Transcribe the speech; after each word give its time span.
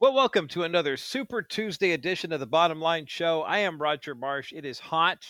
Well, 0.00 0.12
welcome 0.12 0.48
to 0.48 0.64
another 0.64 0.96
Super 0.96 1.40
Tuesday 1.40 1.92
edition 1.92 2.32
of 2.32 2.40
the 2.40 2.46
Bottom 2.46 2.80
Line 2.80 3.06
Show. 3.06 3.42
I 3.42 3.58
am 3.60 3.80
Roger 3.80 4.16
Marsh. 4.16 4.52
It 4.52 4.64
is 4.64 4.80
hot 4.80 5.24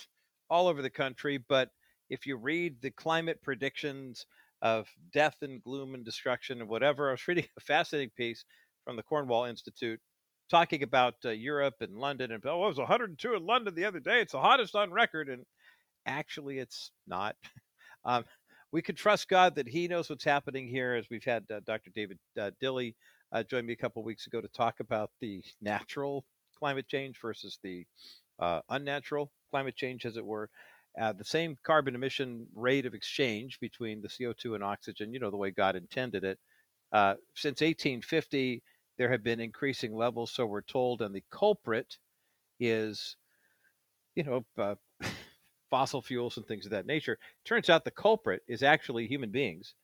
all 0.48 0.68
over 0.68 0.80
the 0.80 0.88
country, 0.88 1.36
but 1.36 1.68
if 2.08 2.26
you 2.26 2.38
read 2.38 2.80
the 2.80 2.90
climate 2.90 3.42
predictions 3.42 4.24
of 4.62 4.88
death 5.12 5.36
and 5.42 5.62
gloom 5.62 5.94
and 5.94 6.02
destruction 6.02 6.62
and 6.62 6.68
whatever, 6.68 7.10
I 7.10 7.12
was 7.12 7.28
reading 7.28 7.44
a 7.58 7.60
fascinating 7.60 8.10
piece 8.16 8.46
from 8.86 8.96
the 8.96 9.02
Cornwall 9.02 9.44
Institute 9.44 10.00
talking 10.50 10.82
about 10.82 11.16
uh, 11.26 11.30
Europe 11.30 11.74
and 11.82 11.98
London. 11.98 12.32
And 12.32 12.42
oh, 12.46 12.64
it 12.64 12.68
was 12.68 12.78
102 12.78 13.34
in 13.34 13.44
London 13.44 13.74
the 13.74 13.84
other 13.84 14.00
day. 14.00 14.22
It's 14.22 14.32
the 14.32 14.40
hottest 14.40 14.74
on 14.74 14.90
record. 14.90 15.28
And 15.28 15.44
actually, 16.06 16.58
it's 16.58 16.90
not. 17.06 17.36
um, 18.06 18.24
we 18.72 18.80
can 18.80 18.94
trust 18.96 19.28
God 19.28 19.56
that 19.56 19.68
He 19.68 19.88
knows 19.88 20.08
what's 20.08 20.24
happening 20.24 20.66
here, 20.66 20.94
as 20.94 21.04
we've 21.10 21.22
had 21.22 21.44
uh, 21.52 21.60
Dr. 21.66 21.90
David 21.94 22.18
uh, 22.40 22.50
Dilley 22.62 22.94
uh, 23.34 23.42
joined 23.42 23.66
me 23.66 23.72
a 23.72 23.76
couple 23.76 24.02
weeks 24.04 24.26
ago 24.26 24.40
to 24.40 24.48
talk 24.48 24.80
about 24.80 25.10
the 25.20 25.42
natural 25.60 26.24
climate 26.58 26.86
change 26.88 27.18
versus 27.20 27.58
the 27.62 27.84
uh, 28.38 28.60
unnatural 28.70 29.30
climate 29.50 29.76
change, 29.76 30.06
as 30.06 30.16
it 30.16 30.24
were. 30.24 30.48
Uh, 31.00 31.12
the 31.12 31.24
same 31.24 31.58
carbon 31.64 31.96
emission 31.96 32.46
rate 32.54 32.86
of 32.86 32.94
exchange 32.94 33.58
between 33.60 34.00
the 34.00 34.08
CO2 34.08 34.54
and 34.54 34.62
oxygen, 34.62 35.12
you 35.12 35.18
know, 35.18 35.30
the 35.30 35.36
way 35.36 35.50
God 35.50 35.74
intended 35.76 36.24
it. 36.24 36.38
Uh, 36.92 37.14
since 37.34 37.60
1850, 37.60 38.62
there 38.96 39.10
have 39.10 39.24
been 39.24 39.40
increasing 39.40 39.96
levels, 39.96 40.30
so 40.30 40.46
we're 40.46 40.62
told, 40.62 41.02
and 41.02 41.12
the 41.12 41.24
culprit 41.32 41.98
is, 42.60 43.16
you 44.14 44.22
know, 44.22 44.44
uh, 44.56 44.76
fossil 45.70 46.00
fuels 46.00 46.36
and 46.36 46.46
things 46.46 46.66
of 46.66 46.70
that 46.70 46.86
nature. 46.86 47.18
Turns 47.44 47.68
out 47.68 47.84
the 47.84 47.90
culprit 47.90 48.42
is 48.46 48.62
actually 48.62 49.08
human 49.08 49.30
beings 49.30 49.74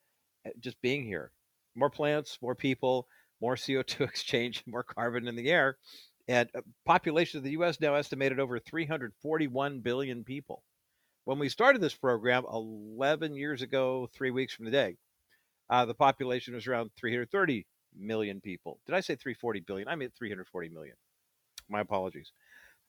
uh, 0.46 0.50
just 0.60 0.80
being 0.82 1.04
here. 1.04 1.32
More 1.74 1.90
plants, 1.90 2.38
more 2.42 2.54
people, 2.54 3.08
more 3.40 3.56
CO2 3.56 4.00
exchange, 4.08 4.62
more 4.66 4.82
carbon 4.82 5.28
in 5.28 5.36
the 5.36 5.50
air. 5.50 5.76
And 6.28 6.48
uh, 6.54 6.60
population 6.84 7.38
of 7.38 7.44
the 7.44 7.52
U.S. 7.52 7.80
now 7.80 7.94
estimated 7.94 8.38
over 8.38 8.58
341 8.58 9.80
billion 9.80 10.24
people. 10.24 10.62
When 11.24 11.38
we 11.38 11.48
started 11.48 11.80
this 11.80 11.94
program 11.94 12.44
11 12.50 13.34
years 13.34 13.62
ago, 13.62 14.08
three 14.14 14.30
weeks 14.30 14.54
from 14.54 14.64
today, 14.64 14.96
uh, 15.68 15.84
the 15.84 15.94
population 15.94 16.54
was 16.54 16.66
around 16.66 16.90
330 16.98 17.66
million 17.98 18.40
people. 18.40 18.78
Did 18.86 18.94
I 18.94 19.00
say 19.00 19.16
340 19.16 19.60
billion? 19.60 19.88
I 19.88 19.94
meant 19.96 20.14
340 20.16 20.68
million. 20.70 20.96
My 21.68 21.80
apologies. 21.80 22.32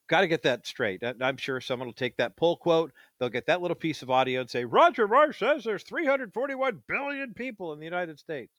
Got 0.08 0.22
to 0.22 0.28
get 0.28 0.42
that 0.42 0.66
straight. 0.66 1.02
I'm 1.20 1.36
sure 1.36 1.60
someone 1.60 1.88
will 1.88 1.94
take 1.94 2.16
that 2.16 2.36
pull 2.36 2.56
quote. 2.56 2.92
They'll 3.18 3.28
get 3.28 3.46
that 3.46 3.62
little 3.62 3.76
piece 3.76 4.02
of 4.02 4.10
audio 4.10 4.40
and 4.40 4.50
say, 4.50 4.64
Roger 4.64 5.06
Marsh 5.06 5.38
says 5.38 5.64
there's 5.64 5.84
341 5.84 6.82
billion 6.88 7.34
people 7.34 7.72
in 7.72 7.78
the 7.78 7.84
United 7.84 8.18
States. 8.18 8.52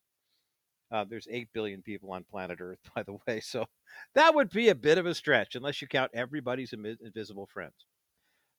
Uh, 0.93 1.03
there's 1.09 1.27
8 1.29 1.49
billion 1.53 1.81
people 1.81 2.11
on 2.11 2.23
planet 2.23 2.59
Earth, 2.61 2.79
by 2.95 3.03
the 3.03 3.17
way. 3.27 3.39
So 3.39 3.65
that 4.13 4.35
would 4.35 4.51
be 4.51 4.69
a 4.69 4.75
bit 4.75 4.99
of 4.99 5.07
a 5.07 5.15
stretch 5.15 5.55
unless 5.55 5.81
you 5.81 5.87
count 5.87 6.11
everybody's 6.13 6.73
invisible 6.73 7.47
friends. 7.47 7.85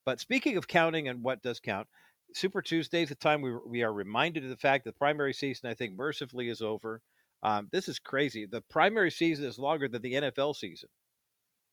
But 0.05 0.21
speaking 0.21 0.57
of 0.57 0.69
counting 0.69 1.09
and 1.09 1.23
what 1.23 1.43
does 1.43 1.61
count, 1.61 1.89
Super 2.35 2.61
Tuesday 2.61 3.03
is 3.03 3.11
the 3.11 3.15
time 3.15 3.41
we, 3.41 3.55
we 3.67 3.83
are 3.83 3.93
reminded 3.93 4.43
of 4.43 4.51
the 4.51 4.57
fact 4.57 4.85
that 4.85 4.91
the 4.95 4.99
primary 4.99 5.33
season, 5.33 5.71
I 5.71 5.75
think, 5.75 5.97
mercifully 5.97 6.49
is 6.49 6.61
over. 6.61 7.01
Um, 7.43 7.69
this 7.71 7.89
is 7.89 7.99
crazy. 7.99 8.47
The 8.47 8.63
primary 8.63 9.11
season 9.11 9.45
is 9.45 9.59
longer 9.59 9.89
than 9.89 10.03
the 10.03 10.15
NFL 10.15 10.57
season 10.57 10.89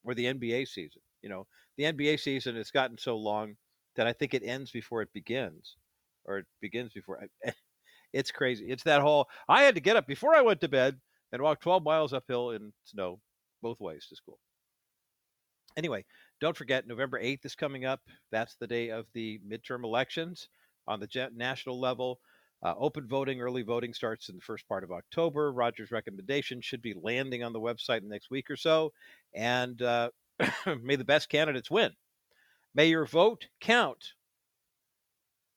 or 0.04 0.14
the 0.14 0.26
NBA 0.26 0.68
season. 0.68 1.02
You 1.22 1.30
know, 1.30 1.48
the 1.78 1.86
NBA 1.86 2.20
season 2.20 2.56
has 2.56 2.72
gotten 2.72 2.98
so 2.98 3.18
long 3.18 3.56
that 3.96 4.08
I 4.08 4.14
think 4.14 4.34
it 4.34 4.44
ends 4.44 4.72
before 4.72 5.02
it 5.02 5.14
begins, 5.14 5.78
or 6.26 6.40
it 6.40 6.46
begins 6.62 6.94
before. 6.94 7.24
It's 8.14 8.32
crazy. 8.32 8.66
It's 8.68 8.84
that 8.84 9.02
whole. 9.02 9.28
I 9.48 9.64
had 9.64 9.76
to 9.76 9.82
get 9.82 9.96
up 9.96 10.08
before 10.08 10.36
I 10.36 10.42
went 10.42 10.62
to 10.62 10.68
bed 10.68 11.00
and 11.32 11.42
walk 11.42 11.62
12 11.62 11.84
miles 11.84 12.14
uphill 12.14 12.52
in 12.52 12.74
snow, 12.84 13.20
both 13.62 13.80
ways 13.80 14.06
to 14.10 14.16
school. 14.16 14.40
Anyway, 15.78 16.04
don't 16.42 16.58
forget 16.58 16.88
November 16.88 17.22
8th 17.22 17.46
is 17.46 17.56
coming 17.56 17.86
up. 17.86 18.02
That's 18.32 18.56
the 18.56 18.68
day 18.68 18.90
of 18.90 19.06
the 19.14 19.40
midterm 19.48 19.84
elections 19.84 20.50
on 20.88 21.00
the 21.00 21.30
national 21.34 21.80
level. 21.80 22.20
Uh, 22.64 22.74
open 22.78 23.08
voting, 23.08 23.42
early 23.42 23.64
voting 23.64 23.94
starts 23.94 24.30
in 24.30 24.36
the 24.36 24.42
first 24.42 24.68
part 24.68 24.84
of 24.84 24.92
October. 24.92 25.52
Roger's 25.52 25.92
recommendation 25.92 26.62
should 26.62 26.82
be 26.82 26.94
landing 27.02 27.44
on 27.44 27.54
the 27.54 27.60
website 27.60 28.00
in 28.00 28.04
the 28.04 28.14
next 28.14 28.30
week 28.30 28.52
or 28.52 28.56
so. 28.56 28.92
And 29.34 29.82
uh, 29.82 30.10
may 30.84 30.96
the 30.96 31.06
best 31.06 31.30
candidates 31.30 31.72
win. 31.72 31.92
May 32.76 32.88
your 32.88 33.06
vote 33.06 33.48
count 33.60 34.14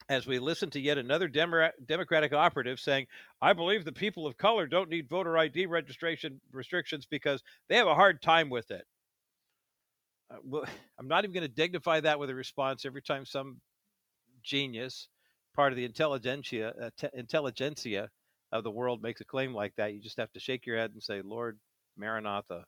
as 0.09 0.27
we 0.27 0.39
listen 0.39 0.71
to 0.71 0.81
yet 0.81 0.99
another 0.99 1.29
Democratic 1.29 2.33
operative 2.33 2.79
saying, 2.79 3.07
I 3.41 3.53
believe 3.53 3.85
the 3.85 3.93
people 3.93 4.27
of 4.27 4.37
color 4.37 4.67
don't 4.67 4.91
need 4.91 5.09
voter 5.09 5.39
ID 5.39 5.67
registration 5.67 6.41
restrictions 6.53 7.07
because 7.07 7.43
they 7.69 7.77
have 7.77 7.87
a 7.87 7.95
hard 7.95 8.21
time 8.21 8.51
with 8.51 8.71
it. 8.71 8.85
Uh, 10.31 10.37
well, 10.45 10.65
I'm 10.99 11.09
not 11.09 11.25
even 11.25 11.35
going 11.35 11.49
to 11.49 11.55
dignify 11.55 12.01
that 12.01 12.19
with 12.19 12.31
a 12.31 12.35
response 12.35 12.85
every 12.85 13.03
time 13.03 13.25
some 13.25 13.61
genius, 14.43 15.09
part 15.55 15.73
of 15.73 15.77
the 15.77 15.85
intelligentsia, 15.85 16.75
uh, 16.81 16.91
te- 16.97 17.09
intelligentsia 17.15 18.11
of 18.53 18.63
the 18.63 18.71
world 18.71 19.03
makes 19.03 19.21
a 19.21 19.25
claim 19.25 19.55
like 19.55 19.75
that. 19.77 19.95
You 19.95 20.01
just 20.01 20.19
have 20.19 20.33
to 20.33 20.41
shake 20.41 20.67
your 20.67 20.77
head 20.77 20.93
and 20.93 21.03
say, 21.03 21.23
Lord 21.23 21.59
Maranatha, 21.97 22.65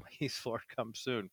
please, 0.18 0.40
Lord, 0.46 0.62
come 0.74 0.94
soon. 0.94 1.30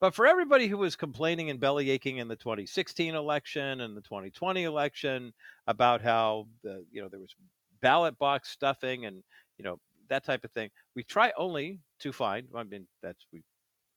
But 0.00 0.14
for 0.14 0.26
everybody 0.26 0.66
who 0.66 0.78
was 0.78 0.96
complaining 0.96 1.50
and 1.50 1.60
belly 1.60 1.90
aching 1.90 2.16
in 2.16 2.28
the 2.28 2.36
2016 2.36 3.14
election 3.14 3.82
and 3.82 3.96
the 3.96 4.00
2020 4.00 4.64
election 4.64 5.32
about 5.66 6.00
how 6.00 6.46
the 6.62 6.84
you 6.90 7.02
know 7.02 7.08
there 7.08 7.20
was 7.20 7.34
ballot 7.82 8.18
box 8.18 8.48
stuffing 8.50 9.04
and 9.04 9.22
you 9.58 9.64
know 9.64 9.78
that 10.10 10.24
type 10.24 10.44
of 10.44 10.50
thing, 10.52 10.70
we 10.94 11.02
try 11.02 11.32
only 11.38 11.80
to 12.00 12.12
find. 12.12 12.48
I 12.54 12.64
mean, 12.64 12.86
that's 13.02 13.24
we 13.32 13.42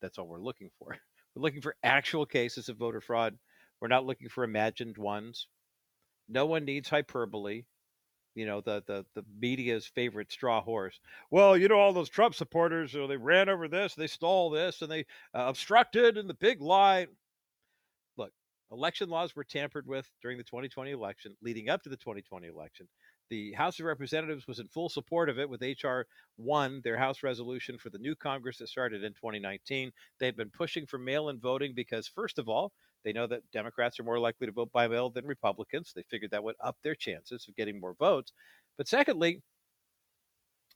that's 0.02 0.18
all 0.18 0.28
we're 0.28 0.40
looking 0.40 0.70
for. 0.80 0.98
We're 1.36 1.42
looking 1.42 1.62
for 1.62 1.76
actual 1.82 2.28
cases 2.28 2.70
of 2.70 2.78
voter 2.78 3.02
fraud. 3.02 3.36
We're 3.82 3.88
not 3.88 4.06
looking 4.06 4.30
for 4.30 4.44
imagined 4.44 5.00
ones. 5.00 5.48
No 6.30 6.46
one 6.46 6.64
needs 6.64 6.90
hyperbole 6.90 7.64
you 8.36 8.46
know 8.46 8.62
the 8.62 8.84
the 8.88 9.06
the 9.16 9.24
media's 9.40 9.86
favorite 9.86 10.32
straw 10.32 10.62
horse. 10.62 11.00
Well, 11.32 11.58
you 11.58 11.68
know 11.68 11.78
all 11.78 11.94
those 11.94 12.10
Trump 12.10 12.36
supporters, 12.36 12.94
you 12.94 13.02
know, 13.02 13.08
they 13.08 13.18
ran 13.18 13.50
over 13.50 13.68
this, 13.68 13.96
they 13.96 14.08
stole 14.08 14.50
this, 14.50 14.82
and 14.82 14.92
they 14.92 15.02
uh, 15.34 15.46
obstructed, 15.48 16.18
and 16.18 16.30
the 16.30 16.34
big 16.34 16.62
lie. 16.62 17.08
Look, 18.18 18.32
election 18.72 19.10
laws 19.10 19.36
were 19.36 19.44
tampered 19.44 19.88
with 19.88 20.10
during 20.22 20.38
the 20.38 20.44
2020 20.44 20.92
election, 20.92 21.36
leading 21.42 21.70
up 21.70 21.84
to 21.84 21.90
the 21.90 21.98
2020 21.98 22.48
election. 22.48 22.88
The 23.30 23.54
House 23.54 23.80
of 23.80 23.86
Representatives 23.86 24.48
was 24.48 24.60
in 24.60 24.68
full 24.68 24.90
support 24.90 25.30
of 25.30 25.40
it 25.40 25.50
with 25.50 25.64
H.R. 25.64 26.06
1, 26.36 26.82
their 26.84 26.98
House 26.98 27.24
resolution 27.24 27.78
for 27.78 27.90
the 27.90 27.98
new 27.98 28.16
Congress 28.16 28.58
that 28.58 28.68
started 28.68 29.04
in 29.04 29.14
2019. 29.14 29.92
They've 30.20 30.36
been 30.36 30.52
pushing 30.52 30.86
for 30.86 31.00
mail 31.00 31.30
in 31.30 31.40
voting 31.40 31.74
because, 31.74 32.08
first 32.08 32.38
of 32.38 32.50
all, 32.50 32.74
they 33.04 33.14
know 33.14 33.28
that 33.28 33.50
Democrats 33.52 34.00
are 34.00 34.04
more 34.04 34.20
likely 34.20 34.48
to 34.48 34.54
vote 34.54 34.72
by 34.72 34.88
mail 34.88 35.10
than 35.10 35.26
Republicans. 35.26 35.94
They 35.94 36.04
figured 36.10 36.32
that 36.32 36.44
would 36.44 36.56
up 36.62 36.78
their 36.84 36.96
chances 36.96 37.48
of 37.48 37.56
getting 37.56 37.80
more 37.80 37.96
votes. 38.00 38.32
But 38.78 38.88
secondly, 38.88 39.42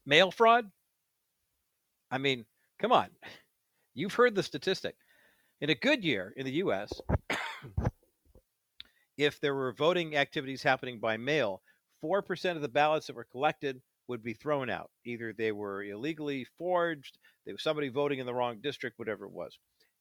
mail 0.06 0.32
fraud. 0.32 0.70
I 2.12 2.18
mean, 2.18 2.46
come 2.80 2.92
on. 2.92 3.10
You've 3.94 4.14
heard 4.14 4.36
the 4.36 4.44
statistic. 4.44 4.96
In 5.60 5.72
a 5.72 5.76
good 5.76 6.04
year 6.04 6.34
in 6.38 6.46
the 6.46 6.54
US, 6.54 7.02
if 9.18 9.40
there 9.40 9.56
were 9.56 9.74
voting 9.74 10.16
activities 10.16 10.62
happening 10.62 11.00
by 11.00 11.18
mail, 11.18 11.62
4% 12.04 12.56
of 12.56 12.62
the 12.62 12.68
ballots 12.68 13.08
that 13.08 13.16
were 13.16 13.24
collected 13.24 13.82
would 14.08 14.24
be 14.24 14.34
thrown 14.34 14.70
out. 14.70 14.92
Either 15.06 15.34
they 15.34 15.52
were 15.52 15.84
illegally 15.84 16.46
forged, 16.58 17.18
there 17.46 17.54
was 17.54 17.64
somebody 17.64 17.90
voting 17.90 18.20
in 18.20 18.26
the 18.26 18.34
wrong 18.34 18.60
district, 18.62 19.00
whatever 19.00 19.26
it 19.26 19.32
was. 19.32 19.58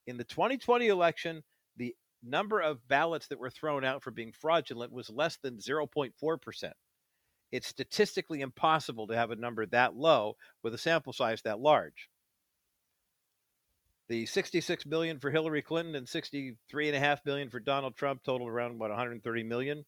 In 0.06 0.16
the 0.16 0.24
2020 0.24 0.88
election, 0.88 1.42
the 1.76 1.94
number 2.22 2.60
of 2.60 2.86
ballots 2.88 3.28
that 3.28 3.38
were 3.38 3.50
thrown 3.50 3.84
out 3.84 4.02
for 4.02 4.10
being 4.10 4.32
fraudulent 4.32 4.92
was 4.92 5.10
less 5.10 5.38
than 5.42 5.58
0.4%. 5.58 6.72
It's 7.52 7.68
statistically 7.68 8.40
impossible 8.40 9.06
to 9.06 9.16
have 9.16 9.30
a 9.30 9.36
number 9.36 9.64
that 9.66 9.94
low 9.94 10.36
with 10.62 10.74
a 10.74 10.78
sample 10.78 11.12
size 11.12 11.42
that 11.42 11.60
large. 11.60 12.08
The 14.08 14.26
66 14.26 14.86
million 14.86 15.18
for 15.18 15.30
Hillary 15.30 15.62
Clinton 15.62 15.96
and 15.96 16.06
63.5 16.06 17.18
million 17.24 17.50
for 17.50 17.60
Donald 17.60 17.96
Trump 17.96 18.22
totaled 18.22 18.48
around 18.50 18.76
about 18.76 18.90
130 18.90 19.42
million. 19.42 19.84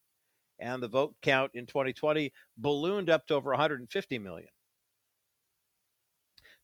And 0.60 0.82
the 0.82 0.88
vote 0.88 1.14
count 1.22 1.52
in 1.54 1.66
2020 1.66 2.32
ballooned 2.56 3.10
up 3.10 3.26
to 3.28 3.34
over 3.34 3.50
150 3.50 4.18
million. 4.18 4.48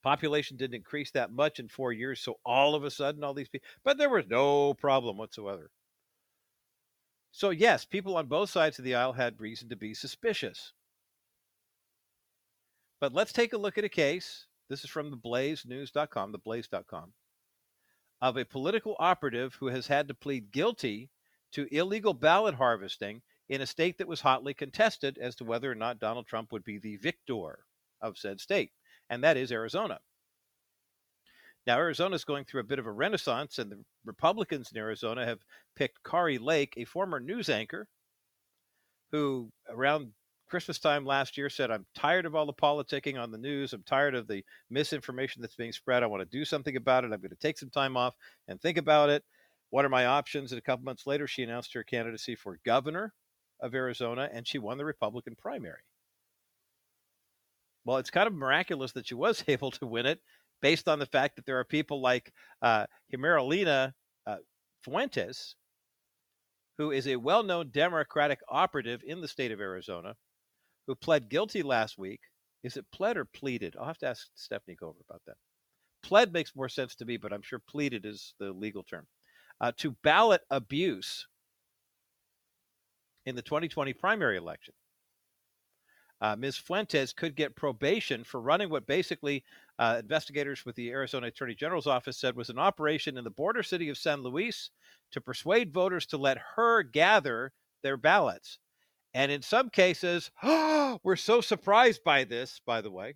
Population 0.04 0.58
didn't 0.58 0.74
increase 0.74 1.10
that 1.12 1.32
much 1.32 1.58
in 1.58 1.66
four 1.66 1.90
years, 1.90 2.20
so 2.20 2.38
all 2.44 2.74
of 2.74 2.84
a 2.84 2.90
sudden, 2.90 3.24
all 3.24 3.32
these 3.32 3.48
people, 3.48 3.66
but 3.84 3.96
there 3.96 4.10
was 4.10 4.26
no 4.28 4.74
problem 4.74 5.16
whatsoever. 5.16 5.70
So, 7.32 7.48
yes, 7.48 7.86
people 7.86 8.18
on 8.18 8.26
both 8.26 8.50
sides 8.50 8.78
of 8.78 8.84
the 8.84 8.94
aisle 8.94 9.14
had 9.14 9.40
reason 9.40 9.70
to 9.70 9.76
be 9.76 9.94
suspicious. 9.94 10.74
But 13.00 13.14
let's 13.14 13.32
take 13.32 13.54
a 13.54 13.58
look 13.58 13.78
at 13.78 13.84
a 13.84 13.88
case. 13.88 14.46
This 14.68 14.84
is 14.84 14.90
from 14.90 15.10
the 15.10 15.16
blazenews.com, 15.16 16.32
the 16.32 16.38
blaze.com, 16.38 17.14
of 18.20 18.36
a 18.36 18.44
political 18.44 18.96
operative 18.98 19.54
who 19.54 19.68
has 19.68 19.86
had 19.86 20.08
to 20.08 20.14
plead 20.14 20.52
guilty 20.52 21.08
to 21.52 21.66
illegal 21.74 22.12
ballot 22.12 22.56
harvesting 22.56 23.22
in 23.48 23.62
a 23.62 23.66
state 23.66 23.96
that 23.96 24.08
was 24.08 24.20
hotly 24.20 24.52
contested 24.52 25.16
as 25.16 25.34
to 25.36 25.44
whether 25.44 25.72
or 25.72 25.74
not 25.74 25.98
Donald 25.98 26.26
Trump 26.26 26.52
would 26.52 26.64
be 26.64 26.78
the 26.78 26.98
victor 26.98 27.64
of 28.02 28.18
said 28.18 28.38
state 28.38 28.70
and 29.10 29.24
that 29.24 29.36
is 29.36 29.52
Arizona. 29.52 29.98
Now, 31.66 31.78
Arizona 31.78 32.14
is 32.14 32.24
going 32.24 32.44
through 32.44 32.60
a 32.60 32.64
bit 32.64 32.78
of 32.78 32.86
a 32.86 32.92
renaissance, 32.92 33.58
and 33.58 33.70
the 33.70 33.82
Republicans 34.04 34.70
in 34.70 34.78
Arizona 34.78 35.24
have 35.24 35.40
picked 35.76 36.02
Kari 36.04 36.38
Lake, 36.38 36.74
a 36.76 36.84
former 36.84 37.20
news 37.20 37.48
anchor 37.48 37.88
who, 39.12 39.50
around 39.70 40.12
Christmas 40.46 40.78
time 40.78 41.06
last 41.06 41.38
year, 41.38 41.48
said, 41.48 41.70
I'm 41.70 41.86
tired 41.94 42.26
of 42.26 42.34
all 42.34 42.44
the 42.44 42.52
politicking 42.52 43.18
on 43.18 43.30
the 43.30 43.38
news. 43.38 43.72
I'm 43.72 43.82
tired 43.84 44.14
of 44.14 44.28
the 44.28 44.44
misinformation 44.68 45.40
that's 45.40 45.56
being 45.56 45.72
spread. 45.72 46.02
I 46.02 46.06
want 46.06 46.20
to 46.20 46.38
do 46.38 46.44
something 46.44 46.76
about 46.76 47.04
it. 47.04 47.12
I'm 47.12 47.20
going 47.20 47.30
to 47.30 47.36
take 47.36 47.58
some 47.58 47.70
time 47.70 47.96
off 47.96 48.14
and 48.46 48.60
think 48.60 48.76
about 48.76 49.08
it. 49.08 49.24
What 49.70 49.86
are 49.86 49.90
my 49.90 50.06
options? 50.06 50.52
And 50.52 50.58
a 50.58 50.62
couple 50.62 50.84
months 50.84 51.06
later, 51.06 51.26
she 51.26 51.42
announced 51.42 51.72
her 51.72 51.82
candidacy 51.82 52.34
for 52.36 52.58
governor 52.66 53.14
of 53.60 53.74
Arizona, 53.74 54.28
and 54.32 54.46
she 54.46 54.58
won 54.58 54.76
the 54.76 54.84
Republican 54.84 55.34
primary. 55.36 55.80
Well, 57.84 57.98
it's 57.98 58.10
kind 58.10 58.26
of 58.26 58.34
miraculous 58.34 58.92
that 58.92 59.06
she 59.06 59.14
was 59.14 59.44
able 59.48 59.70
to 59.72 59.86
win 59.86 60.06
it 60.06 60.20
based 60.62 60.88
on 60.88 60.98
the 60.98 61.06
fact 61.06 61.36
that 61.36 61.46
there 61.46 61.58
are 61.58 61.64
people 61.64 62.00
like 62.00 62.32
uh, 62.62 62.86
Guillermina 63.12 63.92
uh, 64.26 64.36
Fuentes, 64.82 65.56
who 66.78 66.90
is 66.90 67.06
a 67.06 67.16
well 67.16 67.42
known 67.42 67.70
Democratic 67.70 68.40
operative 68.48 69.02
in 69.06 69.20
the 69.20 69.28
state 69.28 69.52
of 69.52 69.60
Arizona, 69.60 70.14
who 70.86 70.94
pled 70.94 71.28
guilty 71.28 71.62
last 71.62 71.98
week. 71.98 72.20
Is 72.62 72.76
it 72.78 72.86
pled 72.92 73.19
or 73.19 73.26
pleaded? 73.26 73.76
I'll 73.78 73.86
have 73.86 73.98
to 73.98 74.08
ask 74.08 74.26
Stephanie 74.34 74.76
Gover 74.81 75.04
about 75.08 75.20
that. 75.26 75.36
Pled 76.02 76.32
makes 76.32 76.56
more 76.56 76.69
sense 76.69 76.94
to 76.96 77.04
me, 77.04 77.19
but 77.19 77.32
I'm 77.32 77.42
sure 77.42 77.60
pleaded 77.69 78.06
is 78.06 78.34
the 78.38 78.52
legal 78.52 78.82
term. 78.82 79.06
Uh, 79.60 79.72
to 79.78 79.96
ballot 80.02 80.40
abuse 80.50 81.26
in 83.26 83.36
the 83.36 83.42
2020 83.42 83.92
primary 83.92 84.36
election. 84.36 84.75
Uh, 86.20 86.37
Ms. 86.37 86.56
Fuentes 86.56 87.12
could 87.12 87.34
get 87.34 87.56
probation 87.56 88.25
for 88.25 88.40
running 88.40 88.70
what 88.70 88.87
basically 88.87 89.44
uh, 89.78 89.96
investigators 90.00 90.64
with 90.64 90.76
the 90.76 90.90
Arizona 90.90 91.26
Attorney 91.26 91.55
General's 91.55 91.87
office 91.87 92.16
said 92.16 92.37
was 92.37 92.50
an 92.50 92.58
operation 92.58 93.19
in 93.19 93.25
the 93.25 93.31
border 93.31 93.62
city 93.62 93.88
of 93.88 93.99
San 93.99 94.22
Luis 94.22 94.70
to 95.11 95.20
persuade 95.20 95.72
voters 95.72 96.06
to 96.06 96.16
let 96.16 96.38
her 96.56 96.82
gather 96.82 97.52
their 97.82 97.96
ballots. 97.96 98.58
And 99.12 99.31
in 99.31 99.43
some 99.43 99.70
cases, 99.70 100.31
we're 101.02 101.16
so 101.16 101.40
surprised 101.40 102.02
by 102.05 102.25
this, 102.25 102.60
by 102.64 102.81
the 102.81 102.90
way. 102.90 103.14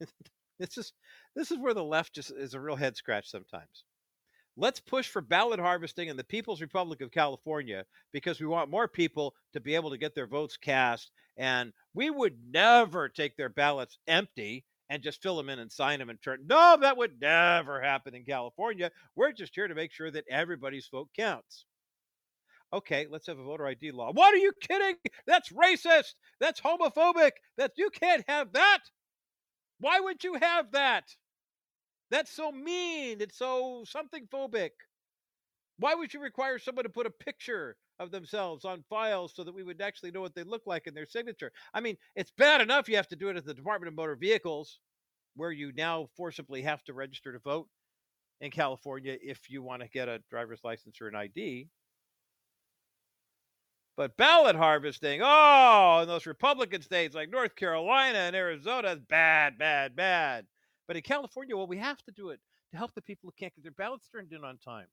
this 0.58 0.78
is 0.78 0.92
this 1.34 1.50
is 1.50 1.58
where 1.58 1.74
the 1.74 1.84
left 1.84 2.14
just 2.14 2.30
is 2.30 2.54
a 2.54 2.60
real 2.60 2.76
head 2.76 2.96
scratch 2.96 3.28
sometimes. 3.28 3.84
Let's 4.56 4.78
push 4.80 5.08
for 5.08 5.20
ballot 5.20 5.58
harvesting 5.58 6.08
in 6.08 6.16
the 6.16 6.24
People's 6.24 6.60
Republic 6.60 7.00
of 7.00 7.10
California 7.10 7.84
because 8.12 8.40
we 8.40 8.46
want 8.46 8.70
more 8.70 8.86
people 8.86 9.34
to 9.52 9.60
be 9.60 9.74
able 9.74 9.90
to 9.90 9.98
get 9.98 10.14
their 10.14 10.28
votes 10.28 10.56
cast. 10.56 11.10
And 11.36 11.72
we 11.92 12.10
would 12.10 12.36
never 12.50 13.08
take 13.08 13.36
their 13.36 13.48
ballots 13.48 13.98
empty 14.06 14.64
and 14.90 15.02
just 15.02 15.22
fill 15.22 15.36
them 15.36 15.48
in 15.48 15.58
and 15.58 15.72
sign 15.72 15.98
them 15.98 16.10
and 16.10 16.22
turn. 16.22 16.46
No, 16.46 16.76
that 16.80 16.96
would 16.96 17.20
never 17.20 17.80
happen 17.80 18.14
in 18.14 18.24
California. 18.24 18.92
We're 19.16 19.32
just 19.32 19.54
here 19.54 19.66
to 19.66 19.74
make 19.74 19.92
sure 19.92 20.10
that 20.10 20.24
everybody's 20.30 20.88
vote 20.88 21.08
counts. 21.16 21.64
Okay, 22.72 23.06
let's 23.10 23.26
have 23.26 23.38
a 23.38 23.44
voter 23.44 23.66
ID 23.66 23.92
law. 23.92 24.12
What 24.12 24.34
are 24.34 24.38
you 24.38 24.52
kidding? 24.60 24.96
That's 25.26 25.52
racist. 25.52 26.14
That's 26.40 26.60
homophobic. 26.60 27.32
That 27.56 27.72
you 27.76 27.90
can't 27.90 28.24
have 28.28 28.52
that. 28.52 28.80
Why 29.78 30.00
would 30.00 30.22
you 30.22 30.34
have 30.34 30.72
that? 30.72 31.04
That's 32.14 32.30
so 32.30 32.52
mean. 32.52 33.20
It's 33.20 33.36
so 33.36 33.82
something 33.84 34.28
phobic. 34.32 34.70
Why 35.80 35.96
would 35.96 36.14
you 36.14 36.20
require 36.20 36.60
someone 36.60 36.84
to 36.84 36.88
put 36.88 37.06
a 37.08 37.10
picture 37.10 37.76
of 37.98 38.12
themselves 38.12 38.64
on 38.64 38.84
files 38.88 39.32
so 39.34 39.42
that 39.42 39.52
we 39.52 39.64
would 39.64 39.80
actually 39.80 40.12
know 40.12 40.20
what 40.20 40.32
they 40.32 40.44
look 40.44 40.62
like 40.64 40.86
in 40.86 40.94
their 40.94 41.08
signature? 41.08 41.50
I 41.74 41.80
mean, 41.80 41.96
it's 42.14 42.30
bad 42.30 42.60
enough 42.60 42.88
you 42.88 42.94
have 42.94 43.08
to 43.08 43.16
do 43.16 43.30
it 43.30 43.36
at 43.36 43.44
the 43.44 43.52
Department 43.52 43.88
of 43.88 43.96
Motor 43.96 44.14
Vehicles, 44.14 44.78
where 45.34 45.50
you 45.50 45.72
now 45.76 46.06
forcibly 46.16 46.62
have 46.62 46.84
to 46.84 46.92
register 46.92 47.32
to 47.32 47.40
vote 47.40 47.66
in 48.40 48.52
California 48.52 49.16
if 49.20 49.50
you 49.50 49.64
want 49.64 49.82
to 49.82 49.88
get 49.88 50.08
a 50.08 50.22
driver's 50.30 50.62
license 50.62 51.00
or 51.00 51.08
an 51.08 51.16
ID. 51.16 51.66
But 53.96 54.16
ballot 54.16 54.54
harvesting, 54.54 55.20
oh, 55.20 55.98
in 56.02 56.06
those 56.06 56.26
Republican 56.26 56.82
states 56.82 57.16
like 57.16 57.28
North 57.28 57.56
Carolina 57.56 58.18
and 58.18 58.36
Arizona, 58.36 58.90
is 58.90 59.00
bad, 59.00 59.58
bad, 59.58 59.96
bad. 59.96 60.46
But 60.86 60.96
in 60.96 61.02
California, 61.02 61.56
well, 61.56 61.66
we 61.66 61.78
have 61.78 62.02
to 62.04 62.12
do 62.12 62.30
it 62.30 62.40
to 62.70 62.76
help 62.76 62.94
the 62.94 63.02
people 63.02 63.28
who 63.28 63.34
can't 63.38 63.54
get 63.54 63.62
their 63.62 63.72
ballots 63.72 64.08
turned 64.08 64.32
in 64.32 64.44
on 64.44 64.58
time. 64.58 64.86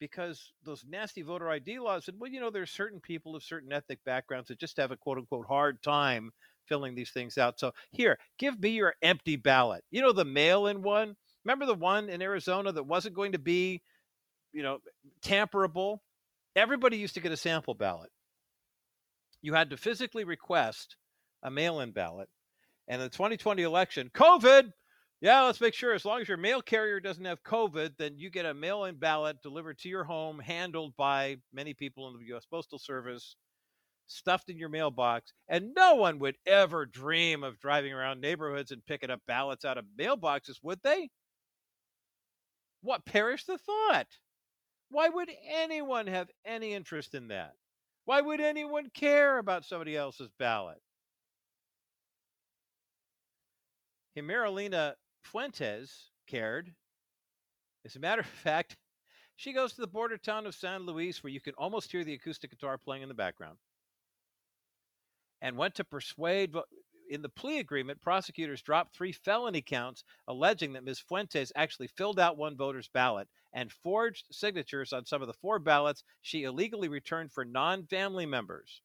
Because 0.00 0.52
those 0.64 0.84
nasty 0.88 1.22
voter 1.22 1.48
ID 1.48 1.78
laws 1.78 2.06
said, 2.06 2.16
well, 2.18 2.30
you 2.30 2.40
know, 2.40 2.50
there's 2.50 2.70
certain 2.70 3.00
people 3.00 3.36
of 3.36 3.44
certain 3.44 3.72
ethnic 3.72 4.00
backgrounds 4.04 4.48
that 4.48 4.58
just 4.58 4.76
have 4.78 4.90
a 4.90 4.96
quote 4.96 5.18
unquote 5.18 5.46
hard 5.46 5.80
time 5.82 6.32
filling 6.66 6.94
these 6.94 7.10
things 7.10 7.38
out. 7.38 7.60
So 7.60 7.72
here, 7.92 8.18
give 8.38 8.60
me 8.60 8.70
your 8.70 8.94
empty 9.02 9.36
ballot. 9.36 9.84
You 9.90 10.02
know, 10.02 10.12
the 10.12 10.24
mail 10.24 10.66
in 10.66 10.82
one. 10.82 11.16
Remember 11.44 11.66
the 11.66 11.74
one 11.74 12.08
in 12.08 12.22
Arizona 12.22 12.72
that 12.72 12.86
wasn't 12.86 13.14
going 13.14 13.32
to 13.32 13.38
be, 13.38 13.82
you 14.52 14.62
know, 14.62 14.78
tamperable? 15.22 16.02
Everybody 16.56 16.96
used 16.96 17.14
to 17.14 17.20
get 17.20 17.32
a 17.32 17.36
sample 17.36 17.74
ballot. 17.74 18.10
You 19.40 19.54
had 19.54 19.70
to 19.70 19.76
physically 19.76 20.24
request 20.24 20.96
a 21.42 21.50
mail 21.50 21.80
in 21.80 21.92
ballot 21.92 22.28
and 22.88 23.00
the 23.00 23.08
2020 23.08 23.62
election, 23.62 24.10
COVID. 24.14 24.72
Yeah, 25.20 25.42
let's 25.42 25.60
make 25.60 25.74
sure 25.74 25.94
as 25.94 26.04
long 26.04 26.20
as 26.20 26.26
your 26.26 26.36
mail 26.36 26.60
carrier 26.60 26.98
doesn't 26.98 27.24
have 27.24 27.44
COVID, 27.44 27.92
then 27.96 28.18
you 28.18 28.28
get 28.28 28.44
a 28.44 28.54
mail 28.54 28.84
in 28.84 28.96
ballot 28.96 29.40
delivered 29.40 29.78
to 29.78 29.88
your 29.88 30.02
home, 30.02 30.40
handled 30.40 30.96
by 30.96 31.36
many 31.52 31.74
people 31.74 32.08
in 32.08 32.18
the 32.18 32.26
U.S. 32.26 32.44
Postal 32.44 32.80
Service, 32.80 33.36
stuffed 34.08 34.50
in 34.50 34.58
your 34.58 34.68
mailbox. 34.68 35.32
And 35.48 35.74
no 35.76 35.94
one 35.94 36.18
would 36.18 36.36
ever 36.44 36.86
dream 36.86 37.44
of 37.44 37.60
driving 37.60 37.92
around 37.92 38.20
neighborhoods 38.20 38.72
and 38.72 38.84
picking 38.84 39.10
up 39.10 39.20
ballots 39.28 39.64
out 39.64 39.78
of 39.78 39.84
mailboxes, 39.96 40.56
would 40.62 40.80
they? 40.82 41.08
What 42.82 43.04
perish 43.04 43.44
the 43.44 43.58
thought? 43.58 44.08
Why 44.90 45.08
would 45.08 45.30
anyone 45.48 46.08
have 46.08 46.28
any 46.44 46.74
interest 46.74 47.14
in 47.14 47.28
that? 47.28 47.54
Why 48.04 48.20
would 48.20 48.40
anyone 48.40 48.90
care 48.92 49.38
about 49.38 49.64
somebody 49.64 49.96
else's 49.96 50.30
ballot? 50.38 50.82
Guillermina 54.16 54.94
Fuentes 55.22 56.10
cared. 56.26 56.74
As 57.84 57.96
a 57.96 58.00
matter 58.00 58.20
of 58.20 58.26
fact, 58.44 58.76
she 59.36 59.52
goes 59.52 59.72
to 59.72 59.80
the 59.80 59.86
border 59.86 60.18
town 60.18 60.46
of 60.46 60.54
San 60.54 60.86
Luis, 60.86 61.22
where 61.22 61.32
you 61.32 61.40
can 61.40 61.54
almost 61.54 61.90
hear 61.90 62.04
the 62.04 62.14
acoustic 62.14 62.50
guitar 62.50 62.78
playing 62.78 63.02
in 63.02 63.08
the 63.08 63.14
background, 63.14 63.58
and 65.40 65.56
went 65.56 65.74
to 65.76 65.84
persuade. 65.84 66.54
In 67.10 67.22
the 67.22 67.28
plea 67.28 67.58
agreement, 67.58 68.00
prosecutors 68.00 68.62
dropped 68.62 68.94
three 68.94 69.12
felony 69.12 69.60
counts 69.60 70.04
alleging 70.28 70.72
that 70.72 70.84
Ms. 70.84 71.00
Fuentes 71.00 71.52
actually 71.56 71.88
filled 71.88 72.18
out 72.18 72.38
one 72.38 72.56
voter's 72.56 72.88
ballot 72.88 73.28
and 73.52 73.72
forged 73.72 74.26
signatures 74.30 74.92
on 74.92 75.04
some 75.04 75.20
of 75.20 75.28
the 75.28 75.34
four 75.34 75.58
ballots 75.58 76.04
she 76.22 76.44
illegally 76.44 76.88
returned 76.88 77.32
for 77.32 77.44
non 77.44 77.86
family 77.86 78.24
members. 78.24 78.80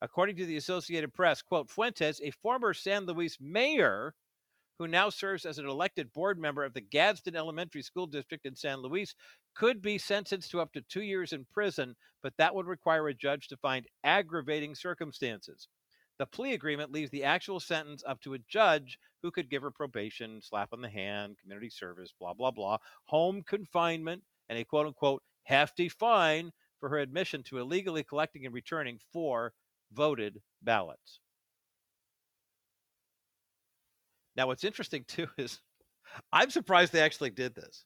According 0.00 0.36
to 0.36 0.46
the 0.46 0.56
Associated 0.56 1.12
Press, 1.14 1.42
quote, 1.42 1.70
Fuentes, 1.70 2.20
a 2.22 2.30
former 2.30 2.74
San 2.74 3.06
Luis 3.06 3.38
mayor, 3.40 4.14
who 4.78 4.86
now 4.86 5.08
serves 5.08 5.46
as 5.46 5.58
an 5.58 5.66
elected 5.66 6.12
board 6.12 6.38
member 6.38 6.64
of 6.64 6.74
the 6.74 6.80
Gadsden 6.80 7.36
Elementary 7.36 7.82
School 7.82 8.06
District 8.06 8.44
in 8.44 8.54
San 8.54 8.78
Luis, 8.78 9.14
could 9.54 9.80
be 9.80 9.98
sentenced 9.98 10.50
to 10.50 10.60
up 10.60 10.72
to 10.72 10.82
two 10.82 11.02
years 11.02 11.32
in 11.32 11.46
prison, 11.52 11.94
but 12.22 12.34
that 12.36 12.54
would 12.54 12.66
require 12.66 13.08
a 13.08 13.14
judge 13.14 13.48
to 13.48 13.56
find 13.56 13.86
aggravating 14.04 14.74
circumstances. 14.74 15.68
The 16.18 16.26
plea 16.26 16.54
agreement 16.54 16.92
leaves 16.92 17.10
the 17.10 17.24
actual 17.24 17.60
sentence 17.60 18.02
up 18.06 18.20
to 18.22 18.34
a 18.34 18.38
judge 18.38 18.98
who 19.22 19.30
could 19.30 19.50
give 19.50 19.62
her 19.62 19.70
probation, 19.70 20.40
slap 20.42 20.72
on 20.72 20.80
the 20.80 20.88
hand, 20.88 21.36
community 21.40 21.70
service, 21.70 22.12
blah, 22.18 22.32
blah, 22.32 22.50
blah, 22.50 22.78
home 23.04 23.42
confinement, 23.42 24.22
and 24.48 24.58
a 24.58 24.64
quote 24.64 24.86
unquote 24.86 25.22
hefty 25.44 25.88
fine 25.88 26.52
for 26.80 26.88
her 26.88 26.98
admission 26.98 27.42
to 27.44 27.58
illegally 27.58 28.04
collecting 28.04 28.44
and 28.44 28.54
returning 28.54 28.98
four 29.12 29.52
voted 29.92 30.40
ballots. 30.62 31.20
Now, 34.36 34.48
what's 34.48 34.64
interesting 34.64 35.04
too 35.06 35.28
is 35.38 35.60
I'm 36.32 36.50
surprised 36.50 36.92
they 36.92 37.00
actually 37.00 37.30
did 37.30 37.54
this. 37.54 37.84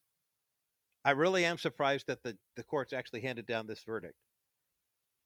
I 1.05 1.13
really 1.13 1.45
am 1.45 1.59
surprised 1.59 2.07
that 2.09 2.23
the, 2.23 2.37
the 2.57 2.63
courts 2.63 2.93
actually 2.93 3.23
handed 3.23 3.47
down 3.47 3.67
this 3.67 3.83
verdict. 3.85 4.17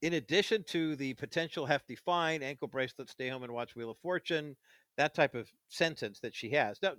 In 0.02 0.12
addition 0.12 0.64
to 0.68 0.94
the 0.96 1.14
potential 1.14 1.66
hefty 1.66 1.96
fine, 1.96 2.42
ankle 2.42 2.68
bracelet, 2.68 3.08
stay 3.08 3.28
home 3.28 3.42
and 3.42 3.52
watch 3.52 3.74
Wheel 3.74 3.90
of 3.90 3.98
Fortune, 3.98 4.56
that 4.96 5.14
type 5.14 5.34
of 5.34 5.50
sentence 5.68 6.20
that 6.20 6.34
she 6.34 6.50
has. 6.50 6.78
Now, 6.82 6.92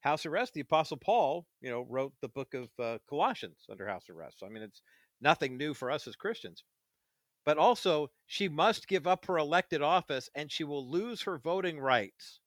house 0.00 0.26
arrest, 0.26 0.54
the 0.54 0.60
Apostle 0.60 0.96
Paul, 0.96 1.46
you 1.60 1.70
know, 1.70 1.86
wrote 1.88 2.12
the 2.20 2.28
book 2.28 2.52
of 2.54 2.68
uh, 2.78 2.98
Colossians 3.08 3.64
under 3.70 3.86
house 3.86 4.10
arrest. 4.10 4.40
So, 4.40 4.46
I 4.46 4.50
mean, 4.50 4.62
it's 4.62 4.82
nothing 5.20 5.56
new 5.56 5.72
for 5.74 5.90
us 5.90 6.06
as 6.06 6.16
Christians. 6.16 6.64
But 7.46 7.56
also, 7.56 8.10
she 8.26 8.48
must 8.48 8.88
give 8.88 9.06
up 9.06 9.26
her 9.26 9.38
elected 9.38 9.80
office 9.80 10.28
and 10.34 10.50
she 10.50 10.64
will 10.64 10.90
lose 10.90 11.22
her 11.22 11.38
voting 11.38 11.80
rights. 11.80 12.39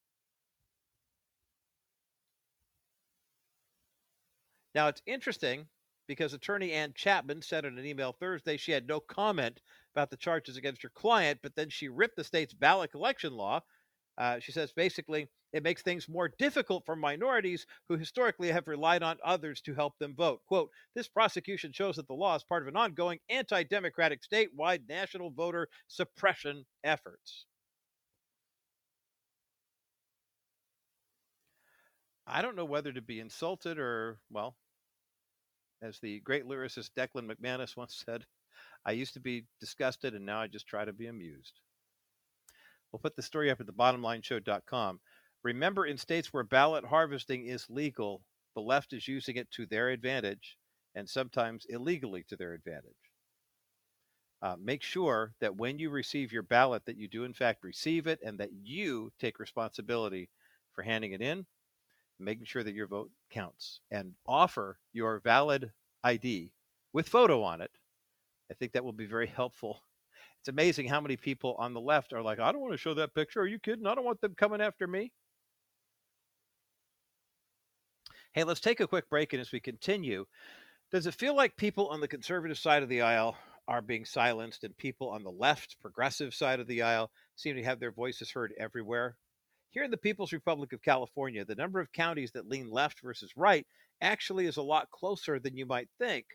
Now, 4.76 4.88
it's 4.88 5.02
interesting 5.08 5.68
because 6.08 6.34
attorney 6.34 6.74
Ann 6.74 6.94
Chapman 6.96 7.42
said 7.42 7.66
in 7.66 7.78
an 7.80 7.86
email 7.86 8.14
Thursday 8.14 8.58
she 8.58 8.72
had 8.72 8.88
no 8.88 9.00
comment 9.00 9.62
about 9.96 10.10
the 10.12 10.18
charges 10.18 10.58
against 10.58 10.84
her 10.84 10.90
client, 10.90 11.40
but 11.44 11.56
then 11.56 11.70
she 11.70 11.88
ripped 11.90 12.18
the 12.18 12.24
state's 12.24 12.54
ballot 12.54 12.92
collection 12.92 13.34
law, 13.34 13.62
Uh, 14.18 14.40
she 14.40 14.54
says 14.54 14.74
basically, 14.74 15.30
it 15.54 15.64
makes 15.64 15.84
things 15.84 16.10
more 16.10 16.30
difficult 16.30 16.86
for 16.86 16.96
minorities 16.96 17.68
who 17.90 17.98
historically 17.98 18.50
have 18.52 18.70
relied 18.70 19.04
on 19.04 19.20
others 19.26 19.62
to 19.62 19.76
help 19.76 20.00
them 20.00 20.16
vote. 20.16 20.42
Quote, 20.48 20.72
this 20.96 21.10
prosecution 21.10 21.74
shows 21.74 21.98
that 21.98 22.08
the 22.08 22.16
law 22.16 22.36
is 22.36 22.46
part 22.46 22.64
of 22.64 22.70
an 22.70 22.78
ongoing 22.78 23.20
anti 23.30 23.64
democratic 23.66 24.22
statewide 24.24 24.88
national 24.90 25.32
voter 25.32 25.70
suppression 25.90 26.66
efforts. 26.86 27.46
I 32.28 32.42
don't 32.42 32.58
know 32.58 32.66
whether 32.66 32.92
to 32.92 33.02
be 33.02 33.22
insulted 33.22 33.80
or, 33.80 34.20
well, 34.30 34.58
as 35.84 36.00
the 36.00 36.20
great 36.22 36.46
lyricist 36.46 36.92
Declan 36.98 37.30
McManus 37.30 37.76
once 37.78 38.04
said, 38.06 38.26
I 38.86 38.92
used 38.92 39.14
to 39.14 39.20
be 39.20 39.46
disgusted 39.60 40.14
and 40.14 40.26
now 40.26 40.40
I 40.40 40.48
just 40.48 40.68
try 40.68 40.86
to 40.86 40.94
be 40.94 41.08
amused. 41.08 41.60
We'll 42.92 43.00
put 43.00 43.16
the 43.16 43.22
story 43.22 43.50
up 43.50 43.60
at 43.60 43.66
the 43.66 43.74
bottomlineshow.com. 43.74 45.00
Remember, 45.44 45.86
in 45.86 45.98
states 45.98 46.32
where 46.32 46.44
ballot 46.44 46.86
harvesting 46.86 47.48
is 47.48 47.70
legal, 47.70 48.22
the 48.56 48.62
left 48.62 48.94
is 48.94 49.08
using 49.08 49.36
it 49.36 49.50
to 49.52 49.66
their 49.66 49.90
advantage 49.90 50.58
and 50.96 51.10
sometimes 51.10 51.66
illegally 51.70 52.24
to 52.30 52.36
their 52.36 52.54
advantage. 52.54 52.94
Uh, 54.42 54.56
make 54.62 54.84
sure 54.84 55.34
that 55.40 55.56
when 55.56 55.80
you 55.80 55.90
receive 55.90 56.32
your 56.32 56.44
ballot 56.44 56.86
that 56.86 56.98
you 56.98 57.08
do 57.08 57.24
in 57.24 57.34
fact 57.34 57.64
receive 57.64 58.08
it 58.08 58.20
and 58.24 58.38
that 58.38 58.52
you 58.52 59.12
take 59.20 59.40
responsibility 59.40 60.30
for 60.74 60.84
handing 60.84 61.14
it 61.14 61.22
in 61.22 61.46
making 62.26 62.46
sure 62.46 62.64
that 62.64 62.76
your 62.76 62.88
vote 62.88 63.12
counts 63.30 63.80
and 63.92 64.14
offer 64.26 64.78
your 64.92 65.20
valid 65.20 65.72
ID 66.04 66.54
with 66.94 67.10
photo 67.10 67.44
on 67.44 67.62
it. 67.62 67.72
I 68.52 68.54
think 68.54 68.74
that 68.74 68.84
will 68.84 68.94
be 68.94 69.06
very 69.06 69.28
helpful. 69.36 69.80
It's 70.40 70.50
amazing 70.50 70.88
how 70.88 71.00
many 71.00 71.16
people 71.16 71.56
on 71.58 71.74
the 71.74 71.80
left 71.80 72.12
are 72.14 72.22
like, 72.22 72.40
I 72.40 72.52
don't 72.52 72.62
want 72.62 72.74
to 72.74 72.78
show 72.78 72.94
that 72.96 73.16
picture. 73.16 73.42
Are 73.42 73.48
you 73.48 73.60
kidding? 73.60 73.88
I 73.88 73.96
don't 73.96 74.06
want 74.06 74.20
them 74.22 74.36
coming 74.36 74.62
after 74.62 74.88
me. 74.88 75.12
Hey, 78.34 78.44
let's 78.44 78.60
take 78.60 78.80
a 78.80 78.88
quick 78.88 79.10
break. 79.10 79.32
And 79.34 79.40
as 79.40 79.52
we 79.52 79.60
continue, 79.60 80.26
does 80.92 81.08
it 81.08 81.14
feel 81.14 81.36
like 81.36 81.56
people 81.56 81.88
on 81.88 82.02
the 82.02 82.08
conservative 82.08 82.58
side 82.58 82.84
of 82.84 82.90
the 82.90 83.02
aisle 83.02 83.38
are 83.68 83.82
being 83.82 84.06
silenced 84.06 84.64
and 84.64 84.78
people 84.78 85.10
on 85.10 85.24
the 85.24 85.32
left, 85.32 85.78
progressive 85.80 86.34
side 86.34 86.60
of 86.60 86.68
the 86.68 86.82
aisle 86.82 87.10
seem 87.36 87.56
to 87.56 87.64
have 87.64 87.80
their 87.80 87.92
voices 87.92 88.32
heard 88.32 88.54
everywhere? 88.58 89.16
Here 89.74 89.84
in 89.84 89.92
the 89.92 89.98
People's 89.98 90.34
Republic 90.34 90.72
of 90.72 90.84
California, 90.84 91.44
the 91.44 91.56
number 91.56 91.80
of 91.80 91.92
counties 91.92 92.32
that 92.34 92.48
lean 92.48 92.70
left 92.70 93.02
versus 93.02 93.32
right 93.36 93.66
actually 94.02 94.46
is 94.46 94.58
a 94.58 94.62
lot 94.62 94.92
closer 94.92 95.40
than 95.40 95.58
you 95.58 95.66
might 95.66 95.90
think. 95.98 96.26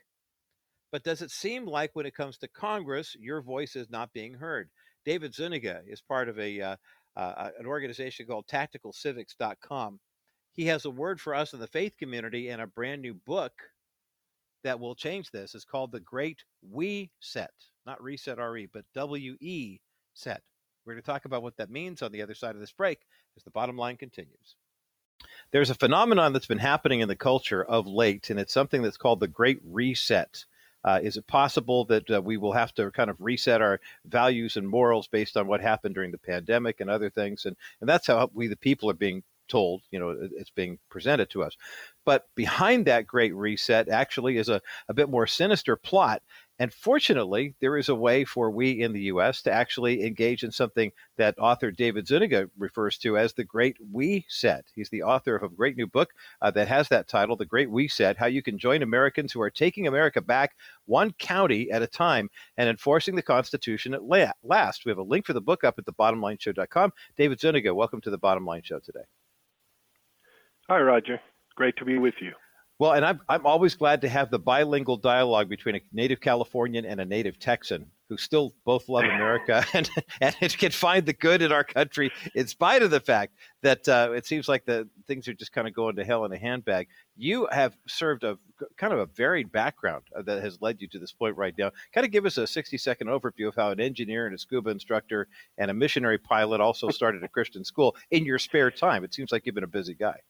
But 0.91 1.05
does 1.05 1.23
it 1.23 1.31
seem 1.31 1.65
like 1.65 1.95
when 1.95 2.07
it 2.07 2.17
comes 2.17 2.39
to 2.39 2.49
Congress, 2.49 3.15
your 3.19 3.41
voice 3.41 3.77
is 3.77 3.91
not 3.91 4.13
being 4.13 4.35
heard? 4.35 4.71
David 5.05 5.35
Zuniga 5.35 5.83
is 5.87 6.01
part 6.01 6.29
of 6.29 6.37
a 6.41 6.61
uh, 6.61 6.77
uh, 7.17 7.51
an 7.59 7.67
organization 7.67 8.27
called 8.27 8.47
TacticalCivics.com. 8.49 10.01
He 10.53 10.67
has 10.67 10.85
a 10.85 10.91
word 10.91 11.21
for 11.21 11.35
us 11.35 11.53
in 11.53 11.61
the 11.61 11.67
faith 11.69 11.97
community 11.97 12.49
and 12.49 12.61
a 12.61 12.67
brand 12.67 13.03
new 13.03 13.15
book 13.15 13.53
that 14.65 14.81
will 14.81 14.97
change 14.97 15.31
this. 15.31 15.55
It's 15.55 15.65
called 15.65 15.93
The 15.93 16.01
Great 16.01 16.43
We 16.69 17.11
Set, 17.21 17.53
not 17.87 18.03
Reset 18.03 18.39
RE, 18.39 18.67
but 18.73 18.85
W 18.95 19.37
E 19.41 19.79
Set. 20.15 20.43
We're 20.85 20.95
going 20.95 21.03
to 21.03 21.07
talk 21.07 21.27
about 21.27 21.43
what 21.43 21.57
that 21.59 21.71
means 21.71 22.03
on 22.03 22.13
the 22.13 22.23
other 22.23 22.35
side 22.35 22.55
of 22.55 22.61
this 22.61 22.73
break 22.73 23.01
as 23.39 23.45
the 23.45 23.51
bottom 23.51 23.77
line 23.77 23.97
continues. 23.97 24.57
There's 25.53 25.71
a 25.71 25.75
phenomenon 25.75 26.33
that's 26.33 26.47
been 26.47 26.59
happening 26.59 27.01
in 27.01 27.09
the 27.09 27.17
culture 27.17 27.65
of 27.65 27.87
late, 27.87 28.31
and 28.31 28.41
it's 28.41 28.53
something 28.53 28.83
that's 28.83 28.97
called 28.97 29.21
the 29.21 29.29
Great 29.29 29.61
Reset. 29.65 30.45
Uh, 30.85 30.99
is 31.03 31.17
it 31.17 31.27
possible 31.27 31.85
that 31.87 32.11
uh, 32.11 32.21
we 32.21 32.37
will 32.37 32.53
have 32.53 32.75
to 32.75 32.91
kind 32.91 33.11
of 33.11 33.17
reset 33.21 33.63
our 33.63 33.81
values 34.05 34.57
and 34.57 34.69
morals 34.69 35.07
based 35.07 35.37
on 35.37 35.47
what 35.47 35.61
happened 35.61 35.95
during 35.95 36.11
the 36.11 36.19
pandemic 36.19 36.81
and 36.81 36.91
other 36.91 37.11
things? 37.11 37.47
And, 37.47 37.57
and 37.81 37.89
that's 37.89 38.09
how 38.09 38.31
we, 38.35 38.49
the 38.49 38.57
people, 38.57 38.91
are 38.91 38.95
being 38.95 39.23
told, 39.49 39.83
you 39.91 39.99
know, 39.99 40.17
it's 40.37 40.51
being 40.51 40.79
presented 40.91 41.31
to 41.31 41.43
us. 41.43 41.57
But 42.05 42.27
behind 42.35 42.87
that 42.87 43.07
great 43.07 43.35
reset 43.35 43.89
actually 43.89 44.37
is 44.37 44.49
a, 44.49 44.61
a 44.89 44.95
bit 44.95 45.09
more 45.09 45.27
sinister 45.27 45.77
plot. 45.77 46.23
And 46.61 46.73
fortunately, 46.73 47.55
there 47.61 47.77
is 47.77 47.89
a 47.89 47.95
way 47.95 48.25
for 48.25 48.51
we 48.51 48.83
in 48.83 48.93
the 48.93 49.03
U.S. 49.03 49.43
to 49.43 49.53
actually 49.53 50.05
engage 50.05 50.43
in 50.43 50.51
something 50.51 50.91
that 51.17 51.39
author 51.39 51.71
David 51.71 52.09
Zuniga 52.09 52.51
refers 52.59 52.99
to 52.99 53.17
as 53.17 53.33
the 53.33 53.45
Great 53.45 53.77
We 53.93 54.27
Set. 54.29 54.65
He's 54.75 54.89
the 54.89 55.05
author 55.05 55.37
of 55.37 55.45
a 55.45 55.55
great 55.55 55.77
new 55.77 55.87
book 55.87 56.11
uh, 56.43 56.51
that 56.53 56.67
has 56.67 56.89
that 56.89 57.07
title, 57.07 57.37
The 57.37 57.47
Great 57.47 57.71
We 57.71 57.87
Set 57.87 58.17
How 58.17 58.27
You 58.27 58.43
Can 58.43 58.59
Join 58.59 58.83
Americans 58.83 59.33
Who 59.33 59.41
Are 59.41 59.51
Taking 59.51 59.87
America 59.87 60.21
Back 60.21 60.57
One 60.87 61.13
County 61.13 61.71
at 61.71 61.83
a 61.83 61.87
Time 61.87 62.29
and 62.57 62.69
Enforcing 62.69 63.15
the 63.15 63.23
Constitution 63.23 63.95
at 63.95 64.03
Last. 64.43 64.85
We 64.85 64.91
have 64.91 64.99
a 64.99 65.03
link 65.03 65.27
for 65.27 65.35
the 65.35 65.41
book 65.41 65.63
up 65.63 65.79
at 65.79 65.85
thebottomlineshow.com. 65.85 66.93
David 67.17 67.39
Zuniga, 67.39 67.73
welcome 67.73 68.01
to 68.01 68.11
the 68.11 68.19
Bottom 68.19 68.45
Line 68.45 68.63
Show 68.65 68.81
today. 68.81 69.05
Hi, 70.69 70.81
Roger. 70.81 71.21
Great 71.55 71.77
to 71.77 71.85
be 71.85 71.99
with 71.99 72.15
you. 72.21 72.33
Well, 72.79 72.93
and 72.93 73.05
I'm, 73.05 73.21
I'm 73.29 73.45
always 73.45 73.75
glad 73.75 74.03
to 74.03 74.09
have 74.09 74.31
the 74.31 74.39
bilingual 74.39 74.97
dialogue 74.97 75.49
between 75.49 75.75
a 75.75 75.81
native 75.93 76.21
Californian 76.21 76.85
and 76.85 77.01
a 77.01 77.05
native 77.05 77.39
Texan 77.41 77.91
who 78.09 78.17
still 78.17 78.55
both 78.65 78.89
love 78.89 79.05
America 79.17 79.65
and, 79.75 79.91
and 80.21 80.37
can 80.59 80.71
find 80.71 81.05
the 81.05 81.13
good 81.13 81.43
in 81.43 81.51
our 81.51 81.65
country 81.65 82.13
in 82.37 82.47
spite 82.47 82.83
of 82.83 82.93
the 82.93 83.01
fact 83.01 83.35
that 83.63 83.89
uh, 83.89 84.13
it 84.15 84.27
seems 84.27 84.49
like 84.49 84.65
the 84.65 84.89
things 85.09 85.27
are 85.27 85.35
just 85.35 85.53
kind 85.53 85.67
of 85.67 85.75
going 85.75 85.97
to 85.97 86.05
hell 86.05 86.25
in 86.25 86.33
a 86.33 86.39
handbag. 86.39 86.87
You 87.17 87.49
have 87.51 87.77
served 87.89 88.23
a 88.23 88.39
kind 88.77 88.93
of 88.93 89.01
a 89.01 89.07
varied 89.07 89.51
background 89.51 90.05
uh, 90.17 90.23
that 90.23 90.41
has 90.45 90.63
led 90.63 90.81
you 90.81 90.87
to 90.89 91.01
this 91.01 91.13
point 91.13 91.37
right 91.37 91.55
now. 91.59 91.73
Kind 91.93 92.07
of 92.07 92.13
give 92.13 92.27
us 92.27 92.39
a 92.39 92.47
60 92.47 92.79
second 92.79 93.09
overview 93.09 93.49
of 93.49 93.57
how 93.57 93.71
an 93.71 93.81
engineer 93.81 94.27
and 94.27 94.35
a 94.37 94.39
scuba 94.39 94.71
instructor 94.71 95.27
and 95.59 95.69
a 95.69 95.75
missionary 95.75 96.19
pilot 96.19 96.61
also 96.61 96.91
started 96.91 97.25
a 97.25 97.29
Christian 97.29 97.65
school 97.65 97.97
in 98.13 98.25
your 98.25 98.39
spare 98.39 98.71
time. 98.71 99.03
It 99.03 99.13
seems 99.13 99.33
like 99.33 99.47
you've 99.47 99.57
been 99.57 99.65
a 99.65 99.67
busy 99.67 99.95
guy. 99.95 100.21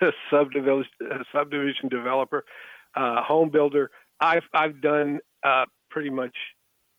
subdivision, 0.30 0.84
subdivision 1.32 1.88
developer, 1.88 2.44
uh, 2.94 3.22
home 3.22 3.50
builder. 3.50 3.90
I've 4.20 4.44
I've 4.54 4.80
done 4.80 5.20
uh, 5.44 5.64
pretty 5.90 6.10
much 6.10 6.34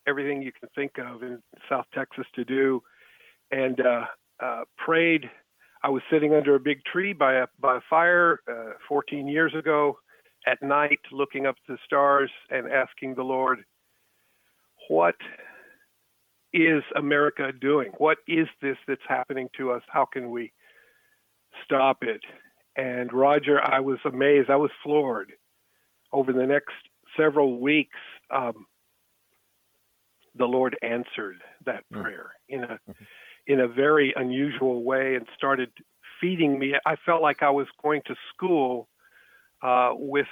everything 0.07 0.41
you 0.41 0.51
can 0.51 0.69
think 0.75 0.93
of 0.97 1.23
in 1.23 1.41
South 1.69 1.85
Texas 1.93 2.25
to 2.35 2.45
do, 2.45 2.81
and 3.51 3.79
uh, 3.81 4.05
uh 4.39 4.61
prayed. 4.77 5.29
I 5.83 5.89
was 5.89 6.01
sitting 6.11 6.33
under 6.33 6.55
a 6.55 6.59
big 6.59 6.83
tree 6.85 7.13
by 7.13 7.35
a 7.35 7.47
by 7.59 7.77
a 7.77 7.81
fire 7.89 8.39
uh, 8.49 8.73
14 8.87 9.27
years 9.27 9.53
ago 9.57 9.97
at 10.45 10.61
night, 10.61 10.99
looking 11.11 11.45
up 11.45 11.55
at 11.67 11.73
the 11.73 11.77
stars 11.85 12.31
and 12.49 12.71
asking 12.71 13.15
the 13.15 13.23
Lord, 13.23 13.59
"What 14.89 15.15
is 16.53 16.83
America 16.95 17.51
doing? 17.59 17.91
What 17.97 18.19
is 18.27 18.47
this 18.61 18.77
that's 18.87 19.01
happening 19.07 19.49
to 19.57 19.71
us? 19.71 19.83
How 19.87 20.05
can 20.05 20.31
we 20.31 20.51
stop 21.65 21.97
it?" 22.01 22.21
And 22.77 23.11
Roger, 23.11 23.59
I 23.59 23.79
was 23.79 23.97
amazed. 24.05 24.49
I 24.49 24.55
was 24.55 24.71
floored. 24.83 25.33
Over 26.13 26.31
the 26.31 26.45
next 26.45 26.73
several 27.17 27.59
weeks, 27.59 27.97
um, 28.31 28.67
the 30.35 30.45
Lord 30.45 30.77
answered 30.81 31.41
that 31.65 31.83
mm. 31.91 32.01
prayer 32.01 32.31
in 32.47 32.63
a 32.63 32.67
mm-hmm. 32.67 33.03
in 33.47 33.59
a 33.59 33.67
very 33.67 34.13
unusual 34.15 34.83
way 34.83 35.15
and 35.15 35.25
started 35.35 35.71
feeding 36.21 36.59
me. 36.59 36.75
I 36.85 36.95
felt 37.05 37.21
like 37.21 37.41
I 37.41 37.49
was 37.49 37.67
going 37.81 38.01
to 38.05 38.15
school 38.33 38.87
uh, 39.61 39.91
with 39.93 40.27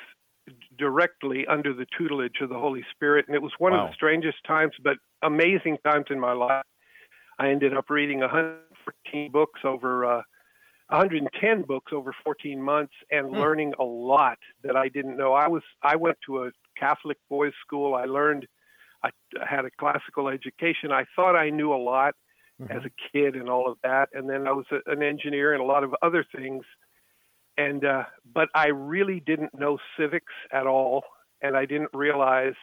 directly 0.77 1.47
under 1.47 1.73
the 1.73 1.87
tutelage 1.97 2.41
of 2.41 2.49
the 2.49 2.59
Holy 2.59 2.85
Spirit, 2.91 3.25
and 3.27 3.35
it 3.35 3.41
was 3.41 3.51
one 3.57 3.73
wow. 3.73 3.85
of 3.85 3.89
the 3.89 3.95
strangest 3.95 4.37
times, 4.45 4.73
but 4.83 4.97
amazing 5.23 5.77
times 5.83 6.05
in 6.09 6.19
my 6.19 6.33
life. 6.33 6.63
I 7.37 7.49
ended 7.49 7.75
up 7.75 7.89
reading 7.89 8.19
114 8.19 9.31
books 9.31 9.59
over 9.65 10.05
uh, 10.05 10.21
110 10.89 11.63
books 11.63 11.91
over 11.93 12.13
14 12.23 12.61
months 12.61 12.93
and 13.09 13.27
mm. 13.27 13.39
learning 13.39 13.73
a 13.79 13.83
lot 13.83 14.37
that 14.63 14.75
I 14.75 14.87
didn't 14.89 15.17
know. 15.17 15.33
I 15.33 15.47
was 15.47 15.63
I 15.81 15.95
went 15.95 16.17
to 16.27 16.43
a 16.43 16.51
Catholic 16.77 17.17
boys' 17.29 17.53
school. 17.65 17.95
I 17.95 18.05
learned 18.05 18.47
I 19.03 19.09
had 19.47 19.65
a 19.65 19.71
classical 19.79 20.29
education. 20.29 20.91
I 20.91 21.05
thought 21.15 21.35
I 21.35 21.49
knew 21.49 21.73
a 21.73 21.77
lot 21.77 22.15
mm-hmm. 22.61 22.71
as 22.71 22.83
a 22.85 22.91
kid 23.11 23.35
and 23.35 23.49
all 23.49 23.69
of 23.69 23.77
that, 23.83 24.09
and 24.13 24.29
then 24.29 24.47
I 24.47 24.51
was 24.51 24.65
a, 24.71 24.91
an 24.91 25.01
engineer 25.01 25.53
and 25.53 25.61
a 25.61 25.65
lot 25.65 25.83
of 25.83 25.95
other 26.01 26.25
things. 26.35 26.63
And 27.57 27.85
uh, 27.85 28.03
but 28.33 28.49
I 28.53 28.67
really 28.67 29.21
didn't 29.25 29.57
know 29.57 29.79
civics 29.97 30.33
at 30.51 30.67
all, 30.67 31.03
and 31.41 31.55
I 31.55 31.65
didn't 31.65 31.91
realize 31.93 32.55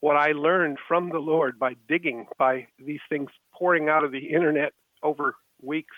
what 0.00 0.16
I 0.16 0.32
learned 0.32 0.78
from 0.88 1.10
the 1.10 1.18
Lord 1.18 1.58
by 1.58 1.76
digging, 1.88 2.26
by 2.38 2.66
these 2.78 3.00
things 3.08 3.30
pouring 3.52 3.88
out 3.88 4.04
of 4.04 4.12
the 4.12 4.32
internet 4.32 4.72
over 5.02 5.36
weeks 5.62 5.96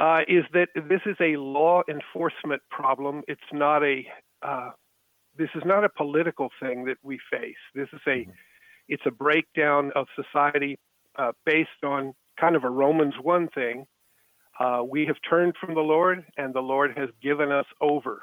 uh, 0.00 0.20
is 0.26 0.44
that 0.54 0.68
this 0.74 1.02
is 1.04 1.16
a 1.20 1.36
law 1.36 1.82
enforcement 1.88 2.62
problem. 2.70 3.22
It's 3.28 3.40
not 3.52 3.82
a 3.84 4.06
uh, 4.42 4.70
this 5.36 5.50
is 5.54 5.62
not 5.66 5.84
a 5.84 5.90
political 5.90 6.48
thing 6.60 6.86
that 6.86 6.96
we 7.02 7.18
face. 7.30 7.60
This 7.74 7.88
is 7.92 8.00
a 8.06 8.10
mm-hmm. 8.10 8.30
it's 8.88 9.02
a 9.06 9.10
breakdown 9.10 9.92
of 9.94 10.06
society 10.16 10.78
uh, 11.18 11.32
based 11.44 11.84
on 11.84 12.14
kind 12.40 12.56
of 12.56 12.64
a 12.64 12.70
Romans 12.70 13.14
one 13.20 13.48
thing. 13.48 13.86
Uh, 14.58 14.82
we 14.88 15.04
have 15.06 15.16
turned 15.28 15.54
from 15.60 15.74
the 15.74 15.80
Lord, 15.80 16.24
and 16.36 16.54
the 16.54 16.60
Lord 16.60 16.96
has 16.96 17.10
given 17.22 17.52
us 17.52 17.66
over 17.80 18.22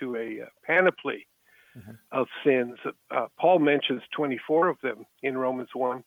to 0.00 0.16
a 0.16 0.44
uh, 0.44 0.48
panoply 0.66 1.26
mm-hmm. 1.76 1.92
of 2.12 2.26
sins. 2.44 2.76
Uh, 3.10 3.26
Paul 3.40 3.60
mentions 3.60 4.02
24 4.14 4.68
of 4.68 4.76
them 4.82 5.04
in 5.22 5.36
Romans 5.36 5.70
1. 5.74 6.02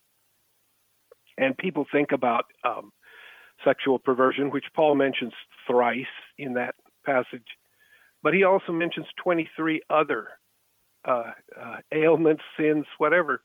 And 1.40 1.56
people 1.58 1.86
think 1.92 2.12
about 2.12 2.46
um, 2.64 2.92
sexual 3.64 4.00
perversion, 4.00 4.50
which 4.50 4.66
Paul 4.76 4.96
mentions 4.96 5.34
thrice 5.66 6.06
in 6.38 6.54
that 6.54 6.76
passage, 7.06 7.46
but 8.24 8.34
he 8.34 8.44
also 8.44 8.72
mentions 8.72 9.08
23 9.24 9.82
other 9.90 10.30
uh, 11.08 11.32
uh, 11.60 11.78
ailments, 11.94 12.44
sins, 12.60 12.86
whatever. 12.98 13.42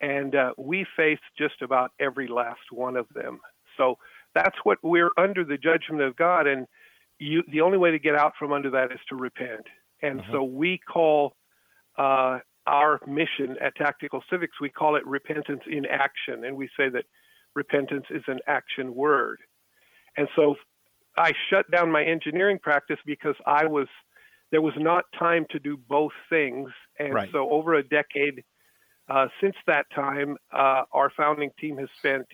And 0.00 0.34
uh, 0.34 0.52
we 0.56 0.86
face 0.96 1.18
just 1.36 1.62
about 1.62 1.92
every 1.98 2.28
last 2.28 2.60
one 2.70 2.96
of 2.96 3.06
them. 3.14 3.40
So 3.76 3.98
that's 4.34 4.56
what 4.64 4.78
we're 4.82 5.10
under 5.16 5.44
the 5.44 5.56
judgment 5.56 6.02
of 6.02 6.16
God. 6.16 6.46
And 6.46 6.66
you, 7.18 7.42
the 7.50 7.62
only 7.62 7.78
way 7.78 7.90
to 7.90 7.98
get 7.98 8.14
out 8.14 8.32
from 8.38 8.52
under 8.52 8.70
that 8.70 8.92
is 8.92 9.00
to 9.08 9.16
repent. 9.16 9.66
And 10.02 10.20
mm-hmm. 10.20 10.32
so 10.32 10.44
we 10.44 10.78
call 10.78 11.34
uh, 11.96 12.38
our 12.66 13.00
mission 13.06 13.56
at 13.60 13.74
Tactical 13.76 14.22
Civics, 14.30 14.60
we 14.60 14.68
call 14.68 14.96
it 14.96 15.06
repentance 15.06 15.62
in 15.68 15.86
action. 15.86 16.44
And 16.44 16.56
we 16.56 16.68
say 16.76 16.88
that 16.90 17.04
repentance 17.54 18.06
is 18.10 18.22
an 18.28 18.38
action 18.46 18.94
word. 18.94 19.38
And 20.18 20.28
so 20.34 20.56
I 21.16 21.32
shut 21.48 21.70
down 21.70 21.92
my 21.92 22.04
engineering 22.04 22.58
practice 22.60 22.98
because 23.06 23.36
I 23.46 23.66
was 23.66 23.86
there 24.50 24.60
was 24.60 24.74
not 24.76 25.04
time 25.18 25.46
to 25.50 25.58
do 25.58 25.76
both 25.76 26.12
things. 26.28 26.70
And 26.98 27.14
right. 27.14 27.28
so 27.32 27.50
over 27.50 27.74
a 27.74 27.82
decade 27.82 28.42
uh, 29.08 29.28
since 29.40 29.54
that 29.66 29.86
time, 29.94 30.36
uh, 30.52 30.82
our 30.92 31.10
founding 31.16 31.50
team 31.60 31.78
has 31.78 31.88
spent 31.98 32.26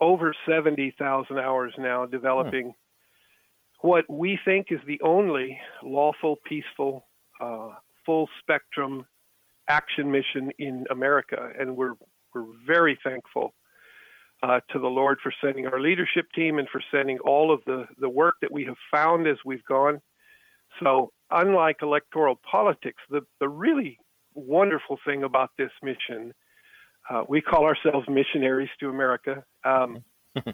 over 0.00 0.34
70,000 0.48 1.38
hours 1.38 1.72
now 1.78 2.06
developing 2.06 2.74
hmm. 3.80 3.88
what 3.88 4.04
we 4.10 4.38
think 4.44 4.68
is 4.70 4.80
the 4.86 5.00
only 5.02 5.58
lawful, 5.82 6.36
peaceful, 6.44 7.06
uh, 7.40 7.68
full 8.04 8.28
spectrum 8.40 9.06
action 9.68 10.10
mission 10.10 10.50
in 10.58 10.86
America. 10.90 11.50
And 11.58 11.76
we're, 11.76 11.94
we're 12.34 12.46
very 12.66 12.98
thankful 13.04 13.54
uh, 14.42 14.60
to 14.70 14.78
the 14.78 14.88
Lord 14.88 15.18
for 15.22 15.32
sending 15.42 15.66
our 15.66 15.80
leadership 15.80 16.26
team 16.34 16.58
and 16.58 16.68
for 16.68 16.82
sending 16.90 17.18
all 17.20 17.52
of 17.52 17.60
the, 17.64 17.86
the 17.98 18.08
work 18.08 18.34
that 18.42 18.52
we 18.52 18.64
have 18.64 18.76
found 18.90 19.26
as 19.26 19.36
we've 19.44 19.64
gone. 19.64 20.00
So, 20.82 21.12
unlike 21.30 21.76
electoral 21.82 22.40
politics, 22.50 23.02
the, 23.10 23.20
the 23.40 23.48
really 23.48 23.98
wonderful 24.34 24.98
thing 25.06 25.22
about 25.22 25.50
this 25.58 25.70
mission, 25.82 26.32
uh, 27.08 27.22
we 27.28 27.40
call 27.40 27.64
ourselves 27.64 28.08
missionaries 28.08 28.70
to 28.80 28.88
America. 28.88 29.44
Um, 29.64 30.02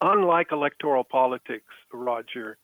unlike 0.00 0.48
electoral 0.52 1.04
politics, 1.04 1.72
Roger, 1.92 2.58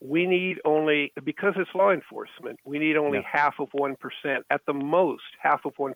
we 0.00 0.26
need 0.26 0.58
only, 0.64 1.12
because 1.24 1.52
it's 1.56 1.70
law 1.74 1.92
enforcement, 1.92 2.58
we 2.64 2.78
need 2.78 2.96
only 2.96 3.18
yeah. 3.18 3.40
half 3.40 3.54
of 3.60 3.68
1%, 3.78 3.94
at 4.50 4.60
the 4.66 4.72
most, 4.72 5.22
half 5.40 5.60
of 5.66 5.74
1% 5.78 5.92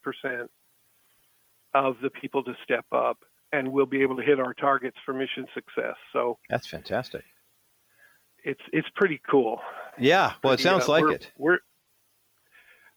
of 1.75 1.97
the 2.03 2.11
people 2.11 2.43
to 2.45 2.55
step 2.63 2.87
up, 2.93 3.19
and 3.53 3.71
we'll 3.71 3.87
be 3.87 4.03
able 4.03 4.17
to 4.17 4.23
hit 4.23 4.39
our 4.39 4.55
targets 4.55 4.97
for 5.05 5.13
mission 5.13 5.47
success. 5.53 5.97
So 6.13 6.39
that's 6.49 6.67
fantastic. 6.67 7.25
It's 8.45 8.61
it's 8.73 8.89
pretty 8.95 9.21
cool. 9.29 9.61
Yeah, 9.99 10.35
well, 10.43 10.53
it 10.53 10.61
sounds 10.61 10.89
uh, 10.89 10.93
like 10.93 11.03
we're, 11.03 11.13
it. 11.13 11.33
We're 11.37 11.59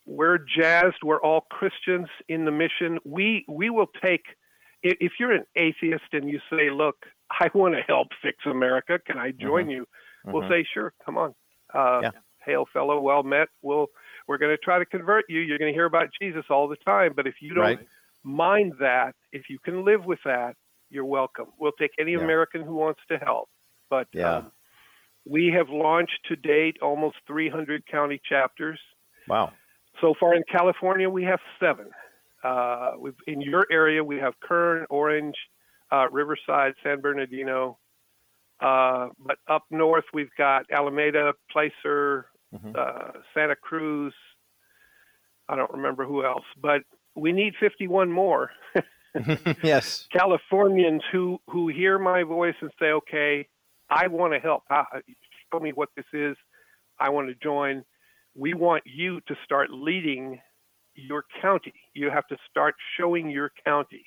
we're 0.06 0.38
jazzed. 0.38 0.98
We're 1.04 1.22
all 1.22 1.42
Christians 1.50 2.08
in 2.30 2.46
the 2.46 2.52
mission. 2.52 3.00
We 3.04 3.46
we 3.48 3.70
will 3.70 3.90
take. 4.02 4.24
If 4.84 5.14
you're 5.20 5.32
an 5.32 5.46
atheist 5.56 6.06
and 6.14 6.30
you 6.30 6.40
say, 6.50 6.70
"Look, 6.70 6.96
I 7.32 7.50
want 7.54 7.76
to 7.76 7.82
help 7.82 8.10
fix 8.22 8.38
America. 8.46 9.00
Can 9.06 9.18
I 9.18 9.32
join 9.32 9.64
mm-hmm. 9.64 9.72
you?" 9.72 9.86
We'll 10.26 10.44
mm-hmm. 10.44 10.52
say, 10.52 10.68
"Sure, 10.74 10.94
come 11.06 11.18
on." 11.18 11.34
Uh, 11.74 12.00
yeah. 12.04 12.12
Hail, 12.46 12.66
fellow, 12.72 13.02
well 13.02 13.24
met. 13.24 13.50
We'll 13.62 13.88
we're 14.28 14.38
going 14.38 14.52
to 14.52 14.58
try 14.58 14.80
to 14.80 14.86
convert 14.86 15.26
you. 15.28 15.40
You're 15.40 15.58
going 15.58 15.72
to 15.72 15.76
hear 15.76 15.86
about 15.86 16.08
Jesus 16.22 16.46
all 16.50 16.68
the 16.70 16.78
time. 16.78 17.12
But 17.14 17.28
if 17.28 17.36
you 17.42 17.54
don't 17.54 17.64
right 17.64 17.80
mind 18.28 18.74
that. 18.80 19.14
If 19.32 19.44
you 19.50 19.58
can 19.64 19.86
live 19.86 20.06
with 20.06 20.20
that, 20.26 20.56
you're 20.90 21.06
welcome. 21.06 21.48
We'll 21.60 21.72
take 21.80 21.92
any 22.00 22.14
yeah. 22.14 22.20
American 22.20 22.62
who 22.62 22.76
wants 22.76 23.00
to 23.10 23.18
help. 23.18 23.50
But 23.90 24.08
yeah. 24.14 24.38
um, 24.38 24.52
we 25.26 25.54
have 25.56 25.70
launched 25.70 26.20
to 26.28 26.36
date 26.36 26.78
almost 26.82 27.16
300 27.28 27.86
county 27.88 28.22
chapters. 28.28 28.80
Wow. 29.28 29.54
So 30.02 30.14
far 30.20 30.36
in 30.36 30.44
California, 30.52 31.10
we 31.10 31.24
have 31.24 31.40
seven. 31.60 31.88
Uh, 32.44 32.92
in 33.26 33.42
your 33.42 33.66
area, 33.72 34.04
we 34.04 34.18
have 34.18 34.34
Kern, 34.42 34.86
Orange, 34.90 35.36
uh, 35.92 36.08
Riverside, 36.12 36.74
San 36.84 37.02
Bernardino. 37.02 37.80
Uh, 38.60 39.10
but 39.20 39.38
up 39.50 39.64
north, 39.70 40.06
we've 40.14 40.34
got 40.38 40.66
Alameda, 40.72 41.34
Placer, 41.52 42.28
mm-hmm. 42.54 42.72
Uh, 42.78 43.20
Santa 43.34 43.56
Cruz. 43.56 44.14
I 45.50 45.56
don't 45.56 45.72
remember 45.72 46.06
who 46.06 46.26
else, 46.26 46.46
but 46.62 46.82
we 47.18 47.32
need 47.32 47.54
51 47.60 48.12
more. 48.12 48.52
yes. 49.64 50.08
Californians 50.12 51.02
who, 51.12 51.40
who 51.50 51.68
hear 51.68 51.98
my 51.98 52.24
voice 52.24 52.56
and 52.62 52.72
say, 52.80 52.88
okay, 52.88 53.48
I 53.90 54.08
want 54.08 54.34
to 54.34 54.40
help. 54.40 54.64
Show 55.52 55.60
me 55.60 55.72
what 55.74 55.90
this 55.96 56.06
is. 56.14 56.36
I 57.00 57.10
want 57.10 57.30
to 57.30 57.36
join. 57.42 57.84
We 58.36 58.54
want 58.54 58.84
you 58.86 59.20
to 59.28 59.36
start 59.44 59.70
leading 59.72 60.40
your 60.96 61.26
county. 61.42 61.74
You 61.94 62.10
have 62.12 62.28
to 62.28 62.38
start 62.50 62.76
showing 63.00 63.30
your 63.30 63.52
county 63.66 64.06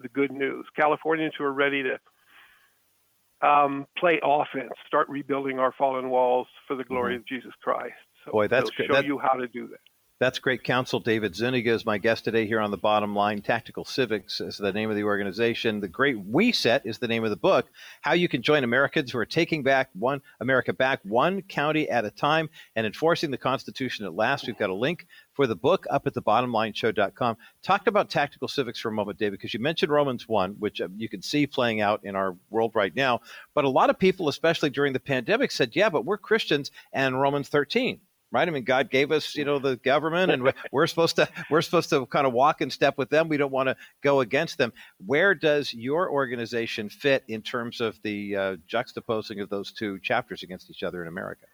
the 0.00 0.08
good 0.08 0.32
news. 0.32 0.66
Californians 0.76 1.34
who 1.36 1.44
are 1.44 1.52
ready 1.52 1.82
to 1.82 3.46
um, 3.46 3.86
play 3.96 4.20
offense, 4.22 4.72
start 4.86 5.08
rebuilding 5.08 5.58
our 5.58 5.72
fallen 5.76 6.10
walls 6.10 6.46
for 6.66 6.76
the 6.76 6.84
glory 6.84 7.14
mm-hmm. 7.14 7.20
of 7.20 7.26
Jesus 7.28 7.52
Christ. 7.62 7.94
So 8.24 8.32
Boy, 8.32 8.48
that's 8.48 8.70
great. 8.70 8.88
Show 8.88 8.94
that, 8.94 9.04
you 9.04 9.18
how 9.18 9.34
to 9.34 9.46
do 9.46 9.68
that. 9.68 9.80
That's 10.20 10.40
great 10.40 10.64
counsel. 10.64 10.98
David 10.98 11.36
Zuniga 11.36 11.72
is 11.72 11.86
my 11.86 11.96
guest 11.96 12.24
today 12.24 12.44
here 12.44 12.58
on 12.58 12.72
the 12.72 12.76
bottom 12.76 13.14
line. 13.14 13.40
Tactical 13.40 13.84
Civics 13.84 14.40
is 14.40 14.56
the 14.56 14.72
name 14.72 14.90
of 14.90 14.96
the 14.96 15.04
organization. 15.04 15.78
The 15.78 15.86
Great 15.86 16.18
We 16.18 16.50
Set 16.50 16.84
is 16.84 16.98
the 16.98 17.06
name 17.06 17.22
of 17.22 17.30
the 17.30 17.36
book. 17.36 17.68
How 18.00 18.14
you 18.14 18.26
can 18.26 18.42
join 18.42 18.64
Americans 18.64 19.12
who 19.12 19.18
are 19.18 19.24
taking 19.24 19.62
back 19.62 19.90
one 19.92 20.20
America 20.40 20.72
back 20.72 20.98
one 21.04 21.42
county 21.42 21.88
at 21.88 22.04
a 22.04 22.10
time 22.10 22.50
and 22.74 22.84
enforcing 22.84 23.30
the 23.30 23.38
Constitution 23.38 24.06
at 24.06 24.14
last. 24.14 24.48
We've 24.48 24.58
got 24.58 24.70
a 24.70 24.74
link 24.74 25.06
for 25.34 25.46
the 25.46 25.54
book 25.54 25.86
up 25.88 26.04
at 26.08 26.14
the 26.14 26.22
bottomlineshow.com. 26.22 27.36
Talk 27.62 27.86
about 27.86 28.10
tactical 28.10 28.48
civics 28.48 28.80
for 28.80 28.88
a 28.88 28.92
moment, 28.92 29.20
David, 29.20 29.38
because 29.38 29.54
you 29.54 29.60
mentioned 29.60 29.92
Romans 29.92 30.26
1, 30.26 30.56
which 30.58 30.80
uh, 30.80 30.88
you 30.96 31.08
can 31.08 31.22
see 31.22 31.46
playing 31.46 31.80
out 31.80 32.00
in 32.02 32.16
our 32.16 32.36
world 32.50 32.72
right 32.74 32.96
now. 32.96 33.20
But 33.54 33.66
a 33.66 33.68
lot 33.68 33.88
of 33.88 34.00
people, 34.00 34.28
especially 34.28 34.70
during 34.70 34.94
the 34.94 34.98
pandemic, 34.98 35.52
said, 35.52 35.76
yeah, 35.76 35.90
but 35.90 36.04
we're 36.04 36.18
Christians 36.18 36.72
and 36.92 37.20
Romans 37.20 37.48
13 37.48 38.00
right? 38.30 38.46
I 38.46 38.50
mean, 38.50 38.64
God 38.64 38.90
gave 38.90 39.10
us, 39.10 39.34
you 39.34 39.44
know, 39.44 39.58
the 39.58 39.76
government, 39.76 40.30
and 40.30 40.52
we're 40.72 40.86
supposed 40.86 41.16
to 41.16 41.28
we're 41.50 41.62
supposed 41.62 41.90
to 41.90 42.06
kind 42.06 42.26
of 42.26 42.32
walk 42.32 42.60
in 42.60 42.70
step 42.70 42.98
with 42.98 43.10
them. 43.10 43.28
We 43.28 43.36
don't 43.36 43.52
want 43.52 43.68
to 43.68 43.76
go 44.02 44.20
against 44.20 44.58
them. 44.58 44.72
Where 45.04 45.34
does 45.34 45.72
your 45.72 46.10
organization 46.10 46.88
fit 46.88 47.24
in 47.28 47.42
terms 47.42 47.80
of 47.80 48.00
the 48.02 48.36
uh, 48.36 48.56
juxtaposing 48.70 49.42
of 49.42 49.48
those 49.48 49.72
two 49.72 49.98
chapters 50.00 50.42
against 50.42 50.70
each 50.70 50.82
other 50.82 51.02
in 51.02 51.08
America? 51.08 51.46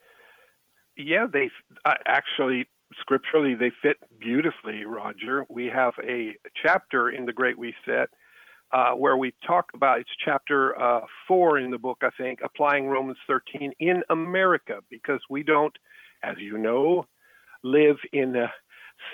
Yeah, 0.96 1.26
they 1.32 1.50
uh, 1.84 1.94
actually 2.06 2.66
scripturally 3.00 3.54
they 3.54 3.72
fit 3.82 3.96
beautifully, 4.20 4.84
Roger. 4.84 5.44
We 5.48 5.66
have 5.66 5.94
a 6.02 6.36
chapter 6.62 7.10
in 7.10 7.26
the 7.26 7.32
Great 7.32 7.58
We 7.58 7.74
Set. 7.84 8.08
Uh, 8.72 8.90
where 8.92 9.16
we 9.16 9.32
talk 9.46 9.66
about 9.74 10.00
it's 10.00 10.10
chapter 10.24 10.76
uh, 10.80 11.00
four 11.28 11.58
in 11.58 11.70
the 11.70 11.78
book, 11.78 11.98
I 12.02 12.08
think, 12.18 12.40
applying 12.42 12.88
Romans 12.88 13.18
13 13.28 13.72
in 13.78 14.02
America 14.10 14.80
because 14.90 15.20
we 15.30 15.44
don't 15.44 15.76
as 16.24 16.36
you 16.38 16.58
know, 16.58 17.06
live 17.62 17.96
in 18.12 18.36
uh, 18.36 18.46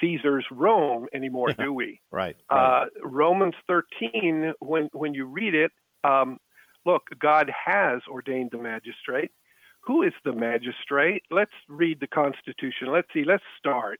Caesar's 0.01 0.47
Rome 0.51 1.07
anymore, 1.15 1.53
do 1.59 1.73
we? 1.73 2.01
right. 2.11 2.37
right. 2.51 2.83
Uh, 2.83 2.87
Romans 3.03 3.55
13, 3.67 4.53
when 4.61 4.89
when 4.93 5.15
you 5.15 5.27
read 5.27 5.55
it, 5.55 5.73
um, 6.05 6.39
look, 6.87 7.03
God 7.21 7.51
has 7.67 8.01
ordained 8.09 8.51
the 8.53 8.59
magistrate. 8.59 9.31
Who 9.85 10.03
is 10.03 10.13
the 10.25 10.33
magistrate? 10.33 11.23
Let's 11.31 11.53
read 11.69 12.01
the 12.01 12.07
Constitution. 12.07 12.93
Let's 12.93 13.09
see. 13.15 13.25
Let's 13.25 13.45
start. 13.59 13.99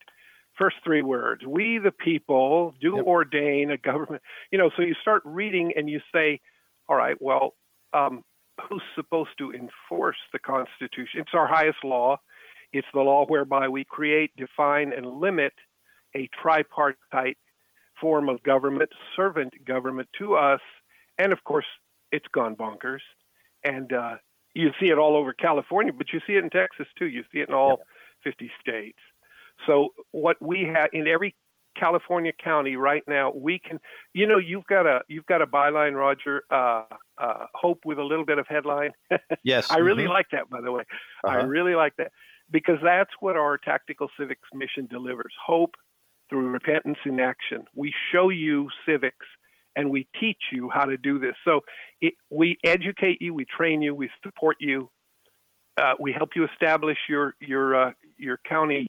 First 0.59 0.77
three 0.85 1.03
words: 1.03 1.43
We, 1.47 1.79
the 1.79 1.93
people, 1.93 2.75
do 2.81 2.97
yep. 2.97 3.07
ordain 3.07 3.71
a 3.71 3.79
government. 3.79 4.23
You 4.53 4.59
know, 4.59 4.71
so 4.77 4.83
you 4.83 4.95
start 5.01 5.23
reading 5.25 5.73
and 5.77 5.89
you 5.89 6.01
say, 6.15 6.41
"All 6.89 6.97
right, 6.97 7.17
well." 7.21 7.55
Um, 7.93 8.23
who's 8.69 8.83
supposed 8.95 9.31
to 9.39 9.53
enforce 9.53 10.19
the 10.33 10.39
Constitution? 10.39 11.21
It's 11.21 11.35
our 11.35 11.47
highest 11.47 11.79
law. 11.83 12.19
It's 12.73 12.87
the 12.95 13.01
law 13.01 13.27
whereby 13.27 13.69
we 13.69 13.85
create, 13.85 14.31
define, 14.37 14.93
and 14.93 15.07
limit 15.07 15.53
a 16.15 16.29
tripartite 16.41 17.39
form 18.01 18.29
of 18.29 18.43
government, 18.43 18.91
servant 19.17 19.53
government 19.65 20.09
to 20.19 20.35
us. 20.35 20.61
And 21.19 21.33
of 21.33 21.45
course, 21.45 21.67
it's 22.13 22.27
gone 22.33 22.57
bonkers. 22.57 23.01
And 23.65 23.93
uh, 23.93 24.17
you 24.55 24.71
see 24.81 24.87
it 24.87 24.99
all 24.99 25.17
over 25.17 25.33
California, 25.33 25.93
but 25.93 26.13
you 26.13 26.21
see 26.27 26.35
it 26.35 26.45
in 26.45 26.51
Texas 26.51 26.87
too. 26.99 27.07
You 27.07 27.25
see 27.33 27.41
it 27.41 27.49
in 27.49 27.55
all 27.55 27.81
yeah. 28.25 28.33
50 28.33 28.51
states. 28.61 28.99
So 29.67 29.91
what 30.13 30.37
we 30.41 30.65
have 30.65 30.91
in 30.93 31.07
every 31.07 31.35
California 31.79 32.33
county 32.33 32.77
right 32.77 33.03
now, 33.07 33.33
we 33.35 33.59
can, 33.59 33.79
you 34.15 34.27
know, 34.27 34.39
you've 34.39 34.67
got 34.67 34.87
a 34.87 35.03
you've 35.09 35.27
got 35.27 35.43
a 35.43 35.47
byline, 35.47 35.95
Roger. 35.95 36.43
Uh, 36.51 36.85
uh, 37.19 37.47
hope 37.55 37.81
with 37.85 37.99
a 37.99 38.03
little 38.03 38.25
bit 38.25 38.39
of 38.39 38.47
headline. 38.49 38.93
Yes, 39.43 39.71
I 39.71 39.79
really 39.79 40.05
mm-hmm. 40.05 40.13
like 40.13 40.27
that. 40.33 40.51
By 40.51 40.61
the 40.61 40.73
way, 40.73 40.83
uh-huh. 41.25 41.39
I 41.39 41.43
really 41.43 41.75
like 41.75 41.97
that 41.97 42.13
because 42.51 42.79
that's 42.83 43.11
what 43.21 43.37
our 43.37 43.59
tactical 43.59 44.09
civics 44.19 44.49
mission 44.55 44.87
delivers 44.91 45.33
hope 45.45 45.75
through 46.29 46.49
repentance 46.49 46.99
in 47.05 47.21
action. 47.21 47.65
We 47.75 47.93
show 48.13 48.29
you 48.29 48.69
civics 48.87 49.27
and 49.77 49.91
we 49.91 50.09
teach 50.19 50.43
you 50.53 50.71
how 50.73 50.85
to 50.85 50.97
do 50.97 51.19
this. 51.19 51.35
So 51.45 51.61
it, 52.01 52.15
we 52.31 52.59
educate 52.65 53.21
you, 53.21 53.35
we 53.35 53.45
train 53.45 53.83
you, 53.83 53.95
we 53.95 54.11
support 54.23 54.57
you, 54.61 54.91
uh, 55.77 55.95
we 55.99 56.13
help 56.13 56.31
you 56.35 56.47
establish 56.47 56.99
your 57.09 57.35
your 57.41 57.89
uh, 57.89 57.93
your 58.19 58.39
county 58.49 58.89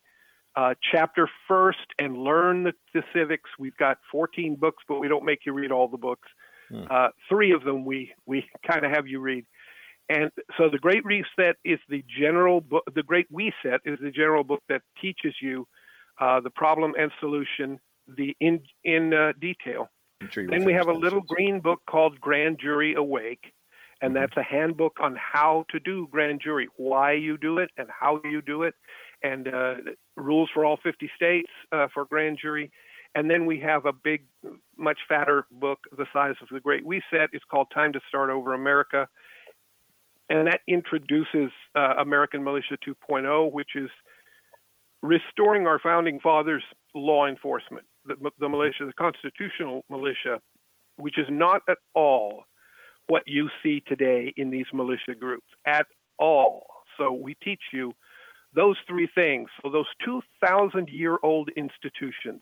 uh, 0.55 0.73
chapter 0.91 1.29
first 1.47 1.79
and 1.99 2.17
learn 2.17 2.63
the, 2.63 2.73
the, 2.93 3.03
civics. 3.13 3.49
We've 3.57 3.77
got 3.77 3.99
14 4.11 4.55
books, 4.55 4.83
but 4.87 4.99
we 4.99 5.07
don't 5.07 5.23
make 5.23 5.45
you 5.45 5.53
read 5.53 5.71
all 5.71 5.87
the 5.87 5.97
books. 5.97 6.27
Hmm. 6.69 6.83
Uh, 6.89 7.07
three 7.29 7.53
of 7.53 7.63
them 7.63 7.85
we 7.85 8.11
we 8.25 8.45
kind 8.69 8.85
of 8.85 8.91
have 8.91 9.07
you 9.07 9.19
read. 9.19 9.45
And 10.11 10.29
so 10.57 10.69
the 10.69 10.77
Great 10.77 11.05
We 11.05 11.23
Set 11.37 11.55
is 11.63 11.79
the 11.87 12.03
general 12.19 12.59
book. 12.59 12.83
The 12.93 13.03
Great 13.03 13.27
We 13.31 13.53
Set 13.63 13.79
is 13.85 13.97
the 14.01 14.11
general 14.11 14.43
book 14.43 14.61
that 14.67 14.81
teaches 15.01 15.33
you 15.41 15.65
uh, 16.19 16.41
the 16.41 16.49
problem 16.49 16.93
and 16.99 17.11
solution, 17.21 17.79
the 18.17 18.35
in 18.41 18.61
in 18.83 19.13
uh, 19.13 19.31
detail. 19.39 19.89
Then 20.35 20.65
we 20.65 20.73
have 20.73 20.89
a 20.89 20.93
little 20.93 21.21
green 21.21 21.61
book 21.61 21.79
called 21.89 22.19
Grand 22.19 22.59
Jury 22.59 22.93
Awake, 22.93 23.53
and 24.01 24.13
mm-hmm. 24.13 24.21
that's 24.21 24.35
a 24.35 24.43
handbook 24.43 24.97
on 25.01 25.15
how 25.15 25.63
to 25.69 25.79
do 25.79 26.09
grand 26.11 26.41
jury, 26.43 26.67
why 26.75 27.13
you 27.13 27.37
do 27.37 27.59
it, 27.59 27.71
and 27.77 27.87
how 27.89 28.19
you 28.25 28.41
do 28.41 28.63
it, 28.63 28.75
and 29.23 29.47
uh, 29.47 29.75
rules 30.17 30.49
for 30.53 30.65
all 30.65 30.77
50 30.83 31.09
states 31.15 31.49
uh, 31.71 31.87
for 31.93 32.03
grand 32.03 32.37
jury. 32.41 32.69
And 33.15 33.29
then 33.29 33.45
we 33.45 33.59
have 33.61 33.85
a 33.85 33.93
big, 33.93 34.25
much 34.77 34.99
fatter 35.07 35.45
book 35.51 35.79
the 35.97 36.05
size 36.13 36.35
of 36.41 36.49
the 36.51 36.59
Great 36.59 36.85
We 36.85 37.01
Set. 37.09 37.29
It's 37.31 37.45
called 37.49 37.67
Time 37.73 37.93
to 37.93 37.99
Start 38.09 38.29
Over 38.29 38.53
America 38.53 39.07
and 40.31 40.47
that 40.47 40.61
introduces 40.65 41.51
uh, 41.75 41.95
American 41.99 42.41
Militia 42.41 42.77
2.0, 42.87 43.51
which 43.51 43.71
is 43.75 43.89
restoring 45.01 45.67
our 45.67 45.77
founding 45.77 46.21
fathers' 46.21 46.63
law 46.95 47.27
enforcement, 47.27 47.85
the, 48.05 48.15
the 48.39 48.47
militia, 48.47 48.85
the 48.85 48.93
constitutional 48.93 49.83
militia, 49.89 50.39
which 50.95 51.17
is 51.19 51.25
not 51.29 51.61
at 51.67 51.79
all 51.95 52.45
what 53.07 53.23
you 53.25 53.49
see 53.61 53.83
today 53.85 54.33
in 54.37 54.49
these 54.49 54.67
militia 54.73 55.15
groups 55.19 55.47
at 55.65 55.85
all. 56.17 56.65
So 56.97 57.11
we 57.11 57.35
teach 57.43 57.61
you 57.73 57.91
those 58.55 58.77
three 58.87 59.09
things. 59.13 59.49
So 59.61 59.69
those 59.69 59.87
2,000 60.05 60.87
year 60.87 61.17
old 61.23 61.49
institutions, 61.57 62.41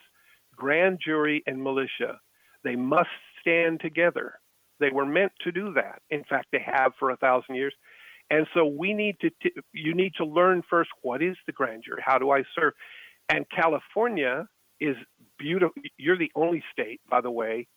grand 0.55 0.99
jury 1.03 1.41
and 1.47 1.63
militia, 1.63 2.19
they 2.63 2.75
must 2.75 3.09
stand 3.41 3.79
together. 3.79 4.35
They 4.79 4.89
were 4.91 5.05
meant 5.05 5.31
to 5.43 5.51
do 5.51 5.73
that. 5.73 6.01
In 6.09 6.23
fact, 6.23 6.47
they 6.51 6.63
have 6.65 6.93
for 6.99 7.11
a 7.11 7.17
thousand 7.17 7.55
years. 7.55 7.73
And 8.29 8.45
so 8.53 8.65
we 8.65 8.93
need 8.93 9.19
to, 9.21 9.29
t- 9.41 9.53
you 9.73 9.95
need 9.95 10.13
to 10.17 10.25
learn 10.25 10.63
first 10.69 10.89
what 11.01 11.21
is 11.23 11.35
the 11.47 11.51
grand 11.51 11.83
jury? 11.85 12.01
How 12.05 12.17
do 12.17 12.31
I 12.31 12.43
serve? 12.55 12.73
And 13.27 13.45
California 13.49 14.47
is 14.79 14.95
beautiful. 15.37 15.81
You're 15.97 16.17
the 16.17 16.31
only 16.35 16.63
state, 16.71 17.01
by 17.09 17.21
the 17.21 17.31
way, 17.31 17.67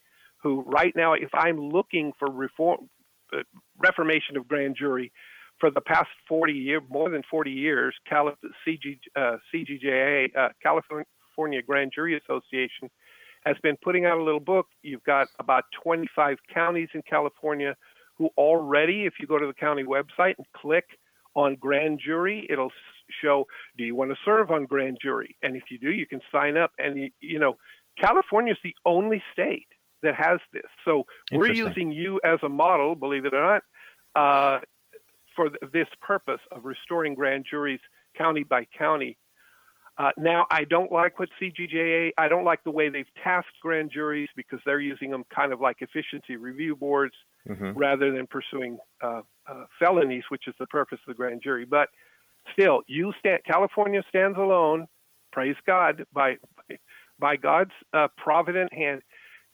who 0.41 0.61
right 0.61 0.93
now, 0.95 1.13
if 1.13 1.29
I'm 1.33 1.59
looking 1.59 2.13
for 2.19 2.29
reform, 2.29 2.89
uh, 3.33 3.41
reformation 3.77 4.37
of 4.37 4.47
grand 4.47 4.75
jury, 4.77 5.11
for 5.59 5.71
the 5.71 5.81
past 5.81 6.09
40 6.27 6.53
years, 6.53 6.81
more 6.89 7.09
than 7.09 7.23
40 7.29 7.51
years, 7.51 7.95
Calif- 8.09 8.35
CG, 8.67 8.99
uh, 9.15 9.37
CGJA, 9.53 10.35
uh, 10.35 10.49
California 10.61 11.61
Grand 11.61 11.91
Jury 11.93 12.17
Association, 12.17 12.89
has 13.45 13.57
been 13.61 13.77
putting 13.81 14.05
out 14.05 14.17
a 14.17 14.23
little 14.23 14.39
book. 14.39 14.67
You've 14.81 15.03
got 15.03 15.27
about 15.39 15.65
25 15.83 16.37
counties 16.53 16.89
in 16.93 17.01
California 17.09 17.75
who 18.17 18.29
already, 18.37 19.05
if 19.05 19.13
you 19.19 19.27
go 19.27 19.37
to 19.37 19.47
the 19.47 19.53
county 19.53 19.83
website 19.83 20.35
and 20.37 20.45
click 20.55 20.85
on 21.35 21.55
grand 21.55 21.99
jury, 22.03 22.47
it'll 22.49 22.71
show, 23.21 23.45
do 23.77 23.83
you 23.83 23.95
want 23.95 24.11
to 24.11 24.17
serve 24.23 24.51
on 24.51 24.65
grand 24.65 24.97
jury? 25.01 25.35
And 25.41 25.55
if 25.55 25.63
you 25.71 25.79
do, 25.79 25.91
you 25.91 26.05
can 26.05 26.21
sign 26.31 26.57
up. 26.57 26.71
And, 26.77 26.97
you, 26.97 27.09
you 27.19 27.39
know, 27.39 27.57
California 27.99 28.53
is 28.53 28.59
the 28.63 28.75
only 28.85 29.21
state 29.33 29.67
that 30.03 30.15
has 30.15 30.39
this. 30.51 30.63
So 30.85 31.05
we're 31.31 31.51
using 31.51 31.91
you 31.91 32.19
as 32.23 32.39
a 32.43 32.49
model, 32.49 32.95
believe 32.95 33.25
it 33.25 33.33
or 33.33 33.41
not, 33.41 33.63
uh, 34.15 34.59
for 35.35 35.49
this 35.71 35.87
purpose 36.01 36.41
of 36.51 36.65
restoring 36.65 37.15
grand 37.15 37.45
juries 37.49 37.79
county 38.15 38.43
by 38.43 38.67
county 38.77 39.17
uh, 39.97 40.09
now, 40.17 40.47
I 40.49 40.63
don't 40.63 40.91
like 40.91 41.19
what 41.19 41.29
CGJA, 41.39 42.11
I 42.17 42.27
don't 42.27 42.43
like 42.43 42.63
the 42.63 42.71
way 42.71 42.89
they've 42.89 43.05
tasked 43.23 43.59
grand 43.61 43.91
juries 43.93 44.29
because 44.35 44.59
they're 44.65 44.79
using 44.79 45.11
them 45.11 45.23
kind 45.33 45.53
of 45.53 45.61
like 45.61 45.77
efficiency 45.81 46.35
review 46.35 46.75
boards 46.75 47.13
mm-hmm. 47.47 47.77
rather 47.77 48.11
than 48.11 48.25
pursuing 48.25 48.79
uh, 49.03 49.21
uh, 49.47 49.65
felonies, 49.77 50.23
which 50.29 50.47
is 50.47 50.55
the 50.59 50.65
purpose 50.67 50.97
of 51.07 51.13
the 51.13 51.17
grand 51.17 51.41
jury. 51.43 51.65
But 51.65 51.89
still, 52.53 52.81
you 52.87 53.13
stand, 53.19 53.41
California 53.45 54.01
stands 54.09 54.37
alone, 54.39 54.87
praise 55.31 55.55
God, 55.67 56.03
by, 56.11 56.37
by 57.19 57.35
God's 57.35 57.71
uh, 57.93 58.07
provident 58.17 58.73
hand. 58.73 59.03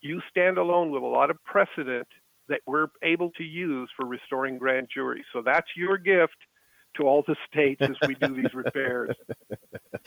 You 0.01 0.21
stand 0.29 0.57
alone 0.57 0.91
with 0.91 1.03
a 1.03 1.07
lot 1.07 1.29
of 1.29 1.37
precedent 1.43 2.07
that 2.47 2.61
we're 2.65 2.87
able 3.03 3.31
to 3.31 3.43
use 3.43 3.89
for 3.97 4.05
restoring 4.05 4.57
grand 4.57 4.87
juries. 4.93 5.25
So 5.33 5.41
that's 5.45 5.67
your 5.75 5.97
gift 5.97 6.37
to 6.95 7.03
all 7.03 7.23
the 7.27 7.35
states 7.51 7.81
as 7.81 7.95
we 8.07 8.15
do 8.15 8.35
these 8.35 8.53
repairs. 8.53 9.15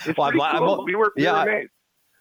It's 0.05 0.19
well, 0.19 0.31
pretty 0.31 0.43
I'm, 0.43 0.59
cool. 0.59 0.81
I'm, 0.81 0.85
we 0.85 0.95
were, 0.95 1.13
we 1.17 1.25
yeah, 1.25 1.45
were 1.45 1.65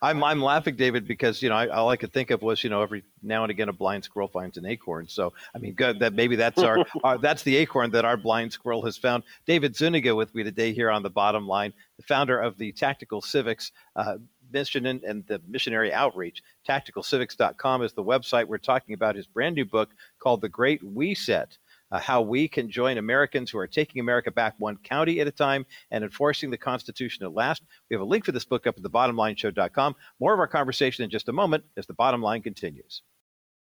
I'm 0.04 0.24
I'm 0.24 0.42
laughing, 0.42 0.76
David, 0.76 1.08
because 1.08 1.42
you 1.42 1.50
know 1.50 1.56
I, 1.56 1.68
all 1.68 1.90
I 1.90 1.96
could 1.96 2.12
think 2.12 2.32
of 2.32 2.42
was 2.42 2.64
you 2.64 2.70
know 2.72 2.82
every 2.82 3.04
now 3.22 3.44
and 3.44 3.52
again 3.52 3.70
a 3.70 3.74
blind 3.74 4.04
squirrel 4.04 4.28
finds 4.28 4.58
an 4.58 4.66
acorn. 4.66 5.08
So 5.08 5.34
I 5.54 5.60
mean, 5.60 5.74
good 5.74 6.00
that 6.00 6.14
maybe 6.14 6.36
that's 6.36 6.62
our, 6.62 6.84
our 7.04 7.18
that's 7.20 7.44
the 7.44 7.56
acorn 7.58 7.92
that 7.92 8.04
our 8.04 8.18
blind 8.18 8.52
squirrel 8.52 8.84
has 8.86 8.98
found. 8.98 9.24
David 9.46 9.76
Zuniga 9.76 10.16
with 10.16 10.34
me 10.34 10.44
today 10.44 10.74
here 10.74 10.90
on 10.90 11.04
the 11.04 11.10
bottom 11.10 11.48
line, 11.48 11.72
the 11.98 12.04
founder 12.04 12.40
of 12.40 12.58
the 12.58 12.72
Tactical 12.72 13.22
Civics. 13.22 13.72
Uh, 13.96 14.18
mission 14.54 14.86
and, 14.86 15.26
the 15.28 15.42
missionary 15.48 15.94
outreach. 15.94 16.44
TacticalCivics.com 16.68 17.84
is 17.84 17.94
the 17.94 18.04
website. 18.04 18.48
We're 18.48 18.58
talking 18.58 18.94
about 18.94 19.16
his 19.16 19.26
brand 19.26 19.56
new 19.56 19.64
book 19.64 19.92
called 20.20 20.42
The 20.42 20.50
Great 20.50 20.84
We 20.84 21.16
Set 21.16 21.58
uh, 21.92 22.00
how 22.00 22.22
we 22.22 22.48
can 22.48 22.70
join 22.70 22.98
Americans 22.98 23.52
who 23.52 23.58
are 23.58 23.68
taking 23.68 24.00
America 24.00 24.32
back 24.32 24.56
one 24.58 24.78
county 24.78 25.20
at 25.20 25.28
a 25.28 25.32
time 25.32 25.66
and 25.92 26.04
enforcing 26.04 26.50
the 26.50 26.58
Constitution 26.58 27.26
at 27.26 27.34
last. 27.34 27.64
We 27.90 27.96
have 27.96 28.02
a 28.02 28.06
link 28.06 28.26
for 28.26 28.32
this 28.32 28.46
book 28.46 28.68
up 28.68 28.78
at 28.78 28.84
thebottomlineshow.com. 28.84 29.96
More 30.20 30.34
of 30.34 30.40
our 30.40 30.48
conversation 30.48 31.04
in 31.04 31.10
just 31.10 31.30
a 31.30 31.34
moment 31.34 31.64
as 31.78 31.86
the 31.86 31.94
bottom 31.94 32.22
line 32.22 32.42
continues. 32.42 33.02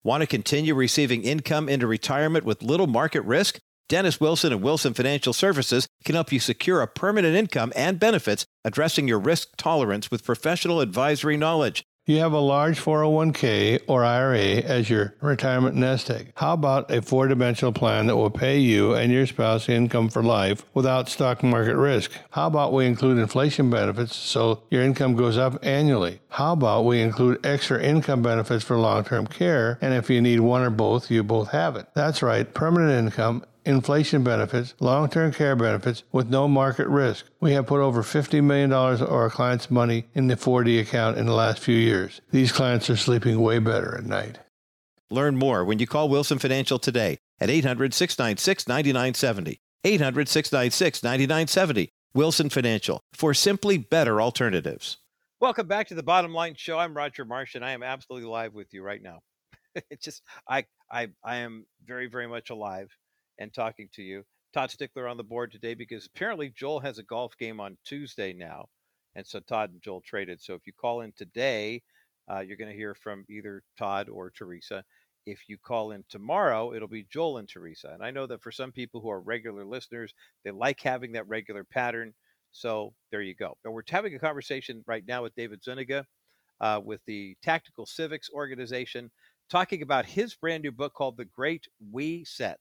Want 0.04 0.22
to 0.22 0.28
continue 0.28 0.76
receiving 0.76 1.24
income 1.24 1.68
into 1.68 1.88
retirement 1.88 2.46
with 2.46 2.62
little 2.62 2.88
market 2.88 3.22
risk? 3.22 3.60
Dennis 3.88 4.20
Wilson 4.20 4.52
and 4.52 4.64
Wilson 4.64 4.96
Financial 4.96 5.34
Services 5.34 5.88
can 6.04 6.16
help 6.16 6.32
you 6.32 6.40
secure 6.40 6.82
a 6.82 6.88
permanent 6.88 7.36
income 7.36 7.72
and 7.76 8.00
benefits 8.00 8.46
addressing 8.64 9.08
your 9.08 9.20
risk 9.20 9.50
tolerance 9.58 10.10
with 10.10 10.24
professional 10.24 10.82
advisory 10.82 11.38
knowledge. 11.38 11.84
You 12.08 12.20
have 12.20 12.34
a 12.34 12.40
large 12.40 12.80
401k 12.80 13.80
or 13.88 14.06
IRA 14.06 14.62
as 14.62 14.92
your 14.92 15.16
retirement 15.22 15.76
nest 15.76 16.12
egg. 16.12 16.34
How 16.36 16.54
about 16.54 16.92
a 16.92 17.02
four 17.02 17.28
dimensional 17.28 17.74
plan 17.74 18.06
that 18.06 18.16
will 18.16 18.30
pay 18.30 18.60
you 18.60 18.94
and 18.94 19.12
your 19.12 19.26
spouse 19.26 19.68
income 19.68 20.10
for 20.10 20.22
life 20.22 20.64
without 20.76 21.10
stock 21.10 21.42
market 21.42 21.76
risk? 21.76 22.12
How 22.30 22.46
about 22.46 22.74
we 22.74 22.86
include 22.86 23.18
inflation 23.18 23.72
benefits 23.72 24.16
so 24.16 24.62
your 24.70 24.84
income 24.84 25.16
goes 25.16 25.36
up 25.36 25.58
annually? 25.66 26.20
How 26.30 26.54
about 26.54 26.86
we 26.86 27.02
include 27.02 27.44
extra 27.44 27.82
income 27.82 28.22
benefits 28.22 28.64
for 28.64 28.78
long 28.78 29.04
term 29.04 29.26
care? 29.26 29.80
And 29.82 29.96
if 29.96 30.08
you 30.08 30.22
need 30.22 30.42
one 30.42 30.62
or 30.62 30.70
both, 30.70 31.10
you 31.10 31.24
both 31.24 31.50
have 31.54 31.76
it. 31.76 31.88
That's 31.96 32.22
right, 32.22 32.54
permanent 32.54 32.92
income 32.92 33.44
inflation 33.66 34.24
benefits, 34.24 34.76
long 34.80 35.10
term 35.10 35.32
care 35.34 35.56
benefits 35.56 36.04
with 36.12 36.30
no 36.30 36.48
market 36.48 36.88
risk. 36.88 37.26
We 37.40 37.54
have 37.54 37.68
put 37.68 37.82
over 37.82 38.04
$50 38.04 38.44
million 38.44 38.72
of 38.72 39.02
our 39.02 39.30
clients' 39.30 39.72
money 39.72 40.06
in 40.14 40.28
the 40.28 40.36
4D 40.36 40.80
account 40.80 41.18
in 41.18 41.26
the 41.26 41.34
last 41.34 41.60
few 41.60 41.76
years. 41.76 42.22
These 42.32 42.52
clients 42.52 42.90
are 42.90 42.96
sleeping 42.96 43.42
way 43.42 43.60
better 43.60 43.98
at 43.98 44.06
night. 44.06 44.40
Learn 45.10 45.38
more 45.38 45.66
when 45.66 45.80
you 45.80 45.88
call 45.88 46.10
Wilson 46.10 46.40
Financial 46.40 46.80
today 46.80 47.18
at 47.40 47.50
800 47.50 47.94
696 47.94 48.68
9970. 48.68 49.60
800 49.84 50.28
696 50.28 51.04
9970. 51.04 51.92
Wilson 52.14 52.50
Financial 52.50 53.02
for 53.14 53.34
simply 53.34 53.78
better 53.78 54.22
alternatives. 54.22 54.98
Welcome 55.42 55.68
back 55.68 55.88
to 55.90 55.96
the 55.96 56.02
Bottom 56.02 56.34
Line 56.34 56.56
Show. 56.56 56.80
I'm 56.80 56.96
Roger 56.96 57.26
Marsh, 57.26 57.56
and 57.56 57.66
I 57.66 57.72
am 57.72 57.84
absolutely 57.84 58.28
live 58.30 58.54
with 58.54 58.74
you 58.74 58.82
right 58.82 59.02
now. 59.02 59.20
it's 59.90 60.04
just 60.04 60.22
I 60.48 60.66
I 60.90 61.10
I 61.24 61.38
am 61.38 61.66
very 61.86 62.08
very 62.08 62.28
much 62.28 62.50
alive 62.50 62.90
and 63.40 63.54
talking 63.54 63.90
to 63.94 64.02
you. 64.02 64.24
Todd 64.54 64.72
Stickler 64.72 65.08
on 65.08 65.18
the 65.18 65.24
board 65.24 65.52
today 65.52 65.74
because 65.74 66.06
apparently 66.06 66.50
Joel 66.56 66.80
has 66.80 66.98
a 66.98 67.04
golf 67.04 67.38
game 67.38 67.60
on 67.60 67.78
Tuesday 67.84 68.32
now. 68.32 68.68
And 69.16 69.28
so 69.28 69.40
Todd 69.40 69.72
and 69.72 69.82
Joel 69.82 70.02
traded. 70.02 70.42
So 70.42 70.54
if 70.54 70.66
you 70.66 70.74
call 70.74 71.02
in 71.02 71.12
today, 71.18 71.82
uh, 72.32 72.40
you're 72.40 72.58
going 72.58 72.72
to 72.72 72.78
hear 72.78 72.96
from 72.96 73.26
either 73.30 73.64
Todd 73.78 74.10
or 74.10 74.30
Teresa. 74.30 74.84
If 75.26 75.40
you 75.48 75.58
call 75.58 75.92
in 75.92 76.04
tomorrow, 76.10 76.74
it'll 76.74 76.88
be 76.88 77.08
Joel 77.12 77.38
and 77.40 77.50
Teresa. 77.50 77.92
And 77.94 78.04
I 78.04 78.12
know 78.12 78.28
that 78.28 78.42
for 78.42 78.52
some 78.52 78.72
people 78.72 79.02
who 79.02 79.10
are 79.10 79.20
regular 79.20 79.66
listeners, 79.66 80.14
they 80.44 80.52
like 80.52 80.80
having 80.82 81.12
that 81.14 81.28
regular 81.28 81.64
pattern. 81.64 82.14
So 82.52 82.94
there 83.12 83.22
you 83.22 83.36
go. 83.36 83.58
But 83.64 83.72
we're 83.72 83.84
having 83.90 84.16
a 84.16 84.20
conversation 84.20 84.84
right 84.88 85.04
now 85.08 85.24
with 85.24 85.36
David 85.36 85.64
Zuniga 85.64 86.06
uh, 86.62 86.80
with 86.84 87.02
the 87.06 87.36
Tactical 87.44 87.86
Civics 87.86 88.30
Organization, 88.34 89.12
talking 89.50 89.82
about 89.82 90.06
his 90.06 90.34
brand 90.36 90.64
new 90.64 90.72
book 90.72 90.94
called 90.94 91.18
The 91.18 91.26
Great 91.26 91.68
We 91.92 92.24
Set 92.24 92.60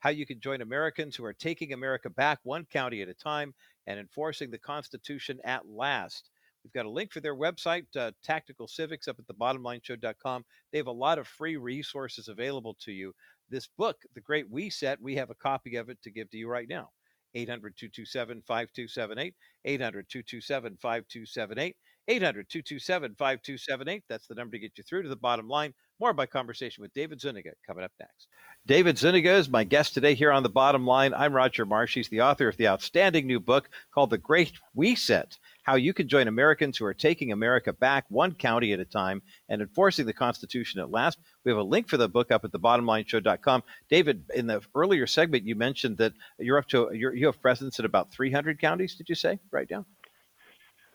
how 0.00 0.10
you 0.10 0.26
can 0.26 0.40
join 0.40 0.60
Americans 0.60 1.16
who 1.16 1.24
are 1.24 1.32
taking 1.32 1.72
America 1.72 2.10
back 2.10 2.38
one 2.42 2.64
county 2.66 3.02
at 3.02 3.08
a 3.08 3.14
time 3.14 3.54
and 3.86 3.98
enforcing 3.98 4.50
the 4.50 4.58
Constitution 4.58 5.38
at 5.44 5.66
last. 5.66 6.30
We've 6.62 6.72
got 6.72 6.86
a 6.86 6.90
link 6.90 7.12
for 7.12 7.20
their 7.20 7.36
website, 7.36 7.86
uh, 7.96 8.12
Tactical 8.22 8.68
Civics, 8.68 9.08
up 9.08 9.18
at 9.18 9.26
the 9.26 9.34
bottomlineshow.com. 9.34 10.44
They 10.72 10.78
have 10.78 10.86
a 10.86 10.92
lot 10.92 11.18
of 11.18 11.26
free 11.26 11.56
resources 11.56 12.28
available 12.28 12.76
to 12.80 12.92
you. 12.92 13.14
This 13.48 13.68
book, 13.78 13.96
The 14.14 14.20
Great 14.20 14.50
We 14.50 14.68
Set, 14.68 15.00
we 15.00 15.14
have 15.16 15.30
a 15.30 15.34
copy 15.34 15.76
of 15.76 15.88
it 15.88 16.02
to 16.02 16.10
give 16.10 16.30
to 16.30 16.36
you 16.36 16.48
right 16.48 16.68
now. 16.68 16.90
800 17.34 17.76
227 17.76 18.42
5278. 18.46 19.34
800 19.64 20.08
227 20.08 20.76
5278. 20.76 21.76
800 22.08 22.48
227 22.48 23.14
5278. 23.16 24.02
That's 24.08 24.26
the 24.26 24.34
number 24.34 24.52
to 24.52 24.58
get 24.58 24.72
you 24.76 24.84
through 24.84 25.02
to 25.02 25.08
the 25.08 25.16
bottom 25.16 25.46
line. 25.46 25.74
More 26.00 26.12
by 26.12 26.26
conversation 26.26 26.82
with 26.82 26.94
David 26.94 27.20
Zuniga 27.20 27.50
coming 27.66 27.84
up 27.84 27.92
next. 28.00 28.28
David 28.66 28.96
Zuniga 28.98 29.32
is 29.32 29.48
my 29.48 29.64
guest 29.64 29.94
today 29.94 30.14
here 30.14 30.30
on 30.30 30.42
the 30.42 30.48
bottom 30.48 30.86
line. 30.86 31.12
I'm 31.12 31.32
Roger 31.32 31.66
Marsh. 31.66 31.94
He's 31.94 32.08
the 32.08 32.20
author 32.20 32.48
of 32.48 32.56
the 32.56 32.68
outstanding 32.68 33.26
new 33.26 33.40
book 33.40 33.68
called 33.92 34.10
The 34.10 34.18
Great 34.18 34.52
We 34.74 34.94
Set 34.94 35.38
How 35.64 35.74
You 35.74 35.92
Can 35.92 36.06
Join 36.08 36.28
Americans 36.28 36.78
Who 36.78 36.84
Are 36.84 36.94
Taking 36.94 37.32
America 37.32 37.72
Back 37.72 38.04
One 38.08 38.32
County 38.32 38.72
at 38.72 38.80
a 38.80 38.84
Time 38.84 39.22
and 39.48 39.60
Enforcing 39.60 40.06
the 40.06 40.12
Constitution 40.12 40.80
at 40.80 40.90
Last. 40.90 41.18
We 41.44 41.50
have 41.50 41.58
a 41.58 41.62
link 41.62 41.88
for 41.88 41.96
the 41.96 42.08
book 42.08 42.30
up 42.30 42.44
at 42.44 42.52
thebottomlineshow.com. 42.52 43.62
David, 43.90 44.24
in 44.34 44.46
the 44.46 44.62
earlier 44.74 45.06
segment, 45.06 45.46
you 45.46 45.56
mentioned 45.56 45.98
that 45.98 46.12
you're 46.38 46.58
up 46.58 46.68
to, 46.68 46.90
you're, 46.92 47.14
you 47.14 47.26
have 47.26 47.42
presence 47.42 47.78
in 47.78 47.84
about 47.84 48.12
300 48.12 48.60
counties, 48.60 48.94
did 48.94 49.08
you 49.08 49.14
say? 49.14 49.40
Right 49.50 49.68
now? 49.68 49.84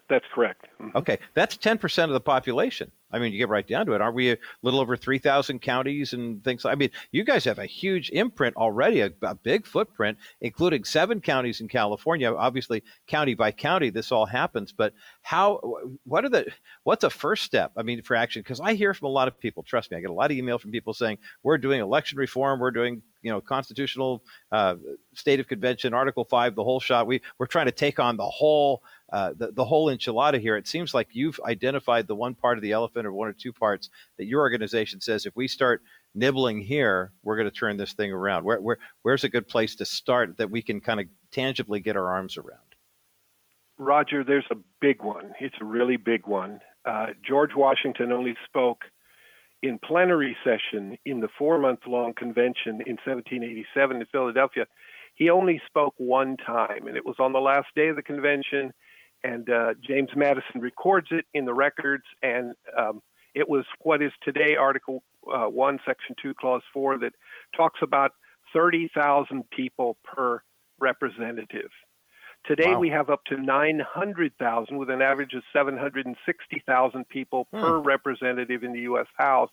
That's 0.10 0.26
correct. 0.34 0.68
Mm-hmm. 0.82 0.98
Okay, 0.98 1.18
that's 1.34 1.58
10% 1.58 2.04
of 2.04 2.12
the 2.12 2.20
population. 2.20 2.92
I 3.14 3.20
mean, 3.20 3.32
you 3.32 3.38
get 3.38 3.50
right 3.50 3.66
down 3.66 3.86
to 3.86 3.94
it. 3.94 4.02
Aren't 4.02 4.16
we 4.16 4.32
a 4.32 4.38
little 4.64 4.80
over 4.80 4.98
3,000 4.98 5.60
counties 5.62 6.14
and 6.14 6.44
things? 6.44 6.66
I 6.66 6.74
mean, 6.74 6.90
you 7.12 7.24
guys 7.24 7.46
have 7.46 7.60
a 7.60 7.66
huge 7.68 8.10
imprint 8.10 8.56
already, 8.58 9.02
a, 9.02 9.12
a, 9.22 9.36
big 9.36 9.68
footprint, 9.68 10.18
including 10.42 10.84
seven 10.84 11.22
counties 11.22 11.62
in 11.62 11.68
California. 11.68 12.34
Obviously, 12.34 12.84
county 13.06 13.36
by 13.36 13.52
county, 13.52 13.92
this 13.92 14.12
all 14.12 14.26
happens. 14.26 14.72
But 14.72 14.94
how, 15.22 15.60
what 16.06 16.26
are 16.26 16.30
the, 16.30 16.48
what's 16.84 17.04
a 17.04 17.10
first 17.10 17.44
step, 17.44 17.72
I 17.78 17.84
mean, 17.84 18.02
for 18.02 18.16
action? 18.16 18.42
Because 18.42 18.60
I 18.60 18.74
hear 18.74 18.96
from 18.96 19.08
a 19.08 19.12
lot 19.12 19.28
of 19.28 19.40
people, 19.40 19.62
trust 19.62 19.92
me, 19.92 19.98
I 19.98 20.02
get 20.02 20.10
a 20.10 20.14
lot 20.14 20.32
of 20.32 20.38
email 20.38 20.58
from 20.58 20.72
people 20.72 20.94
saying, 20.94 21.20
we're 21.44 21.60
doing 21.60 21.82
election 21.82 22.18
reform, 22.18 22.60
we're 22.60 22.72
doing, 22.72 23.04
you 23.22 23.32
know, 23.32 23.42
constitutional 23.42 24.24
uh, 24.52 24.76
state 25.14 25.40
of 25.40 25.48
convention, 25.48 25.94
Article 25.94 26.26
5, 26.26 26.56
the 26.56 26.64
whole 26.64 26.80
shot. 26.80 27.06
We, 27.06 27.22
we're 27.38 27.46
trying 27.46 27.68
to 27.68 27.72
take 27.72 28.00
on 28.00 28.18
the 28.18 28.26
whole 28.26 28.82
uh, 29.14 29.32
the, 29.38 29.52
the 29.52 29.64
whole 29.64 29.96
enchilada 29.96 30.42
here, 30.42 30.58
it 30.58 30.68
seems 30.68 30.96
like 30.96 31.08
you've 31.12 31.40
identified 31.46 32.08
the 32.08 32.16
one 32.16 32.34
part 32.34 32.58
of 32.58 32.64
the 32.64 32.72
elephant 32.72 33.06
or 33.06 33.14
one 33.14 33.28
or 33.28 33.34
two 33.34 33.54
parts 33.54 33.92
that 34.18 34.26
your 34.26 34.42
organization 34.42 35.00
says 35.00 35.28
if 35.28 35.36
we 35.36 35.48
start 35.48 35.84
nibbling 36.16 36.60
here, 36.60 37.12
we're 37.22 37.36
going 37.36 37.48
to 37.48 37.56
turn 37.56 37.78
this 37.78 37.94
thing 37.94 38.12
around. 38.12 38.44
Where, 38.44 38.60
where, 38.60 38.80
where's 39.04 39.24
a 39.24 39.30
good 39.30 39.48
place 39.48 39.76
to 39.76 39.86
start 39.86 40.38
that 40.38 40.50
we 40.50 40.64
can 40.64 40.82
kind 40.82 41.00
of 41.00 41.06
tangibly 41.32 41.80
get 41.80 41.96
our 41.96 42.12
arms 42.12 42.38
around? 42.38 42.58
Roger, 43.78 44.24
there's 44.24 44.48
a 44.50 44.56
big 44.82 45.04
one. 45.04 45.34
It's 45.40 45.56
a 45.62 45.66
really 45.66 45.98
big 45.98 46.26
one. 46.26 46.60
Uh, 46.84 47.08
George 47.24 47.52
Washington 47.56 48.12
only 48.12 48.36
spoke 48.46 48.82
in 49.62 49.78
plenary 49.78 50.36
session 50.44 50.98
in 51.06 51.20
the 51.20 51.30
four 51.38 51.60
month 51.60 51.82
long 51.86 52.14
convention 52.16 52.82
in 52.88 52.98
1787 53.06 53.98
in 53.98 54.06
Philadelphia. 54.12 54.66
He 55.14 55.30
only 55.30 55.62
spoke 55.68 55.94
one 55.98 56.36
time, 56.38 56.88
and 56.88 56.98
it 56.98 57.06
was 57.06 57.18
on 57.20 57.32
the 57.32 57.40
last 57.40 57.68
day 57.76 57.90
of 57.90 57.96
the 57.96 58.02
convention 58.02 58.74
and 59.24 59.50
uh, 59.50 59.74
James 59.88 60.10
Madison 60.16 60.62
records 60.62 61.08
it 61.12 61.26
in 61.34 61.46
the 61.46 61.54
records, 61.54 62.04
and 62.22 62.54
um, 62.78 63.02
it 63.34 63.48
was 63.48 63.66
what 63.82 64.02
is 64.02 64.12
today 64.24 64.56
Article 64.56 65.04
uh, 65.34 65.46
1, 65.46 65.80
Section 65.86 66.16
2, 66.22 66.34
Clause 66.40 66.62
4, 66.74 67.00
that 67.00 67.14
talks 67.56 67.80
about 67.82 68.12
30,000 68.54 69.50
people 69.50 69.98
per 70.04 70.42
representative. 70.80 71.70
Today 72.46 72.74
wow. 72.74 72.80
we 72.80 72.90
have 72.90 73.10
up 73.10 73.24
to 73.26 73.38
900,000 73.38 74.78
with 74.78 74.90
an 74.90 75.02
average 75.02 75.34
of 75.34 75.44
760,000 75.54 77.08
people 77.08 77.48
hmm. 77.52 77.60
per 77.60 77.80
representative 77.80 78.64
in 78.64 78.74
the 78.74 78.82
U.S. 78.82 79.08
House. 79.18 79.52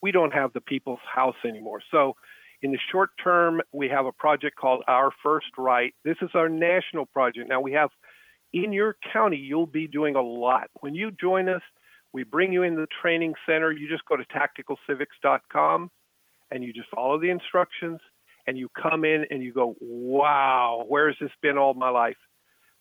We 0.00 0.12
don't 0.12 0.32
have 0.32 0.52
the 0.52 0.60
People's 0.60 1.00
House 1.12 1.34
anymore. 1.44 1.80
So, 1.90 2.14
in 2.62 2.72
the 2.72 2.78
short 2.92 3.10
term, 3.22 3.62
we 3.72 3.88
have 3.88 4.04
a 4.04 4.12
project 4.12 4.56
called 4.56 4.84
Our 4.86 5.10
First 5.22 5.46
Right. 5.56 5.94
This 6.04 6.16
is 6.20 6.28
our 6.34 6.48
national 6.48 7.06
project. 7.06 7.48
Now, 7.48 7.60
we 7.60 7.72
have 7.72 7.88
in 8.52 8.72
your 8.72 8.96
county, 9.12 9.36
you'll 9.36 9.66
be 9.66 9.86
doing 9.86 10.16
a 10.16 10.22
lot. 10.22 10.68
When 10.80 10.94
you 10.94 11.10
join 11.10 11.48
us, 11.48 11.62
we 12.12 12.24
bring 12.24 12.52
you 12.52 12.62
in 12.62 12.74
the 12.74 12.86
training 13.00 13.34
center. 13.46 13.70
You 13.70 13.88
just 13.88 14.04
go 14.06 14.16
to 14.16 14.24
tacticalcivics.com 14.24 15.90
and 16.50 16.64
you 16.64 16.72
just 16.72 16.88
follow 16.94 17.20
the 17.20 17.30
instructions 17.30 18.00
and 18.46 18.58
you 18.58 18.68
come 18.80 19.04
in 19.04 19.26
and 19.30 19.42
you 19.42 19.52
go, 19.52 19.76
wow, 19.80 20.84
where 20.88 21.08
has 21.08 21.16
this 21.20 21.30
been 21.42 21.56
all 21.56 21.74
my 21.74 21.90
life? 21.90 22.16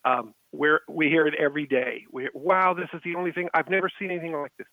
Um, 0.05 0.34
we 0.51 1.08
hear 1.08 1.27
it 1.27 1.36
every 1.36 1.67
day. 1.67 2.05
We 2.12 2.29
wow, 2.34 2.73
this 2.73 2.88
is 2.93 3.01
the 3.03 3.15
only 3.15 3.32
thing 3.32 3.49
I've 3.53 3.69
never 3.69 3.89
seen 3.99 4.10
anything 4.10 4.34
like 4.34 4.53
this. 4.58 4.67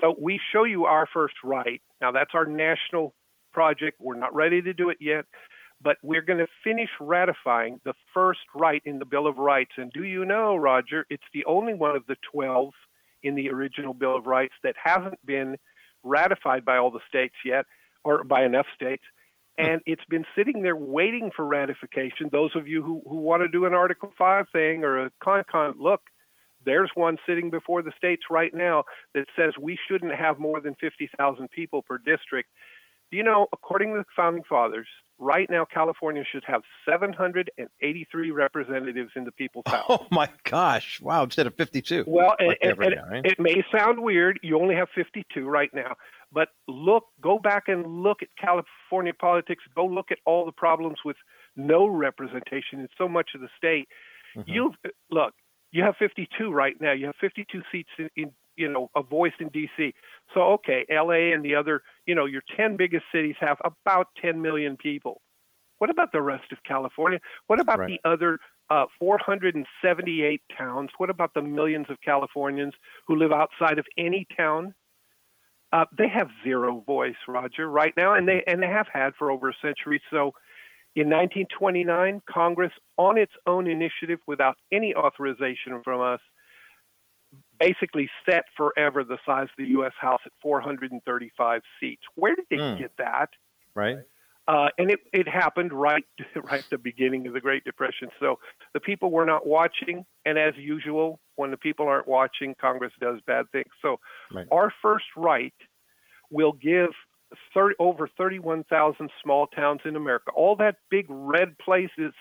So 0.00 0.16
we 0.20 0.40
show 0.52 0.64
you 0.64 0.86
our 0.86 1.06
first 1.12 1.34
right. 1.44 1.80
Now 2.00 2.10
that's 2.10 2.30
our 2.34 2.46
national 2.46 3.14
project. 3.52 3.98
We're 4.00 4.18
not 4.18 4.34
ready 4.34 4.60
to 4.62 4.72
do 4.72 4.88
it 4.88 4.96
yet, 5.00 5.26
but 5.84 5.98
we're 6.02 6.22
going 6.22 6.38
to 6.38 6.48
finish 6.64 6.88
ratifying 6.98 7.78
the 7.84 7.92
first 8.14 8.40
right 8.54 8.82
in 8.86 8.98
the 8.98 9.04
Bill 9.04 9.26
of 9.26 9.36
Rights. 9.36 9.72
And 9.76 9.92
do 9.92 10.02
you 10.02 10.24
know, 10.24 10.56
Roger, 10.56 11.06
it's 11.10 11.22
the 11.34 11.44
only 11.44 11.74
one 11.74 11.94
of 11.94 12.06
the 12.08 12.16
12 12.32 12.72
in 13.22 13.34
the 13.34 13.50
original 13.50 13.92
Bill 13.92 14.16
of 14.16 14.26
Rights 14.26 14.54
that 14.62 14.76
hasn't 14.82 15.24
been 15.24 15.56
ratified 16.02 16.64
by 16.64 16.78
all 16.78 16.90
the 16.90 17.00
states 17.06 17.34
yet, 17.44 17.66
or 18.02 18.24
by 18.24 18.44
enough 18.44 18.66
states. 18.74 19.02
Hmm. 19.58 19.66
And 19.66 19.80
it's 19.84 20.04
been 20.08 20.24
sitting 20.34 20.62
there 20.62 20.76
waiting 20.76 21.30
for 21.36 21.44
ratification. 21.44 22.30
Those 22.32 22.56
of 22.56 22.66
you 22.66 22.82
who, 22.82 23.02
who 23.06 23.16
want 23.16 23.42
to 23.42 23.48
do 23.48 23.66
an 23.66 23.74
Article 23.74 24.10
5 24.16 24.46
thing 24.52 24.84
or 24.84 25.06
a 25.06 25.10
con-con, 25.22 25.74
look, 25.78 26.00
there's 26.64 26.90
one 26.94 27.18
sitting 27.26 27.50
before 27.50 27.82
the 27.82 27.92
states 27.98 28.22
right 28.30 28.54
now 28.54 28.84
that 29.14 29.26
says 29.36 29.52
we 29.60 29.78
shouldn't 29.86 30.14
have 30.14 30.38
more 30.38 30.62
than 30.62 30.74
50,000 30.80 31.50
people 31.50 31.82
per 31.82 31.98
district. 31.98 32.48
Do 33.10 33.18
you 33.18 33.22
know, 33.22 33.48
according 33.52 33.92
to 33.92 33.98
the 33.98 34.04
founding 34.16 34.44
fathers, 34.48 34.88
right 35.18 35.48
now 35.50 35.64
California 35.64 36.24
should 36.30 36.44
have 36.46 36.62
783 36.88 38.30
representatives 38.30 39.10
in 39.16 39.24
the 39.24 39.32
People's 39.32 39.64
House. 39.68 39.86
Oh 39.88 40.06
my 40.10 40.28
gosh! 40.44 41.00
Wow, 41.00 41.24
instead 41.24 41.46
of 41.46 41.54
52. 41.54 42.04
Well, 42.06 42.34
like 42.46 42.58
and, 42.62 42.78
and, 42.78 42.94
now, 42.94 43.08
right? 43.10 43.24
it 43.24 43.38
may 43.38 43.64
sound 43.76 44.00
weird. 44.02 44.40
You 44.42 44.60
only 44.60 44.74
have 44.74 44.88
52 44.94 45.46
right 45.46 45.70
now, 45.74 45.94
but 46.32 46.48
look, 46.68 47.04
go 47.20 47.38
back 47.38 47.64
and 47.68 48.02
look 48.02 48.22
at 48.22 48.28
California 48.38 49.14
politics. 49.14 49.64
Go 49.74 49.86
look 49.86 50.10
at 50.10 50.18
all 50.24 50.44
the 50.44 50.52
problems 50.52 50.98
with 51.04 51.16
no 51.56 51.86
representation 51.86 52.80
in 52.80 52.88
so 52.98 53.08
much 53.08 53.30
of 53.34 53.40
the 53.40 53.48
state. 53.56 53.88
Mm-hmm. 54.36 54.50
You 54.50 54.74
look. 55.10 55.34
You 55.70 55.82
have 55.82 55.96
52 55.98 56.52
right 56.52 56.74
now. 56.80 56.92
You 56.92 57.06
have 57.06 57.16
52 57.20 57.62
seats 57.72 57.88
in, 57.98 58.08
in 58.14 58.30
you 58.56 58.70
know 58.70 58.90
a 58.94 59.02
voice 59.02 59.32
in 59.40 59.50
DC. 59.50 59.92
So 60.32 60.42
okay, 60.54 60.84
LA 60.90 61.34
and 61.34 61.44
the 61.44 61.54
other, 61.54 61.82
you 62.06 62.14
know, 62.14 62.26
your 62.26 62.42
10 62.56 62.76
biggest 62.76 63.04
cities 63.12 63.36
have 63.40 63.58
about 63.64 64.08
10 64.20 64.40
million 64.40 64.76
people. 64.76 65.20
What 65.78 65.90
about 65.90 66.12
the 66.12 66.22
rest 66.22 66.50
of 66.52 66.58
California? 66.66 67.20
What 67.46 67.60
about 67.60 67.80
right. 67.80 68.00
the 68.02 68.08
other 68.08 68.38
uh, 68.70 68.86
478 68.98 70.40
towns? 70.56 70.90
What 70.98 71.10
about 71.10 71.34
the 71.34 71.42
millions 71.42 71.86
of 71.90 72.00
Californians 72.02 72.74
who 73.06 73.16
live 73.16 73.32
outside 73.32 73.78
of 73.78 73.86
any 73.98 74.26
town? 74.36 74.74
Uh, 75.72 75.84
they 75.98 76.08
have 76.08 76.28
zero 76.44 76.82
voice, 76.86 77.16
Roger, 77.26 77.68
right 77.68 77.92
now, 77.96 78.14
and 78.14 78.28
they 78.28 78.44
and 78.46 78.62
they 78.62 78.68
have 78.68 78.86
had 78.92 79.12
for 79.18 79.30
over 79.30 79.50
a 79.50 79.54
century. 79.60 80.00
So, 80.10 80.32
in 80.94 81.10
1929, 81.10 82.22
Congress, 82.32 82.70
on 82.96 83.18
its 83.18 83.32
own 83.46 83.66
initiative, 83.66 84.20
without 84.28 84.56
any 84.70 84.94
authorization 84.94 85.82
from 85.82 86.00
us, 86.00 86.20
basically 87.58 88.08
set 88.28 88.44
forever 88.56 89.04
the 89.04 89.18
size 89.24 89.44
of 89.44 89.56
the 89.58 89.68
U.S. 89.70 89.92
House 90.00 90.20
at 90.26 90.32
435 90.42 91.62
seats. 91.80 92.02
Where 92.14 92.34
did 92.34 92.46
they 92.50 92.56
mm. 92.56 92.78
get 92.78 92.92
that? 92.98 93.30
Right. 93.74 93.98
Uh, 94.46 94.68
and 94.76 94.90
it, 94.90 95.00
it 95.12 95.26
happened 95.26 95.72
right 95.72 96.04
right 96.44 96.60
at 96.60 96.70
the 96.70 96.78
beginning 96.78 97.26
of 97.26 97.32
the 97.32 97.40
Great 97.40 97.64
Depression. 97.64 98.08
So 98.20 98.38
the 98.74 98.80
people 98.80 99.10
were 99.10 99.24
not 99.24 99.46
watching, 99.46 100.04
and 100.26 100.38
as 100.38 100.54
usual, 100.56 101.20
when 101.36 101.50
the 101.50 101.56
people 101.56 101.86
aren't 101.86 102.06
watching, 102.06 102.54
Congress 102.60 102.92
does 103.00 103.20
bad 103.26 103.46
things. 103.52 103.70
So 103.80 103.96
right. 104.32 104.46
our 104.52 104.72
first 104.82 105.06
right 105.16 105.54
will 106.30 106.52
give 106.52 106.90
30, 107.54 107.76
over 107.78 108.08
31,000 108.18 109.10
small 109.22 109.46
towns 109.46 109.80
in 109.84 109.96
America, 109.96 110.30
all 110.36 110.56
that 110.56 110.76
big 110.90 111.06
red 111.08 111.56
places 111.58 112.12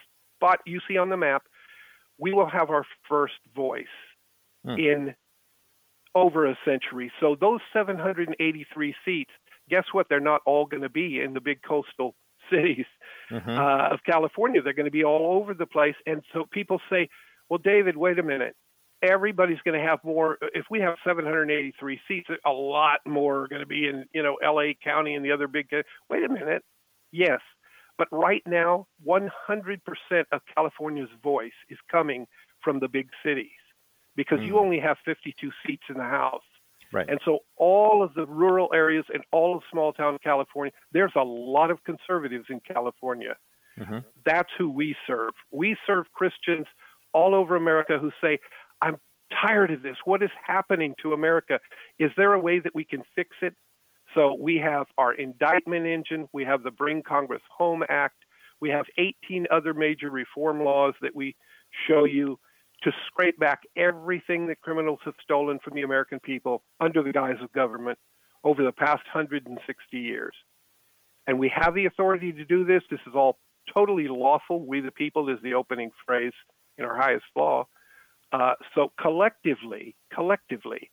spot 0.43 0.59
you 0.65 0.79
see 0.87 0.97
on 0.97 1.09
the 1.09 1.17
map, 1.17 1.43
we 2.17 2.33
will 2.33 2.49
have 2.49 2.69
our 2.69 2.85
first 3.09 3.33
voice 3.55 3.85
hmm. 4.65 4.71
in 4.71 5.15
over 6.15 6.45
a 6.45 6.57
century. 6.65 7.11
So 7.19 7.35
those 7.39 7.59
783 7.73 8.95
seats, 9.05 9.31
guess 9.69 9.85
what? 9.91 10.07
They're 10.09 10.19
not 10.19 10.41
all 10.45 10.65
going 10.65 10.83
to 10.83 10.89
be 10.89 11.19
in 11.19 11.33
the 11.33 11.41
big 11.41 11.61
coastal 11.61 12.15
cities 12.51 12.85
mm-hmm. 13.31 13.49
uh, 13.49 13.93
of 13.93 13.99
California. 14.05 14.61
They're 14.61 14.73
going 14.73 14.85
to 14.85 14.91
be 14.91 15.03
all 15.03 15.39
over 15.39 15.53
the 15.53 15.65
place. 15.65 15.95
And 16.05 16.21
so 16.33 16.45
people 16.51 16.79
say, 16.89 17.09
well, 17.49 17.59
David, 17.63 17.97
wait 17.97 18.19
a 18.19 18.23
minute. 18.23 18.55
Everybody's 19.01 19.59
going 19.65 19.79
to 19.79 19.85
have 19.85 19.99
more. 20.03 20.37
If 20.53 20.65
we 20.71 20.79
have 20.79 20.95
783 21.05 21.99
seats, 22.07 22.29
a 22.45 22.49
lot 22.49 22.99
more 23.05 23.43
are 23.43 23.47
going 23.49 23.61
to 23.61 23.67
be 23.67 23.87
in, 23.87 24.05
you 24.13 24.23
know, 24.23 24.37
LA 24.41 24.73
County 24.81 25.15
and 25.15 25.25
the 25.25 25.31
other 25.31 25.47
big. 25.47 25.67
Wait 26.09 26.23
a 26.23 26.29
minute. 26.29 26.63
Yes, 27.11 27.41
but 27.97 28.07
right 28.11 28.41
now, 28.47 28.87
100% 29.05 29.29
of 30.31 30.41
California's 30.55 31.09
voice 31.21 31.51
is 31.69 31.77
coming 31.91 32.27
from 32.63 32.79
the 32.79 32.87
big 32.87 33.09
cities 33.25 33.51
because 34.15 34.39
Mm. 34.39 34.47
you 34.47 34.59
only 34.59 34.79
have 34.79 34.97
52 34.99 35.51
seats 35.65 35.83
in 35.89 35.97
the 35.97 36.03
House. 36.03 36.43
Right. 36.91 37.09
And 37.09 37.19
so 37.25 37.39
all 37.55 38.03
of 38.03 38.13
the 38.13 38.25
rural 38.27 38.71
areas 38.73 39.05
and 39.13 39.23
all 39.31 39.55
of 39.55 39.63
small 39.71 39.93
town 39.93 40.19
California, 40.23 40.71
there's 40.91 41.15
a 41.15 41.23
lot 41.23 41.71
of 41.71 41.83
conservatives 41.83 42.45
in 42.49 42.59
California. 42.59 43.35
Mhm. 43.79 44.05
That's 44.23 44.51
who 44.57 44.69
we 44.69 44.95
serve. 45.07 45.33
We 45.51 45.75
serve 45.87 46.11
Christians 46.13 46.67
all 47.13 47.33
over 47.33 47.55
America 47.55 47.97
who 47.97 48.11
say, 48.21 48.39
I'm 48.81 48.99
tired 49.31 49.71
of 49.71 49.81
this. 49.81 49.97
What 50.05 50.21
is 50.21 50.29
happening 50.45 50.93
to 51.01 51.13
America? 51.13 51.59
Is 51.97 52.11
there 52.15 52.33
a 52.33 52.39
way 52.39 52.59
that 52.59 52.75
we 52.75 52.83
can 52.85 53.03
fix 53.15 53.35
it? 53.41 53.55
So 54.13 54.35
we 54.35 54.57
have 54.57 54.85
our 54.99 55.13
indictment 55.13 55.87
engine, 55.87 56.29
we 56.33 56.43
have 56.45 56.61
the 56.61 56.69
Bring 56.69 57.01
Congress 57.01 57.41
Home 57.49 57.83
Act, 57.89 58.17
we 58.59 58.69
have 58.69 58.85
18 58.97 59.47
other 59.49 59.73
major 59.73 60.11
reform 60.11 60.63
laws 60.63 60.93
that 61.01 61.15
we 61.15 61.35
show 61.87 62.03
you 62.03 62.39
to 62.83 62.91
scrape 63.07 63.39
back 63.39 63.61
everything 63.75 64.47
that 64.47 64.61
criminals 64.61 64.99
have 65.05 65.13
stolen 65.23 65.59
from 65.63 65.73
the 65.73 65.81
American 65.83 66.19
people 66.19 66.63
under 66.79 67.01
the 67.03 67.11
guise 67.11 67.37
of 67.41 67.51
government 67.53 67.97
over 68.43 68.63
the 68.63 68.71
past 68.71 69.03
160 69.13 69.97
years. 69.97 70.35
And 71.27 71.39
we 71.39 71.49
have 71.55 71.73
the 71.73 71.85
authority 71.85 72.33
to 72.33 72.45
do 72.45 72.65
this. 72.65 72.83
This 72.91 72.99
is 73.07 73.13
all 73.15 73.39
totally 73.73 74.07
lawful. 74.09 74.65
We 74.65 74.81
the 74.81 74.91
people 74.91 75.29
is 75.29 75.39
the 75.41 75.53
opening 75.53 75.91
phrase 76.05 76.33
in 76.77 76.83
our 76.85 76.95
highest 76.95 77.25
law. 77.35 77.67
Uh, 78.33 78.53
so 78.75 78.91
collectively, 78.99 79.95
collectively, 80.13 80.91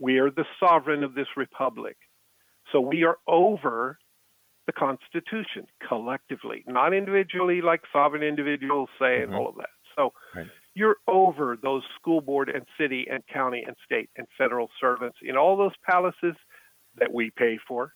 we 0.00 0.18
are 0.18 0.30
the 0.30 0.46
sovereign 0.58 1.04
of 1.04 1.14
this 1.14 1.28
republic. 1.36 1.96
So 2.72 2.80
we 2.80 3.04
are 3.04 3.18
over 3.28 3.98
the 4.66 4.72
Constitution 4.72 5.66
collectively, 5.86 6.64
not 6.66 6.94
individually 6.94 7.60
like 7.60 7.82
sovereign 7.92 8.22
individuals 8.22 8.88
say 8.98 9.22
and 9.22 9.32
Mhm. 9.32 9.36
all 9.38 9.48
of 9.48 9.56
that. 9.56 9.70
So 9.96 10.12
Right. 10.34 10.48
You're 10.74 10.96
over 11.08 11.56
those 11.60 11.82
school 11.98 12.20
board 12.20 12.48
and 12.48 12.64
city 12.78 13.06
and 13.10 13.22
county 13.32 13.64
and 13.66 13.76
state 13.84 14.08
and 14.16 14.26
federal 14.38 14.70
servants 14.80 15.18
in 15.22 15.36
all 15.36 15.56
those 15.56 15.72
palaces 15.88 16.36
that 16.96 17.12
we 17.12 17.30
pay 17.30 17.58
for. 17.66 17.92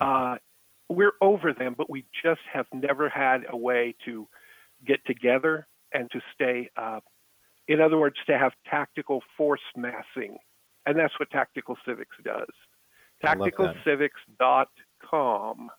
Uh, 0.00 0.36
we're 0.88 1.14
over 1.20 1.52
them, 1.52 1.74
but 1.76 1.90
we 1.90 2.04
just 2.22 2.40
have 2.52 2.66
never 2.72 3.08
had 3.08 3.42
a 3.48 3.56
way 3.56 3.94
to 4.04 4.28
get 4.86 5.04
together 5.06 5.66
and 5.92 6.10
to 6.12 6.20
stay, 6.34 6.70
uh, 6.76 7.00
in 7.66 7.80
other 7.80 7.98
words, 7.98 8.16
to 8.26 8.38
have 8.38 8.52
tactical 8.70 9.22
force 9.36 9.60
massing. 9.76 10.36
And 10.84 10.96
that's 10.96 11.18
what 11.18 11.30
Tactical 11.30 11.76
Civics 11.84 12.16
does. 12.24 12.46
I 13.24 13.34
love 13.34 13.50
that. 13.58 13.74
TacticalCivics.com. 14.38 15.70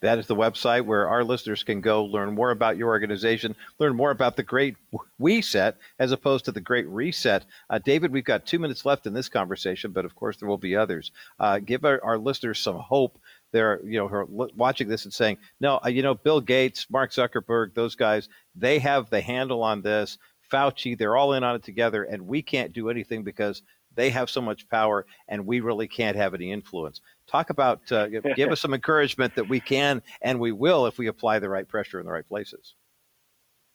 That 0.00 0.18
is 0.18 0.26
the 0.26 0.36
website 0.36 0.86
where 0.86 1.08
our 1.08 1.22
listeners 1.22 1.62
can 1.62 1.80
go 1.80 2.04
learn 2.04 2.34
more 2.34 2.50
about 2.50 2.78
your 2.78 2.88
organization, 2.88 3.54
learn 3.78 3.94
more 3.94 4.10
about 4.10 4.36
the 4.36 4.42
Great 4.42 4.76
We 5.18 5.42
Set 5.42 5.76
as 5.98 6.12
opposed 6.12 6.46
to 6.46 6.52
the 6.52 6.60
Great 6.60 6.88
Reset. 6.88 7.44
Uh, 7.68 7.78
David, 7.78 8.10
we've 8.10 8.24
got 8.24 8.46
two 8.46 8.58
minutes 8.58 8.86
left 8.86 9.06
in 9.06 9.12
this 9.12 9.28
conversation, 9.28 9.92
but 9.92 10.06
of 10.06 10.14
course 10.14 10.38
there 10.38 10.48
will 10.48 10.58
be 10.58 10.74
others. 10.74 11.10
Uh, 11.38 11.58
give 11.58 11.84
our, 11.84 12.02
our 12.02 12.18
listeners 12.18 12.58
some 12.58 12.76
hope. 12.76 13.18
They're 13.52 13.80
you 13.84 13.98
know 13.98 14.48
watching 14.56 14.88
this 14.88 15.04
and 15.04 15.12
saying, 15.12 15.38
no, 15.60 15.80
uh, 15.84 15.88
you 15.88 16.02
know, 16.02 16.14
Bill 16.14 16.40
Gates, 16.40 16.86
Mark 16.88 17.10
Zuckerberg, 17.10 17.74
those 17.74 17.96
guys, 17.96 18.28
they 18.54 18.78
have 18.78 19.10
the 19.10 19.20
handle 19.20 19.62
on 19.62 19.82
this. 19.82 20.18
Fauci, 20.50 20.96
they're 20.96 21.16
all 21.16 21.34
in 21.34 21.44
on 21.44 21.56
it 21.56 21.62
together, 21.62 22.04
and 22.04 22.26
we 22.26 22.42
can't 22.42 22.72
do 22.72 22.90
anything 22.90 23.22
because 23.22 23.62
they 23.94 24.10
have 24.10 24.30
so 24.30 24.40
much 24.40 24.68
power, 24.68 25.04
and 25.28 25.46
we 25.46 25.60
really 25.60 25.88
can't 25.88 26.16
have 26.16 26.34
any 26.34 26.52
influence. 26.52 27.00
Talk 27.30 27.50
about, 27.50 27.90
uh, 27.92 28.06
give- 28.36 28.50
us 28.50 28.60
some 28.60 28.74
encouragement 28.74 29.34
that 29.36 29.48
we 29.48 29.60
can 29.60 30.02
and 30.22 30.40
we 30.40 30.52
will 30.52 30.86
if 30.86 30.98
we 30.98 31.06
apply 31.06 31.38
the 31.38 31.48
right 31.48 31.66
pressure 31.66 32.00
in 32.00 32.06
the 32.06 32.12
right 32.12 32.26
places. 32.26 32.74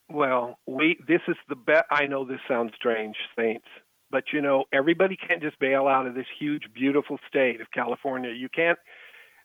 Well, 0.10 0.60
we 0.68 1.00
this 1.08 1.22
is 1.28 1.36
the 1.50 1.56
best. 1.56 1.86
I 1.90 2.06
know 2.06 2.26
this 2.26 2.40
sounds 2.48 2.74
strange, 2.76 3.16
Saints, 3.36 3.66
but 4.12 4.26
you 4.32 4.40
know 4.40 4.66
everybody 4.72 5.18
can't 5.18 5.42
just 5.42 5.58
bail 5.58 5.88
out 5.88 6.06
of 6.06 6.14
this 6.14 6.28
huge, 6.38 6.62
beautiful 6.76 7.18
state 7.28 7.60
of 7.60 7.68
California. 7.74 8.32
You 8.32 8.50
can't. 8.50 8.78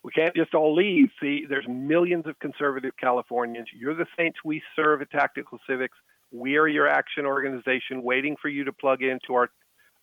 We 0.02 0.12
can't 0.12 0.34
just 0.34 0.54
all 0.54 0.74
leave. 0.74 1.08
See, 1.20 1.44
there's 1.48 1.66
millions 1.68 2.26
of 2.26 2.38
conservative 2.40 2.92
Californians. 3.00 3.68
You're 3.78 3.94
the 3.94 4.06
Saints 4.18 4.38
we 4.44 4.62
serve 4.76 5.00
at 5.02 5.10
Tactical 5.10 5.58
Civics. 5.68 5.96
We 6.30 6.56
are 6.56 6.68
your 6.68 6.88
action 6.88 7.26
organization, 7.26 8.02
waiting 8.02 8.36
for 8.40 8.48
you 8.48 8.64
to 8.64 8.72
plug 8.72 9.02
into 9.02 9.34
our 9.34 9.50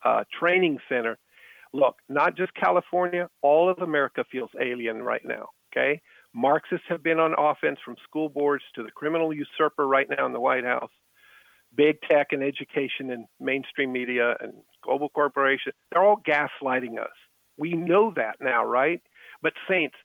uh, 0.04 0.24
training 0.40 0.80
center. 0.90 1.18
Look, 1.74 1.96
not 2.10 2.38
just 2.38 2.54
California, 2.54 3.30
all 3.42 3.70
of 3.70 3.80
America 3.80 4.24
feels 4.32 4.50
alien 4.62 5.02
right 5.04 5.24
now. 5.26 5.50
Okay, 5.72 6.02
Marxists 6.34 6.86
have 6.90 7.04
been 7.04 7.20
on 7.20 7.36
offense 7.38 7.80
from 7.84 7.96
school 8.04 8.30
boards 8.30 8.64
to 8.76 8.84
the 8.84 8.92
criminal 8.92 9.34
usurper 9.34 9.88
right 9.88 10.08
now 10.10 10.26
in 10.26 10.34
the 10.34 10.40
White 10.40 10.64
House, 10.64 10.92
big 11.76 11.98
tech 12.10 12.28
and 12.32 12.44
education 12.44 13.12
and 13.12 13.26
mainstream 13.40 13.92
media 13.92 14.36
and 14.40 14.54
global 14.84 15.10
corporations. 15.10 15.76
They're 15.92 16.04
all 16.04 16.22
gaslighting 16.28 17.00
us. 17.00 17.12
We 17.58 17.74
know 17.74 18.14
that 18.16 18.38
now, 18.40 18.64
right? 18.66 19.02
But, 19.42 19.54
Saints, 19.70 19.96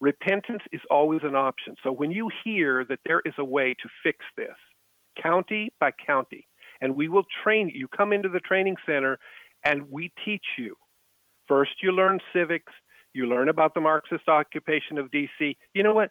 repentance 0.00 0.62
is 0.72 0.80
always 0.90 1.20
an 1.24 1.34
option. 1.34 1.74
So 1.82 1.92
when 1.92 2.10
you 2.10 2.30
hear 2.44 2.84
that 2.88 3.00
there 3.04 3.22
is 3.24 3.34
a 3.38 3.44
way 3.44 3.74
to 3.82 3.88
fix 4.02 4.18
this, 4.36 4.56
county 5.20 5.72
by 5.78 5.90
county, 6.06 6.46
and 6.80 6.96
we 6.96 7.08
will 7.08 7.24
train 7.44 7.70
you, 7.72 7.86
come 7.88 8.12
into 8.12 8.28
the 8.28 8.40
training 8.40 8.76
center 8.86 9.18
and 9.64 9.90
we 9.90 10.12
teach 10.24 10.44
you. 10.58 10.74
First, 11.52 11.82
you 11.82 11.92
learn 11.92 12.18
civics, 12.32 12.72
you 13.12 13.26
learn 13.26 13.50
about 13.50 13.74
the 13.74 13.80
Marxist 13.82 14.26
occupation 14.26 14.96
of 14.96 15.10
DC. 15.10 15.54
You 15.74 15.82
know 15.82 15.92
what? 15.92 16.10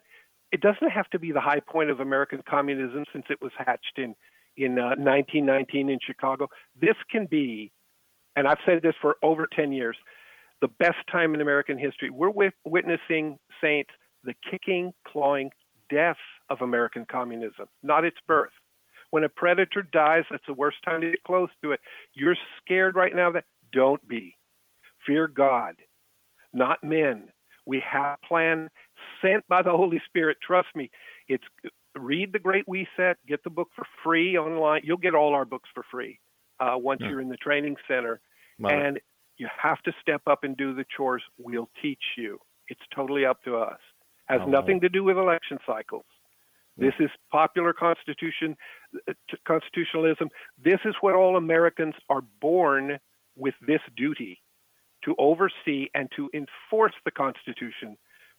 It 0.52 0.60
doesn't 0.60 0.88
have 0.88 1.10
to 1.10 1.18
be 1.18 1.32
the 1.32 1.40
high 1.40 1.58
point 1.58 1.90
of 1.90 1.98
American 1.98 2.44
communism 2.48 3.04
since 3.12 3.24
it 3.28 3.42
was 3.42 3.50
hatched 3.58 3.96
in 3.96 4.14
in 4.56 4.78
uh, 4.78 4.94
1919 4.94 5.88
in 5.88 5.98
Chicago. 6.06 6.46
This 6.80 6.94
can 7.10 7.26
be, 7.26 7.72
and 8.36 8.46
I've 8.46 8.60
said 8.64 8.82
this 8.82 8.94
for 9.02 9.16
over 9.20 9.48
10 9.52 9.72
years, 9.72 9.96
the 10.60 10.68
best 10.68 10.98
time 11.10 11.34
in 11.34 11.40
American 11.40 11.76
history. 11.76 12.08
We're 12.08 12.30
wit- 12.30 12.54
witnessing, 12.64 13.36
Saints, 13.60 13.90
the 14.22 14.34
kicking, 14.48 14.92
clawing 15.08 15.50
death 15.90 16.22
of 16.50 16.60
American 16.60 17.04
communism, 17.10 17.66
not 17.82 18.04
its 18.04 18.18
birth. 18.28 18.52
When 19.10 19.24
a 19.24 19.28
predator 19.28 19.82
dies, 19.82 20.22
that's 20.30 20.46
the 20.46 20.54
worst 20.54 20.76
time 20.84 21.00
to 21.00 21.10
get 21.10 21.24
close 21.24 21.50
to 21.64 21.72
it. 21.72 21.80
You're 22.14 22.36
scared 22.60 22.94
right 22.94 23.16
now 23.16 23.32
that 23.32 23.46
don't 23.72 24.06
be. 24.06 24.36
Fear 25.06 25.28
God, 25.28 25.76
not 26.52 26.82
men. 26.84 27.28
We 27.66 27.80
have 27.90 28.18
a 28.22 28.26
plan 28.26 28.68
sent 29.20 29.46
by 29.48 29.62
the 29.62 29.70
Holy 29.70 30.00
Spirit. 30.06 30.38
Trust 30.42 30.68
me. 30.74 30.90
It's 31.28 31.44
read 31.94 32.32
the 32.32 32.38
Great 32.38 32.66
We 32.66 32.86
Set. 32.96 33.16
Get 33.26 33.44
the 33.44 33.50
book 33.50 33.68
for 33.76 33.84
free 34.02 34.36
online. 34.36 34.82
You'll 34.84 34.96
get 34.96 35.14
all 35.14 35.34
our 35.34 35.44
books 35.44 35.68
for 35.74 35.84
free 35.90 36.18
uh, 36.60 36.74
once 36.76 37.00
Yeah. 37.02 37.10
you're 37.10 37.20
in 37.20 37.28
the 37.28 37.36
training 37.36 37.76
center. 37.88 38.20
And 38.64 39.00
you 39.38 39.48
have 39.60 39.82
to 39.82 39.92
step 40.00 40.22
up 40.28 40.44
and 40.44 40.56
do 40.56 40.74
the 40.74 40.84
chores. 40.96 41.22
We'll 41.38 41.68
teach 41.80 42.02
you. 42.16 42.38
It's 42.68 42.80
totally 42.94 43.24
up 43.26 43.42
to 43.44 43.56
us. 43.56 43.80
Has 44.26 44.40
Oh. 44.42 44.46
nothing 44.46 44.80
to 44.80 44.88
do 44.88 45.02
with 45.04 45.16
election 45.18 45.58
cycles. 45.66 46.04
This 46.76 46.94
is 47.00 47.10
popular 47.30 47.72
constitution, 47.72 48.56
uh, 49.08 49.12
constitutionalism. 49.44 50.30
This 50.58 50.80
is 50.84 50.94
what 51.00 51.14
all 51.14 51.36
Americans 51.36 51.94
are 52.08 52.22
born 52.40 52.98
with 53.36 53.54
this 53.60 53.82
duty 53.96 54.41
to 55.04 55.14
oversee 55.18 55.88
and 55.94 56.08
to 56.16 56.30
enforce 56.34 56.94
the 57.04 57.10
Constitution 57.10 57.96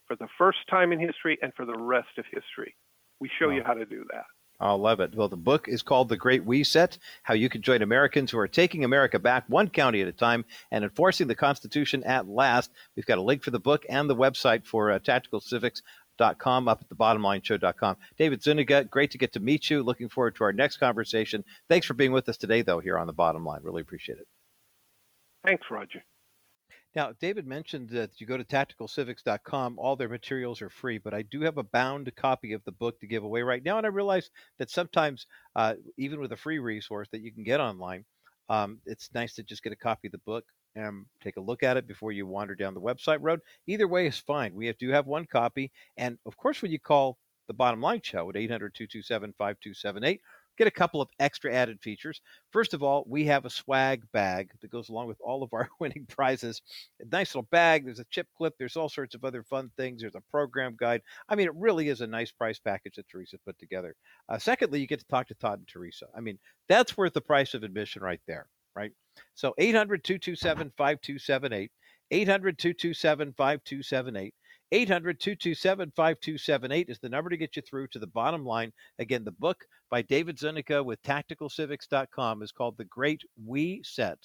for 0.07 0.15
the 0.15 0.27
first 0.37 0.59
time 0.69 0.91
in 0.91 0.99
history 0.99 1.37
and 1.41 1.53
for 1.55 1.65
the 1.65 1.77
rest 1.77 2.17
of 2.17 2.25
history. 2.31 2.75
We 3.19 3.29
show 3.39 3.47
Wow. 3.49 3.55
you 3.55 3.63
how 3.63 3.73
to 3.73 3.85
do 3.85 4.05
that. 4.11 4.25
I 4.59 4.71
love 4.73 4.99
it. 4.99 5.15
Well, 5.15 5.27
the 5.29 5.35
book 5.35 5.67
is 5.67 5.81
called 5.81 6.09
The 6.09 6.15
Great 6.17 6.45
We 6.45 6.63
Set 6.63 6.97
How 7.23 7.33
You 7.33 7.49
Can 7.49 7.61
Join 7.63 7.81
Americans 7.81 8.31
Who 8.31 8.37
Are 8.37 8.47
Taking 8.47 8.83
America 8.83 9.17
Back 9.19 9.45
One 9.47 9.67
County 9.69 10.01
at 10.01 10.07
a 10.07 10.11
Time 10.13 10.45
and 10.71 10.83
Enforcing 10.83 11.27
the 11.27 11.35
Constitution 11.35 12.03
at 12.03 12.27
Last. 12.27 12.71
We've 12.95 13.05
got 13.05 13.17
a 13.17 13.21
link 13.21 13.43
for 13.43 13.51
the 13.51 13.59
book 13.59 13.85
and 13.89 14.09
the 14.09 14.15
website 14.15 14.65
for 14.65 14.91
uh, 14.91 14.99
tacticalcivics.com 14.99 16.67
up 16.67 16.81
at 16.81 16.87
the 16.89 16.95
bottomlineshow.com. 16.95 17.97
David 18.17 18.43
Zuniga, 18.43 18.83
great 18.85 19.11
to 19.11 19.17
get 19.17 19.33
to 19.33 19.39
meet 19.39 19.69
you. 19.69 19.81
Looking 19.83 20.07
forward 20.09 20.35
to 20.35 20.43
our 20.43 20.53
next 20.53 20.77
conversation. 20.77 21.43
Thanks 21.67 21.87
for 21.87 21.95
being 21.95 22.11
with 22.11 22.29
us 22.29 22.37
today, 22.37 22.61
though, 22.61 22.79
here 22.79 22.97
on 22.97 23.07
The 23.07 23.13
Bottom 23.13 23.43
Line. 23.43 23.61
Really 23.63 23.81
appreciate 23.81 24.19
it. 24.19 24.27
Thanks, 25.43 25.65
Roger. 25.69 26.03
Now, 26.95 27.11
David 27.19 27.47
mentioned 27.47 27.89
that 27.89 28.21
you 28.21 28.27
go 28.27 28.37
to 28.37 28.43
tacticalcivics.com, 28.43 29.79
all 29.79 29.95
their 29.95 30.09
materials 30.09 30.61
are 30.61 30.69
free, 30.69 30.99
but 30.99 31.13
I 31.13 31.23
do 31.23 31.41
have 31.41 31.57
a 31.57 31.63
bound 31.63 32.11
copy 32.15 32.53
of 32.53 32.63
the 32.65 32.71
book 32.71 32.99
to 32.99 33.07
give 33.07 33.23
away 33.23 33.41
right 33.41 33.63
now. 33.63 33.77
And 33.77 33.85
I 33.87 33.89
realize 33.89 34.29
that 34.59 34.69
sometimes, 34.69 35.25
uh, 35.55 35.73
even 35.97 36.19
with 36.19 36.31
a 36.33 36.37
free 36.37 36.59
resource 36.59 37.07
that 37.11 37.21
you 37.21 37.31
can 37.31 37.43
get 37.43 37.59
online, 37.59 38.05
um, 38.49 38.79
it's 38.85 39.09
nice 39.13 39.33
to 39.35 39.43
just 39.43 39.63
get 39.63 39.73
a 39.73 39.77
copy 39.77 40.07
of 40.07 40.11
the 40.11 40.19
book 40.19 40.45
and 40.75 41.05
take 41.23 41.37
a 41.37 41.41
look 41.41 41.63
at 41.63 41.77
it 41.77 41.87
before 41.87 42.11
you 42.11 42.27
wander 42.27 42.55
down 42.55 42.75
the 42.75 42.81
website 42.81 43.19
road. 43.21 43.39
Either 43.67 43.87
way 43.87 44.05
is 44.05 44.17
fine. 44.17 44.53
We 44.53 44.67
have, 44.67 44.77
do 44.77 44.89
have 44.89 45.07
one 45.07 45.25
copy. 45.25 45.71
And 45.97 46.17
of 46.25 46.37
course, 46.37 46.61
when 46.61 46.71
you 46.71 46.79
call 46.79 47.17
the 47.47 47.53
bottom 47.53 47.81
line 47.81 48.01
show 48.03 48.29
at 48.29 48.37
800 48.37 48.73
227 48.75 49.33
5278, 49.37 50.21
get 50.57 50.67
a 50.67 50.71
couple 50.71 51.01
of 51.01 51.09
extra 51.19 51.53
added 51.53 51.79
features. 51.81 52.21
First 52.51 52.73
of 52.73 52.83
all, 52.83 53.03
we 53.07 53.25
have 53.25 53.45
a 53.45 53.49
swag 53.49 54.03
bag 54.11 54.51
that 54.61 54.71
goes 54.71 54.89
along 54.89 55.07
with 55.07 55.19
all 55.21 55.43
of 55.43 55.53
our 55.53 55.69
winning 55.79 56.05
prizes. 56.07 56.61
A 57.01 57.05
nice 57.11 57.33
little 57.33 57.47
bag. 57.51 57.85
There's 57.85 57.99
a 57.99 58.05
chip 58.09 58.27
clip. 58.37 58.53
There's 58.57 58.77
all 58.77 58.89
sorts 58.89 59.15
of 59.15 59.23
other 59.23 59.43
fun 59.43 59.71
things. 59.77 60.01
There's 60.01 60.15
a 60.15 60.31
program 60.31 60.75
guide. 60.77 61.01
I 61.29 61.35
mean, 61.35 61.47
it 61.47 61.55
really 61.55 61.89
is 61.89 62.01
a 62.01 62.07
nice 62.07 62.31
price 62.31 62.59
package 62.59 62.95
that 62.95 63.07
Teresa 63.09 63.37
put 63.45 63.57
together. 63.59 63.95
Uh, 64.29 64.37
secondly, 64.37 64.79
you 64.79 64.87
get 64.87 64.99
to 64.99 65.07
talk 65.07 65.27
to 65.27 65.35
Todd 65.35 65.59
and 65.59 65.67
Teresa. 65.67 66.05
I 66.15 66.21
mean, 66.21 66.37
that's 66.69 66.97
worth 66.97 67.13
the 67.13 67.21
price 67.21 67.53
of 67.53 67.63
admission 67.63 68.03
right 68.03 68.21
there, 68.27 68.47
right? 68.75 68.91
So 69.35 69.53
800 69.57 70.03
227 70.03 70.71
5278. 70.77 71.71
800 72.11 72.57
227 72.57 73.33
5278. 73.33 74.33
800 74.73 75.19
227 75.19 75.91
5278 75.95 76.89
is 76.89 76.97
the 76.97 77.07
number 77.07 77.29
to 77.29 77.37
get 77.37 77.55
you 77.55 77.61
through 77.61 77.85
to 77.89 77.99
the 77.99 78.07
bottom 78.07 78.43
line. 78.43 78.73
Again, 78.97 79.23
the 79.23 79.31
book 79.31 79.65
by 79.91 80.01
David 80.01 80.39
Zuniga 80.39 80.83
with 80.83 80.99
tacticalcivics.com 81.03 82.41
is 82.41 82.51
called 82.51 82.79
The 82.79 82.85
Great 82.85 83.21
We 83.45 83.81
Set, 83.83 84.17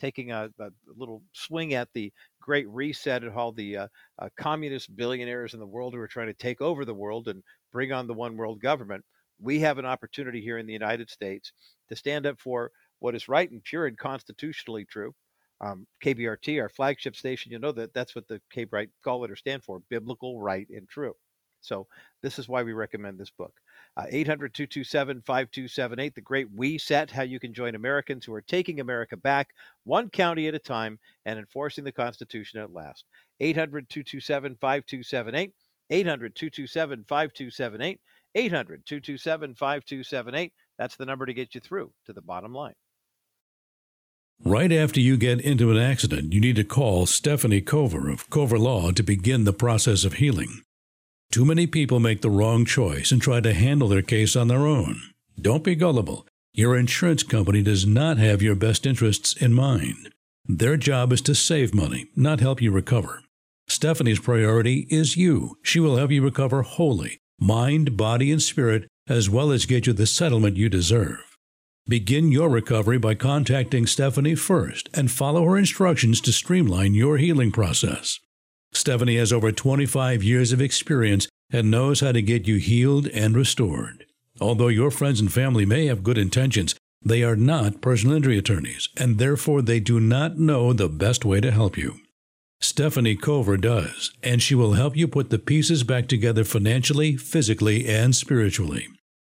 taking 0.00 0.30
a, 0.30 0.50
a 0.60 0.68
little 0.96 1.24
swing 1.32 1.74
at 1.74 1.88
the 1.94 2.12
great 2.40 2.68
reset 2.68 3.24
and 3.24 3.34
all 3.34 3.50
the 3.50 3.76
uh, 3.76 3.88
uh, 4.20 4.28
communist 4.38 4.94
billionaires 4.94 5.54
in 5.54 5.58
the 5.58 5.66
world 5.66 5.94
who 5.94 6.00
are 6.00 6.06
trying 6.06 6.28
to 6.28 6.34
take 6.34 6.60
over 6.60 6.84
the 6.84 6.94
world 6.94 7.26
and 7.26 7.42
bring 7.72 7.90
on 7.90 8.06
the 8.06 8.14
one 8.14 8.36
world 8.36 8.60
government. 8.60 9.04
We 9.40 9.58
have 9.60 9.78
an 9.78 9.84
opportunity 9.84 10.40
here 10.40 10.58
in 10.58 10.66
the 10.66 10.72
United 10.72 11.10
States 11.10 11.50
to 11.88 11.96
stand 11.96 12.24
up 12.24 12.38
for 12.38 12.70
what 13.00 13.16
is 13.16 13.26
right 13.26 13.50
and 13.50 13.64
pure 13.64 13.86
and 13.86 13.98
constitutionally 13.98 14.84
true 14.84 15.12
um, 15.60 15.86
KBRT, 16.04 16.60
our 16.60 16.68
flagship 16.68 17.16
station, 17.16 17.52
you 17.52 17.58
know 17.58 17.72
that 17.72 17.92
that's 17.94 18.14
what 18.14 18.28
the 18.28 18.40
KBRT 18.54 18.90
call 19.02 19.20
letters 19.20 19.40
stand 19.40 19.64
for 19.64 19.82
biblical, 19.88 20.40
right, 20.40 20.68
and 20.70 20.88
true. 20.88 21.14
So 21.60 21.86
this 22.22 22.38
is 22.38 22.48
why 22.48 22.62
we 22.62 22.72
recommend 22.72 23.18
this 23.18 23.30
book. 23.30 23.52
Uh, 23.96 24.06
800 24.08 24.54
227 24.54 25.22
5278, 25.22 26.14
The 26.14 26.20
Great 26.20 26.46
We 26.54 26.78
Set, 26.78 27.10
how 27.10 27.22
you 27.22 27.40
can 27.40 27.52
join 27.52 27.74
Americans 27.74 28.24
who 28.24 28.34
are 28.34 28.42
taking 28.42 28.80
America 28.80 29.16
back 29.16 29.48
one 29.84 30.08
county 30.08 30.46
at 30.46 30.54
a 30.54 30.58
time 30.58 30.98
and 31.24 31.38
enforcing 31.38 31.84
the 31.84 31.92
Constitution 31.92 32.60
at 32.60 32.72
last. 32.72 33.04
800 33.40 33.88
227 33.88 34.56
5278, 34.60 35.52
800 35.90 36.34
227 36.34 37.04
5278, 37.08 38.00
800 38.34 38.86
227 38.86 39.54
5278. 39.54 40.52
That's 40.78 40.96
the 40.96 41.06
number 41.06 41.26
to 41.26 41.34
get 41.34 41.54
you 41.54 41.60
through 41.60 41.92
to 42.06 42.12
the 42.12 42.22
bottom 42.22 42.52
line. 42.52 42.74
Right 44.44 44.70
after 44.70 45.00
you 45.00 45.16
get 45.16 45.40
into 45.40 45.70
an 45.72 45.76
accident, 45.76 46.32
you 46.32 46.40
need 46.40 46.56
to 46.56 46.64
call 46.64 47.06
Stephanie 47.06 47.60
Cover 47.60 48.08
of 48.08 48.30
Cover 48.30 48.58
Law 48.58 48.92
to 48.92 49.02
begin 49.02 49.44
the 49.44 49.52
process 49.52 50.04
of 50.04 50.14
healing. 50.14 50.62
Too 51.32 51.44
many 51.44 51.66
people 51.66 51.98
make 51.98 52.22
the 52.22 52.30
wrong 52.30 52.64
choice 52.64 53.10
and 53.10 53.20
try 53.20 53.40
to 53.40 53.52
handle 53.52 53.88
their 53.88 54.00
case 54.00 54.36
on 54.36 54.48
their 54.48 54.66
own. 54.66 55.00
Don't 55.40 55.64
be 55.64 55.74
gullible. 55.74 56.26
Your 56.54 56.76
insurance 56.76 57.22
company 57.24 57.62
does 57.62 57.84
not 57.84 58.16
have 58.18 58.40
your 58.40 58.54
best 58.54 58.86
interests 58.86 59.34
in 59.34 59.52
mind. 59.52 60.14
Their 60.46 60.76
job 60.76 61.12
is 61.12 61.20
to 61.22 61.34
save 61.34 61.74
money, 61.74 62.06
not 62.16 62.40
help 62.40 62.62
you 62.62 62.70
recover. 62.70 63.22
Stephanie's 63.66 64.20
priority 64.20 64.86
is 64.88 65.16
you. 65.16 65.58
She 65.62 65.80
will 65.80 65.96
help 65.96 66.10
you 66.10 66.22
recover 66.22 66.62
wholly, 66.62 67.18
mind, 67.38 67.96
body, 67.96 68.32
and 68.32 68.40
spirit, 68.40 68.88
as 69.08 69.28
well 69.28 69.50
as 69.50 69.66
get 69.66 69.86
you 69.86 69.92
the 69.92 70.06
settlement 70.06 70.56
you 70.56 70.68
deserve. 70.68 71.27
Begin 71.88 72.30
your 72.30 72.50
recovery 72.50 72.98
by 72.98 73.14
contacting 73.14 73.86
Stephanie 73.86 74.34
first 74.34 74.90
and 74.92 75.10
follow 75.10 75.42
her 75.46 75.56
instructions 75.56 76.20
to 76.20 76.34
streamline 76.34 76.92
your 76.92 77.16
healing 77.16 77.50
process. 77.50 78.20
Stephanie 78.74 79.16
has 79.16 79.32
over 79.32 79.50
25 79.50 80.22
years 80.22 80.52
of 80.52 80.60
experience 80.60 81.28
and 81.50 81.70
knows 81.70 82.00
how 82.00 82.12
to 82.12 82.20
get 82.20 82.46
you 82.46 82.56
healed 82.56 83.06
and 83.06 83.34
restored. 83.34 84.04
Although 84.38 84.68
your 84.68 84.90
friends 84.90 85.18
and 85.18 85.32
family 85.32 85.64
may 85.64 85.86
have 85.86 86.04
good 86.04 86.18
intentions, 86.18 86.74
they 87.02 87.22
are 87.22 87.36
not 87.36 87.80
personal 87.80 88.16
injury 88.16 88.36
attorneys, 88.36 88.90
and 88.98 89.16
therefore 89.16 89.62
they 89.62 89.80
do 89.80 89.98
not 89.98 90.36
know 90.36 90.74
the 90.74 90.90
best 90.90 91.24
way 91.24 91.40
to 91.40 91.50
help 91.50 91.78
you. 91.78 92.00
Stephanie 92.60 93.16
Cover 93.16 93.56
does, 93.56 94.10
and 94.22 94.42
she 94.42 94.54
will 94.54 94.74
help 94.74 94.94
you 94.94 95.08
put 95.08 95.30
the 95.30 95.38
pieces 95.38 95.84
back 95.84 96.06
together 96.06 96.44
financially, 96.44 97.16
physically, 97.16 97.88
and 97.88 98.14
spiritually. 98.14 98.88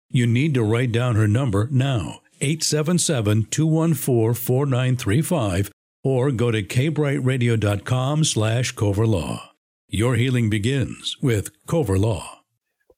You 0.09 0.25
need 0.25 0.53
to 0.53 0.63
write 0.63 0.93
down 0.93 1.17
her 1.17 1.27
number 1.27 1.67
now 1.69 2.21
877 2.41 3.45
214 3.45 4.33
4935 4.33 5.71
or 6.03 6.31
go 6.31 6.51
to 6.51 6.61
kbrightradio.com 6.61 8.23
slash 8.23 8.75
coverlaw. 8.75 9.41
Your 9.89 10.15
healing 10.15 10.49
begins 10.49 11.17
with 11.21 11.51
Cover 11.67 11.97
Law. 11.97 12.41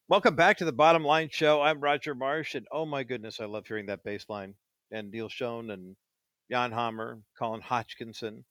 Welcome 0.10 0.36
back 0.36 0.58
to 0.58 0.66
the 0.66 0.72
Bottom 0.72 1.04
Line 1.04 1.30
Show. 1.32 1.62
I'm 1.62 1.82
Roger 1.82 2.16
Marsh, 2.16 2.56
and 2.56 2.66
oh 2.72 2.86
my 2.86 3.04
goodness, 3.04 3.40
I 3.40 3.46
love 3.46 3.68
hearing 3.68 3.88
that 3.88 4.04
bass 4.04 4.26
line. 4.30 4.56
And 4.92 5.12
Neil 5.12 5.28
Schon 5.28 5.72
and 5.72 5.96
Jan 6.50 6.72
Hammer, 6.72 7.20
Colin 7.38 7.62
Hodgkinson 7.62 8.46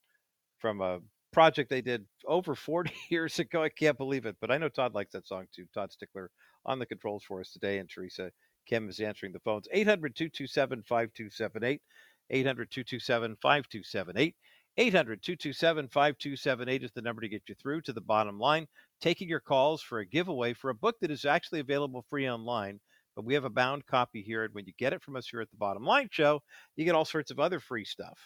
from 0.59 0.81
a 0.81 1.01
project 1.33 1.71
they 1.71 1.81
did 1.81 2.05
over 2.27 2.55
40 2.55 2.93
years 3.11 3.39
ago. 3.39 3.63
I 3.63 3.69
can't 3.71 3.97
believe 3.97 4.27
it, 4.27 4.37
but 4.41 4.51
I 4.51 4.59
know 4.59 4.69
Todd 4.69 4.95
likes 4.95 5.13
that 5.13 5.27
song 5.27 5.47
too. 5.55 5.65
Todd 5.75 5.93
Stickler 5.93 6.31
on 6.67 6.79
the 6.79 6.87
controls 6.87 7.25
for 7.25 7.41
us 7.41 7.53
today, 7.53 7.79
and 7.79 7.89
Teresa 7.89 8.31
Kim 8.67 8.89
is 8.89 9.01
answering 9.01 9.33
the 9.33 9.41
phones. 9.41 9.69
800 9.73 10.15
227 10.15 10.83
5278. 10.83 11.81
800 12.31 12.71
227 12.71 13.37
5278. 13.41 14.35
800 14.79 15.23
227 15.23 15.89
5278 15.89 16.83
is 16.83 16.93
the 16.93 17.01
number 17.01 17.23
to 17.23 17.29
get 17.29 17.43
you 17.49 17.55
through 17.55 17.81
to 17.83 17.93
the 17.93 18.01
bottom 18.01 18.39
line. 18.39 18.67
Taking 19.01 19.29
your 19.29 19.41
calls 19.41 19.81
for 19.83 20.01
a 20.01 20.07
giveaway 20.07 20.53
for 20.53 20.71
a 20.71 20.75
book 20.75 20.97
that 21.01 21.11
is 21.11 21.25
actually 21.25 21.61
available 21.61 22.05
free 22.11 22.29
online, 22.29 22.81
but 23.15 23.25
we 23.25 23.35
have 23.35 23.45
a 23.45 23.51
bound 23.51 23.87
copy 23.87 24.21
here. 24.23 24.45
And 24.45 24.53
when 24.53 24.67
you 24.67 24.75
get 24.79 24.93
it 24.93 25.03
from 25.03 25.17
us 25.17 25.29
here 25.29 25.41
at 25.41 25.51
the 25.51 25.57
Bottom 25.57 25.85
Line 25.85 26.09
Show, 26.11 26.43
you 26.77 26.85
get 26.85 26.95
all 26.95 27.07
sorts 27.07 27.31
of 27.31 27.41
other 27.41 27.61
free 27.61 27.85
stuff. 27.85 28.19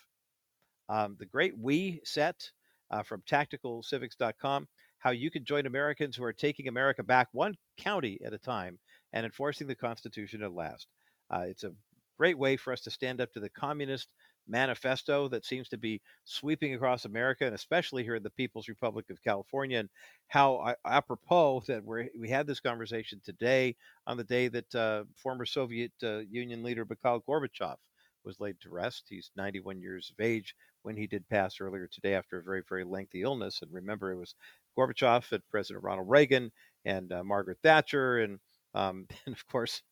Um, 0.88 1.16
the 1.20 1.26
Great 1.26 1.57
We 1.57 2.01
set 2.05 2.51
uh, 2.91 3.05
from 3.05 3.22
tacticalcivics.com, 3.30 4.66
how 4.99 5.11
you 5.11 5.30
can 5.30 5.45
join 5.45 5.66
Americans 5.66 6.16
who 6.16 6.24
are 6.24 6.32
taking 6.32 6.66
America 6.66 7.05
back 7.05 7.28
one 7.30 7.55
county 7.78 8.18
at 8.24 8.34
a 8.34 8.38
time 8.38 8.80
and 9.13 9.25
enforcing 9.25 9.67
the 9.67 9.75
Constitution 9.75 10.43
at 10.43 10.53
last. 10.53 10.87
Uh, 11.33 11.45
it's 11.47 11.65
a 11.65 11.73
great 12.19 12.39
way 12.39 12.57
for 12.57 12.73
us 12.73 12.83
to 12.83 12.91
stand 12.91 13.21
up 13.21 13.33
to 13.33 13.41
the 13.41 13.49
communist 13.49 14.09
manifesto 14.49 15.29
that 15.29 15.45
seems 15.45 15.69
to 15.69 15.79
be 15.79 16.01
sweeping 16.25 16.75
across 16.75 17.05
America, 17.05 17.47
and 17.47 17.55
especially 17.55 18.03
here 18.03 18.17
in 18.17 18.23
the 18.23 18.31
People's 18.31 18.69
Republic 18.69 19.07
of 19.11 19.23
California. 19.23 19.79
And 19.79 19.89
how 20.29 20.75
apropos 20.85 21.63
that 21.69 21.85
we 21.85 22.11
we 22.19 22.29
had 22.29 22.47
this 22.47 22.61
conversation 22.61 23.21
today 23.25 23.77
on 24.07 24.17
the 24.17 24.25
day 24.25 24.49
that 24.49 24.75
uh, 24.75 25.05
former 25.17 25.47
Soviet 25.47 25.93
uh, 26.03 26.19
Union 26.31 26.63
leader 26.63 26.85
Mikhail 26.89 27.23
Gorbachev 27.29 27.77
was 28.25 28.41
laid 28.41 28.61
to 28.61 28.71
rest. 28.71 29.07
He's 29.09 29.31
91 29.37 29.81
years 29.81 30.13
of 30.13 30.23
age 30.23 30.55
when 30.83 30.97
he 30.97 31.07
did 31.07 31.29
pass 31.29 31.61
earlier 31.61 31.89
today 31.91 32.15
after 32.15 32.39
a 32.39 32.43
very, 32.43 32.63
very 32.69 32.85
lengthy 32.85 33.23
illness. 33.23 33.61
And 33.63 33.73
remember, 33.73 34.11
it 34.13 34.17
was 34.17 34.35
Gorbachev 34.77 35.31
and 35.33 35.43
President 35.51 35.85
Ronald 35.85 36.09
Reagan 36.09 36.51
and 36.85 37.13
uh, 37.13 37.25
Margaret 37.25 37.59
Thatcher 37.63 38.19
and 38.19 38.39
um, 38.75 39.07
and 39.27 39.35
of 39.35 39.47
course, 39.49 39.83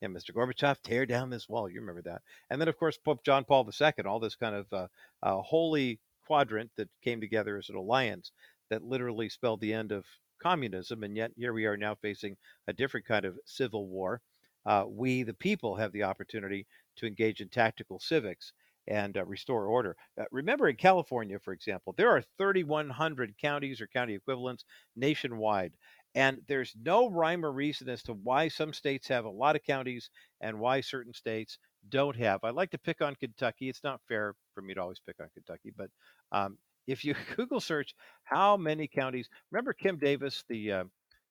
yeah, 0.00 0.08
Mr. 0.08 0.32
Gorbachev, 0.32 0.80
tear 0.82 1.06
down 1.06 1.30
this 1.30 1.48
wall. 1.48 1.68
You 1.68 1.80
remember 1.80 2.02
that. 2.02 2.22
And 2.50 2.60
then, 2.60 2.68
of 2.68 2.78
course, 2.78 2.96
Pope 2.96 3.24
John 3.24 3.44
Paul 3.44 3.68
II, 3.68 4.04
all 4.06 4.20
this 4.20 4.36
kind 4.36 4.54
of 4.54 4.72
uh, 4.72 4.86
uh, 5.22 5.42
holy 5.42 5.98
quadrant 6.24 6.70
that 6.76 6.88
came 7.02 7.20
together 7.20 7.58
as 7.58 7.68
an 7.68 7.74
alliance 7.76 8.30
that 8.70 8.84
literally 8.84 9.28
spelled 9.28 9.60
the 9.60 9.72
end 9.72 9.90
of 9.90 10.04
communism. 10.40 11.02
And 11.02 11.16
yet, 11.16 11.32
here 11.36 11.52
we 11.52 11.66
are 11.66 11.76
now 11.76 11.96
facing 11.96 12.36
a 12.68 12.72
different 12.72 13.06
kind 13.06 13.24
of 13.24 13.38
civil 13.44 13.88
war. 13.88 14.20
Uh, 14.64 14.84
we, 14.86 15.22
the 15.22 15.34
people, 15.34 15.74
have 15.76 15.92
the 15.92 16.04
opportunity 16.04 16.66
to 16.96 17.06
engage 17.06 17.40
in 17.40 17.48
tactical 17.48 17.98
civics 17.98 18.52
and 18.86 19.16
uh, 19.16 19.24
restore 19.24 19.66
order. 19.66 19.96
Uh, 20.20 20.24
remember, 20.30 20.68
in 20.68 20.76
California, 20.76 21.38
for 21.38 21.52
example, 21.52 21.94
there 21.96 22.10
are 22.10 22.22
3,100 22.38 23.34
counties 23.40 23.80
or 23.80 23.86
county 23.86 24.14
equivalents 24.14 24.64
nationwide. 24.96 25.72
And 26.14 26.38
there's 26.48 26.74
no 26.82 27.10
rhyme 27.10 27.44
or 27.44 27.52
reason 27.52 27.88
as 27.88 28.02
to 28.04 28.14
why 28.14 28.48
some 28.48 28.72
states 28.72 29.08
have 29.08 29.24
a 29.24 29.30
lot 29.30 29.56
of 29.56 29.62
counties 29.62 30.10
and 30.40 30.58
why 30.58 30.80
certain 30.80 31.12
states 31.12 31.58
don't 31.88 32.16
have. 32.16 32.42
I 32.44 32.50
like 32.50 32.70
to 32.70 32.78
pick 32.78 33.00
on 33.00 33.14
Kentucky. 33.14 33.68
It's 33.68 33.84
not 33.84 34.00
fair 34.08 34.34
for 34.54 34.62
me 34.62 34.74
to 34.74 34.80
always 34.80 35.00
pick 35.06 35.16
on 35.20 35.28
Kentucky, 35.34 35.72
but 35.76 35.90
um, 36.32 36.58
if 36.86 37.04
you 37.04 37.14
Google 37.36 37.60
search 37.60 37.94
how 38.24 38.56
many 38.56 38.88
counties, 38.88 39.28
remember 39.50 39.72
Kim 39.72 39.98
Davis, 39.98 40.44
the 40.48 40.72
uh, 40.72 40.84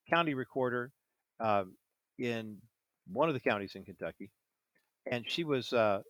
county 0.09 0.33
recorder 0.33 0.91
um, 1.39 1.75
in 2.17 2.57
one 3.11 3.29
of 3.29 3.33
the 3.33 3.41
counties 3.41 3.75
in 3.75 3.83
Kentucky, 3.83 4.31
and 5.11 5.25
she 5.29 5.43
was 5.43 5.73
uh, 5.73 6.01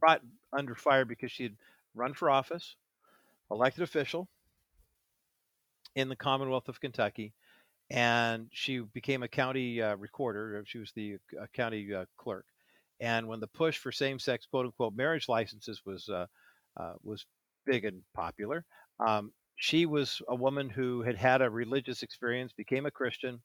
brought 0.00 0.22
under 0.52 0.74
fire 0.74 1.04
because 1.04 1.32
she 1.32 1.44
had 1.44 1.56
run 1.94 2.14
for 2.14 2.30
office, 2.30 2.76
elected 3.50 3.82
official, 3.82 4.28
in 5.96 6.08
the 6.08 6.16
Commonwealth 6.16 6.68
of 6.68 6.80
Kentucky, 6.80 7.32
and 7.90 8.48
she 8.52 8.78
became 8.78 9.24
a 9.24 9.28
county 9.28 9.82
uh, 9.82 9.96
recorder. 9.96 10.62
She 10.66 10.78
was 10.78 10.92
the 10.94 11.16
uh, 11.40 11.46
county 11.52 11.92
uh, 11.92 12.04
clerk. 12.16 12.46
And 13.00 13.26
when 13.26 13.40
the 13.40 13.48
push 13.48 13.78
for 13.78 13.90
same-sex 13.90 14.46
"quote 14.46 14.66
unquote" 14.66 14.94
marriage 14.94 15.28
licenses 15.28 15.82
was 15.84 16.08
uh, 16.08 16.26
uh, 16.76 16.94
was 17.02 17.26
big 17.64 17.84
and 17.84 18.02
popular, 18.14 18.64
um, 19.04 19.32
she 19.56 19.86
was 19.86 20.22
a 20.28 20.34
woman 20.34 20.70
who 20.70 21.02
had 21.02 21.16
had 21.16 21.42
a 21.42 21.50
religious 21.50 22.02
experience, 22.02 22.52
became 22.52 22.86
a 22.86 22.90
Christian, 22.90 23.40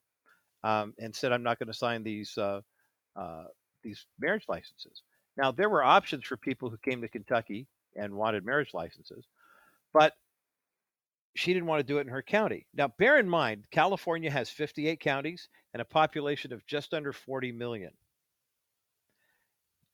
um, 0.62 0.94
and 0.98 1.14
said, 1.14 1.32
"I'm 1.32 1.42
not 1.42 1.58
going 1.58 1.72
to 1.72 1.74
sign 1.74 2.04
these." 2.04 2.38
Uh, 2.38 2.60
uh, 3.16 3.44
these 3.82 4.06
marriage 4.18 4.44
licenses. 4.48 5.02
Now, 5.36 5.50
there 5.50 5.68
were 5.68 5.82
options 5.82 6.24
for 6.24 6.36
people 6.36 6.70
who 6.70 6.76
came 6.78 7.00
to 7.02 7.08
Kentucky 7.08 7.66
and 7.96 8.14
wanted 8.14 8.44
marriage 8.44 8.70
licenses, 8.72 9.26
but 9.92 10.14
she 11.34 11.52
didn't 11.54 11.66
want 11.66 11.80
to 11.80 11.92
do 11.92 11.98
it 11.98 12.02
in 12.02 12.08
her 12.08 12.22
county. 12.22 12.66
Now, 12.74 12.88
bear 12.88 13.18
in 13.18 13.28
mind, 13.28 13.64
California 13.70 14.30
has 14.30 14.50
58 14.50 15.00
counties 15.00 15.48
and 15.72 15.80
a 15.80 15.86
population 15.86 16.52
of 16.52 16.66
just 16.66 16.92
under 16.92 17.12
40 17.12 17.52
million. 17.52 17.92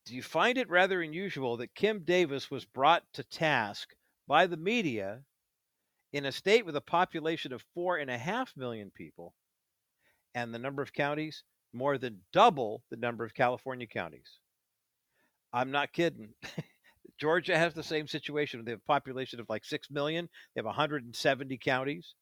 Do 0.05 0.15
you 0.15 0.23
find 0.23 0.59
it 0.59 0.71
rather 0.71 1.03
unusual 1.03 1.59
that 1.59 1.75
Kim 1.75 2.01
Davis 2.01 2.51
was 2.51 2.65
brought 2.65 3.05
to 3.13 3.23
task 3.23 3.95
by 4.27 4.47
the 4.47 4.57
media 4.57 5.23
in 6.13 6.25
a 6.25 6.33
state 6.33 6.65
with 6.65 6.77
a 6.77 6.81
population 6.81 7.53
of 7.53 7.65
four 7.75 7.99
and 7.99 8.11
a 8.11 8.19
half 8.19 8.57
million 8.57 8.91
people 8.91 9.35
and 10.35 10.53
the 10.53 10.59
number 10.59 10.83
of 10.83 10.93
counties 10.93 11.45
more 11.73 11.99
than 11.99 12.23
double 12.33 12.83
the 12.91 12.97
number 12.97 13.25
of 13.25 13.35
California 13.35 13.87
counties? 13.87 14.39
I'm 15.53 15.71
not 15.71 15.93
kidding. 15.93 16.31
Georgia 17.19 17.59
has 17.59 17.75
the 17.75 17.83
same 17.83 18.07
situation. 18.07 18.65
They 18.65 18.73
have 18.73 18.81
a 18.81 18.93
population 18.93 19.41
of 19.41 19.49
like 19.49 19.65
6 19.65 19.91
million. 19.91 20.29
They 20.55 20.61
have 20.61 20.67
170 20.67 21.59
counties. 21.59 22.15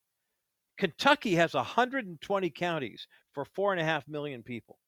Kentucky 0.79 1.35
has 1.37 1.55
120 1.55 2.51
counties 2.51 3.07
for 3.33 3.45
four 3.45 3.73
and 3.73 3.81
a 3.81 3.85
half 3.85 4.07
million 4.09 4.43
people. 4.43 4.79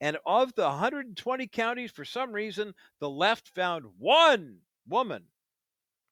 And 0.00 0.18
of 0.26 0.54
the 0.54 0.64
120 0.64 1.46
counties, 1.46 1.92
for 1.92 2.04
some 2.04 2.32
reason, 2.32 2.74
the 3.00 3.08
left 3.08 3.48
found 3.54 3.84
one 3.98 4.58
woman, 4.88 5.24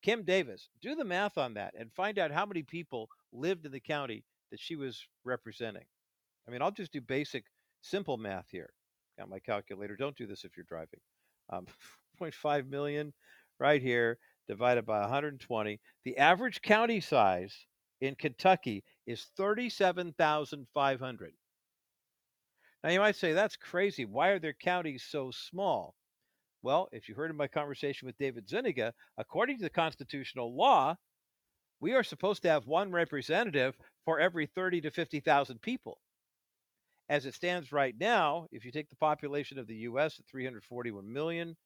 Kim 0.03 0.23
Davis. 0.23 0.69
Do 0.81 0.95
the 0.95 1.05
math 1.05 1.37
on 1.37 1.55
that 1.55 1.75
and 1.79 1.93
find 1.93 2.19
out 2.19 2.31
how 2.31 2.47
many 2.47 2.63
people 2.63 3.09
lived 3.33 3.67
in 3.67 3.73
the 3.73 3.81
county 3.81 4.25
that 4.51 4.61
she 4.61 4.77
was 4.77 5.05
representing. 5.25 5.85
I 6.47 6.51
mean, 6.51 6.63
I'll 6.63 6.71
just 6.71 6.93
do 6.93 7.01
basic, 7.01 7.45
simple 7.83 8.17
math 8.17 8.47
here. 8.51 8.71
Got 9.19 9.29
my 9.29 9.41
calculator. 9.41 9.97
Don't 9.97 10.17
do 10.17 10.27
this 10.27 10.45
if 10.45 10.57
you're 10.57 10.67
driving. 10.69 11.01
Um, 11.53 11.67
6.5 12.21 12.69
million 12.69 13.13
right 13.59 13.83
here 13.83 14.19
divided 14.49 14.85
by 14.87 15.01
120. 15.01 15.81
The 16.05 16.19
average 16.19 16.63
county 16.63 17.01
size 17.01 17.55
in 18.01 18.15
Kentucky 18.15 18.83
is 19.07 19.27
37,500. 19.37 21.33
Now 22.83 22.91
you 22.91 23.01
might 23.01 23.17
say 23.17 23.33
that's 23.33 23.57
crazy. 23.57 24.05
Why 24.07 24.29
are 24.29 24.39
their 24.39 24.55
counties 24.55 25.05
so 25.09 25.31
small? 25.31 25.95
Well, 26.63 26.89
if 26.93 27.09
you 27.09 27.15
heard 27.15 27.31
in 27.31 27.37
my 27.37 27.49
conversation 27.49 28.07
with 28.07 28.19
David 28.19 28.49
Zuniga, 28.49 28.93
according 29.19 29.59
to 29.59 29.63
the 29.63 29.71
constitutional 29.71 30.57
law, 30.57 30.97
we 31.81 31.95
are 31.95 32.03
supposed 32.03 32.43
to 32.43 32.49
have 32.49 32.67
one 32.67 32.91
representative 32.91 33.75
for 34.05 34.21
every 34.21 34.47
30 34.47 34.83
to 34.83 34.91
50,000 34.91 35.63
people. 35.63 35.99
As 37.09 37.27
it 37.27 37.35
stands 37.35 37.73
right 37.73 37.95
now, 37.99 38.47
if 38.53 38.65
you 38.65 38.71
take 38.71 38.89
the 38.91 38.97
population 38.97 39.59
of 39.59 39.67
the 39.67 39.77
US 39.77 40.19
at 40.19 40.27
341 40.27 41.11
million, 41.11 41.57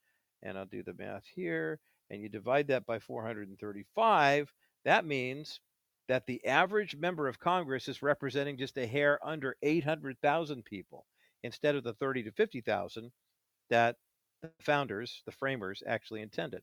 and 0.45 0.59
I'll 0.59 0.66
do 0.66 0.82
the 0.82 0.95
math 0.95 1.26
here, 1.26 1.80
and 2.11 2.20
you 2.20 2.28
divide 2.28 2.68
that 2.68 2.86
by 2.86 2.99
435, 3.01 4.53
that 4.84 5.05
means 5.07 5.61
that 6.09 6.26
the 6.26 6.45
average 6.45 6.97
member 6.97 7.26
of 7.28 7.40
Congress 7.40 7.88
is 7.88 8.03
representing 8.03 8.59
just 8.59 8.76
a 8.76 8.86
hair 8.86 9.18
under 9.26 9.57
800,000 9.62 10.64
people 10.64 11.07
instead 11.42 11.74
of 11.74 11.82
the 11.84 11.95
30 11.95 12.24
to 12.24 12.32
50,000 12.32 13.11
that 13.70 13.97
the 14.42 14.53
founders, 14.61 15.22
the 15.26 15.32
framers, 15.32 15.82
actually 15.86 16.20
intended. 16.20 16.62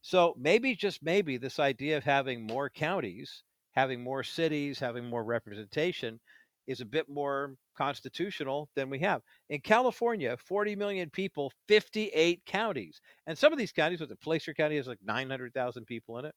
So 0.00 0.34
maybe, 0.38 0.76
just 0.76 1.02
maybe, 1.02 1.36
this 1.36 1.58
idea 1.58 1.96
of 1.96 2.04
having 2.04 2.46
more 2.46 2.70
counties, 2.70 3.42
having 3.72 4.02
more 4.02 4.22
cities, 4.22 4.78
having 4.78 5.04
more 5.04 5.24
representation 5.24 6.20
is 6.68 6.82
a 6.82 6.86
bit 6.86 7.08
more 7.08 7.54
constitutional 7.76 8.68
than 8.76 8.90
we 8.90 8.98
have. 9.00 9.22
In 9.48 9.60
California, 9.60 10.36
40 10.36 10.76
million 10.76 11.10
people, 11.10 11.50
58 11.66 12.44
counties. 12.46 13.00
And 13.26 13.36
some 13.36 13.52
of 13.52 13.58
these 13.58 13.72
counties, 13.72 14.00
with 14.00 14.10
the 14.10 14.16
Placer 14.16 14.52
County 14.52 14.76
has 14.76 14.86
like 14.86 14.98
900,000 15.02 15.86
people 15.86 16.18
in 16.18 16.26
it. 16.26 16.34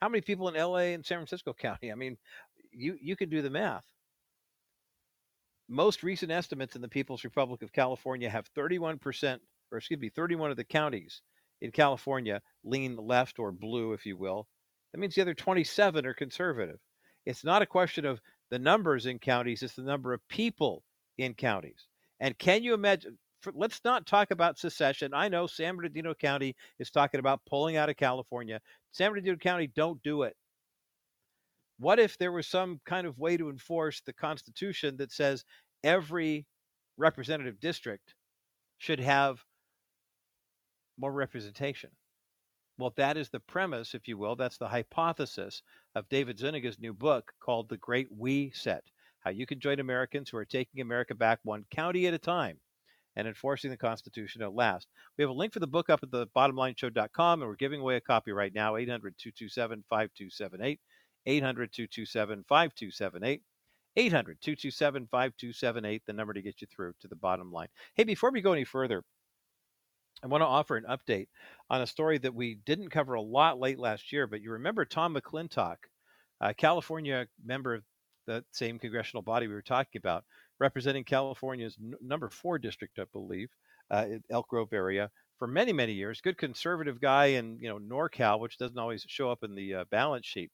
How 0.00 0.08
many 0.08 0.22
people 0.22 0.48
in 0.48 0.54
LA 0.54 0.94
and 0.94 1.04
San 1.04 1.18
Francisco 1.18 1.52
County? 1.58 1.92
I 1.92 1.94
mean, 1.94 2.16
you 2.72 2.96
you 3.00 3.16
can 3.16 3.28
do 3.28 3.42
the 3.42 3.50
math. 3.50 3.84
Most 5.68 6.02
recent 6.02 6.32
estimates 6.32 6.74
in 6.74 6.82
the 6.82 6.88
People's 6.88 7.24
Republic 7.24 7.62
of 7.62 7.72
California 7.72 8.30
have 8.30 8.48
31%, 8.54 9.38
or 9.72 9.78
excuse 9.78 10.00
me, 10.00 10.08
31 10.08 10.50
of 10.50 10.56
the 10.56 10.64
counties 10.64 11.22
in 11.60 11.70
California 11.70 12.40
lean 12.64 12.96
left 12.96 13.38
or 13.38 13.52
blue, 13.52 13.92
if 13.92 14.06
you 14.06 14.16
will. 14.16 14.46
That 14.92 15.00
means 15.00 15.14
the 15.14 15.22
other 15.22 15.34
27 15.34 16.06
are 16.06 16.14
conservative. 16.14 16.78
It's 17.26 17.44
not 17.44 17.62
a 17.62 17.66
question 17.66 18.04
of 18.04 18.20
the 18.50 18.58
numbers 18.58 19.06
in 19.06 19.18
counties, 19.18 19.62
it's 19.62 19.74
the 19.74 19.82
number 19.82 20.12
of 20.12 20.26
people 20.28 20.82
in 21.18 21.34
counties. 21.34 21.86
And 22.20 22.38
can 22.38 22.62
you 22.62 22.74
imagine? 22.74 23.18
For, 23.40 23.52
let's 23.54 23.80
not 23.84 24.06
talk 24.06 24.30
about 24.30 24.58
secession. 24.58 25.12
I 25.12 25.28
know 25.28 25.46
San 25.46 25.76
Bernardino 25.76 26.14
County 26.14 26.56
is 26.78 26.90
talking 26.90 27.20
about 27.20 27.44
pulling 27.46 27.76
out 27.76 27.90
of 27.90 27.96
California. 27.96 28.60
San 28.92 29.10
Bernardino 29.10 29.36
County, 29.36 29.66
don't 29.66 30.02
do 30.02 30.22
it. 30.22 30.34
What 31.78 31.98
if 31.98 32.16
there 32.16 32.32
was 32.32 32.46
some 32.46 32.80
kind 32.86 33.06
of 33.06 33.18
way 33.18 33.36
to 33.36 33.50
enforce 33.50 34.00
the 34.00 34.14
Constitution 34.14 34.96
that 34.96 35.12
says 35.12 35.44
every 35.84 36.46
representative 36.96 37.60
district 37.60 38.14
should 38.78 39.00
have 39.00 39.44
more 40.98 41.12
representation? 41.12 41.90
Well, 42.78 42.92
that 42.96 43.16
is 43.16 43.30
the 43.30 43.40
premise, 43.40 43.94
if 43.94 44.06
you 44.06 44.18
will. 44.18 44.36
That's 44.36 44.58
the 44.58 44.68
hypothesis 44.68 45.62
of 45.94 46.08
David 46.10 46.38
Zuniga's 46.38 46.78
new 46.78 46.92
book 46.92 47.32
called 47.40 47.70
The 47.70 47.78
Great 47.78 48.08
We 48.12 48.50
Set 48.50 48.84
How 49.20 49.30
You 49.30 49.46
Can 49.46 49.60
Join 49.60 49.80
Americans 49.80 50.28
Who 50.28 50.36
Are 50.36 50.44
Taking 50.44 50.82
America 50.82 51.14
Back 51.14 51.40
One 51.42 51.64
County 51.70 52.06
at 52.06 52.12
a 52.12 52.18
Time 52.18 52.60
and 53.16 53.26
Enforcing 53.26 53.70
the 53.70 53.78
Constitution 53.78 54.42
at 54.42 54.52
Last. 54.52 54.88
We 55.16 55.22
have 55.22 55.30
a 55.30 55.34
link 55.34 55.54
for 55.54 55.60
the 55.60 55.66
book 55.66 55.88
up 55.88 56.02
at 56.02 56.10
the 56.10 56.26
bottomlineshow.com, 56.36 57.40
and 57.40 57.48
we're 57.48 57.56
giving 57.56 57.80
away 57.80 57.96
a 57.96 58.00
copy 58.02 58.32
right 58.32 58.52
now 58.54 58.76
800 58.76 59.16
227 59.16 59.82
5278. 59.88 60.78
800 61.24 61.72
227 61.72 62.44
5278. 62.46 63.42
800 63.96 64.38
227 64.42 65.08
5278, 65.10 66.02
the 66.04 66.12
number 66.12 66.34
to 66.34 66.42
get 66.42 66.60
you 66.60 66.66
through 66.66 66.92
to 67.00 67.08
the 67.08 67.16
bottom 67.16 67.50
line. 67.50 67.68
Hey, 67.94 68.04
before 68.04 68.30
we 68.30 68.42
go 68.42 68.52
any 68.52 68.64
further, 68.64 69.02
I 70.22 70.26
want 70.28 70.42
to 70.42 70.46
offer 70.46 70.76
an 70.76 70.84
update 70.84 71.28
on 71.70 71.82
a 71.82 71.86
story 71.86 72.18
that 72.18 72.34
we 72.34 72.54
didn't 72.54 72.90
cover 72.90 73.14
a 73.14 73.22
lot 73.22 73.58
late 73.58 73.78
last 73.78 74.12
year, 74.12 74.26
but 74.26 74.40
you 74.40 74.52
remember 74.52 74.84
Tom 74.84 75.14
McClintock, 75.14 75.76
a 76.40 76.54
California 76.54 77.26
member 77.44 77.74
of 77.74 77.84
the 78.26 78.44
same 78.50 78.78
congressional 78.78 79.22
body 79.22 79.46
we 79.46 79.54
were 79.54 79.62
talking 79.62 79.98
about, 79.98 80.24
representing 80.58 81.04
California's 81.04 81.76
n- 81.80 81.94
number 82.00 82.28
four 82.28 82.58
district, 82.58 82.98
I 82.98 83.04
believe, 83.12 83.50
uh, 83.90 84.06
Elk 84.30 84.48
Grove 84.48 84.72
area 84.72 85.10
for 85.38 85.46
many, 85.46 85.72
many 85.72 85.92
years. 85.92 86.20
Good 86.20 86.38
conservative 86.38 87.00
guy 87.00 87.26
in 87.26 87.58
you 87.60 87.68
know 87.68 87.78
NorCal, 87.78 88.40
which 88.40 88.58
doesn't 88.58 88.78
always 88.78 89.04
show 89.08 89.30
up 89.30 89.44
in 89.44 89.54
the 89.54 89.74
uh, 89.74 89.84
balance 89.90 90.26
sheet. 90.26 90.50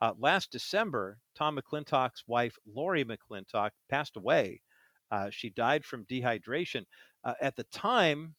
Uh, 0.00 0.14
last 0.18 0.52
December, 0.52 1.18
Tom 1.34 1.58
McClintock's 1.58 2.24
wife, 2.26 2.56
Lori 2.66 3.04
McClintock, 3.04 3.70
passed 3.88 4.16
away. 4.16 4.62
Uh, 5.10 5.30
she 5.30 5.50
died 5.50 5.84
from 5.84 6.04
dehydration. 6.06 6.84
Uh, 7.24 7.34
at 7.40 7.56
the 7.56 7.64
time, 7.64 8.36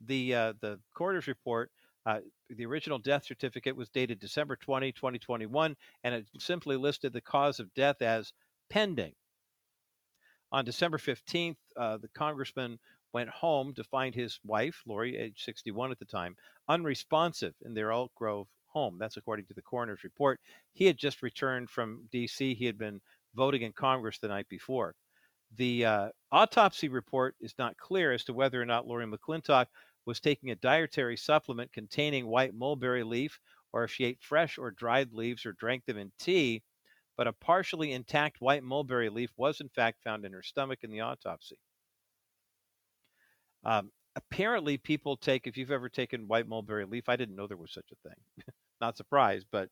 the 0.00 0.34
uh, 0.34 0.52
the 0.60 0.78
coroner's 0.94 1.26
report, 1.26 1.70
uh, 2.04 2.20
the 2.50 2.66
original 2.66 2.98
death 2.98 3.24
certificate 3.24 3.76
was 3.76 3.88
dated 3.88 4.20
December 4.20 4.56
20, 4.56 4.92
2021, 4.92 5.76
and 6.04 6.14
it 6.14 6.26
simply 6.38 6.76
listed 6.76 7.12
the 7.12 7.20
cause 7.20 7.60
of 7.60 7.72
death 7.74 8.00
as 8.02 8.32
pending. 8.70 9.12
On 10.52 10.64
December 10.64 10.98
15th, 10.98 11.56
uh, 11.76 11.96
the 11.96 12.08
congressman 12.08 12.78
went 13.12 13.28
home 13.30 13.74
to 13.74 13.82
find 13.84 14.14
his 14.14 14.38
wife, 14.44 14.82
Lori, 14.86 15.16
age 15.16 15.42
61 15.44 15.90
at 15.90 15.98
the 15.98 16.04
time, 16.04 16.36
unresponsive 16.68 17.54
in 17.64 17.74
their 17.74 17.90
Elk 17.90 18.12
Grove 18.14 18.46
home. 18.66 18.98
That's 18.98 19.16
according 19.16 19.46
to 19.46 19.54
the 19.54 19.62
coroner's 19.62 20.04
report. 20.04 20.38
He 20.72 20.84
had 20.84 20.98
just 20.98 21.22
returned 21.22 21.70
from 21.70 22.08
D.C. 22.12 22.54
He 22.54 22.66
had 22.66 22.78
been 22.78 23.00
voting 23.34 23.62
in 23.62 23.72
Congress 23.72 24.18
the 24.18 24.28
night 24.28 24.48
before. 24.48 24.94
The 25.54 25.84
uh, 25.84 26.08
autopsy 26.32 26.88
report 26.88 27.36
is 27.40 27.54
not 27.58 27.76
clear 27.76 28.12
as 28.12 28.24
to 28.24 28.34
whether 28.34 28.60
or 28.60 28.66
not 28.66 28.86
Lori 28.86 29.06
McClintock 29.06 29.66
was 30.04 30.20
taking 30.20 30.50
a 30.50 30.56
dietary 30.56 31.16
supplement 31.16 31.72
containing 31.72 32.26
white 32.26 32.54
mulberry 32.54 33.02
leaf, 33.02 33.40
or 33.72 33.84
if 33.84 33.92
she 33.92 34.04
ate 34.04 34.22
fresh 34.22 34.58
or 34.58 34.70
dried 34.70 35.12
leaves 35.12 35.44
or 35.46 35.52
drank 35.52 35.84
them 35.84 35.98
in 35.98 36.12
tea, 36.18 36.62
but 37.16 37.26
a 37.26 37.32
partially 37.32 37.92
intact 37.92 38.40
white 38.40 38.62
mulberry 38.62 39.08
leaf 39.08 39.30
was 39.36 39.60
in 39.60 39.68
fact 39.68 40.02
found 40.02 40.24
in 40.24 40.32
her 40.32 40.42
stomach 40.42 40.80
in 40.82 40.90
the 40.90 41.00
autopsy. 41.00 41.58
Um, 43.64 43.90
apparently, 44.14 44.78
people 44.78 45.16
take, 45.16 45.46
if 45.46 45.56
you've 45.56 45.70
ever 45.70 45.88
taken 45.88 46.28
white 46.28 46.46
mulberry 46.46 46.84
leaf, 46.84 47.08
I 47.08 47.16
didn't 47.16 47.36
know 47.36 47.46
there 47.46 47.56
was 47.56 47.72
such 47.72 47.90
a 47.92 48.08
thing. 48.08 48.46
Not 48.80 48.96
surprised, 48.96 49.46
but 49.50 49.70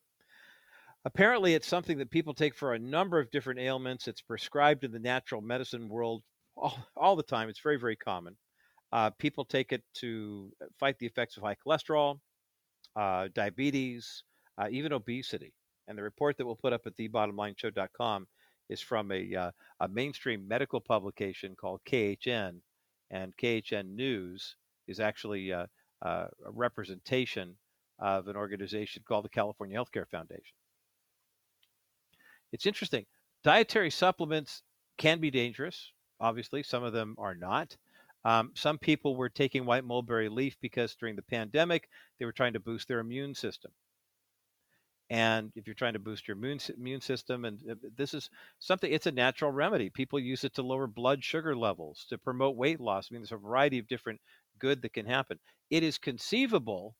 apparently 1.05 1.53
it's 1.53 1.67
something 1.67 1.99
that 1.99 2.09
people 2.09 2.33
take 2.33 2.55
for 2.55 2.73
a 2.73 2.79
number 2.79 3.19
of 3.19 3.31
different 3.31 3.59
ailments. 3.59 4.07
It's 4.07 4.21
prescribed 4.21 4.83
in 4.83 4.91
the 4.91 4.99
natural 4.99 5.41
medicine 5.41 5.87
world 5.87 6.23
all, 6.57 6.77
all 6.97 7.15
the 7.15 7.23
time. 7.23 7.47
It's 7.47 7.61
very, 7.61 7.79
very 7.79 7.95
common. 7.95 8.35
Uh, 8.91 9.11
people 9.11 9.45
take 9.45 9.71
it 9.71 9.83
to 9.95 10.51
fight 10.79 10.97
the 10.99 11.05
effects 11.05 11.37
of 11.37 11.43
high 11.43 11.55
cholesterol, 11.65 12.19
uh, 12.95 13.27
diabetes, 13.33 14.23
uh, 14.57 14.67
even 14.71 14.93
obesity. 14.93 15.53
And 15.87 15.97
the 15.97 16.03
report 16.03 16.37
that 16.37 16.45
we'll 16.45 16.55
put 16.55 16.73
up 16.73 16.81
at 16.85 16.97
thebottomlineshow.com 16.97 18.27
is 18.69 18.81
from 18.81 19.11
a, 19.11 19.35
uh, 19.35 19.51
a 19.81 19.87
mainstream 19.87 20.47
medical 20.47 20.81
publication 20.81 21.55
called 21.55 21.81
KHN. 21.87 22.61
And 23.11 23.37
KHN 23.37 23.95
News 23.95 24.55
is 24.87 24.99
actually 24.99 25.53
uh, 25.53 25.67
uh, 26.03 26.27
a 26.45 26.51
representation 26.51 27.55
of 27.99 28.27
an 28.27 28.35
organization 28.35 29.03
called 29.07 29.25
the 29.25 29.29
California 29.29 29.77
Healthcare 29.77 30.07
Foundation. 30.09 30.55
It's 32.55 32.65
interesting. 32.65 33.05
Dietary 33.43 33.91
supplements 33.91 34.63
can 34.97 35.19
be 35.19 35.29
dangerous. 35.29 35.91
Obviously, 36.21 36.63
some 36.63 36.83
of 36.83 36.93
them 36.93 37.15
are 37.17 37.35
not. 37.35 37.75
Um, 38.23 38.51
some 38.55 38.77
people 38.77 39.17
were 39.17 39.27
taking 39.27 39.65
white 39.65 39.83
mulberry 39.83 40.29
leaf 40.29 40.55
because 40.61 40.95
during 40.95 41.17
the 41.17 41.21
pandemic, 41.21 41.89
they 42.17 42.25
were 42.25 42.31
trying 42.31 42.53
to 42.53 42.61
boost 42.61 42.87
their 42.87 42.99
immune 42.99 43.35
system. 43.35 43.71
And 45.09 45.51
if 45.55 45.67
you're 45.67 45.75
trying 45.75 45.93
to 45.93 45.99
boost 45.99 46.29
your 46.29 46.37
immune, 46.37 46.59
immune 46.77 47.01
system, 47.01 47.43
and 47.43 47.59
uh, 47.69 47.75
this 47.97 48.13
is 48.13 48.29
something, 48.59 48.91
it's 48.91 49.05
a 49.05 49.11
natural 49.11 49.51
remedy. 49.51 49.89
People 49.89 50.19
use 50.19 50.45
it 50.45 50.55
to 50.55 50.63
lower 50.63 50.87
blood 50.87 51.23
sugar 51.25 51.57
levels, 51.57 52.05
to 52.09 52.17
promote 52.17 52.55
weight 52.55 52.79
loss. 52.79 53.09
I 53.11 53.13
mean, 53.13 53.21
there's 53.21 53.33
a 53.33 53.37
variety 53.37 53.79
of 53.79 53.87
different 53.89 54.21
good 54.59 54.81
that 54.81 54.93
can 54.93 55.05
happen. 55.05 55.39
It 55.69 55.83
is 55.83 55.97
conceivable 55.97 56.95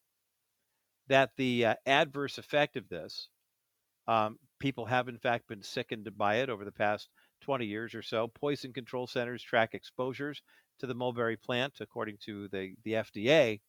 that 1.08 1.32
the 1.38 1.66
uh, 1.66 1.76
adverse 1.86 2.38
effect 2.38 2.76
of 2.76 2.90
this, 2.90 3.30
um, 4.08 4.38
people 4.60 4.86
have 4.86 5.08
in 5.08 5.18
fact 5.18 5.48
been 5.48 5.64
sickened 5.64 6.10
by 6.18 6.36
it 6.36 6.50
over 6.50 6.66
the 6.66 6.72
past 6.72 7.10
20 7.42 7.66
years 7.66 7.94
or 7.94 8.02
so. 8.02 8.28
Poison 8.28 8.74
control 8.74 9.08
centers 9.08 9.44
track 9.44 9.74
exposures 9.74 10.42
to 10.80 10.88
the 10.88 10.94
mulberry 10.94 11.38
plant, 11.38 11.74
according 11.80 12.18
to 12.26 12.48
the, 12.50 12.76
the 12.84 12.94
FDA. 12.94 13.62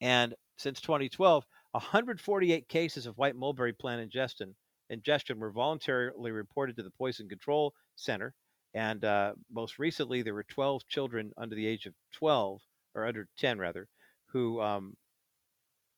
And 0.00 0.34
since 0.56 0.80
2012, 0.80 1.44
148 1.72 2.68
cases 2.68 3.06
of 3.06 3.18
white 3.18 3.36
mulberry 3.36 3.72
plant 3.72 4.00
ingestion, 4.00 4.54
ingestion 4.90 5.38
were 5.38 5.50
voluntarily 5.50 6.30
reported 6.30 6.76
to 6.76 6.82
the 6.82 6.90
Poison 6.90 7.28
Control 7.28 7.74
Center. 7.96 8.34
And 8.74 9.04
uh, 9.04 9.32
most 9.50 9.78
recently, 9.78 10.22
there 10.22 10.34
were 10.34 10.44
12 10.44 10.86
children 10.86 11.32
under 11.36 11.54
the 11.54 11.66
age 11.66 11.86
of 11.86 11.94
12, 12.12 12.60
or 12.94 13.06
under 13.06 13.28
10 13.38 13.58
rather, 13.58 13.88
who 14.26 14.60
um, 14.60 14.94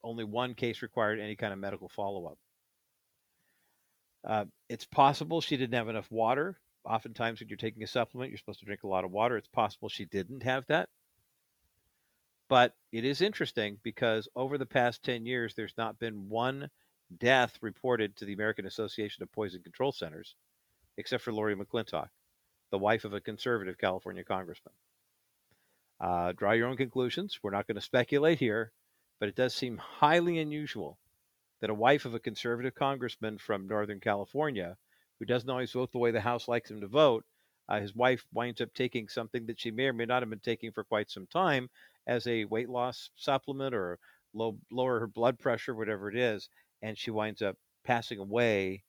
only 0.05 0.25
one 0.25 0.55
case 0.55 0.83
required 0.83 1.19
any 1.19 1.37
kind 1.37 1.53
of 1.53 1.59
medical 1.59 1.89
follow 1.89 2.27
up. 2.27 2.39
Uh, 4.27 4.45
it's 4.69 4.85
possible 4.85 5.41
she 5.41 5.57
didn't 5.57 5.75
have 5.75 5.89
enough 5.89 6.11
water 6.11 6.59
oftentimes 6.89 7.41
when 7.41 7.49
you're 7.49 7.57
taking 7.57 7.83
a 7.83 7.87
supplement, 7.87 8.31
you're 8.31 8.39
supposed 8.39 8.61
to 8.61 8.67
drink 8.67 8.83
a 8.83 8.89
lot 8.89 9.05
of 9.05 9.11
water. 9.11 9.37
It's 9.37 9.49
possible 9.49 9.89
she 9.89 10.07
didn't 10.07 10.43
have 10.43 10.67
that. 10.67 10.89
But 12.49 12.75
it 12.93 13.05
is 13.05 13.21
interesting 13.21 13.79
because 13.83 14.29
over 14.35 14.57
the 14.57 14.67
past 14.67 15.03
10 15.03 15.27
years, 15.27 15.55
there's 15.55 15.77
not 15.77 15.99
been 15.99 16.29
one 16.29 16.71
death 17.19 17.59
reported 17.61 18.17
to 18.17 18.25
the 18.25 18.33
American 18.33 18.67
Association 18.67 19.23
of 19.23 19.33
Poison 19.33 19.63
Control 19.63 19.93
Centers, 19.93 20.35
except 20.97 21.23
for 21.23 21.33
Lori 21.33 21.55
McClintock, 21.55 22.09
the 22.71 22.79
wife 22.79 23.05
of 23.05 23.13
a 23.13 23.21
conservative 23.21 23.77
California 23.77 24.25
congressman. 24.25 24.75
Uh, 26.01 26.33
draw 26.33 26.53
your 26.53 26.69
own 26.69 26.77
conclusions. 26.77 27.39
We're 27.43 27.51
not 27.51 27.67
going 27.67 27.75
to 27.75 27.83
speculate 27.83 28.39
here, 28.39 28.73
but 29.21 29.29
it 29.29 29.37
does 29.37 29.55
seem 29.55 29.77
highly 29.77 30.39
unusual 30.39 30.99
that 31.61 31.71
a 31.71 31.75
wife 31.75 32.05
of 32.05 32.15
a 32.15 32.21
conservative 32.21 32.75
congressman 32.75 33.39
from 33.39 33.67
Northern 33.67 34.01
California 34.01 34.77
who 35.19 35.25
doesn't 35.25 35.51
always 35.51 35.73
vote 35.73 35.91
the 35.93 35.99
way 35.99 36.11
the 36.11 36.21
House 36.21 36.49
likes 36.49 36.71
him 36.71 36.81
to 36.81 36.87
vote, 36.87 37.25
uh, 37.69 37.81
his 37.81 37.95
wife 37.95 38.25
winds 38.33 38.61
up 38.61 38.73
taking 38.75 39.09
something 39.09 39.47
that 39.47 39.61
she 39.61 39.71
may 39.71 39.87
or 39.87 39.93
may 39.93 40.07
not 40.07 40.23
have 40.23 40.31
been 40.31 40.39
taking 40.39 40.73
for 40.73 40.85
quite 40.85 41.11
some 41.11 41.27
time 41.27 41.69
as 42.07 42.27
a 42.27 42.45
weight 42.47 42.69
loss 42.69 43.11
supplement 43.17 43.75
or 43.75 43.99
low, 44.33 44.57
lower 44.71 45.01
her 45.01 45.07
blood 45.07 45.39
pressure, 45.39 45.75
whatever 45.75 46.09
it 46.09 46.17
is, 46.17 46.49
and 46.83 46.97
she 46.97 47.11
winds 47.11 47.43
up 47.43 47.57
passing 47.85 48.19
away 48.19 48.83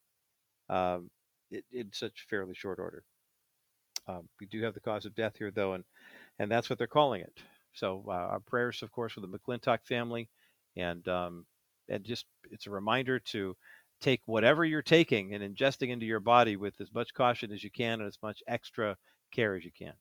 um, 0.70 1.10
in, 1.52 1.62
in 1.72 1.90
such 1.92 2.28
fairly 2.30 2.54
short 2.54 2.80
order. 2.80 3.04
Um, 4.08 4.30
we 4.40 4.48
do 4.48 4.64
have 4.64 4.74
the 4.74 4.80
cause 4.80 5.06
of 5.06 5.16
death 5.16 5.38
here, 5.38 5.52
though, 5.52 5.74
and 5.74 5.84
and 6.40 6.50
that's 6.50 6.70
what 6.70 6.80
they're 6.80 6.88
calling 6.88 7.22
it. 7.22 7.38
So 7.74 8.04
uh, 8.08 8.12
our 8.12 8.40
prayers, 8.40 8.82
of 8.82 8.92
course, 8.92 9.14
for 9.14 9.20
the 9.20 9.28
McClintock 9.28 9.86
family, 9.86 10.30
and 10.76 11.06
um, 11.08 11.46
and 11.90 12.04
just 12.04 12.26
it's 12.52 12.68
a 12.68 12.72
reminder 12.72 13.20
to 13.20 13.56
take 14.02 14.22
whatever 14.26 14.64
you're 14.64 14.82
taking 14.82 15.34
and 15.34 15.44
ingesting 15.44 15.90
into 15.90 16.06
your 16.06 16.20
body 16.22 16.56
with 16.56 16.80
as 16.80 16.94
much 16.94 17.14
caution 17.14 17.52
as 17.52 17.64
you 17.64 17.72
can 17.72 18.00
and 18.00 18.08
as 18.08 18.18
much 18.24 18.42
extra 18.48 18.96
care 19.32 19.56
as 19.56 19.66
you 19.66 19.72
can. 19.78 19.94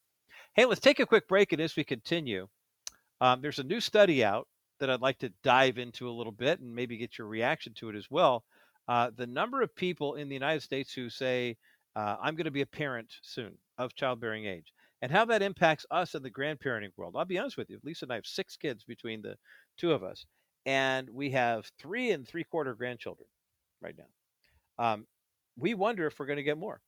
Hey, 0.55 0.65
let's 0.65 0.81
take 0.81 1.01
a 1.01 1.07
quick 1.07 1.29
break, 1.29 1.53
and 1.53 1.61
as 1.61 1.77
we 1.77 1.85
continue, 1.85 2.49
um, 3.21 3.41
there's 3.43 3.59
a 3.59 3.65
new 3.65 3.81
study 3.81 4.25
out 4.25 4.47
that 4.81 4.91
I'd 4.91 5.01
like 5.01 5.19
to 5.19 5.33
dive 5.43 5.79
into 5.79 6.09
a 6.09 6.13
little 6.13 6.33
bit 6.33 6.61
and 6.61 6.75
maybe 6.75 6.97
get 6.97 7.19
your 7.19 7.27
reaction 7.27 7.75
to 7.75 7.89
it 7.89 7.97
as 7.97 8.07
well. 8.11 8.45
Uh, 8.87 9.11
the 9.17 9.27
number 9.27 9.61
of 9.61 9.75
people 9.75 10.15
in 10.15 10.29
the 10.29 10.35
United 10.35 10.63
States 10.63 10.93
who 10.93 11.11
say, 11.11 11.57
uh, 11.97 12.17
I'm 12.23 12.37
going 12.37 12.45
to 12.45 12.51
be 12.51 12.63
a 12.63 12.67
parent 12.67 13.13
soon 13.23 13.59
of 13.77 13.95
childbearing 13.95 14.47
age, 14.47 14.73
and 15.03 15.11
how 15.11 15.25
that 15.27 15.43
impacts 15.43 15.85
us 15.91 16.15
in 16.15 16.23
the 16.23 16.31
grandparenting 16.31 16.93
world. 16.97 17.15
I'll 17.17 17.25
be 17.25 17.39
honest 17.39 17.57
with 17.57 17.71
you, 17.71 17.81
Lisa 17.83 18.05
and 18.05 18.13
I 18.13 18.17
have 18.17 18.27
six 18.27 18.57
kids 18.57 18.85
between 18.85 19.23
the 19.23 19.37
two 19.77 19.93
of 19.93 20.03
us, 20.05 20.25
and 20.69 21.09
we 21.09 21.31
have 21.31 21.65
three 21.79 22.11
and 22.11 22.29
three 22.29 22.45
quarter 22.45 22.75
grandchildren 22.75 23.27
right 23.81 23.95
now. 23.97 24.85
Um, 24.85 25.07
we 25.57 25.73
wonder 25.73 26.07
if 26.07 26.21
we're 26.21 26.27
going 26.27 26.37
to 26.37 26.43
get 26.43 26.59
more. 26.59 26.79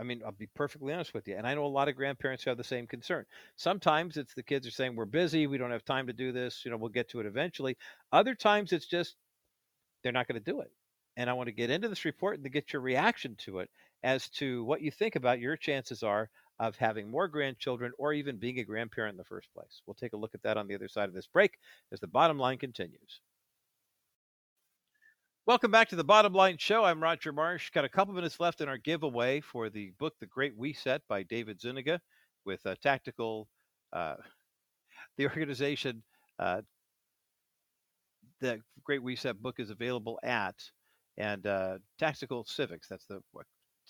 I 0.00 0.04
mean, 0.04 0.22
I'll 0.24 0.32
be 0.32 0.48
perfectly 0.54 0.94
honest 0.94 1.12
with 1.12 1.28
you. 1.28 1.36
And 1.36 1.46
I 1.46 1.54
know 1.54 1.66
a 1.66 1.68
lot 1.68 1.88
of 1.88 1.96
grandparents 1.96 2.42
who 2.42 2.50
have 2.50 2.56
the 2.56 2.64
same 2.64 2.86
concern. 2.86 3.26
Sometimes 3.56 4.16
it's 4.16 4.32
the 4.32 4.42
kids 4.42 4.66
are 4.66 4.70
saying, 4.70 4.96
We're 4.96 5.04
busy. 5.04 5.46
We 5.46 5.58
don't 5.58 5.70
have 5.70 5.84
time 5.84 6.06
to 6.06 6.14
do 6.14 6.32
this. 6.32 6.64
You 6.64 6.70
know, 6.70 6.78
we'll 6.78 6.88
get 6.88 7.10
to 7.10 7.20
it 7.20 7.26
eventually. 7.26 7.76
Other 8.10 8.34
times 8.34 8.72
it's 8.72 8.86
just 8.86 9.16
they're 10.02 10.12
not 10.12 10.26
going 10.26 10.42
to 10.42 10.52
do 10.52 10.60
it. 10.60 10.70
And 11.18 11.28
I 11.28 11.34
want 11.34 11.48
to 11.48 11.52
get 11.52 11.68
into 11.68 11.90
this 11.90 12.06
report 12.06 12.36
and 12.36 12.44
to 12.44 12.50
get 12.50 12.72
your 12.72 12.80
reaction 12.80 13.36
to 13.40 13.58
it 13.58 13.68
as 14.02 14.30
to 14.30 14.64
what 14.64 14.80
you 14.80 14.90
think 14.90 15.16
about 15.16 15.40
your 15.40 15.58
chances 15.58 16.02
are 16.02 16.30
of 16.58 16.76
having 16.76 17.10
more 17.10 17.28
grandchildren 17.28 17.92
or 17.98 18.12
even 18.12 18.38
being 18.38 18.58
a 18.58 18.64
grandparent 18.64 19.12
in 19.14 19.18
the 19.18 19.24
first 19.24 19.48
place. 19.52 19.82
We'll 19.86 19.94
take 19.94 20.14
a 20.14 20.16
look 20.16 20.34
at 20.34 20.42
that 20.42 20.56
on 20.56 20.66
the 20.66 20.74
other 20.74 20.88
side 20.88 21.08
of 21.08 21.14
this 21.14 21.26
break 21.26 21.58
as 21.92 22.00
the 22.00 22.06
bottom 22.06 22.38
line 22.38 22.58
continues. 22.58 23.20
Welcome 25.46 25.70
back 25.70 25.88
to 25.90 25.96
the 25.96 26.02
Bottom 26.02 26.32
Line 26.32 26.56
Show. 26.58 26.82
I'm 26.82 27.00
Roger 27.00 27.32
Marsh. 27.32 27.70
Got 27.70 27.84
a 27.84 27.88
couple 27.88 28.12
minutes 28.14 28.40
left 28.40 28.60
in 28.60 28.68
our 28.68 28.78
giveaway 28.78 29.40
for 29.40 29.70
the 29.70 29.92
book 29.98 30.14
The 30.18 30.26
Great 30.26 30.52
Reset 30.58 31.02
by 31.08 31.22
David 31.22 31.60
Zuniga 31.60 32.00
with 32.44 32.64
a 32.64 32.74
tactical, 32.74 33.46
uh, 33.92 34.16
the 35.18 35.28
organization, 35.28 36.02
uh, 36.40 36.62
the 38.40 38.60
Great 38.82 39.02
Reset 39.04 39.40
book 39.40 39.60
is 39.60 39.70
available 39.70 40.18
at, 40.24 40.56
and 41.16 41.46
uh, 41.46 41.78
Tactical 41.96 42.44
Civics. 42.44 42.88
That's 42.88 43.06
the, 43.06 43.20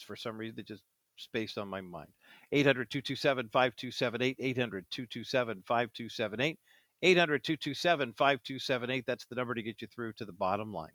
for 0.06 0.16
some 0.16 0.36
reason, 0.36 0.60
it 0.60 0.66
just 0.66 0.82
spaced 1.16 1.58
on 1.58 1.68
my 1.68 1.80
mind. 1.80 2.08
800 2.52 2.90
227 2.90 3.48
5278, 3.48 4.36
800 4.38 4.86
227 4.90 5.62
5278, 5.66 6.58
800 7.02 7.44
227 7.44 8.12
5278. 8.16 9.04
That's 9.06 9.26
the 9.26 9.34
number 9.34 9.54
to 9.54 9.62
get 9.62 9.82
you 9.82 9.88
through 9.88 10.12
to 10.14 10.24
the 10.24 10.32
bottom 10.32 10.72
line. 10.72 10.90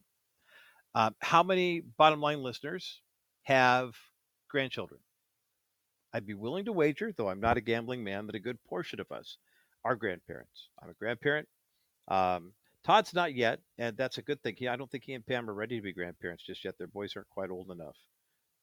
Uh, 0.94 1.12
how 1.20 1.44
many 1.44 1.82
bottom 1.98 2.22
line 2.22 2.42
listeners 2.42 3.02
have 3.44 3.96
grandchildren? 4.50 5.00
I'd 6.14 6.26
be 6.26 6.34
willing 6.34 6.66
to 6.66 6.74
wager, 6.74 7.14
though 7.16 7.30
I'm 7.30 7.40
not 7.40 7.58
a 7.58 7.62
gambling 7.62 8.04
man, 8.04 8.28
that 8.28 8.36
a 8.36 8.40
good 8.40 8.62
portion 8.66 9.00
of 9.00 9.12
us 9.12 9.38
are 9.86 9.96
grandparents. 9.96 10.70
I'm 10.82 10.90
a 10.90 10.94
grandparent. 10.94 11.48
Um, 12.10 12.54
Todd's 12.84 13.14
not 13.14 13.34
yet, 13.34 13.60
and 13.78 13.96
that's 13.96 14.18
a 14.18 14.22
good 14.22 14.42
thing. 14.42 14.56
He, 14.58 14.68
I 14.68 14.76
don't 14.76 14.90
think 14.90 15.04
he 15.06 15.14
and 15.14 15.26
Pam 15.26 15.50
are 15.50 15.54
ready 15.54 15.78
to 15.78 15.82
be 15.82 15.94
grandparents 15.94 16.44
just 16.44 16.66
yet. 16.66 16.78
Their 16.78 16.88
boys 16.88 17.16
aren't 17.16 17.30
quite 17.30 17.50
old 17.50 17.70
enough 17.72 17.96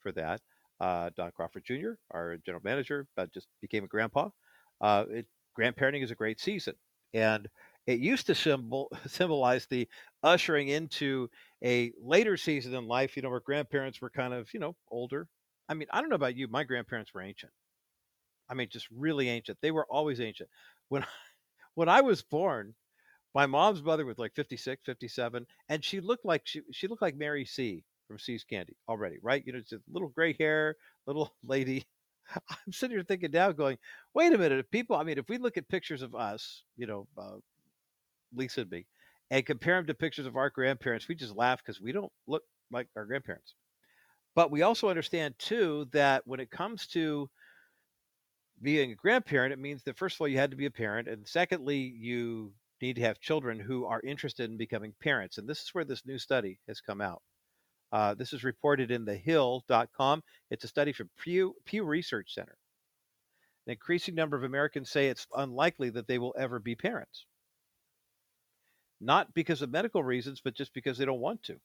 for 0.00 0.12
that. 0.12 0.40
Uh, 0.80 1.10
Don 1.16 1.32
Crawford 1.32 1.64
Jr., 1.64 1.92
our 2.12 2.36
general 2.44 2.62
manager, 2.64 3.06
just 3.32 3.48
became 3.60 3.84
a 3.84 3.88
grandpa. 3.88 4.30
Uh, 4.80 5.04
it, 5.10 5.26
grandparenting 5.58 6.02
is 6.04 6.10
a 6.10 6.14
great 6.14 6.40
season, 6.40 6.74
and 7.14 7.48
it 7.86 7.98
used 8.00 8.26
to 8.26 8.34
symbol 8.34 8.90
symbolize 9.06 9.66
the 9.66 9.88
ushering 10.22 10.68
into 10.68 11.28
a 11.64 11.92
later 12.00 12.36
season 12.36 12.74
in 12.74 12.86
life, 12.86 13.16
you 13.16 13.22
know, 13.22 13.30
where 13.30 13.40
grandparents 13.40 14.00
were 14.00 14.10
kind 14.10 14.34
of, 14.34 14.52
you 14.54 14.60
know, 14.60 14.76
older. 14.90 15.26
I 15.68 15.74
mean, 15.74 15.88
I 15.90 16.00
don't 16.00 16.10
know 16.10 16.16
about 16.16 16.36
you, 16.36 16.48
my 16.48 16.64
grandparents 16.64 17.12
were 17.12 17.22
ancient. 17.22 17.52
I 18.48 18.54
mean, 18.54 18.68
just 18.70 18.88
really 18.90 19.28
ancient. 19.28 19.58
They 19.60 19.70
were 19.70 19.86
always 19.86 20.20
ancient. 20.20 20.48
When 20.88 21.04
when 21.74 21.88
I 21.88 22.00
was 22.00 22.22
born, 22.22 22.74
my 23.34 23.46
mom's 23.46 23.82
mother 23.82 24.06
was 24.06 24.18
like 24.18 24.34
56, 24.34 24.82
57, 24.84 25.46
and 25.68 25.84
she 25.84 26.00
looked 26.00 26.24
like 26.24 26.42
she 26.46 26.62
she 26.72 26.88
looked 26.88 27.02
like 27.02 27.16
Mary 27.16 27.44
See 27.44 27.84
from 28.08 28.18
See's 28.18 28.42
Candy 28.42 28.76
already, 28.88 29.18
right? 29.22 29.42
You 29.46 29.52
know, 29.52 29.60
just 29.60 29.84
little 29.92 30.08
gray 30.08 30.34
hair, 30.38 30.74
little 31.06 31.32
lady. 31.44 31.86
I'm 32.50 32.72
sitting 32.72 32.96
here 32.96 33.04
thinking 33.04 33.30
now, 33.30 33.52
going, 33.52 33.78
wait 34.14 34.32
a 34.32 34.38
minute. 34.38 34.58
If 34.58 34.70
people, 34.70 34.96
I 34.96 35.04
mean, 35.04 35.18
if 35.18 35.28
we 35.28 35.38
look 35.38 35.56
at 35.56 35.68
pictures 35.68 36.02
of 36.02 36.14
us, 36.14 36.64
you 36.76 36.86
know, 36.86 37.06
uh, 37.16 37.36
Lisa 38.34 38.62
and 38.62 38.70
me, 38.70 38.86
and 39.30 39.46
compare 39.46 39.76
them 39.76 39.86
to 39.86 39.94
pictures 39.94 40.26
of 40.26 40.36
our 40.36 40.50
grandparents, 40.50 41.08
we 41.08 41.14
just 41.14 41.36
laugh 41.36 41.60
because 41.64 41.80
we 41.80 41.92
don't 41.92 42.12
look 42.26 42.42
like 42.70 42.88
our 42.96 43.06
grandparents. 43.06 43.54
But 44.34 44.50
we 44.50 44.62
also 44.62 44.88
understand 44.88 45.34
too 45.38 45.88
that 45.92 46.26
when 46.26 46.40
it 46.40 46.50
comes 46.50 46.86
to 46.88 47.30
being 48.60 48.92
a 48.92 48.94
grandparent, 48.94 49.52
it 49.52 49.58
means 49.58 49.82
that 49.84 49.96
first 49.96 50.16
of 50.16 50.20
all 50.20 50.28
you 50.28 50.38
had 50.38 50.50
to 50.50 50.56
be 50.56 50.66
a 50.66 50.70
parent, 50.70 51.08
and 51.08 51.26
secondly 51.26 51.78
you 51.78 52.52
need 52.80 52.96
to 52.96 53.02
have 53.02 53.20
children 53.20 53.58
who 53.58 53.84
are 53.86 54.00
interested 54.02 54.50
in 54.50 54.56
becoming 54.56 54.94
parents. 55.00 55.38
And 55.38 55.48
this 55.48 55.62
is 55.62 55.70
where 55.72 55.84
this 55.84 56.06
new 56.06 56.18
study 56.18 56.60
has 56.68 56.80
come 56.80 57.00
out. 57.00 57.22
Uh, 57.92 58.14
this 58.14 58.32
is 58.32 58.44
reported 58.44 58.90
in 58.90 59.04
thehill.com. 59.06 60.22
It's 60.50 60.64
a 60.64 60.68
study 60.68 60.92
from 60.92 61.10
Pew, 61.18 61.54
Pew 61.64 61.84
Research 61.84 62.34
Center. 62.34 62.56
an 63.66 63.72
increasing 63.72 64.16
number 64.16 64.36
of 64.36 64.42
Americans 64.42 64.90
say 64.90 65.06
it's 65.08 65.28
unlikely 65.36 65.90
that 65.90 66.08
they 66.08 66.18
will 66.18 66.34
ever 66.36 66.58
be 66.58 66.74
parents. 66.74 67.24
Not 69.00 69.34
because 69.34 69.60
of 69.62 69.70
medical 69.70 70.04
reasons, 70.04 70.40
but 70.40 70.54
just 70.54 70.72
because 70.72 70.98
they 70.98 71.04
don't 71.04 71.20
want 71.20 71.42
to. 71.44 71.60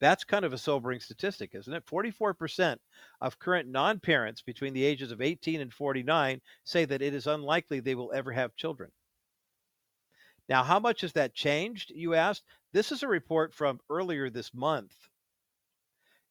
That's 0.00 0.24
kind 0.24 0.44
of 0.44 0.52
a 0.52 0.58
sobering 0.58 0.98
statistic, 1.00 1.54
isn't 1.54 1.72
it? 1.72 1.86
44% 1.86 2.78
of 3.20 3.38
current 3.38 3.68
non 3.68 4.00
parents 4.00 4.42
between 4.42 4.72
the 4.74 4.84
ages 4.84 5.12
of 5.12 5.20
18 5.20 5.60
and 5.60 5.72
49 5.72 6.40
say 6.64 6.84
that 6.86 7.02
it 7.02 7.14
is 7.14 7.26
unlikely 7.28 7.80
they 7.80 7.94
will 7.94 8.12
ever 8.12 8.32
have 8.32 8.56
children. 8.56 8.90
Now, 10.50 10.64
how 10.64 10.80
much 10.80 11.02
has 11.02 11.12
that 11.12 11.32
changed, 11.32 11.92
you 11.94 12.14
asked? 12.14 12.42
This 12.72 12.90
is 12.90 13.04
a 13.04 13.08
report 13.08 13.54
from 13.54 13.78
earlier 13.88 14.28
this 14.28 14.52
month. 14.52 14.92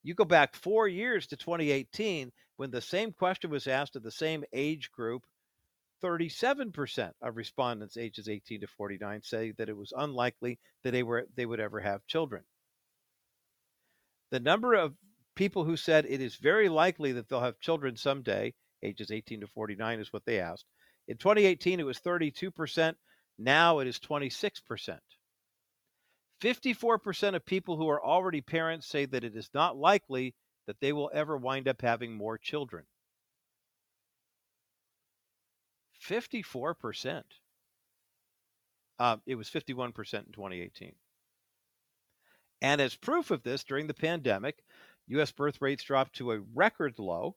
You 0.03 0.13
go 0.13 0.25
back 0.25 0.55
four 0.55 0.89
years 0.89 1.27
to 1.27 1.37
2018 1.37 2.33
when 2.57 2.69
the 2.69 2.81
same 2.81 3.13
question 3.13 3.49
was 3.49 3.65
asked 3.65 3.95
of 3.95 4.03
the 4.03 4.11
same 4.11 4.43
age 4.51 4.91
group. 4.91 5.23
37% 6.03 7.13
of 7.21 7.37
respondents 7.37 7.95
ages 7.95 8.27
18 8.27 8.61
to 8.61 8.67
49 8.67 9.21
say 9.23 9.51
that 9.57 9.69
it 9.69 9.77
was 9.77 9.93
unlikely 9.95 10.59
that 10.83 10.91
they 10.91 11.03
were 11.03 11.25
they 11.35 11.45
would 11.45 11.61
ever 11.61 11.79
have 11.79 12.05
children. 12.05 12.43
The 14.31 14.41
number 14.41 14.73
of 14.73 14.95
people 15.35 15.63
who 15.63 15.77
said 15.77 16.05
it 16.05 16.19
is 16.19 16.35
very 16.35 16.67
likely 16.67 17.13
that 17.13 17.29
they'll 17.29 17.39
have 17.39 17.59
children 17.61 17.95
someday, 17.95 18.53
ages 18.83 19.11
18 19.11 19.41
to 19.41 19.47
49 19.47 19.99
is 20.01 20.11
what 20.11 20.25
they 20.25 20.41
asked. 20.41 20.65
In 21.07 21.17
2018, 21.17 21.79
it 21.79 21.85
was 21.85 21.99
32%. 21.99 22.95
Now 23.39 23.79
it 23.79 23.87
is 23.87 23.97
26%. 23.99 24.99
54% 26.41 27.35
of 27.35 27.45
people 27.45 27.77
who 27.77 27.89
are 27.89 28.03
already 28.03 28.41
parents 28.41 28.85
say 28.85 29.05
that 29.05 29.23
it 29.23 29.35
is 29.35 29.49
not 29.53 29.77
likely 29.77 30.35
that 30.67 30.79
they 30.79 30.93
will 30.93 31.09
ever 31.13 31.37
wind 31.37 31.67
up 31.67 31.81
having 31.81 32.13
more 32.13 32.37
children. 32.37 32.85
54%. 36.05 37.23
Uh, 38.99 39.17
it 39.25 39.35
was 39.35 39.49
51% 39.49 39.87
in 39.87 39.93
2018. 39.93 40.93
And 42.61 42.81
as 42.81 42.95
proof 42.95 43.31
of 43.31 43.43
this, 43.43 43.63
during 43.63 43.87
the 43.87 43.93
pandemic, 43.93 44.57
U.S. 45.07 45.31
birth 45.31 45.61
rates 45.61 45.83
dropped 45.83 46.15
to 46.17 46.33
a 46.33 46.41
record 46.53 46.99
low. 46.99 47.35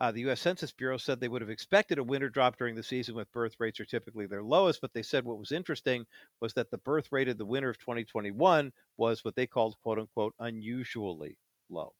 Uh, 0.00 0.12
the 0.12 0.20
U.S. 0.22 0.40
Census 0.40 0.72
Bureau 0.72 0.96
said 0.98 1.20
they 1.20 1.28
would 1.28 1.42
have 1.42 1.50
expected 1.50 1.98
a 1.98 2.04
winter 2.04 2.28
drop 2.30 2.56
during 2.58 2.74
the 2.74 2.82
season 2.82 3.14
with 3.14 3.32
birth 3.32 3.56
rates 3.58 3.80
are 3.80 3.84
typically 3.86 4.26
their 4.26 4.42
lowest, 4.42 4.80
but 4.80 4.92
they 4.92 5.02
said 5.02 5.24
what 5.24 5.38
was 5.38 5.52
interesting 5.52 6.06
was 6.40 6.54
that 6.54 6.70
the 6.70 6.78
birth 6.78 7.12
rate 7.12 7.28
of 7.28 7.38
the 7.38 7.46
winter 7.46 7.70
of 7.70 7.78
2021 7.78 8.72
was 8.96 9.24
what 9.24 9.34
they 9.36 9.46
called 9.46 9.76
quote 9.82 9.98
unquote 9.98 10.34
unusually 10.38 11.38
low. 11.68 11.94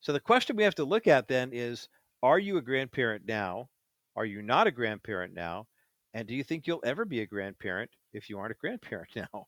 So 0.00 0.12
the 0.12 0.18
question 0.20 0.56
we 0.56 0.64
have 0.64 0.74
to 0.76 0.84
look 0.84 1.06
at 1.06 1.28
then 1.28 1.52
is 1.52 1.88
are 2.22 2.38
you 2.38 2.56
a 2.56 2.62
grandparent 2.62 3.24
now? 3.26 3.70
Are 4.16 4.24
you 4.24 4.42
not 4.42 4.66
a 4.66 4.72
grandparent 4.72 5.34
now? 5.34 5.68
And 6.14 6.26
do 6.26 6.34
you 6.34 6.42
think 6.42 6.66
you'll 6.66 6.82
ever 6.84 7.04
be 7.04 7.20
a 7.20 7.26
grandparent 7.26 7.92
if 8.12 8.28
you 8.28 8.38
aren't 8.40 8.52
a 8.52 8.56
grandparent 8.56 9.14
now? 9.16 9.46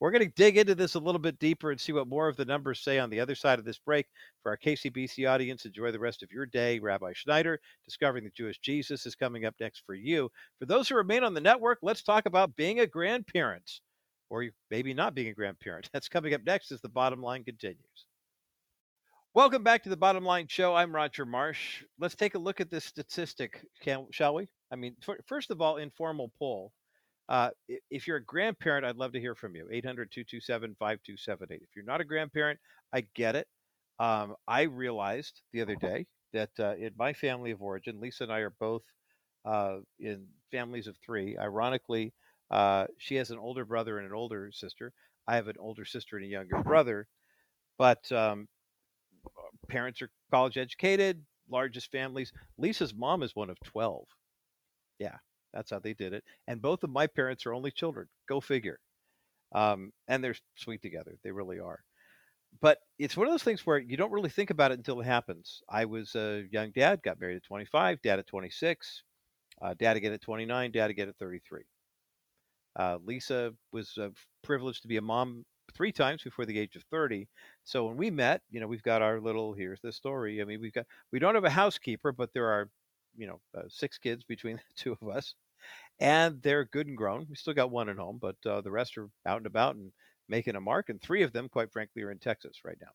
We're 0.00 0.10
going 0.10 0.24
to 0.24 0.34
dig 0.34 0.56
into 0.58 0.74
this 0.74 0.94
a 0.94 0.98
little 0.98 1.18
bit 1.18 1.38
deeper 1.38 1.70
and 1.70 1.80
see 1.80 1.92
what 1.92 2.08
more 2.08 2.28
of 2.28 2.36
the 2.36 2.44
numbers 2.44 2.80
say 2.80 2.98
on 2.98 3.10
the 3.10 3.20
other 3.20 3.34
side 3.34 3.58
of 3.58 3.64
this 3.64 3.78
break. 3.78 4.06
For 4.42 4.50
our 4.50 4.56
KCBC 4.56 5.28
audience, 5.28 5.64
enjoy 5.64 5.92
the 5.92 5.98
rest 5.98 6.22
of 6.22 6.30
your 6.30 6.46
day. 6.46 6.78
Rabbi 6.78 7.12
Schneider, 7.14 7.60
Discovering 7.84 8.24
the 8.24 8.30
Jewish 8.30 8.58
Jesus, 8.58 9.06
is 9.06 9.14
coming 9.14 9.44
up 9.44 9.54
next 9.60 9.82
for 9.86 9.94
you. 9.94 10.30
For 10.58 10.66
those 10.66 10.88
who 10.88 10.96
remain 10.96 11.24
on 11.24 11.34
the 11.34 11.40
network, 11.40 11.78
let's 11.82 12.02
talk 12.02 12.26
about 12.26 12.56
being 12.56 12.80
a 12.80 12.86
grandparent, 12.86 13.80
or 14.30 14.46
maybe 14.70 14.94
not 14.94 15.14
being 15.14 15.28
a 15.28 15.34
grandparent. 15.34 15.88
That's 15.92 16.08
coming 16.08 16.34
up 16.34 16.42
next 16.44 16.72
as 16.72 16.80
the 16.80 16.88
bottom 16.88 17.22
line 17.22 17.44
continues. 17.44 18.06
Welcome 19.34 19.62
back 19.62 19.82
to 19.84 19.88
the 19.88 19.96
Bottom 19.96 20.26
Line 20.26 20.46
Show. 20.46 20.74
I'm 20.74 20.94
Roger 20.94 21.24
Marsh. 21.24 21.84
Let's 21.98 22.14
take 22.14 22.34
a 22.34 22.38
look 22.38 22.60
at 22.60 22.70
this 22.70 22.84
statistic, 22.84 23.64
can, 23.80 24.06
shall 24.10 24.34
we? 24.34 24.46
I 24.70 24.76
mean, 24.76 24.94
first 25.26 25.50
of 25.50 25.62
all, 25.62 25.78
informal 25.78 26.30
poll. 26.38 26.70
Uh, 27.32 27.48
if 27.90 28.06
you're 28.06 28.18
a 28.18 28.24
grandparent, 28.24 28.84
I'd 28.84 28.96
love 28.96 29.12
to 29.12 29.20
hear 29.20 29.34
from 29.34 29.56
you. 29.56 29.66
800 29.72 30.10
227 30.12 30.76
5278. 30.78 31.62
If 31.62 31.74
you're 31.74 31.82
not 31.82 32.02
a 32.02 32.04
grandparent, 32.04 32.60
I 32.92 33.06
get 33.14 33.36
it. 33.36 33.48
Um, 33.98 34.36
I 34.46 34.62
realized 34.62 35.40
the 35.54 35.62
other 35.62 35.74
day 35.76 36.06
that 36.34 36.50
uh, 36.60 36.74
in 36.74 36.90
my 36.98 37.14
family 37.14 37.50
of 37.50 37.62
origin, 37.62 38.00
Lisa 38.00 38.24
and 38.24 38.32
I 38.32 38.40
are 38.40 38.54
both 38.60 38.82
uh, 39.46 39.78
in 39.98 40.26
families 40.50 40.86
of 40.86 40.96
three. 40.98 41.38
Ironically, 41.38 42.12
uh, 42.50 42.84
she 42.98 43.14
has 43.14 43.30
an 43.30 43.38
older 43.38 43.64
brother 43.64 43.96
and 43.96 44.06
an 44.06 44.14
older 44.14 44.50
sister. 44.52 44.92
I 45.26 45.36
have 45.36 45.48
an 45.48 45.56
older 45.58 45.86
sister 45.86 46.18
and 46.18 46.26
a 46.26 46.28
younger 46.28 46.62
brother. 46.62 47.08
But 47.78 48.12
um, 48.12 48.46
parents 49.70 50.02
are 50.02 50.10
college 50.30 50.58
educated, 50.58 51.24
largest 51.50 51.90
families. 51.90 52.30
Lisa's 52.58 52.92
mom 52.94 53.22
is 53.22 53.34
one 53.34 53.48
of 53.48 53.58
12. 53.64 54.04
Yeah, 54.98 55.16
that's 55.52 55.70
how 55.70 55.78
they 55.78 55.94
did 55.94 56.12
it. 56.12 56.24
And 56.46 56.62
both 56.62 56.82
of 56.82 56.90
my 56.90 57.06
parents 57.06 57.46
are 57.46 57.54
only 57.54 57.70
children. 57.70 58.08
Go 58.28 58.40
figure. 58.40 58.78
Um, 59.54 59.92
and 60.08 60.22
they're 60.22 60.36
sweet 60.56 60.82
together. 60.82 61.18
They 61.22 61.30
really 61.30 61.60
are. 61.60 61.80
But 62.60 62.78
it's 62.98 63.16
one 63.16 63.26
of 63.26 63.32
those 63.32 63.42
things 63.42 63.66
where 63.66 63.78
you 63.78 63.96
don't 63.96 64.12
really 64.12 64.30
think 64.30 64.50
about 64.50 64.72
it 64.72 64.78
until 64.78 65.00
it 65.00 65.06
happens. 65.06 65.62
I 65.68 65.84
was 65.84 66.14
a 66.14 66.44
young 66.50 66.70
dad, 66.72 67.02
got 67.02 67.20
married 67.20 67.36
at 67.36 67.44
25, 67.44 68.02
dad 68.02 68.18
at 68.18 68.26
26, 68.26 69.02
uh, 69.62 69.74
dad 69.78 69.96
again 69.96 70.12
at 70.12 70.20
29, 70.20 70.70
dad 70.70 70.90
again 70.90 71.08
at 71.08 71.16
33. 71.16 71.62
Uh, 72.78 72.98
Lisa 73.04 73.52
was 73.72 73.96
uh, 73.98 74.08
privileged 74.42 74.82
to 74.82 74.88
be 74.88 74.96
a 74.96 75.02
mom 75.02 75.44
three 75.74 75.92
times 75.92 76.22
before 76.22 76.44
the 76.44 76.58
age 76.58 76.76
of 76.76 76.82
30. 76.90 77.28
So 77.64 77.86
when 77.86 77.96
we 77.96 78.10
met, 78.10 78.42
you 78.50 78.60
know, 78.60 78.66
we've 78.66 78.82
got 78.82 79.02
our 79.02 79.20
little, 79.20 79.54
here's 79.54 79.80
the 79.80 79.92
story. 79.92 80.40
I 80.40 80.44
mean, 80.44 80.60
we've 80.60 80.72
got, 80.72 80.86
we 81.12 81.18
don't 81.18 81.34
have 81.34 81.44
a 81.44 81.50
housekeeper, 81.50 82.12
but 82.12 82.32
there 82.32 82.46
are, 82.46 82.68
you 83.16 83.26
know, 83.26 83.40
uh, 83.56 83.62
six 83.68 83.98
kids 83.98 84.24
between 84.24 84.56
the 84.68 84.74
two 84.76 84.96
of 85.00 85.08
us 85.08 85.34
and 86.00 86.42
they're 86.42 86.64
good 86.64 86.86
and 86.86 86.96
grown. 86.96 87.26
We 87.28 87.36
still 87.36 87.54
got 87.54 87.70
one 87.70 87.88
at 87.88 87.96
home, 87.96 88.18
but 88.20 88.36
uh, 88.46 88.60
the 88.60 88.70
rest 88.70 88.98
are 88.98 89.08
out 89.26 89.38
and 89.38 89.46
about 89.46 89.76
and 89.76 89.92
making 90.28 90.56
a 90.56 90.60
mark. 90.60 90.88
And 90.88 91.00
three 91.00 91.22
of 91.22 91.32
them, 91.32 91.48
quite 91.48 91.72
frankly, 91.72 92.02
are 92.02 92.10
in 92.10 92.18
Texas 92.18 92.60
right 92.64 92.78
now. 92.80 92.92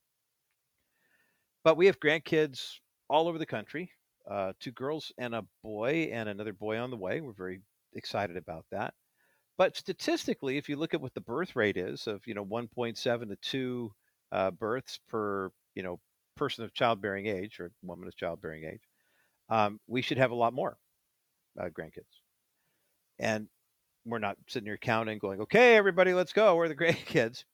But 1.64 1.76
we 1.76 1.86
have 1.86 2.00
grandkids 2.00 2.78
all 3.08 3.28
over 3.28 3.38
the 3.38 3.46
country 3.46 3.92
uh, 4.28 4.52
two 4.60 4.72
girls 4.72 5.10
and 5.18 5.34
a 5.34 5.44
boy, 5.62 6.10
and 6.12 6.28
another 6.28 6.52
boy 6.52 6.78
on 6.78 6.90
the 6.90 6.96
way. 6.96 7.20
We're 7.20 7.32
very 7.32 7.60
excited 7.94 8.36
about 8.36 8.66
that. 8.70 8.94
But 9.56 9.76
statistically, 9.76 10.56
if 10.58 10.68
you 10.68 10.76
look 10.76 10.94
at 10.94 11.00
what 11.00 11.14
the 11.14 11.20
birth 11.20 11.56
rate 11.56 11.76
is 11.76 12.06
of 12.06 12.26
you 12.26 12.34
know 12.34 12.44
1.7 12.44 13.28
to 13.28 13.36
2 13.36 13.92
uh, 14.32 14.50
births 14.52 15.00
per 15.08 15.50
you 15.74 15.82
know 15.82 16.00
person 16.36 16.64
of 16.64 16.74
childbearing 16.74 17.26
age 17.26 17.58
or 17.58 17.72
woman 17.82 18.06
of 18.06 18.16
childbearing 18.16 18.64
age, 18.64 18.82
um, 19.48 19.80
we 19.86 20.02
should 20.02 20.18
have 20.18 20.30
a 20.30 20.36
lot 20.36 20.52
more 20.52 20.76
uh, 21.60 21.68
grandkids. 21.68 22.20
And 23.18 23.48
we're 24.04 24.18
not 24.18 24.38
sitting 24.48 24.66
here 24.66 24.78
counting, 24.78 25.18
going, 25.18 25.40
"Okay, 25.42 25.76
everybody, 25.76 26.14
let's 26.14 26.32
go. 26.32 26.56
We're 26.56 26.68
the 26.68 26.76
grandkids." 26.84 27.44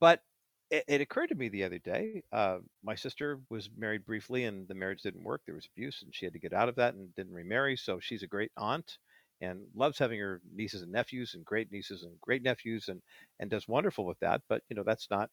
But 0.00 0.22
it, 0.70 0.84
it 0.88 1.00
occurred 1.00 1.28
to 1.28 1.34
me 1.34 1.48
the 1.48 1.64
other 1.64 1.78
day. 1.78 2.22
Uh, 2.32 2.58
my 2.82 2.94
sister 2.94 3.40
was 3.50 3.70
married 3.76 4.04
briefly, 4.04 4.44
and 4.44 4.68
the 4.68 4.74
marriage 4.74 5.02
didn't 5.02 5.24
work. 5.24 5.42
There 5.46 5.54
was 5.54 5.68
abuse, 5.74 6.02
and 6.02 6.14
she 6.14 6.26
had 6.26 6.34
to 6.34 6.40
get 6.40 6.52
out 6.52 6.68
of 6.68 6.76
that 6.76 6.94
and 6.94 7.14
didn't 7.14 7.34
remarry. 7.34 7.76
So 7.76 8.00
she's 8.00 8.22
a 8.22 8.26
great 8.28 8.52
aunt 8.56 8.98
and 9.40 9.66
loves 9.74 9.98
having 9.98 10.20
her 10.20 10.40
nieces 10.54 10.82
and 10.82 10.92
nephews 10.92 11.34
and 11.34 11.44
great 11.44 11.72
nieces 11.72 12.02
and 12.02 12.20
great 12.20 12.42
nephews 12.42 12.88
and 12.88 13.02
and 13.38 13.50
does 13.50 13.66
wonderful 13.68 14.04
with 14.04 14.18
that 14.20 14.42
but 14.48 14.62
you 14.68 14.76
know 14.76 14.82
that's 14.82 15.08
not 15.10 15.30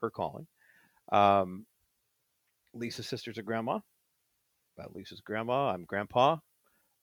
her 0.00 0.10
calling 0.10 0.46
um, 1.12 1.66
lisa's 2.74 3.06
sister's 3.08 3.38
a 3.38 3.42
grandma 3.42 3.78
uh, 4.78 4.86
lisa's 4.94 5.20
grandma 5.20 5.70
i'm 5.70 5.84
grandpa 5.84 6.36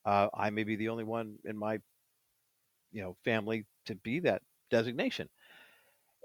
uh, 0.06 0.28
i 0.34 0.50
may 0.50 0.64
be 0.64 0.76
the 0.76 0.90
only 0.90 1.04
one 1.04 1.38
in 1.46 1.58
my 1.58 1.80
you 2.92 3.02
know 3.02 3.16
family 3.24 3.66
to 3.86 3.96
be 3.96 4.20
that 4.20 4.42
designation 4.72 5.30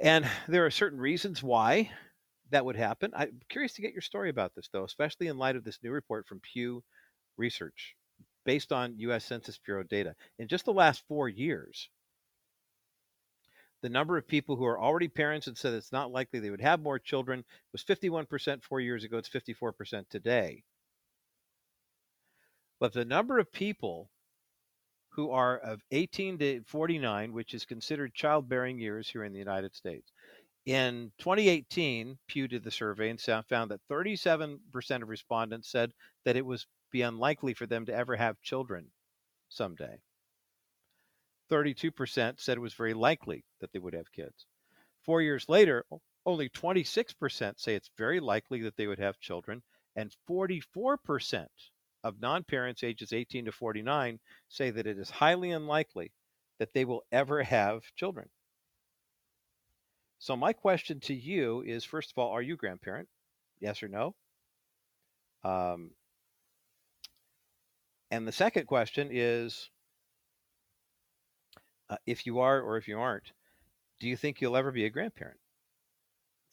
and 0.01 0.29
there 0.49 0.67
are 0.67 0.71
certain 0.71 0.99
reasons 0.99 1.43
why 1.43 1.91
that 2.51 2.65
would 2.65 2.77
happen 2.77 3.11
i'm 3.17 3.41
curious 3.49 3.75
to 3.75 3.83
get 3.83 3.93
your 3.93 4.03
story 4.03 4.31
about 4.31 4.55
this 4.55 4.69
though 4.73 4.85
especially 4.85 5.29
in 5.29 5.39
light 5.39 5.57
of 5.57 5.65
this 5.65 5.79
new 5.83 5.91
report 5.91 6.27
from 6.27 6.41
pew 6.41 6.83
research 7.37 7.95
based 8.45 8.73
on 8.73 8.99
US 8.99 9.25
Census 9.25 9.59
Bureau 9.59 9.83
data. 9.83 10.15
In 10.39 10.49
just 10.49 10.65
the 10.65 10.73
last 10.73 11.03
four 11.09 11.29
years, 11.29 11.89
the 13.83 13.89
number 13.89 14.17
of 14.17 14.27
people 14.27 14.57
who 14.57 14.65
are 14.65 14.81
already 14.81 15.09
parents 15.09 15.47
and 15.47 15.57
said 15.57 15.75
it's 15.75 15.93
not 15.93 16.13
likely 16.13 16.41
they 16.41 16.51
would 16.51 16.61
have 16.61 16.81
more 16.81 16.99
children 16.99 17.45
was 17.73 17.85
51% 17.85 18.63
four 18.63 18.81
years 18.81 19.05
ago. 19.05 19.19
It's 19.19 19.29
54% 19.29 20.09
today. 20.09 20.63
But 22.81 22.93
the 22.93 23.05
number 23.05 23.39
of 23.39 23.53
people 23.53 24.11
who 25.15 25.31
are 25.31 25.59
of 25.59 25.81
18 25.93 26.39
to 26.39 26.63
49, 26.67 27.33
which 27.33 27.55
is 27.55 27.65
considered 27.65 28.15
childbearing 28.15 28.79
years 28.79 29.09
here 29.09 29.25
in 29.25 29.33
the 29.33 29.39
United 29.39 29.75
States. 29.75 30.13
In 30.67 31.13
2018, 31.19 32.19
Pew 32.27 32.49
did 32.49 32.65
the 32.65 32.71
survey 32.71 33.11
and 33.11 33.21
found 33.21 33.71
that 33.71 33.81
37% 33.91 34.59
of 35.03 35.09
respondents 35.09 35.71
said 35.71 35.93
that 36.25 36.37
it 36.37 36.45
was 36.45 36.67
be 36.91 37.03
unlikely 37.03 37.55
for 37.55 37.67
them 37.67 37.87
to 37.87 37.95
ever 37.95 38.17
have 38.17 38.41
children 38.41 38.87
someday. 39.49 39.99
32% 41.51 42.41
said 42.41 42.57
it 42.57 42.61
was 42.61 42.75
very 42.75 42.95
likely 42.95 43.45
that 43.61 43.73
they 43.73 43.79
would 43.79 43.95
have 43.95 44.11
kids. 44.13 44.47
Four 45.05 45.21
years 45.21 45.49
later, 45.49 45.85
only 46.25 46.49
26% 46.49 47.61
say 47.61 47.75
it's 47.75 47.91
very 47.99 48.21
likely 48.21 48.63
that 48.63 48.77
they 48.77 48.87
would 48.87 48.99
have 48.99 49.21
children, 49.21 49.63
and 49.95 50.15
44% 50.29 51.47
of 52.05 52.21
non 52.21 52.45
parents 52.45 52.85
ages 52.85 53.13
18 53.13 53.47
to 53.47 53.53
49 53.53 54.21
say 54.49 54.71
that 54.71 54.87
it 54.87 54.99
is 54.99 55.11
highly 55.11 55.51
unlikely 55.51 56.13
that 56.59 56.73
they 56.73 56.85
will 56.85 57.03
ever 57.11 57.43
have 57.43 57.83
children. 57.97 58.29
So, 60.19 60.37
my 60.37 60.53
question 60.53 61.01
to 61.01 61.15
you 61.15 61.63
is 61.63 61.85
first 61.85 62.13
of 62.13 62.19
all, 62.19 62.31
are 62.31 62.43
you 62.43 62.55
a 62.55 62.59
grandparent? 62.59 63.09
Yes 63.59 63.83
or 63.83 63.89
no? 63.89 64.15
Um, 65.43 65.91
and 68.11 68.29
the 68.29 68.33
second 68.33 68.67
question 68.67 69.09
is 69.11 69.71
uh, 71.91 71.97
if 72.07 72.27
you 72.27 72.39
are 72.41 72.61
or 72.61 72.77
if 72.77 72.87
you 72.87 72.99
aren't, 72.99 73.33
do 73.99 74.09
you 74.09 74.17
think 74.17 74.41
you'll 74.41 74.57
ever 74.57 74.71
be 74.71 74.85
a 74.85 74.91
grandparent? 74.91 75.39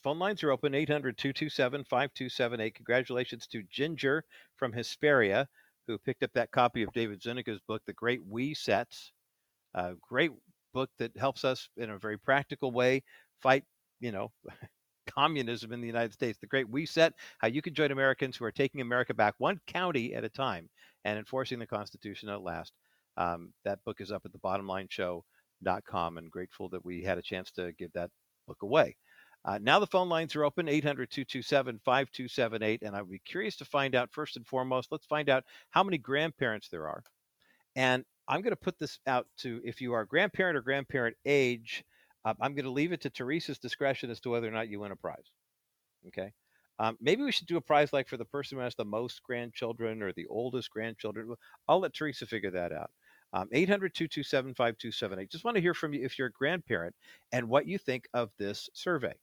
Phone 0.03 0.17
lines 0.17 0.41
are 0.43 0.51
open 0.51 0.73
800 0.73 1.15
227 1.17 1.83
5278. 1.83 2.73
Congratulations 2.73 3.45
to 3.47 3.61
Ginger 3.69 4.23
from 4.55 4.73
Hesperia, 4.73 5.47
who 5.85 5.99
picked 5.99 6.23
up 6.23 6.31
that 6.33 6.51
copy 6.51 6.81
of 6.81 6.91
David 6.91 7.21
Zuniga's 7.21 7.61
book, 7.67 7.83
The 7.85 7.93
Great 7.93 8.25
We 8.25 8.55
Sets. 8.55 9.11
A 9.75 9.93
great 10.01 10.31
book 10.73 10.89
that 10.97 11.15
helps 11.17 11.45
us 11.45 11.69
in 11.77 11.91
a 11.91 11.99
very 11.99 12.17
practical 12.17 12.71
way 12.71 13.03
fight, 13.41 13.63
you 13.99 14.11
know, 14.11 14.31
communism 15.07 15.71
in 15.71 15.81
the 15.81 15.87
United 15.87 16.13
States. 16.13 16.39
The 16.39 16.47
Great 16.47 16.67
We 16.67 16.87
Set, 16.87 17.13
how 17.37 17.47
you 17.47 17.61
can 17.61 17.75
join 17.75 17.91
Americans 17.91 18.35
who 18.35 18.45
are 18.45 18.51
taking 18.51 18.81
America 18.81 19.13
back 19.13 19.35
one 19.37 19.59
county 19.67 20.15
at 20.15 20.23
a 20.23 20.29
time 20.29 20.67
and 21.05 21.19
enforcing 21.19 21.59
the 21.59 21.67
Constitution 21.67 22.27
at 22.29 22.41
last. 22.41 22.73
Um, 23.17 23.53
that 23.65 23.83
book 23.85 24.01
is 24.01 24.11
up 24.11 24.23
at 24.25 24.31
the 24.31 24.39
bottomlineshow.com 24.39 26.17
and 26.17 26.31
grateful 26.31 26.69
that 26.69 26.83
we 26.83 27.03
had 27.03 27.19
a 27.19 27.23
chance 27.23 27.51
to 27.51 27.71
give 27.73 27.91
that 27.93 28.09
book 28.47 28.63
away. 28.63 28.95
Uh, 29.43 29.57
now 29.61 29.79
the 29.79 29.87
phone 29.87 30.09
lines 30.09 30.35
are 30.35 30.43
open 30.43 30.67
800 30.67 31.09
227 31.09 31.79
5278. 31.83 32.81
And 32.83 32.95
I 32.95 33.01
would 33.01 33.11
be 33.11 33.19
curious 33.19 33.55
to 33.57 33.65
find 33.65 33.95
out, 33.95 34.11
first 34.11 34.37
and 34.37 34.45
foremost, 34.45 34.91
let's 34.91 35.05
find 35.05 35.29
out 35.29 35.43
how 35.71 35.83
many 35.83 35.97
grandparents 35.97 36.69
there 36.69 36.87
are. 36.87 37.03
And 37.75 38.05
I'm 38.27 38.41
going 38.41 38.51
to 38.51 38.57
put 38.57 38.77
this 38.77 38.99
out 39.07 39.27
to 39.39 39.61
if 39.63 39.81
you 39.81 39.93
are 39.93 40.05
grandparent 40.05 40.57
or 40.57 40.61
grandparent 40.61 41.17
age, 41.25 41.83
uh, 42.23 42.33
I'm 42.39 42.53
going 42.53 42.65
to 42.65 42.71
leave 42.71 42.91
it 42.91 43.01
to 43.01 43.09
Teresa's 43.09 43.57
discretion 43.57 44.11
as 44.11 44.19
to 44.21 44.29
whether 44.29 44.47
or 44.47 44.51
not 44.51 44.69
you 44.69 44.79
win 44.79 44.91
a 44.91 44.95
prize. 44.95 45.31
Okay. 46.07 46.31
Um, 46.79 46.97
maybe 47.01 47.23
we 47.23 47.31
should 47.31 47.47
do 47.47 47.57
a 47.57 47.61
prize 47.61 47.93
like 47.93 48.07
for 48.07 48.17
the 48.17 48.25
person 48.25 48.57
who 48.57 48.63
has 48.63 48.75
the 48.75 48.85
most 48.85 49.21
grandchildren 49.23 50.01
or 50.01 50.13
the 50.13 50.27
oldest 50.27 50.69
grandchildren. 50.71 51.33
I'll 51.67 51.79
let 51.79 51.93
Teresa 51.93 52.25
figure 52.25 52.51
that 52.51 52.71
out. 52.71 52.91
Um, 53.33 53.47
800 53.51 53.93
227 53.93 54.53
5278. 54.55 55.31
Just 55.31 55.43
want 55.43 55.55
to 55.55 55.61
hear 55.61 55.73
from 55.73 55.93
you 55.93 56.03
if 56.03 56.17
you're 56.17 56.27
a 56.27 56.31
grandparent 56.31 56.95
and 57.31 57.49
what 57.49 57.67
you 57.67 57.77
think 57.77 58.07
of 58.13 58.29
this 58.37 58.69
survey. 58.73 59.13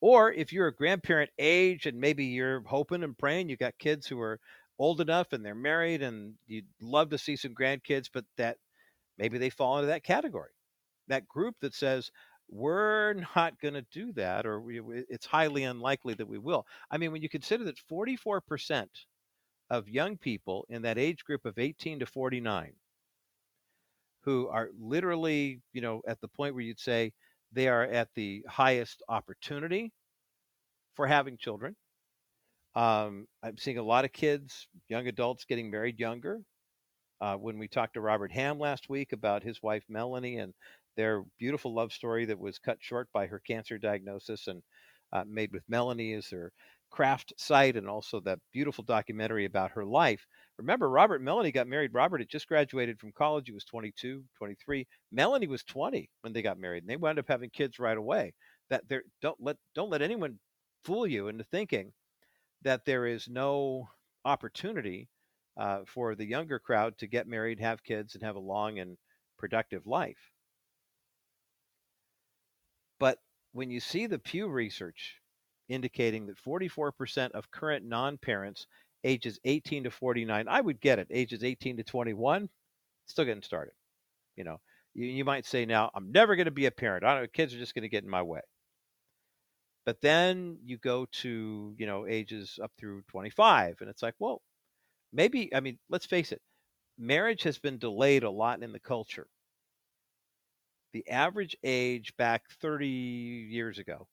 Or 0.00 0.32
if 0.32 0.52
you're 0.52 0.68
a 0.68 0.74
grandparent 0.74 1.30
age 1.38 1.86
and 1.86 2.00
maybe 2.00 2.26
you're 2.26 2.62
hoping 2.62 3.02
and 3.02 3.16
praying 3.18 3.48
you've 3.48 3.58
got 3.58 3.78
kids 3.78 4.06
who 4.06 4.20
are 4.20 4.40
old 4.78 5.00
enough 5.00 5.32
and 5.32 5.44
they're 5.44 5.54
married 5.54 6.02
and 6.02 6.34
you'd 6.46 6.66
love 6.80 7.10
to 7.10 7.18
see 7.18 7.36
some 7.36 7.54
grandkids, 7.54 8.08
but 8.12 8.24
that 8.36 8.58
maybe 9.18 9.38
they 9.38 9.50
fall 9.50 9.78
into 9.78 9.88
that 9.88 10.04
category, 10.04 10.52
that 11.08 11.28
group 11.28 11.56
that 11.60 11.74
says, 11.74 12.10
we're 12.48 13.14
not 13.36 13.58
going 13.60 13.74
to 13.74 13.86
do 13.92 14.12
that, 14.12 14.46
or 14.46 14.60
we, 14.60 14.80
it's 15.08 15.26
highly 15.26 15.64
unlikely 15.64 16.14
that 16.14 16.28
we 16.28 16.38
will. 16.38 16.66
I 16.90 16.98
mean, 16.98 17.12
when 17.12 17.22
you 17.22 17.28
consider 17.28 17.64
that 17.64 17.78
44% 17.78 18.88
of 19.70 19.88
young 19.88 20.16
people 20.18 20.66
in 20.68 20.82
that 20.82 20.98
age 20.98 21.24
group 21.24 21.44
of 21.44 21.58
18 21.58 22.00
to 22.00 22.06
49 22.06 22.74
who 24.22 24.48
are 24.48 24.70
literally, 24.78 25.60
you 25.72 25.80
know, 25.80 26.02
at 26.06 26.20
the 26.20 26.28
point 26.28 26.54
where 26.54 26.64
you'd 26.64 26.80
say, 26.80 27.12
they 27.56 27.68
are 27.68 27.84
at 27.84 28.08
the 28.14 28.44
highest 28.46 29.02
opportunity 29.08 29.90
for 30.94 31.06
having 31.06 31.38
children. 31.38 31.74
Um, 32.74 33.26
I'm 33.42 33.56
seeing 33.56 33.78
a 33.78 33.82
lot 33.82 34.04
of 34.04 34.12
kids, 34.12 34.68
young 34.90 35.08
adults 35.08 35.46
getting 35.46 35.70
married 35.70 35.98
younger. 35.98 36.42
Uh, 37.18 37.36
when 37.36 37.58
we 37.58 37.66
talked 37.66 37.94
to 37.94 38.02
Robert 38.02 38.30
Ham 38.32 38.58
last 38.58 38.90
week 38.90 39.12
about 39.12 39.42
his 39.42 39.62
wife 39.62 39.82
Melanie 39.88 40.36
and 40.36 40.52
their 40.98 41.24
beautiful 41.38 41.74
love 41.74 41.92
story 41.92 42.26
that 42.26 42.38
was 42.38 42.58
cut 42.58 42.76
short 42.80 43.08
by 43.14 43.26
her 43.26 43.40
cancer 43.40 43.78
diagnosis 43.78 44.48
and 44.48 44.62
uh, 45.14 45.24
made 45.26 45.50
with 45.50 45.62
Melanie 45.66 46.12
as 46.12 46.28
her 46.28 46.52
craft 46.96 47.34
site 47.36 47.76
and 47.76 47.86
also 47.86 48.20
that 48.20 48.38
beautiful 48.54 48.82
documentary 48.82 49.44
about 49.44 49.70
her 49.72 49.84
life. 49.84 50.26
Remember, 50.56 50.88
Robert 50.88 51.20
Melanie 51.20 51.52
got 51.52 51.66
married. 51.66 51.92
Robert 51.92 52.22
had 52.22 52.30
just 52.30 52.48
graduated 52.48 52.98
from 52.98 53.12
college. 53.12 53.44
He 53.48 53.52
was 53.52 53.66
22, 53.66 54.24
23. 54.38 54.86
Melanie 55.12 55.46
was 55.46 55.62
20 55.64 56.08
when 56.22 56.32
they 56.32 56.40
got 56.40 56.58
married, 56.58 56.84
and 56.84 56.88
they 56.88 56.96
wound 56.96 57.18
up 57.18 57.26
having 57.28 57.50
kids 57.50 57.78
right 57.78 57.98
away. 57.98 58.32
That 58.70 58.88
there 58.88 59.02
don't 59.20 59.36
let 59.38 59.58
don't 59.74 59.90
let 59.90 60.00
anyone 60.00 60.38
fool 60.84 61.06
you 61.06 61.28
into 61.28 61.44
thinking 61.44 61.92
that 62.62 62.86
there 62.86 63.06
is 63.06 63.28
no 63.28 63.90
opportunity 64.24 65.10
uh, 65.58 65.80
for 65.86 66.14
the 66.14 66.24
younger 66.24 66.58
crowd 66.58 66.96
to 66.98 67.06
get 67.06 67.28
married, 67.28 67.60
have 67.60 67.84
kids, 67.84 68.14
and 68.14 68.24
have 68.24 68.36
a 68.36 68.40
long 68.40 68.78
and 68.78 68.96
productive 69.38 69.86
life. 69.86 70.32
But 72.98 73.18
when 73.52 73.70
you 73.70 73.80
see 73.80 74.06
the 74.06 74.18
Pew 74.18 74.48
research 74.48 75.16
indicating 75.68 76.26
that 76.26 76.42
44% 76.42 77.32
of 77.32 77.50
current 77.50 77.84
non 77.84 78.18
parents 78.18 78.66
ages 79.04 79.38
18 79.44 79.84
to 79.84 79.90
49, 79.90 80.46
I 80.48 80.60
would 80.60 80.80
get 80.80 80.98
it. 80.98 81.08
Ages 81.10 81.44
18 81.44 81.78
to 81.78 81.84
21, 81.84 82.48
still 83.06 83.24
getting 83.24 83.42
started. 83.42 83.74
You 84.36 84.44
know, 84.44 84.60
you, 84.94 85.06
you 85.06 85.24
might 85.24 85.46
say 85.46 85.64
now, 85.64 85.90
I'm 85.94 86.10
never 86.12 86.36
going 86.36 86.46
to 86.46 86.50
be 86.50 86.66
a 86.66 86.70
parent. 86.70 87.04
I 87.04 87.18
don't, 87.18 87.32
kids 87.32 87.54
are 87.54 87.58
just 87.58 87.74
going 87.74 87.82
to 87.82 87.88
get 87.88 88.04
in 88.04 88.10
my 88.10 88.22
way. 88.22 88.40
But 89.84 90.00
then 90.00 90.58
you 90.64 90.78
go 90.78 91.06
to, 91.22 91.74
you 91.78 91.86
know, 91.86 92.06
ages 92.06 92.58
up 92.62 92.72
through 92.76 93.02
25, 93.08 93.76
and 93.80 93.88
it's 93.88 94.02
like, 94.02 94.14
well, 94.18 94.42
maybe, 95.12 95.54
I 95.54 95.60
mean, 95.60 95.78
let's 95.88 96.06
face 96.06 96.32
it, 96.32 96.42
marriage 96.98 97.44
has 97.44 97.58
been 97.58 97.78
delayed 97.78 98.24
a 98.24 98.30
lot 98.30 98.62
in 98.62 98.72
the 98.72 98.80
culture. 98.80 99.28
The 100.92 101.08
average 101.08 101.56
age 101.62 102.16
back 102.16 102.42
30 102.60 102.88
years 102.88 103.78
ago 103.78 104.08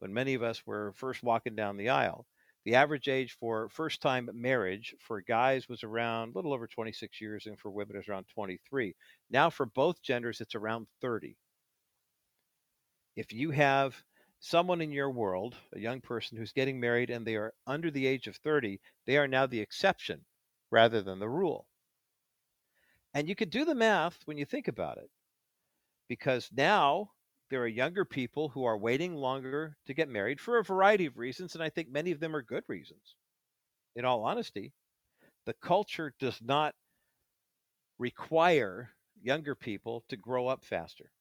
when 0.00 0.12
many 0.12 0.34
of 0.34 0.42
us 0.42 0.66
were 0.66 0.92
first 0.92 1.22
walking 1.22 1.54
down 1.54 1.76
the 1.76 1.88
aisle. 1.88 2.26
The 2.64 2.74
average 2.74 3.08
age 3.08 3.32
for 3.40 3.70
first 3.70 4.02
time 4.02 4.28
marriage 4.34 4.94
for 4.98 5.22
guys 5.22 5.68
was 5.68 5.82
around 5.82 6.30
a 6.34 6.38
little 6.38 6.52
over 6.52 6.66
26 6.66 7.20
years, 7.20 7.46
and 7.46 7.58
for 7.58 7.70
women, 7.70 7.96
was 7.96 8.08
around 8.08 8.26
23. 8.34 8.94
Now, 9.30 9.48
for 9.48 9.64
both 9.64 10.02
genders, 10.02 10.40
it's 10.42 10.54
around 10.54 10.86
30. 11.00 11.38
If 13.16 13.32
you 13.32 13.50
have 13.50 14.02
someone 14.40 14.80
in 14.80 14.92
your 14.92 15.10
world, 15.10 15.56
a 15.72 15.78
young 15.78 16.00
person 16.00 16.36
who's 16.36 16.52
getting 16.52 16.80
married 16.80 17.10
and 17.10 17.26
they 17.26 17.36
are 17.36 17.54
under 17.66 17.90
the 17.90 18.06
age 18.06 18.26
of 18.26 18.36
30, 18.36 18.80
they 19.06 19.16
are 19.16 19.28
now 19.28 19.46
the 19.46 19.60
exception 19.60 20.24
rather 20.70 21.02
than 21.02 21.18
the 21.18 21.28
rule. 21.28 21.66
And 23.14 23.28
you 23.28 23.34
could 23.34 23.50
do 23.50 23.64
the 23.64 23.74
math 23.74 24.18
when 24.26 24.38
you 24.38 24.44
think 24.44 24.68
about 24.68 24.98
it, 24.98 25.10
because 26.08 26.50
now 26.52 27.12
there 27.50 27.62
are 27.62 27.68
younger 27.68 28.04
people 28.04 28.48
who 28.48 28.64
are 28.64 28.78
waiting 28.78 29.14
longer 29.14 29.76
to 29.86 29.94
get 29.94 30.08
married 30.08 30.40
for 30.40 30.58
a 30.58 30.64
variety 30.64 31.06
of 31.06 31.18
reasons, 31.18 31.54
and 31.54 31.62
I 31.62 31.68
think 31.68 31.88
many 31.90 32.12
of 32.12 32.20
them 32.20 32.34
are 32.34 32.42
good 32.42 32.64
reasons. 32.68 33.16
In 33.96 34.04
all 34.04 34.24
honesty, 34.24 34.72
the 35.46 35.54
culture 35.54 36.14
does 36.18 36.40
not 36.42 36.74
require 37.98 38.90
younger 39.20 39.54
people 39.54 40.04
to 40.08 40.16
grow 40.16 40.46
up 40.46 40.64
faster. 40.64 41.12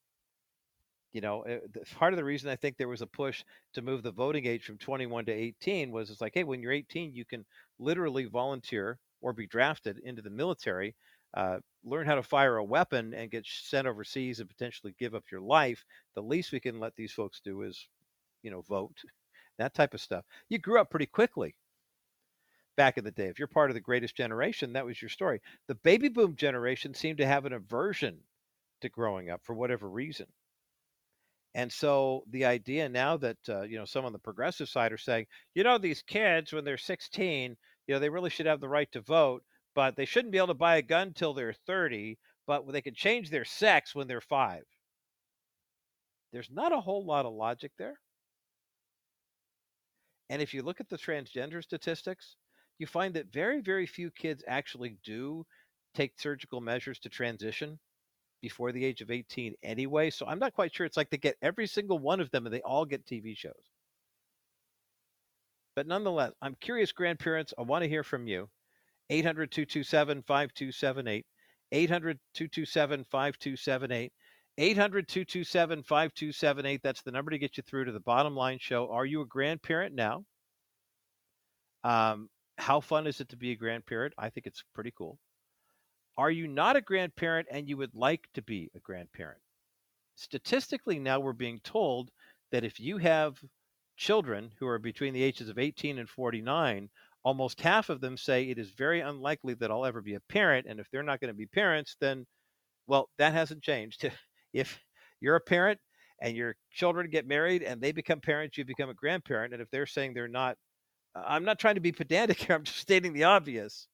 You 1.11 1.21
know, 1.21 1.41
eh, 1.43 1.59
part 1.95 2.13
of 2.13 2.17
the 2.17 2.23
reason 2.23 2.49
I 2.49 2.55
think 2.55 2.77
there 2.77 2.87
was 2.87 3.01
a 3.01 3.07
push 3.07 3.43
to 3.73 3.81
move 3.81 4.03
the 4.03 4.11
voting 4.11 4.45
age 4.45 4.63
from 4.63 4.77
21 4.77 5.25
to 5.25 5.31
18 5.31 5.91
was 5.91 6.09
it's 6.09 6.21
like, 6.21 6.33
hey, 6.35 6.43
when 6.43 6.61
you're 6.61 6.71
18, 6.71 7.13
you 7.15 7.25
can 7.25 7.45
literally 7.79 8.25
volunteer 8.25 8.99
or 9.21 9.33
be 9.33 9.47
drafted 9.47 9.97
into 9.99 10.21
the 10.21 10.29
military 10.29 10.95
uh, 11.33 11.59
learn 11.83 12.05
how 12.05 12.15
to 12.15 12.23
fire 12.23 12.57
a 12.57 12.63
weapon 12.63 13.13
and 13.13 13.31
get 13.31 13.45
sent 13.45 13.87
overseas 13.87 14.39
and 14.39 14.49
potentially 14.49 14.95
give 14.99 15.15
up 15.15 15.31
your 15.31 15.41
life, 15.41 15.85
the 16.15 16.21
least 16.21 16.51
we 16.51 16.59
can 16.59 16.79
let 16.79 16.95
these 16.95 17.11
folks 17.11 17.39
do 17.43 17.61
is, 17.61 17.87
you 18.43 18.51
know, 18.51 18.61
vote, 18.61 18.97
that 19.57 19.73
type 19.73 19.93
of 19.93 20.01
stuff. 20.01 20.25
You 20.49 20.57
grew 20.57 20.79
up 20.79 20.89
pretty 20.89 21.05
quickly 21.05 21.55
back 22.75 22.97
in 22.97 23.03
the 23.03 23.11
day. 23.11 23.27
If 23.27 23.39
you're 23.39 23.47
part 23.47 23.69
of 23.69 23.73
the 23.75 23.81
greatest 23.81 24.15
generation, 24.15 24.73
that 24.73 24.85
was 24.85 25.01
your 25.01 25.09
story. 25.09 25.41
The 25.67 25.75
baby 25.75 26.09
boom 26.09 26.35
generation 26.35 26.93
seemed 26.93 27.17
to 27.17 27.27
have 27.27 27.45
an 27.45 27.53
aversion 27.53 28.19
to 28.81 28.89
growing 28.89 29.29
up 29.29 29.41
for 29.43 29.53
whatever 29.53 29.89
reason. 29.89 30.27
And 31.55 31.71
so 31.71 32.23
the 32.29 32.45
idea 32.45 32.87
now 32.89 33.17
that 33.17 33.37
uh, 33.49 33.61
you 33.63 33.77
know 33.77 33.85
some 33.85 34.05
on 34.05 34.13
the 34.13 34.19
progressive 34.19 34.69
side 34.69 34.93
are 34.93 34.97
saying, 34.97 35.25
you 35.55 35.63
know, 35.63 35.77
these 35.77 36.01
kids 36.03 36.53
when 36.53 36.63
they're 36.63 36.77
16, 36.77 37.57
you 37.87 37.93
know, 37.93 37.99
they 37.99 38.09
really 38.09 38.29
should 38.29 38.45
have 38.45 38.61
the 38.61 38.69
right 38.69 38.91
to 38.91 39.01
vote 39.01 39.43
but 39.79 39.95
they 39.95 40.03
shouldn't 40.03 40.33
be 40.33 40.37
able 40.37 40.47
to 40.47 40.53
buy 40.53 40.75
a 40.75 40.81
gun 40.81 41.13
till 41.13 41.33
they're 41.33 41.53
30, 41.53 42.17
but 42.45 42.69
they 42.69 42.81
can 42.81 42.93
change 42.93 43.29
their 43.29 43.45
sex 43.45 43.95
when 43.95 44.09
they're 44.09 44.19
five. 44.19 44.65
There's 46.33 46.49
not 46.51 46.73
a 46.73 46.81
whole 46.81 47.05
lot 47.05 47.25
of 47.25 47.31
logic 47.31 47.71
there. 47.79 47.97
And 50.29 50.41
if 50.41 50.53
you 50.53 50.63
look 50.63 50.81
at 50.81 50.89
the 50.89 50.97
transgender 50.97 51.63
statistics, 51.63 52.35
you 52.77 52.87
find 52.87 53.13
that 53.13 53.31
very, 53.31 53.61
very 53.61 53.85
few 53.85 54.11
kids 54.11 54.43
actually 54.49 54.97
do 55.01 55.45
take 55.95 56.19
surgical 56.19 56.59
measures 56.59 56.99
to 56.99 57.07
transition 57.07 57.79
before 58.41 58.73
the 58.73 58.83
age 58.83 58.99
of 58.99 59.09
18 59.09 59.53
anyway. 59.63 60.09
So 60.09 60.25
I'm 60.25 60.39
not 60.39 60.53
quite 60.53 60.75
sure. 60.75 60.85
It's 60.85 60.97
like 60.97 61.09
they 61.09 61.15
get 61.15 61.37
every 61.41 61.67
single 61.67 61.99
one 61.99 62.19
of 62.19 62.31
them 62.31 62.45
and 62.45 62.53
they 62.53 62.61
all 62.63 62.83
get 62.83 63.05
TV 63.05 63.33
shows. 63.33 63.53
But 65.73 65.87
nonetheless, 65.87 66.33
I'm 66.41 66.57
curious, 66.59 66.91
grandparents, 66.91 67.53
I 67.57 67.61
want 67.61 67.83
to 67.83 67.89
hear 67.89 68.03
from 68.03 68.27
you 68.27 68.49
800 69.09 69.51
227 69.51 70.23
5278. 70.23 71.25
800 71.71 72.19
227 72.33 73.05
5278. 73.09 74.13
800 74.57 75.07
227 75.07 75.83
5278. 75.83 76.81
That's 76.83 77.01
the 77.01 77.11
number 77.11 77.31
to 77.31 77.37
get 77.37 77.57
you 77.57 77.63
through 77.63 77.85
to 77.85 77.91
the 77.91 77.99
bottom 77.99 78.35
line 78.35 78.57
show. 78.59 78.89
Are 78.91 79.05
you 79.05 79.21
a 79.21 79.25
grandparent 79.25 79.95
now? 79.95 80.23
Um, 81.83 82.29
how 82.57 82.81
fun 82.81 83.07
is 83.07 83.21
it 83.21 83.29
to 83.29 83.37
be 83.37 83.51
a 83.51 83.55
grandparent? 83.55 84.13
I 84.17 84.29
think 84.29 84.45
it's 84.45 84.63
pretty 84.75 84.91
cool. 84.97 85.17
Are 86.17 86.29
you 86.29 86.47
not 86.47 86.75
a 86.75 86.81
grandparent 86.81 87.47
and 87.49 87.69
you 87.69 87.77
would 87.77 87.95
like 87.95 88.27
to 88.33 88.41
be 88.41 88.69
a 88.75 88.79
grandparent? 88.79 89.39
Statistically, 90.15 90.99
now 90.99 91.21
we're 91.21 91.31
being 91.31 91.61
told 91.63 92.11
that 92.51 92.65
if 92.65 92.77
you 92.79 92.97
have 92.97 93.37
children 93.95 94.51
who 94.59 94.67
are 94.67 94.79
between 94.79 95.13
the 95.13 95.23
ages 95.23 95.47
of 95.47 95.57
18 95.57 95.97
and 95.99 96.09
49, 96.09 96.89
almost 97.23 97.61
half 97.61 97.89
of 97.89 98.01
them 98.01 98.17
say 98.17 98.43
it 98.43 98.57
is 98.57 98.71
very 98.71 99.01
unlikely 99.01 99.53
that 99.55 99.71
I'll 99.71 99.85
ever 99.85 100.01
be 100.01 100.15
a 100.15 100.21
parent. 100.29 100.67
And 100.69 100.79
if 100.79 100.87
they're 100.91 101.03
not 101.03 101.19
going 101.19 101.33
to 101.33 101.37
be 101.37 101.45
parents, 101.45 101.95
then, 101.99 102.25
well, 102.87 103.09
that 103.17 103.33
hasn't 103.33 103.63
changed. 103.63 104.09
if 104.53 104.79
you're 105.19 105.35
a 105.35 105.41
parent 105.41 105.79
and 106.21 106.35
your 106.35 106.55
children 106.71 107.09
get 107.09 107.27
married 107.27 107.63
and 107.63 107.81
they 107.81 107.91
become 107.91 108.21
parents, 108.21 108.57
you 108.57 108.65
become 108.65 108.89
a 108.89 108.93
grandparent. 108.93 109.53
And 109.53 109.61
if 109.61 109.69
they're 109.71 109.85
saying 109.85 110.13
they're 110.13 110.27
not, 110.27 110.57
I'm 111.15 111.43
not 111.43 111.59
trying 111.59 111.75
to 111.75 111.81
be 111.81 111.91
pedantic 111.91 112.39
here, 112.41 112.55
I'm 112.55 112.63
just 112.63 112.79
stating 112.79 113.13
the 113.13 113.25
obvious. 113.25 113.87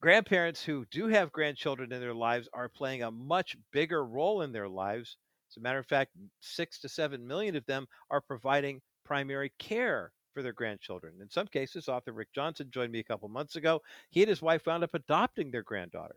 Grandparents 0.00 0.64
who 0.64 0.86
do 0.90 1.08
have 1.08 1.30
grandchildren 1.30 1.92
in 1.92 2.00
their 2.00 2.14
lives 2.14 2.48
are 2.54 2.70
playing 2.70 3.02
a 3.02 3.10
much 3.10 3.56
bigger 3.70 4.04
role 4.04 4.42
in 4.42 4.50
their 4.50 4.68
lives. 4.68 5.16
As 5.50 5.58
a 5.58 5.60
matter 5.60 5.78
of 5.78 5.86
fact, 5.86 6.12
six 6.40 6.80
to 6.80 6.88
seven 6.88 7.26
million 7.26 7.54
of 7.54 7.66
them 7.66 7.86
are 8.10 8.22
providing 8.22 8.80
primary 9.04 9.52
care 9.58 10.12
for 10.32 10.42
their 10.42 10.52
grandchildren. 10.52 11.20
In 11.20 11.30
some 11.30 11.46
cases, 11.46 11.88
author 11.88 12.12
Rick 12.12 12.32
Johnson 12.32 12.70
joined 12.70 12.92
me 12.92 13.00
a 13.00 13.04
couple 13.04 13.28
months 13.28 13.56
ago. 13.56 13.82
He 14.10 14.22
and 14.22 14.28
his 14.28 14.42
wife 14.42 14.66
wound 14.66 14.84
up 14.84 14.94
adopting 14.94 15.50
their 15.50 15.62
granddaughter. 15.62 16.16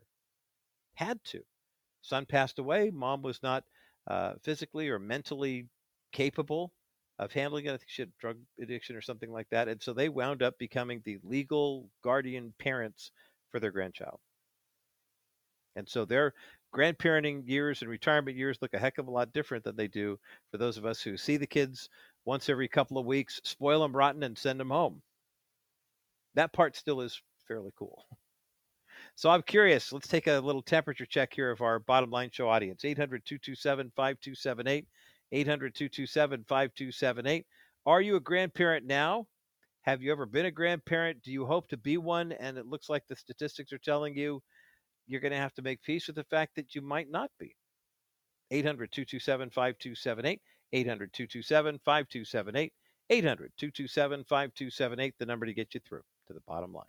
Had 0.94 1.22
to. 1.24 1.44
Son 2.02 2.26
passed 2.26 2.58
away. 2.58 2.90
Mom 2.90 3.22
was 3.22 3.42
not 3.42 3.64
uh, 4.06 4.34
physically 4.42 4.88
or 4.88 4.98
mentally 4.98 5.68
capable 6.12 6.72
of 7.18 7.32
handling 7.32 7.66
it. 7.66 7.72
I 7.72 7.76
think 7.76 7.90
she 7.90 8.02
had 8.02 8.16
drug 8.18 8.38
addiction 8.60 8.96
or 8.96 9.00
something 9.00 9.32
like 9.32 9.48
that. 9.50 9.68
And 9.68 9.82
so 9.82 9.92
they 9.92 10.08
wound 10.08 10.42
up 10.42 10.58
becoming 10.58 11.00
the 11.04 11.18
legal 11.22 11.90
guardian 12.02 12.54
parents 12.58 13.12
for 13.50 13.60
their 13.60 13.70
grandchild. 13.70 14.20
And 15.76 15.88
so 15.88 16.04
their 16.04 16.34
grandparenting 16.74 17.48
years 17.48 17.80
and 17.82 17.90
retirement 17.90 18.36
years 18.36 18.60
look 18.60 18.74
a 18.74 18.78
heck 18.78 18.98
of 18.98 19.06
a 19.06 19.10
lot 19.10 19.32
different 19.32 19.64
than 19.64 19.76
they 19.76 19.88
do 19.88 20.18
for 20.50 20.58
those 20.58 20.76
of 20.76 20.84
us 20.84 21.00
who 21.00 21.16
see 21.16 21.36
the 21.36 21.46
kids 21.46 21.88
once 22.24 22.48
every 22.48 22.68
couple 22.68 22.98
of 22.98 23.06
weeks, 23.06 23.40
spoil 23.44 23.82
them 23.82 23.94
rotten, 23.96 24.22
and 24.22 24.38
send 24.38 24.58
them 24.58 24.70
home. 24.70 25.02
That 26.34 26.52
part 26.52 26.76
still 26.76 27.00
is 27.00 27.20
fairly 27.46 27.72
cool. 27.78 28.04
So 29.16 29.30
I'm 29.30 29.42
curious. 29.42 29.92
Let's 29.92 30.08
take 30.08 30.26
a 30.26 30.40
little 30.40 30.62
temperature 30.62 31.06
check 31.06 31.32
here 31.32 31.50
of 31.50 31.60
our 31.60 31.78
bottom 31.78 32.10
line 32.10 32.30
show 32.32 32.48
audience 32.48 32.84
800 32.84 33.24
227 33.24 33.92
5278. 33.94 34.86
800 35.30 35.74
227 35.74 36.44
5278. 36.48 37.46
Are 37.86 38.00
you 38.00 38.16
a 38.16 38.20
grandparent 38.20 38.86
now? 38.86 39.26
Have 39.82 40.02
you 40.02 40.10
ever 40.10 40.26
been 40.26 40.46
a 40.46 40.50
grandparent? 40.50 41.22
Do 41.22 41.30
you 41.30 41.44
hope 41.44 41.68
to 41.68 41.76
be 41.76 41.96
one? 41.96 42.32
And 42.32 42.56
it 42.56 42.66
looks 42.66 42.88
like 42.88 43.06
the 43.06 43.16
statistics 43.16 43.72
are 43.72 43.78
telling 43.78 44.16
you 44.16 44.42
you're 45.06 45.20
going 45.20 45.32
to 45.32 45.38
have 45.38 45.54
to 45.54 45.62
make 45.62 45.82
peace 45.82 46.06
with 46.06 46.16
the 46.16 46.24
fact 46.24 46.56
that 46.56 46.74
you 46.74 46.80
might 46.80 47.10
not 47.10 47.30
be. 47.38 47.54
800 48.50 48.90
227 48.90 49.50
5278. 49.50 50.40
800 50.74 51.12
227 51.12 51.80
5278. 51.84 52.72
800 53.10 53.52
227 53.56 54.24
5278, 54.24 55.14
the 55.18 55.26
number 55.26 55.46
to 55.46 55.54
get 55.54 55.74
you 55.74 55.80
through 55.86 56.02
to 56.26 56.32
the 56.32 56.40
bottom 56.46 56.72
line. 56.72 56.84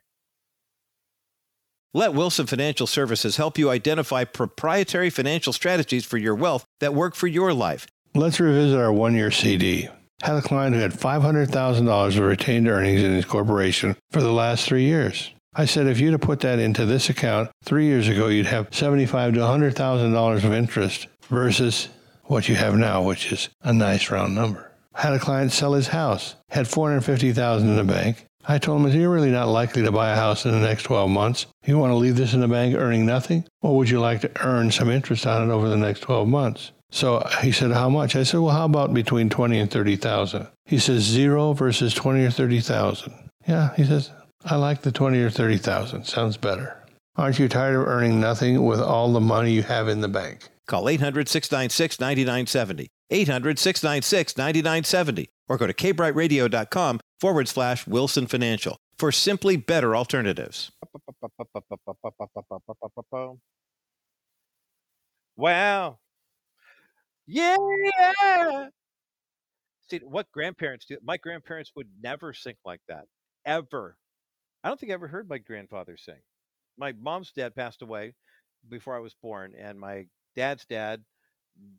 Let 1.93 2.13
Wilson 2.13 2.45
Financial 2.45 2.87
Services 2.87 3.37
help 3.37 3.57
you 3.57 3.69
identify 3.69 4.25
proprietary 4.25 5.09
financial 5.09 5.53
strategies 5.53 6.03
for 6.05 6.17
your 6.17 6.35
wealth 6.35 6.65
that 6.81 6.93
work 6.93 7.15
for 7.15 7.27
your 7.27 7.53
life. 7.53 7.87
Let's 8.13 8.39
revisit 8.39 8.77
our 8.77 8.91
one 8.91 9.13
year 9.13 9.31
CD. 9.31 9.87
Had 10.21 10.35
a 10.35 10.41
client 10.41 10.75
who 10.75 10.81
had 10.81 10.91
$500,000 10.91 12.17
of 12.17 12.19
retained 12.19 12.67
earnings 12.67 13.03
in 13.03 13.13
his 13.13 13.25
corporation 13.25 13.95
for 14.11 14.21
the 14.21 14.31
last 14.31 14.65
three 14.65 14.83
years. 14.83 15.31
I 15.53 15.65
said, 15.65 15.87
if 15.87 16.01
you'd 16.01 16.11
have 16.11 16.21
put 16.21 16.41
that 16.41 16.59
into 16.59 16.85
this 16.85 17.09
account 17.09 17.49
three 17.63 17.85
years 17.85 18.09
ago, 18.09 18.27
you'd 18.27 18.45
have 18.45 18.73
75 18.75 19.35
to 19.35 19.39
$100,000 19.39 20.43
of 20.43 20.53
interest 20.53 21.07
versus 21.29 21.87
what 22.25 22.49
you 22.49 22.55
have 22.55 22.75
now, 22.75 23.01
which 23.01 23.31
is 23.31 23.49
a 23.63 23.73
nice 23.73 24.11
round 24.11 24.35
number. 24.35 24.71
Had 24.93 25.13
a 25.13 25.19
client 25.19 25.51
sell 25.51 25.73
his 25.73 25.87
house, 25.87 26.35
had 26.49 26.67
450,000 26.67 27.69
in 27.69 27.75
the 27.75 27.83
bank, 27.83 28.27
I 28.47 28.59
told 28.59 28.85
him, 28.85 28.99
You're 28.99 29.09
really 29.09 29.31
not 29.31 29.47
likely 29.47 29.81
to 29.83 29.91
buy 29.91 30.11
a 30.11 30.15
house 30.15 30.45
in 30.45 30.51
the 30.51 30.59
next 30.59 30.83
12 30.83 31.09
months. 31.09 31.47
You 31.65 31.77
want 31.79 31.91
to 31.91 31.95
leave 31.95 32.15
this 32.15 32.33
in 32.33 32.41
the 32.41 32.47
bank 32.47 32.75
earning 32.75 33.05
nothing? 33.05 33.45
Or 33.61 33.75
would 33.75 33.89
you 33.89 33.99
like 33.99 34.21
to 34.21 34.31
earn 34.41 34.71
some 34.71 34.89
interest 34.89 35.25
on 35.25 35.49
it 35.49 35.53
over 35.53 35.67
the 35.67 35.77
next 35.77 36.01
12 36.01 36.27
months? 36.27 36.71
So 36.91 37.27
he 37.41 37.51
said, 37.51 37.71
How 37.71 37.89
much? 37.89 38.15
I 38.15 38.23
said, 38.23 38.39
Well, 38.39 38.53
how 38.53 38.65
about 38.65 38.93
between 38.93 39.29
20 39.29 39.59
and 39.59 39.71
30,000? 39.71 40.47
He 40.65 40.77
says, 40.77 41.01
Zero 41.01 41.53
versus 41.53 41.93
20 41.93 42.23
or 42.23 42.31
30,000. 42.31 43.13
Yeah, 43.47 43.73
he 43.75 43.83
says, 43.83 44.11
I 44.43 44.55
like 44.57 44.81
the 44.81 44.91
20 44.91 45.19
or 45.19 45.29
30,000. 45.29 46.03
Sounds 46.05 46.37
better. 46.37 46.83
Aren't 47.15 47.39
you 47.39 47.47
tired 47.47 47.75
of 47.75 47.87
earning 47.87 48.19
nothing 48.19 48.63
with 48.63 48.79
all 48.79 49.11
the 49.11 49.19
money 49.21 49.53
you 49.53 49.63
have 49.63 49.87
in 49.87 50.01
the 50.01 50.07
bank? 50.07 50.49
Call 50.67 50.89
800 50.89 51.27
696 51.29 51.99
9970. 51.99 52.89
800 53.11 53.59
696 53.59 54.37
9970 54.37 55.29
or 55.47 55.57
go 55.57 55.67
to 55.67 55.73
kbrightradio.com 55.73 56.99
forward 57.19 57.47
slash 57.47 57.85
Wilson 57.85 58.27
Financial 58.27 58.77
for 58.97 59.11
simply 59.11 59.57
better 59.57 59.95
alternatives. 59.95 60.71
Wow. 65.37 65.99
Yeah. 67.27 67.55
See, 69.89 69.99
what 69.99 70.31
grandparents 70.31 70.85
do, 70.85 70.97
my 71.03 71.17
grandparents 71.17 71.71
would 71.75 71.89
never 72.01 72.33
sing 72.33 72.55
like 72.65 72.81
that, 72.87 73.05
ever. 73.45 73.97
I 74.63 74.69
don't 74.69 74.79
think 74.79 74.91
I 74.91 74.95
ever 74.95 75.07
heard 75.07 75.29
my 75.29 75.37
grandfather 75.37 75.97
sing. 75.97 76.21
My 76.77 76.93
mom's 76.93 77.31
dad 77.31 77.55
passed 77.55 77.81
away 77.83 78.15
before 78.67 78.95
I 78.95 78.99
was 78.99 79.15
born, 79.21 79.53
and 79.59 79.79
my 79.79 80.05
dad's 80.35 80.65
dad 80.65 81.03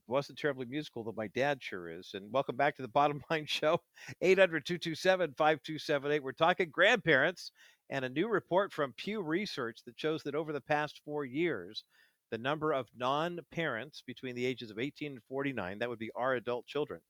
wasn't 0.06 0.38
terribly 0.38 0.66
musical, 0.66 1.04
though 1.04 1.14
my 1.16 1.28
dad 1.28 1.62
sure 1.62 1.90
is. 1.90 2.12
And 2.14 2.32
welcome 2.32 2.56
back 2.56 2.76
to 2.76 2.82
the 2.82 2.88
Bottom 2.88 3.22
Line 3.30 3.46
Show, 3.48 3.80
800 4.20 4.64
227 4.64 5.34
5278. 5.36 6.22
We're 6.22 6.32
talking 6.32 6.70
grandparents 6.70 7.52
and 7.90 8.04
a 8.04 8.08
new 8.08 8.28
report 8.28 8.72
from 8.72 8.94
Pew 8.96 9.22
Research 9.22 9.80
that 9.86 9.98
shows 9.98 10.22
that 10.22 10.34
over 10.34 10.52
the 10.52 10.60
past 10.60 11.00
four 11.04 11.24
years, 11.24 11.84
the 12.30 12.38
number 12.38 12.72
of 12.72 12.88
non 12.96 13.38
parents 13.52 14.02
between 14.06 14.34
the 14.34 14.46
ages 14.46 14.70
of 14.70 14.78
18 14.78 15.12
and 15.12 15.22
49, 15.28 15.78
that 15.78 15.88
would 15.88 15.98
be 15.98 16.10
our 16.16 16.34
adult 16.34 16.66
children, 16.66 17.00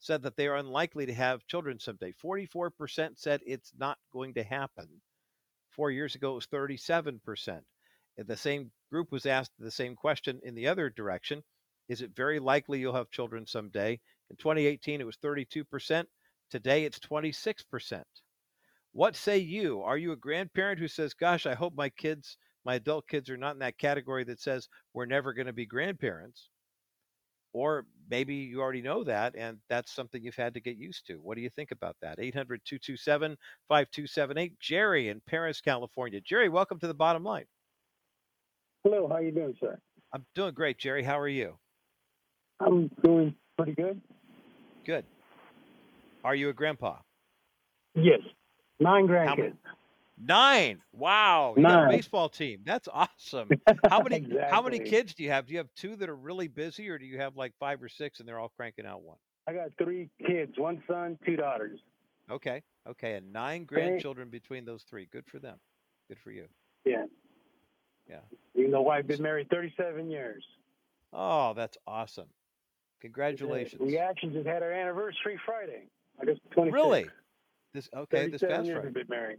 said 0.00 0.22
that 0.22 0.36
they 0.36 0.46
are 0.48 0.56
unlikely 0.56 1.06
to 1.06 1.14
have 1.14 1.46
children 1.46 1.78
someday. 1.78 2.12
44% 2.24 2.70
said 3.16 3.40
it's 3.46 3.72
not 3.78 3.98
going 4.12 4.34
to 4.34 4.42
happen. 4.42 4.88
Four 5.70 5.90
years 5.92 6.14
ago, 6.16 6.32
it 6.32 6.34
was 6.34 6.46
37%. 6.46 7.60
At 8.18 8.26
the 8.26 8.36
same 8.36 8.72
group 8.90 9.12
was 9.12 9.26
asked 9.26 9.52
the 9.58 9.70
same 9.70 9.94
question 9.94 10.40
in 10.42 10.54
the 10.54 10.68
other 10.68 10.90
direction 10.90 11.42
is 11.88 12.02
it 12.02 12.14
very 12.14 12.38
likely 12.38 12.78
you'll 12.80 12.94
have 12.94 13.10
children 13.10 13.46
someday? 13.46 13.98
In 14.30 14.36
2018, 14.36 15.00
it 15.00 15.06
was 15.06 15.16
32%. 15.16 16.04
Today, 16.50 16.84
it's 16.84 16.98
26%. 16.98 18.02
What 18.92 19.16
say 19.16 19.38
you? 19.38 19.82
Are 19.82 19.96
you 19.96 20.12
a 20.12 20.16
grandparent 20.16 20.78
who 20.78 20.88
says, 20.88 21.14
Gosh, 21.14 21.46
I 21.46 21.54
hope 21.54 21.74
my 21.74 21.88
kids, 21.88 22.36
my 22.64 22.74
adult 22.74 23.06
kids, 23.08 23.30
are 23.30 23.36
not 23.36 23.54
in 23.54 23.60
that 23.60 23.78
category 23.78 24.24
that 24.24 24.40
says 24.40 24.68
we're 24.92 25.06
never 25.06 25.32
going 25.32 25.46
to 25.46 25.52
be 25.52 25.66
grandparents? 25.66 26.50
Or 27.54 27.86
maybe 28.10 28.34
you 28.34 28.60
already 28.60 28.82
know 28.82 29.04
that 29.04 29.34
and 29.36 29.58
that's 29.70 29.92
something 29.92 30.22
you've 30.22 30.36
had 30.36 30.54
to 30.54 30.60
get 30.60 30.76
used 30.76 31.06
to. 31.06 31.14
What 31.14 31.36
do 31.36 31.42
you 31.42 31.50
think 31.50 31.70
about 31.70 31.96
that? 32.02 32.18
800 32.18 32.60
227 32.66 33.36
5278. 33.68 34.60
Jerry 34.60 35.08
in 35.08 35.20
Perris, 35.22 35.62
California. 35.62 36.20
Jerry, 36.20 36.50
welcome 36.50 36.78
to 36.80 36.86
the 36.86 36.94
bottom 36.94 37.24
line. 37.24 37.46
Hello, 38.84 39.08
how 39.08 39.16
are 39.16 39.22
you 39.22 39.32
doing, 39.32 39.54
sir? 39.60 39.78
I'm 40.12 40.24
doing 40.34 40.54
great, 40.54 40.78
Jerry. 40.78 41.02
How 41.02 41.18
are 41.18 41.28
you? 41.28 41.58
I'm 42.60 42.90
doing 43.02 43.34
pretty 43.56 43.72
good. 43.74 44.00
Good. 44.86 45.04
Are 46.24 46.34
you 46.34 46.48
a 46.48 46.52
grandpa? 46.52 46.96
Yes. 47.94 48.20
Nine 48.80 49.06
grandkids. 49.06 49.56
Nine. 50.20 50.80
Wow. 50.92 51.54
You 51.56 51.62
got 51.62 51.86
a 51.86 51.88
baseball 51.88 52.28
team. 52.28 52.60
That's 52.64 52.88
awesome. 52.92 53.50
How 53.88 54.02
many 54.02 54.16
exactly. 54.16 54.50
how 54.50 54.62
many 54.62 54.78
kids 54.80 55.14
do 55.14 55.22
you 55.22 55.30
have? 55.30 55.46
Do 55.46 55.52
you 55.52 55.58
have 55.58 55.68
two 55.76 55.94
that 55.96 56.08
are 56.08 56.16
really 56.16 56.48
busy 56.48 56.88
or 56.88 56.98
do 56.98 57.04
you 57.04 57.18
have 57.18 57.36
like 57.36 57.52
five 57.60 57.82
or 57.82 57.88
six 57.88 58.18
and 58.18 58.28
they're 58.28 58.40
all 58.40 58.52
cranking 58.56 58.86
out 58.86 59.02
one? 59.02 59.18
I 59.46 59.52
got 59.52 59.68
three 59.82 60.10
kids, 60.26 60.52
one 60.56 60.82
son, 60.88 61.18
two 61.24 61.36
daughters. 61.36 61.78
Okay. 62.30 62.62
Okay. 62.88 63.14
And 63.14 63.32
nine 63.32 63.64
grandchildren 63.64 64.28
between 64.28 64.64
those 64.64 64.82
three. 64.82 65.08
Good 65.12 65.24
for 65.30 65.38
them. 65.38 65.58
Good 66.08 66.18
for 66.24 66.30
you. 66.30 66.46
Yeah. 66.84 67.04
Yeah. 68.08 68.20
Even 68.54 68.70
though 68.70 68.88
I've 68.88 69.06
been 69.06 69.22
married 69.22 69.48
thirty 69.50 69.72
seven 69.76 70.10
years. 70.10 70.44
Oh, 71.12 71.54
that's 71.54 71.76
awesome. 71.86 72.26
Congratulations. 73.00 73.80
We 73.80 73.98
actually 73.98 74.32
just 74.32 74.46
had 74.46 74.62
our 74.62 74.72
anniversary 74.72 75.38
Friday, 75.46 75.88
August 76.20 76.40
26th. 76.56 76.72
Really? 76.72 77.06
This 77.72 77.88
okay? 77.94 78.28
This 78.28 78.42
past 78.42 78.70
Friday. 78.70 78.90
Been 78.90 79.06
married. 79.08 79.38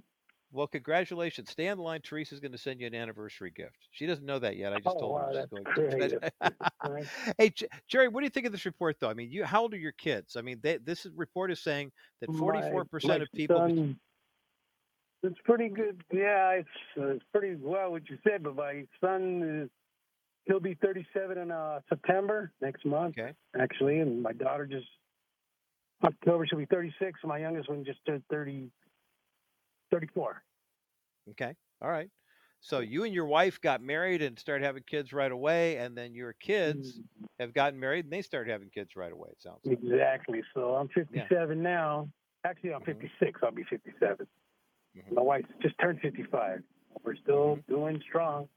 Well, 0.52 0.66
congratulations. 0.66 1.52
Stay 1.52 1.68
on 1.68 1.78
the 1.78 1.84
line. 1.84 2.02
Teresa's 2.02 2.40
going 2.40 2.54
to 2.54 2.58
send 2.58 2.80
you 2.82 2.88
an 2.88 2.96
anniversary 2.96 3.52
gift. 3.56 3.76
She 3.92 4.08
doesn't 4.08 4.26
know 4.26 4.40
that 4.40 4.56
yet. 4.58 4.74
I 4.74 4.78
just 4.80 4.96
Oh, 4.96 5.00
told 5.00 5.12
wow, 5.14 5.32
her. 5.32 5.42
she's 5.42 5.90
going 5.92 6.10
to. 6.10 6.32
Hey, 7.38 7.50
J- 7.52 7.68
Jerry, 7.88 8.08
what 8.08 8.22
do 8.22 8.26
you 8.26 8.32
think 8.32 8.48
of 8.48 8.52
this 8.52 8.66
report, 8.66 8.96
though? 9.00 9.10
I 9.10 9.14
mean, 9.14 9.30
you 9.32 9.44
how 9.46 9.62
old 9.62 9.76
are 9.76 9.78
your 9.78 9.92
kids? 9.92 10.36
I 10.36 10.42
mean, 10.42 10.60
they, 10.64 10.78
this 10.78 11.06
report 11.16 11.52
is 11.52 11.60
saying 11.60 11.92
that 12.22 12.32
44% 12.32 13.08
my 13.08 13.16
of 13.18 13.28
people. 13.36 13.58
son- 13.58 14.00
it's 15.24 15.40
pretty 15.44 15.70
good. 15.70 16.04
Yeah, 16.12 16.52
it's 16.52 16.70
uh, 16.98 17.08
it's 17.08 17.24
pretty 17.34 17.56
well 17.56 17.92
what 17.92 18.10
you 18.10 18.18
said. 18.28 18.44
But 18.44 18.56
my 18.56 18.86
son 19.02 19.64
is 19.64 19.70
he'll 20.46 20.60
be 20.60 20.76
37 20.76 21.38
in 21.38 21.52
uh, 21.52 21.80
September 21.90 22.52
next 22.62 22.86
month, 22.86 23.16
Okay. 23.20 23.34
actually, 23.60 24.00
and 24.00 24.22
my 24.22 24.34
daughter 24.34 24.66
just 24.66 24.88
October 26.04 26.46
she'll 26.48 26.60
be 26.60 26.66
36. 26.66 27.20
And 27.24 27.30
my 27.30 27.38
youngest 27.40 27.70
one 27.70 27.84
just 27.86 28.00
turned 28.06 28.24
30, 28.30 28.70
34. 29.92 30.42
Okay. 31.32 31.54
All 31.82 31.90
right. 31.90 32.10
So 32.62 32.80
you 32.80 33.06
and 33.06 33.14
your 33.14 33.26
wife 33.26 33.62
got 33.62 33.82
married 33.82 34.22
and 34.22 34.38
started 34.38 34.66
having 34.66 34.84
kids 34.84 35.14
right 35.14 35.32
away, 35.32 35.78
and 35.78 35.98
then 35.98 36.14
your 36.14 36.34
kids 36.34 37.00
have 37.40 37.54
gotten 37.54 37.80
married 37.80 38.04
and 38.04 38.12
they 38.12 38.22
started 38.22 38.52
having 38.52 38.70
kids 38.70 38.98
right 38.98 39.14
away. 39.14 39.30
It 39.32 39.42
sounds 39.42 39.60
like. 39.64 39.78
Exactly. 39.82 40.42
So 40.54 40.76
I'm 40.76 40.90
57 40.90 41.62
now. 41.62 42.10
Actually, 42.46 42.74
I'm 42.74 42.82
Mhm. 42.82 42.86
56. 43.02 43.40
I'll 43.44 43.52
be 43.52 43.64
57. 43.64 44.28
Mhm. 44.96 45.14
My 45.14 45.22
wife 45.22 45.46
just 45.62 45.78
turned 45.80 46.00
55. 46.02 46.64
We're 47.04 47.16
still 47.16 47.58
Mm-hmm. 47.58 47.74
doing 47.74 48.02
strong. 48.08 48.50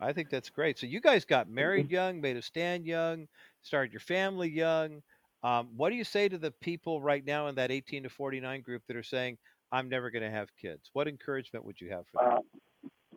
I 0.00 0.12
think 0.12 0.30
that's 0.30 0.50
great. 0.50 0.78
So 0.78 0.86
you 0.86 1.00
guys 1.00 1.24
got 1.24 1.48
married 1.48 1.90
young, 1.90 2.20
made 2.20 2.36
a 2.36 2.42
stand 2.42 2.86
young, 2.86 3.28
started 3.62 3.92
your 3.92 4.00
family 4.00 4.48
young. 4.48 5.02
Um, 5.42 5.76
what 5.76 5.90
do 5.90 5.96
you 5.96 6.04
say 6.04 6.28
to 6.28 6.38
the 6.38 6.52
people 6.52 7.00
right 7.02 7.24
now 7.24 7.48
in 7.48 7.54
that 7.56 7.70
18 7.70 8.04
to 8.04 8.08
49 8.08 8.60
group 8.62 8.82
that 8.86 8.96
are 8.96 9.02
saying, 9.02 9.38
"I'm 9.72 9.88
never 9.88 10.10
going 10.10 10.22
to 10.22 10.30
have 10.30 10.54
kids"? 10.56 10.90
What 10.92 11.08
encouragement 11.08 11.64
would 11.64 11.80
you 11.80 11.90
have 11.90 12.06
for 12.08 12.18
them? 12.22 12.38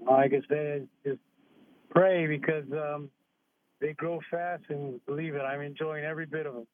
Uh, 0.07 0.11
like 0.11 0.33
I 0.33 0.41
said, 0.47 0.87
just 1.05 1.19
pray 1.89 2.27
because 2.27 2.65
um, 2.71 3.09
they 3.79 3.93
grow 3.93 4.19
fast 4.29 4.63
and 4.69 5.03
believe 5.05 5.35
it. 5.35 5.41
I'm 5.41 5.61
enjoying 5.61 6.03
every 6.03 6.25
bit 6.25 6.45
of 6.45 6.53
them. 6.53 6.67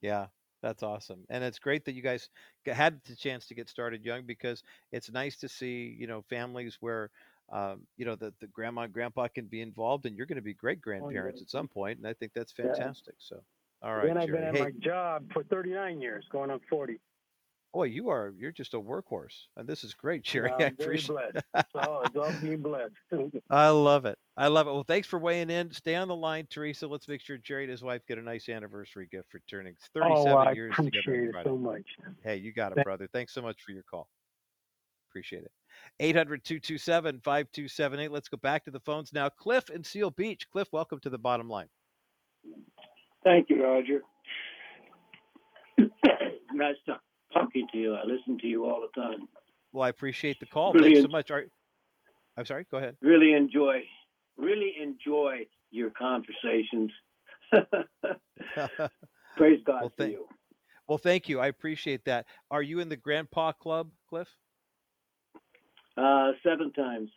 Yeah, 0.00 0.28
that's 0.62 0.82
awesome, 0.82 1.24
and 1.30 1.42
it's 1.44 1.58
great 1.58 1.84
that 1.84 1.94
you 1.94 2.02
guys 2.02 2.28
had 2.66 3.00
the 3.04 3.16
chance 3.16 3.46
to 3.46 3.54
get 3.54 3.68
started 3.68 4.04
young 4.04 4.24
because 4.24 4.62
it's 4.92 5.10
nice 5.10 5.36
to 5.38 5.48
see 5.48 5.94
you 5.98 6.06
know 6.06 6.22
families 6.22 6.78
where 6.80 7.10
um, 7.52 7.86
you 7.96 8.04
know 8.04 8.16
the, 8.16 8.32
the 8.40 8.46
grandma 8.48 8.82
and 8.82 8.92
grandpa 8.92 9.28
can 9.28 9.46
be 9.46 9.60
involved, 9.60 10.06
and 10.06 10.16
you're 10.16 10.26
going 10.26 10.36
to 10.36 10.42
be 10.42 10.54
great 10.54 10.80
grandparents 10.80 11.40
at 11.42 11.50
some 11.50 11.68
point, 11.68 11.98
and 11.98 12.06
I 12.06 12.14
think 12.14 12.32
that's 12.34 12.52
Oh, 12.62 12.74
Yeah. 12.76 12.92
fantastic. 12.92 13.14
So, 13.18 13.42
all 13.82 13.94
right, 13.96 14.06
then 14.06 14.16
I've 14.18 14.30
been 14.30 14.42
Jerry. 14.42 14.44
at 14.44 14.54
Hey, 14.54 14.56
my 14.56 14.70
job 14.72 15.30
for 15.32 15.42
39 15.44 16.00
years, 16.00 16.26
going 16.30 16.50
on 16.50 16.60
40. 16.68 17.00
boy, 17.72 17.84
you 17.84 18.08
are 18.10 18.32
you're 18.36 18.52
just 18.52 18.74
a 18.74 18.80
workhorse, 18.80 19.46
and 19.56 19.68
this 19.68 19.84
is 19.84 19.94
great, 19.94 20.22
Jerry. 20.24 20.54
I'm 20.58 20.66
I 20.66 20.72
very 20.76 21.00
appreciate. 21.00 21.02
blessed. 21.02 21.38
So 21.72 22.02
it's 22.04 22.16
all 22.16 22.32
being 22.32 22.62
blessed. 22.62 22.94
I 23.50 23.68
love 23.70 24.06
it. 24.06 24.18
I 24.40 24.46
love 24.46 24.66
it. 24.66 24.72
Well, 24.72 24.84
thanks 24.84 25.06
for 25.06 25.18
weighing 25.18 25.50
in. 25.50 25.70
Stay 25.70 25.94
on 25.94 26.08
the 26.08 26.16
line, 26.16 26.46
Teresa. 26.48 26.86
Let's 26.86 27.06
make 27.06 27.20
sure 27.20 27.36
Jerry 27.36 27.64
and 27.64 27.70
his 27.70 27.82
wife 27.82 28.00
get 28.08 28.16
a 28.16 28.22
nice 28.22 28.48
anniversary 28.48 29.06
gift 29.12 29.30
for 29.30 29.38
turning 29.50 29.74
37 29.92 30.32
oh, 30.32 30.36
I 30.38 30.52
years 30.52 30.74
together. 30.74 30.98
appreciate 30.98 31.34
on 31.34 31.40
it 31.40 31.44
so 31.44 31.56
much. 31.58 31.84
Hey, 32.24 32.36
you 32.36 32.50
got 32.50 32.72
it, 32.72 32.76
Thank- 32.76 32.86
brother. 32.86 33.06
Thanks 33.12 33.34
so 33.34 33.42
much 33.42 33.60
for 33.60 33.72
your 33.72 33.82
call. 33.82 34.08
Appreciate 35.10 35.42
it. 35.42 35.50
800 35.98 36.42
227 36.42 37.20
5278. 37.22 38.10
Let's 38.10 38.30
go 38.30 38.38
back 38.38 38.64
to 38.64 38.70
the 38.70 38.80
phones 38.80 39.12
now. 39.12 39.28
Cliff 39.28 39.68
in 39.68 39.84
Seal 39.84 40.10
Beach. 40.10 40.48
Cliff, 40.50 40.68
welcome 40.72 41.00
to 41.00 41.10
the 41.10 41.18
bottom 41.18 41.46
line. 41.46 41.68
Thank 43.22 43.50
you, 43.50 43.62
Roger. 43.62 44.00
nice 46.54 46.76
to- 46.86 46.98
talking 47.34 47.66
to 47.72 47.78
you. 47.78 47.94
I 47.94 48.04
listen 48.06 48.38
to 48.38 48.46
you 48.46 48.64
all 48.64 48.80
the 48.80 49.00
time. 49.00 49.28
Well, 49.74 49.82
I 49.82 49.90
appreciate 49.90 50.40
the 50.40 50.46
call. 50.46 50.72
Really 50.72 50.94
Thanks 50.94 51.02
so 51.02 51.08
much. 51.08 51.30
Are, 51.30 51.44
I'm 52.38 52.46
sorry, 52.46 52.64
go 52.70 52.78
ahead. 52.78 52.96
Really 53.02 53.34
enjoy, 53.34 53.82
really 54.40 54.74
enjoy 54.80 55.46
your 55.70 55.90
conversations. 55.90 56.90
Praise 59.36 59.60
God 59.66 59.80
Well, 59.80 59.88
for 59.90 59.94
thank- 59.98 60.12
you. 60.12 60.26
well, 60.88 60.98
thank 60.98 61.28
you. 61.28 61.40
I 61.40 61.46
appreciate 61.48 62.04
that. 62.06 62.26
Are 62.50 62.62
you 62.62 62.80
in 62.80 62.88
the 62.88 62.96
Grandpa 62.96 63.52
Club, 63.52 63.90
Cliff? 64.08 64.28
Uh, 65.96 66.32
seven 66.42 66.72
times, 66.72 67.10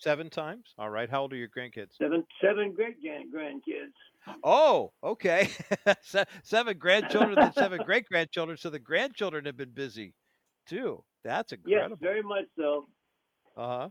Seven 0.00 0.30
times? 0.30 0.74
All 0.78 0.90
right. 0.90 1.10
How 1.10 1.22
old 1.22 1.32
are 1.32 1.36
your 1.36 1.48
grandkids? 1.48 1.96
seven, 1.98 2.24
seven 2.40 2.72
great 2.72 2.96
grandkids. 3.02 3.92
Oh, 4.44 4.92
okay. 5.02 5.48
Se- 6.02 6.24
seven 6.44 6.78
grandchildren 6.78 7.36
and 7.36 7.52
seven 7.58 7.80
great 7.84 8.06
grandchildren. 8.06 8.56
So 8.56 8.70
the 8.70 8.78
grandchildren 8.78 9.44
have 9.46 9.56
been 9.56 9.72
busy 9.72 10.14
too. 10.68 11.02
That's 11.24 11.50
incredible. 11.52 11.96
Yes, 12.00 12.08
very 12.08 12.22
much 12.22 12.44
so. 12.56 12.86
Uh 13.56 13.66
huh. 13.78 13.88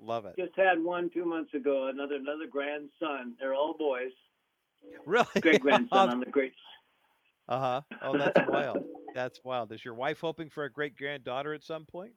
Love 0.00 0.26
it. 0.26 0.34
Just 0.38 0.54
had 0.56 0.82
one 0.82 1.10
two 1.10 1.24
months 1.24 1.54
ago. 1.54 1.86
Another 1.88 2.16
another 2.16 2.46
grandson. 2.50 3.34
They're 3.40 3.54
all 3.54 3.74
boys. 3.78 4.12
Really? 5.06 5.26
Great 5.40 5.60
grandson. 5.60 6.08
I'm 6.10 6.20
the 6.20 6.26
great. 6.26 6.52
uh 7.48 7.58
huh. 7.58 7.80
Oh, 8.02 8.16
that's 8.16 8.48
wild. 8.48 8.84
That's 9.14 9.40
wild. 9.42 9.72
Is 9.72 9.84
your 9.84 9.94
wife 9.94 10.20
hoping 10.20 10.50
for 10.50 10.64
a 10.64 10.70
great 10.70 10.96
granddaughter 10.96 11.52
at 11.52 11.64
some 11.64 11.84
point? 11.84 12.12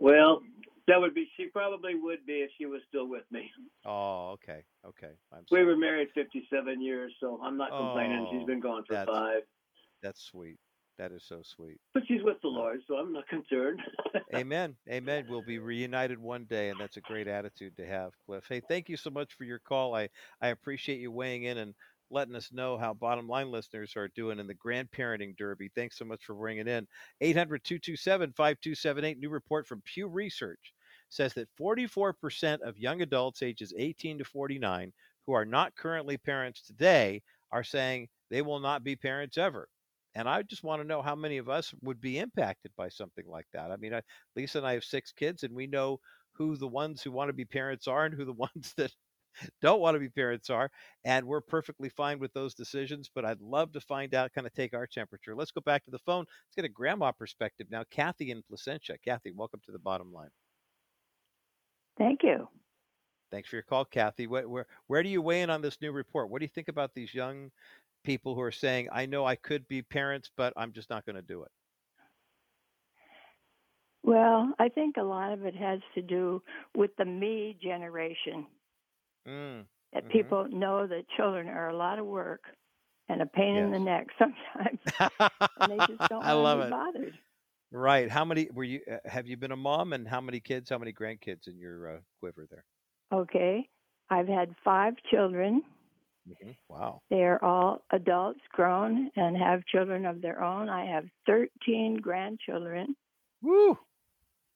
Well, 0.00 0.42
that 0.88 1.00
would 1.00 1.14
be. 1.14 1.28
She 1.36 1.46
probably 1.46 1.94
would 1.94 2.24
be 2.26 2.34
if 2.42 2.50
she 2.58 2.66
was 2.66 2.80
still 2.88 3.08
with 3.08 3.24
me. 3.30 3.50
Oh, 3.84 4.30
okay. 4.34 4.62
Okay. 4.86 5.12
I'm 5.32 5.40
We 5.50 5.58
sorry. 5.58 5.64
were 5.66 5.76
married 5.76 6.08
57 6.14 6.80
years, 6.80 7.12
so 7.20 7.40
I'm 7.42 7.56
not 7.56 7.70
complaining. 7.70 8.26
Oh, 8.28 8.32
she's 8.38 8.46
been 8.46 8.60
gone 8.60 8.84
for 8.86 8.94
that's- 8.94 9.08
five. 9.16 9.42
That's 10.02 10.20
sweet. 10.22 10.58
That 10.98 11.12
is 11.12 11.24
so 11.26 11.40
sweet. 11.42 11.78
But 11.94 12.04
she's 12.06 12.22
with 12.22 12.40
the 12.42 12.48
uh, 12.48 12.52
Lord, 12.52 12.80
so 12.86 12.96
I'm 12.96 13.12
not 13.12 13.26
concerned. 13.28 13.80
Amen. 14.34 14.76
Amen. 14.88 15.26
We'll 15.28 15.42
be 15.42 15.58
reunited 15.58 16.18
one 16.18 16.44
day, 16.44 16.68
and 16.68 16.78
that's 16.78 16.96
a 16.96 17.02
great 17.02 17.28
attitude 17.28 17.76
to 17.76 17.86
have, 17.86 18.12
Cliff. 18.24 18.44
Hey, 18.48 18.60
thank 18.68 18.88
you 18.88 18.96
so 18.96 19.10
much 19.10 19.32
for 19.34 19.44
your 19.44 19.58
call. 19.58 19.94
I, 19.94 20.08
I 20.40 20.48
appreciate 20.48 21.00
you 21.00 21.10
weighing 21.10 21.44
in 21.44 21.58
and 21.58 21.74
letting 22.10 22.36
us 22.36 22.52
know 22.52 22.76
how 22.76 22.92
bottom 22.92 23.26
line 23.26 23.50
listeners 23.50 23.94
are 23.96 24.08
doing 24.14 24.38
in 24.38 24.46
the 24.46 24.54
grandparenting 24.54 25.36
derby. 25.36 25.70
Thanks 25.74 25.98
so 25.98 26.04
much 26.04 26.24
for 26.24 26.34
bringing 26.34 26.68
in 26.68 26.86
800 27.20 27.64
227 27.64 28.32
5278. 28.32 29.18
New 29.18 29.30
report 29.30 29.66
from 29.66 29.82
Pew 29.82 30.06
Research 30.08 30.74
says 31.08 31.34
that 31.34 31.48
44% 31.60 32.60
of 32.60 32.78
young 32.78 33.02
adults 33.02 33.42
ages 33.42 33.72
18 33.76 34.18
to 34.18 34.24
49 34.24 34.92
who 35.26 35.32
are 35.32 35.44
not 35.44 35.74
currently 35.76 36.16
parents 36.16 36.62
today 36.62 37.22
are 37.50 37.64
saying 37.64 38.08
they 38.30 38.42
will 38.42 38.60
not 38.60 38.84
be 38.84 38.96
parents 38.96 39.38
ever. 39.38 39.68
And 40.14 40.28
I 40.28 40.42
just 40.42 40.62
want 40.62 40.82
to 40.82 40.88
know 40.88 41.02
how 41.02 41.14
many 41.14 41.38
of 41.38 41.48
us 41.48 41.72
would 41.82 42.00
be 42.00 42.18
impacted 42.18 42.72
by 42.76 42.88
something 42.88 43.26
like 43.26 43.46
that. 43.52 43.70
I 43.70 43.76
mean, 43.76 43.94
I, 43.94 44.02
Lisa 44.36 44.58
and 44.58 44.66
I 44.66 44.74
have 44.74 44.84
six 44.84 45.12
kids, 45.12 45.42
and 45.42 45.54
we 45.54 45.66
know 45.66 46.00
who 46.32 46.56
the 46.56 46.68
ones 46.68 47.02
who 47.02 47.12
want 47.12 47.28
to 47.28 47.34
be 47.34 47.44
parents 47.44 47.88
are 47.88 48.04
and 48.04 48.14
who 48.14 48.24
the 48.24 48.32
ones 48.32 48.74
that 48.76 48.92
don't 49.62 49.80
want 49.80 49.94
to 49.94 50.00
be 50.00 50.08
parents 50.08 50.50
are. 50.50 50.70
And 51.04 51.26
we're 51.26 51.40
perfectly 51.40 51.88
fine 51.88 52.18
with 52.18 52.32
those 52.32 52.54
decisions. 52.54 53.10
But 53.14 53.24
I'd 53.24 53.40
love 53.40 53.72
to 53.72 53.80
find 53.80 54.14
out, 54.14 54.32
kind 54.32 54.46
of 54.46 54.52
take 54.52 54.74
our 54.74 54.86
temperature. 54.86 55.34
Let's 55.34 55.50
go 55.50 55.62
back 55.62 55.84
to 55.84 55.90
the 55.90 55.98
phone. 55.98 56.26
Let's 56.26 56.56
get 56.56 56.64
a 56.64 56.68
grandma 56.68 57.12
perspective 57.12 57.68
now. 57.70 57.84
Kathy 57.90 58.30
in 58.30 58.42
Placentia. 58.42 58.96
Kathy, 59.04 59.32
welcome 59.32 59.60
to 59.64 59.72
the 59.72 59.78
bottom 59.78 60.12
line. 60.12 60.30
Thank 61.98 62.20
you. 62.22 62.48
Thanks 63.30 63.48
for 63.48 63.56
your 63.56 63.62
call, 63.62 63.86
Kathy. 63.86 64.26
Where, 64.26 64.46
where, 64.46 64.66
where 64.88 65.02
do 65.02 65.08
you 65.08 65.22
weigh 65.22 65.40
in 65.40 65.48
on 65.48 65.62
this 65.62 65.80
new 65.80 65.90
report? 65.90 66.28
What 66.28 66.40
do 66.40 66.44
you 66.44 66.50
think 66.54 66.68
about 66.68 66.92
these 66.94 67.14
young 67.14 67.50
people 68.02 68.34
who 68.34 68.40
are 68.42 68.52
saying, 68.52 68.88
I 68.92 69.06
know 69.06 69.24
I 69.26 69.36
could 69.36 69.66
be 69.68 69.82
parents, 69.82 70.30
but 70.36 70.52
I'm 70.56 70.72
just 70.72 70.90
not 70.90 71.04
going 71.06 71.16
to 71.16 71.22
do 71.22 71.42
it? 71.44 71.50
Well, 74.04 74.54
I 74.60 74.68
think 74.68 74.96
a 74.96 75.02
lot 75.02 75.32
of 75.32 75.44
it 75.44 75.56
has 75.56 75.80
to 75.94 76.02
do 76.02 76.42
with 76.74 76.94
the 76.96 77.04
me 77.04 77.58
generation. 77.60 78.46
Mm, 79.26 79.66
That 79.92 80.04
Mhm. 80.04 80.08
people 80.08 80.48
know 80.48 80.86
that 80.86 81.08
children 81.16 81.48
are 81.48 81.68
a 81.68 81.76
lot 81.76 81.98
of 81.98 82.06
work 82.06 82.44
and 83.08 83.20
a 83.22 83.26
pain 83.26 83.56
in 83.56 83.70
the 83.70 83.78
neck 83.78 84.08
sometimes, 84.18 84.80
and 85.60 85.70
they 85.70 85.80
just 85.82 86.06
don't 86.08 86.26
I 86.26 86.32
want 86.32 86.40
love 86.42 86.58
to 86.58 86.62
be 86.62 86.68
it. 86.68 86.70
bothered. 86.70 87.18
Right. 87.72 88.10
How 88.10 88.24
many 88.24 88.48
were 88.52 88.64
you? 88.64 88.80
Uh, 88.90 88.98
have 89.06 89.26
you 89.26 89.36
been 89.36 89.52
a 89.52 89.56
mom, 89.56 89.92
and 89.92 90.08
how 90.08 90.20
many 90.20 90.40
kids? 90.40 90.70
How 90.70 90.78
many 90.78 90.92
grandkids 90.92 91.48
in 91.48 91.58
your 91.58 91.96
uh, 91.96 92.00
quiver 92.20 92.46
there? 92.50 92.64
Okay, 93.12 93.68
I've 94.10 94.28
had 94.28 94.54
five 94.64 94.94
children. 95.10 95.62
Hmm 96.26 96.50
Wow. 96.68 97.02
They 97.10 97.22
are 97.24 97.42
all 97.44 97.84
adults, 97.90 98.40
grown, 98.52 99.10
and 99.16 99.36
have 99.36 99.64
children 99.66 100.06
of 100.06 100.22
their 100.22 100.42
own. 100.42 100.68
I 100.68 100.86
have 100.86 101.04
13 101.26 101.98
grandchildren 102.00 102.96
Woo! 103.42 103.76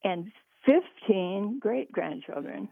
and 0.04 0.30
15 0.64 1.58
great 1.60 1.90
grandchildren. 1.92 2.68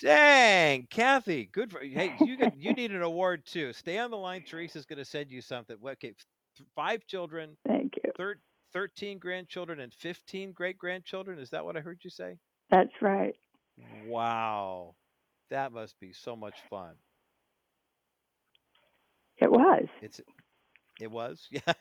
Dang, 0.00 0.86
Kathy, 0.90 1.46
good 1.46 1.70
for 1.72 1.80
Hey, 1.80 2.12
you 2.18 2.36
get, 2.36 2.54
you 2.56 2.72
need 2.76 2.90
an 2.90 3.02
award 3.02 3.44
too. 3.46 3.72
Stay 3.72 3.98
on 3.98 4.10
the 4.10 4.16
line. 4.16 4.42
Teresa's 4.42 4.86
going 4.86 4.98
to 4.98 5.04
send 5.04 5.30
you 5.30 5.40
something. 5.40 5.76
Okay, 5.84 6.14
five 6.74 7.06
children, 7.06 7.56
Thank 7.66 7.94
you. 8.04 8.12
thir- 8.16 8.40
13 8.72 9.18
grandchildren, 9.18 9.80
and 9.80 9.92
15 9.94 10.52
great 10.52 10.76
grandchildren. 10.78 11.38
Is 11.38 11.50
that 11.50 11.64
what 11.64 11.76
I 11.76 11.80
heard 11.80 12.00
you 12.02 12.10
say? 12.10 12.38
That's 12.70 12.92
right. 13.00 13.34
Wow, 13.76 14.94
that 15.50 15.72
must 15.72 15.98
be 16.00 16.12
so 16.12 16.36
much 16.36 16.56
fun. 16.68 16.94
It 19.44 19.50
was. 19.52 19.86
It's 20.00 20.20
It 21.00 21.10
was, 21.10 21.48
yeah, 21.50 21.72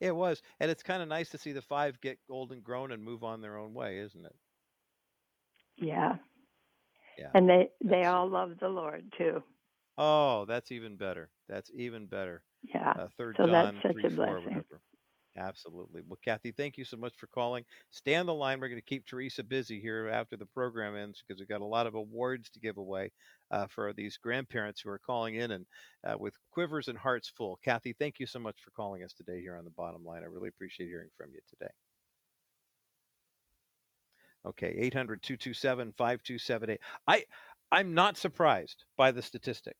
it 0.00 0.14
was, 0.14 0.42
and 0.60 0.70
it's 0.70 0.82
kind 0.82 1.02
of 1.02 1.08
nice 1.08 1.30
to 1.30 1.38
see 1.38 1.52
the 1.52 1.62
five 1.62 2.00
get 2.00 2.18
old 2.30 2.52
and 2.52 2.64
grown 2.64 2.92
and 2.92 3.02
move 3.02 3.22
on 3.24 3.40
their 3.40 3.56
own 3.58 3.74
way, 3.74 3.98
isn't 3.98 4.24
it? 4.24 4.34
Yeah. 5.76 6.16
Yeah. 7.18 7.30
And 7.34 7.48
they 7.48 7.70
they 7.84 8.04
all 8.04 8.28
love 8.28 8.52
the 8.60 8.68
Lord 8.68 9.12
too. 9.18 9.42
oh, 9.98 10.44
that's 10.46 10.72
even 10.72 10.96
better. 10.96 11.30
That's 11.48 11.70
even 11.74 12.06
better. 12.06 12.42
Yeah. 12.62 12.94
Uh, 12.98 13.08
Third 13.18 13.36
So 13.36 13.46
that's 13.46 13.76
such 13.82 13.92
three 13.92 14.04
a 14.04 14.10
four, 14.10 14.40
blessing. 14.40 14.44
whatever. 14.44 14.80
Absolutely. 15.36 16.02
Well, 16.06 16.18
Kathy, 16.22 16.52
thank 16.52 16.76
you 16.76 16.84
so 16.84 16.98
much 16.98 17.14
for 17.16 17.26
calling. 17.28 17.64
Stay 17.90 18.16
on 18.16 18.26
the 18.26 18.34
line. 18.34 18.60
We're 18.60 18.68
going 18.68 18.80
to 18.80 18.86
keep 18.86 19.06
Teresa 19.06 19.42
busy 19.42 19.80
here 19.80 20.08
after 20.12 20.36
the 20.36 20.44
program 20.46 20.94
ends 20.94 21.22
because 21.26 21.40
we've 21.40 21.48
got 21.48 21.62
a 21.62 21.66
lot 21.66 21.86
of 21.86 21.94
awards 21.94 22.50
to 22.50 22.60
give 22.60 22.76
away 22.76 23.12
uh, 23.50 23.66
for 23.66 23.94
these 23.94 24.18
grandparents 24.18 24.80
who 24.82 24.90
are 24.90 24.98
calling 24.98 25.36
in 25.36 25.52
and 25.52 25.66
uh, 26.04 26.16
with 26.18 26.34
quivers 26.50 26.88
and 26.88 26.98
hearts 26.98 27.32
full. 27.34 27.58
Kathy, 27.64 27.94
thank 27.98 28.20
you 28.20 28.26
so 28.26 28.38
much 28.38 28.56
for 28.62 28.72
calling 28.72 29.02
us 29.04 29.14
today 29.14 29.40
here 29.40 29.56
on 29.56 29.64
the 29.64 29.70
bottom 29.70 30.04
line. 30.04 30.22
I 30.22 30.26
really 30.26 30.48
appreciate 30.48 30.88
hearing 30.88 31.10
from 31.16 31.30
you 31.32 31.40
today. 31.48 31.72
Okay, 34.44 34.74
800 34.80 35.22
227 35.22 35.94
5278. 35.96 36.80
I, 37.06 37.24
I'm 37.70 37.94
not 37.94 38.18
surprised 38.18 38.84
by 38.98 39.12
the 39.12 39.22
statistic 39.22 39.76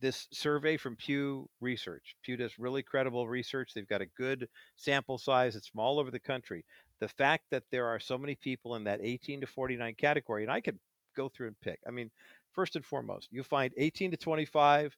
this 0.00 0.28
survey 0.32 0.76
from 0.76 0.96
Pew 0.96 1.48
Research. 1.60 2.16
Pew 2.22 2.36
does 2.36 2.58
really 2.58 2.82
credible 2.82 3.26
research. 3.28 3.72
They've 3.74 3.88
got 3.88 4.02
a 4.02 4.06
good 4.06 4.48
sample 4.76 5.18
size. 5.18 5.56
It's 5.56 5.68
from 5.68 5.80
all 5.80 5.98
over 5.98 6.10
the 6.10 6.18
country. 6.18 6.64
The 7.00 7.08
fact 7.08 7.44
that 7.50 7.64
there 7.70 7.86
are 7.86 7.98
so 7.98 8.18
many 8.18 8.34
people 8.34 8.76
in 8.76 8.84
that 8.84 9.00
18 9.02 9.40
to 9.40 9.46
49 9.46 9.94
category, 9.94 10.42
and 10.42 10.52
I 10.52 10.60
could 10.60 10.78
go 11.16 11.28
through 11.28 11.48
and 11.48 11.60
pick. 11.60 11.80
I 11.86 11.90
mean, 11.90 12.10
first 12.52 12.76
and 12.76 12.84
foremost, 12.84 13.28
you 13.30 13.42
find 13.42 13.72
18 13.76 14.10
to 14.12 14.16
25 14.16 14.96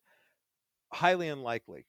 highly 0.92 1.28
unlikely 1.28 1.86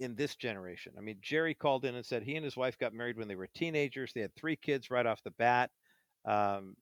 in 0.00 0.14
this 0.14 0.36
generation. 0.36 0.92
I 0.96 1.00
mean, 1.00 1.18
Jerry 1.20 1.54
called 1.54 1.84
in 1.84 1.94
and 1.94 2.06
said 2.06 2.22
he 2.22 2.36
and 2.36 2.44
his 2.44 2.56
wife 2.56 2.78
got 2.78 2.94
married 2.94 3.16
when 3.16 3.28
they 3.28 3.36
were 3.36 3.48
teenagers. 3.54 4.12
They 4.12 4.20
had 4.20 4.34
three 4.36 4.56
kids 4.56 4.90
right 4.90 5.06
off 5.06 5.22
the 5.24 5.32
bat. 5.32 5.70
Um, 6.24 6.76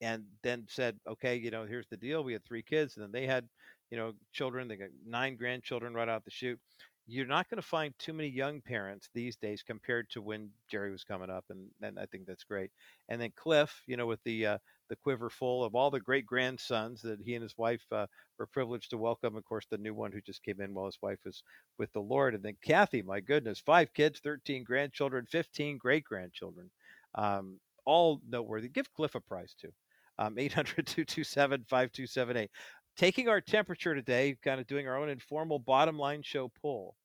and 0.00 0.24
then 0.42 0.66
said, 0.68 0.96
okay, 1.06 1.36
you 1.36 1.50
know, 1.50 1.64
here's 1.64 1.88
the 1.88 1.96
deal. 1.96 2.22
We 2.22 2.32
had 2.32 2.44
three 2.44 2.62
kids, 2.62 2.96
and 2.96 3.04
then 3.04 3.12
they 3.12 3.26
had, 3.26 3.48
you 3.90 3.96
know, 3.96 4.12
children. 4.32 4.68
They 4.68 4.76
got 4.76 4.88
nine 5.06 5.36
grandchildren 5.36 5.94
right 5.94 6.08
out 6.08 6.24
the 6.24 6.30
chute. 6.30 6.60
You're 7.06 7.26
not 7.26 7.48
going 7.48 7.60
to 7.60 7.66
find 7.66 7.94
too 7.98 8.12
many 8.12 8.28
young 8.28 8.60
parents 8.60 9.08
these 9.14 9.36
days 9.36 9.62
compared 9.62 10.10
to 10.10 10.20
when 10.20 10.50
Jerry 10.70 10.90
was 10.90 11.04
coming 11.04 11.30
up, 11.30 11.44
and, 11.48 11.66
and 11.80 11.98
I 11.98 12.04
think 12.04 12.26
that's 12.26 12.44
great. 12.44 12.70
And 13.08 13.18
then 13.20 13.32
Cliff, 13.34 13.82
you 13.86 13.96
know, 13.96 14.06
with 14.06 14.22
the 14.24 14.44
uh, 14.46 14.58
the 14.90 14.96
quiver 14.96 15.30
full 15.30 15.64
of 15.64 15.74
all 15.74 15.90
the 15.90 16.00
great 16.00 16.26
grandsons 16.26 17.00
that 17.02 17.20
he 17.22 17.34
and 17.34 17.42
his 17.42 17.56
wife 17.56 17.84
uh, 17.92 18.06
were 18.38 18.46
privileged 18.46 18.90
to 18.90 18.98
welcome. 18.98 19.36
Of 19.36 19.44
course, 19.44 19.66
the 19.70 19.78
new 19.78 19.94
one 19.94 20.12
who 20.12 20.20
just 20.20 20.42
came 20.42 20.60
in 20.60 20.74
while 20.74 20.86
his 20.86 20.98
wife 21.00 21.18
was 21.24 21.42
with 21.78 21.90
the 21.94 22.00
Lord, 22.00 22.34
and 22.34 22.42
then 22.42 22.56
Kathy, 22.62 23.00
my 23.02 23.20
goodness, 23.20 23.58
five 23.58 23.92
kids, 23.94 24.20
thirteen 24.20 24.62
grandchildren, 24.62 25.24
fifteen 25.30 25.78
great 25.78 26.04
grandchildren, 26.04 26.70
um, 27.14 27.58
all 27.86 28.20
noteworthy. 28.28 28.68
Give 28.68 28.92
Cliff 28.92 29.14
a 29.14 29.20
prize 29.20 29.54
too 29.58 29.72
um, 30.18 30.38
800 30.38 30.86
227 30.86 31.64
5278. 31.68 32.50
Taking 32.98 33.28
our 33.28 33.40
temperature 33.40 33.94
today, 33.94 34.36
kind 34.42 34.60
of 34.60 34.66
doing 34.66 34.88
our 34.88 34.98
own 34.98 35.08
informal 35.08 35.60
bottom 35.60 35.96
line 35.96 36.20
show 36.24 36.50
poll 36.60 36.96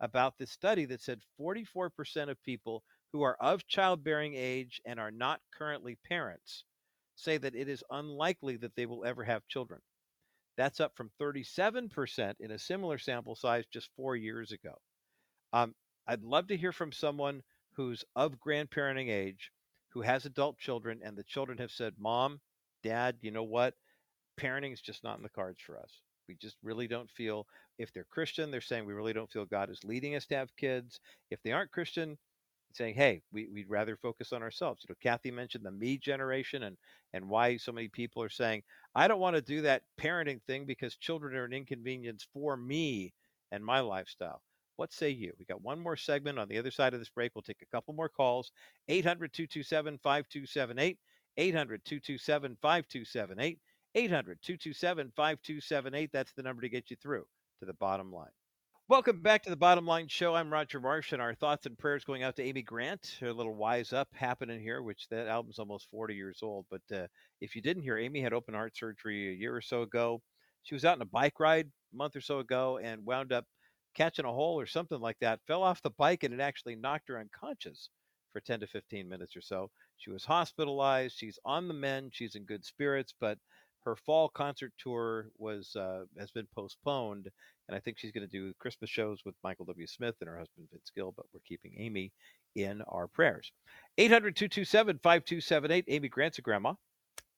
about 0.00 0.38
this 0.38 0.50
study 0.50 0.86
that 0.86 1.02
said 1.02 1.20
44% 1.38 2.30
of 2.30 2.42
people 2.42 2.82
who 3.12 3.20
are 3.20 3.36
of 3.40 3.66
childbearing 3.66 4.34
age 4.34 4.80
and 4.86 4.98
are 4.98 5.10
not 5.10 5.42
currently 5.52 5.98
parents 6.08 6.64
say 7.14 7.36
that 7.36 7.54
it 7.54 7.68
is 7.68 7.84
unlikely 7.90 8.56
that 8.56 8.74
they 8.74 8.86
will 8.86 9.04
ever 9.04 9.22
have 9.22 9.46
children. 9.46 9.82
That's 10.56 10.80
up 10.80 10.96
from 10.96 11.10
37% 11.20 12.34
in 12.40 12.50
a 12.50 12.58
similar 12.58 12.96
sample 12.96 13.36
size 13.36 13.66
just 13.70 13.90
four 13.96 14.16
years 14.16 14.50
ago. 14.50 14.80
Um, 15.52 15.74
I'd 16.06 16.22
love 16.22 16.46
to 16.48 16.56
hear 16.56 16.72
from 16.72 16.90
someone 16.90 17.42
who's 17.74 18.02
of 18.16 18.40
grandparenting 18.40 19.10
age, 19.10 19.50
who 19.90 20.00
has 20.00 20.24
adult 20.24 20.56
children, 20.58 21.00
and 21.04 21.18
the 21.18 21.24
children 21.24 21.58
have 21.58 21.70
said, 21.70 21.92
Mom, 21.98 22.40
Dad, 22.82 23.18
you 23.20 23.30
know 23.30 23.44
what? 23.44 23.74
Parenting 24.40 24.72
is 24.72 24.80
just 24.80 25.04
not 25.04 25.16
in 25.16 25.22
the 25.22 25.28
cards 25.28 25.60
for 25.60 25.78
us. 25.78 26.00
We 26.28 26.36
just 26.36 26.56
really 26.62 26.88
don't 26.88 27.10
feel, 27.10 27.46
if 27.78 27.92
they're 27.92 28.06
Christian, 28.10 28.50
they're 28.50 28.60
saying 28.60 28.86
we 28.86 28.94
really 28.94 29.12
don't 29.12 29.30
feel 29.30 29.44
God 29.44 29.70
is 29.70 29.84
leading 29.84 30.14
us 30.16 30.26
to 30.26 30.36
have 30.36 30.56
kids. 30.56 31.00
If 31.30 31.42
they 31.42 31.52
aren't 31.52 31.72
Christian, 31.72 32.16
saying, 32.74 32.94
hey, 32.94 33.22
we, 33.32 33.48
we'd 33.52 33.70
rather 33.70 33.96
focus 33.96 34.32
on 34.32 34.42
ourselves. 34.42 34.82
You 34.82 34.92
know, 34.92 34.96
Kathy 35.02 35.30
mentioned 35.30 35.64
the 35.64 35.70
me 35.70 35.98
generation 35.98 36.64
and 36.64 36.76
and 37.12 37.28
why 37.28 37.56
so 37.56 37.70
many 37.70 37.88
people 37.88 38.22
are 38.22 38.28
saying, 38.28 38.62
I 38.94 39.06
don't 39.06 39.20
want 39.20 39.36
to 39.36 39.42
do 39.42 39.62
that 39.62 39.82
parenting 40.00 40.42
thing 40.42 40.66
because 40.66 40.96
children 40.96 41.36
are 41.36 41.44
an 41.44 41.52
inconvenience 41.52 42.26
for 42.32 42.56
me 42.56 43.12
and 43.52 43.64
my 43.64 43.78
lifestyle. 43.78 44.42
What 44.76 44.92
say 44.92 45.10
you? 45.10 45.32
We 45.38 45.44
got 45.44 45.62
one 45.62 45.78
more 45.78 45.96
segment 45.96 46.40
on 46.40 46.48
the 46.48 46.58
other 46.58 46.72
side 46.72 46.92
of 46.92 47.00
this 47.00 47.08
break. 47.08 47.32
We'll 47.34 47.42
take 47.42 47.62
a 47.62 47.76
couple 47.76 47.94
more 47.94 48.08
calls. 48.08 48.50
800 48.88 49.32
227 49.32 49.98
5278. 50.02 50.98
800 51.36 51.84
227 51.84 52.56
5278. 52.60 53.60
800 53.96 54.38
227 54.42 55.12
5278. 55.14 56.10
That's 56.12 56.32
the 56.32 56.42
number 56.42 56.62
to 56.62 56.68
get 56.68 56.90
you 56.90 56.96
through 57.00 57.24
to 57.60 57.66
the 57.66 57.74
bottom 57.74 58.12
line. 58.12 58.30
Welcome 58.88 59.22
back 59.22 59.44
to 59.44 59.50
the 59.50 59.56
Bottom 59.56 59.86
Line 59.86 60.08
Show. 60.08 60.34
I'm 60.34 60.52
Roger 60.52 60.80
Marsh, 60.80 61.12
and 61.12 61.22
our 61.22 61.34
thoughts 61.34 61.64
and 61.64 61.78
prayers 61.78 62.02
going 62.02 62.24
out 62.24 62.34
to 62.36 62.42
Amy 62.42 62.62
Grant. 62.62 63.18
A 63.22 63.26
little 63.26 63.54
wise 63.54 63.92
up 63.92 64.08
happening 64.12 64.60
here, 64.60 64.82
which 64.82 65.06
that 65.10 65.28
album's 65.28 65.60
almost 65.60 65.88
40 65.92 66.14
years 66.14 66.40
old. 66.42 66.66
But 66.70 66.82
uh, 66.92 67.06
if 67.40 67.54
you 67.54 67.62
didn't 67.62 67.84
hear, 67.84 67.96
Amy 67.96 68.20
had 68.20 68.32
open 68.32 68.52
heart 68.52 68.76
surgery 68.76 69.28
a 69.28 69.32
year 69.32 69.54
or 69.54 69.62
so 69.62 69.82
ago. 69.82 70.20
She 70.64 70.74
was 70.74 70.84
out 70.84 70.96
on 70.96 71.02
a 71.02 71.06
bike 71.06 71.38
ride 71.38 71.70
a 71.92 71.96
month 71.96 72.16
or 72.16 72.20
so 72.20 72.40
ago 72.40 72.78
and 72.82 73.06
wound 73.06 73.32
up 73.32 73.44
catching 73.94 74.24
a 74.24 74.32
hole 74.32 74.58
or 74.58 74.66
something 74.66 75.00
like 75.00 75.18
that. 75.20 75.38
Fell 75.46 75.62
off 75.62 75.82
the 75.82 75.90
bike 75.90 76.24
and 76.24 76.34
it 76.34 76.40
actually 76.40 76.74
knocked 76.74 77.08
her 77.08 77.20
unconscious 77.20 77.90
for 78.32 78.40
10 78.40 78.60
to 78.60 78.66
15 78.66 79.08
minutes 79.08 79.36
or 79.36 79.40
so. 79.40 79.70
She 79.96 80.10
was 80.10 80.24
hospitalized. 80.24 81.16
She's 81.16 81.38
on 81.44 81.68
the 81.68 81.74
mend. 81.74 82.10
She's 82.12 82.34
in 82.34 82.44
good 82.44 82.64
spirits, 82.64 83.14
but 83.18 83.38
her 83.84 83.96
fall 83.96 84.28
concert 84.28 84.72
tour 84.78 85.28
was 85.38 85.76
uh, 85.76 86.04
has 86.18 86.30
been 86.30 86.46
postponed, 86.54 87.28
and 87.68 87.76
I 87.76 87.80
think 87.80 87.98
she's 87.98 88.12
going 88.12 88.26
to 88.26 88.32
do 88.32 88.52
Christmas 88.58 88.90
shows 88.90 89.20
with 89.24 89.34
Michael 89.42 89.66
W. 89.66 89.86
Smith 89.86 90.14
and 90.20 90.28
her 90.28 90.38
husband 90.38 90.68
Vince 90.70 90.90
Gill. 90.94 91.12
But 91.16 91.26
we're 91.32 91.40
keeping 91.46 91.74
Amy 91.78 92.12
in 92.54 92.82
our 92.82 93.06
prayers. 93.06 93.52
800 93.98 94.36
227 94.36 95.00
5278. 95.02 95.84
Amy 95.88 96.08
Grant's 96.08 96.38
a 96.38 96.42
grandma. 96.42 96.74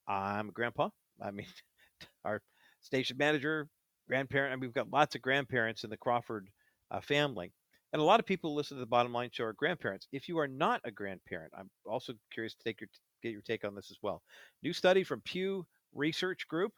I'm 0.07 0.49
a 0.49 0.53
grandpa. 0.53 0.91
I 1.23 1.31
mean, 1.31 1.47
our 2.25 2.41
station 2.81 3.17
manager, 3.19 3.69
grandparent. 4.09 4.53
I 4.53 4.57
mean, 4.57 4.63
we've 4.63 4.75
got 4.75 4.91
lots 4.91 5.15
of 5.15 5.23
grandparents 5.23 5.85
in 5.85 5.91
the 5.91 5.97
Crawford 5.97 6.49
uh, 6.91 7.01
family. 7.01 7.53
And 7.93 8.03
a 8.03 8.05
lot 8.05 8.21
of 8.21 8.27
people 8.27 8.55
listen 8.55 8.77
to 8.77 8.81
the 8.81 8.87
Bottom 8.87 9.13
Line 9.13 9.31
Show 9.33 9.45
are 9.45 9.53
grandparents. 9.53 10.07
If 10.13 10.29
you 10.29 10.39
are 10.39 10.49
not 10.49 10.81
a 10.85 10.91
grandparent, 10.91 11.53
I'm 11.57 11.71
also 11.87 12.13
curious 12.33 12.55
to 12.55 12.65
take 12.65 12.81
your 12.81 12.89
get 13.23 13.33
your 13.33 13.43
take 13.43 13.65
on 13.65 13.75
this 13.75 13.91
as 13.91 13.99
well. 14.03 14.23
New 14.63 14.73
study 14.73 15.03
from 15.03 15.23
Pew 15.23 15.67
Research 15.97 16.47
Group 16.49 16.73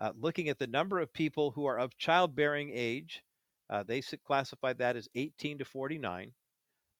uh, 0.00 0.12
looking 0.18 0.48
at 0.48 0.58
the 0.58 0.66
number 0.66 0.98
of 0.98 1.12
people 1.12 1.50
who 1.50 1.66
are 1.66 1.78
of 1.78 1.96
childbearing 1.98 2.70
age. 2.72 3.22
Uh, 3.68 3.82
they 3.82 4.02
classified 4.24 4.78
that 4.78 4.96
as 4.96 5.08
18 5.14 5.58
to 5.58 5.64
49. 5.64 6.32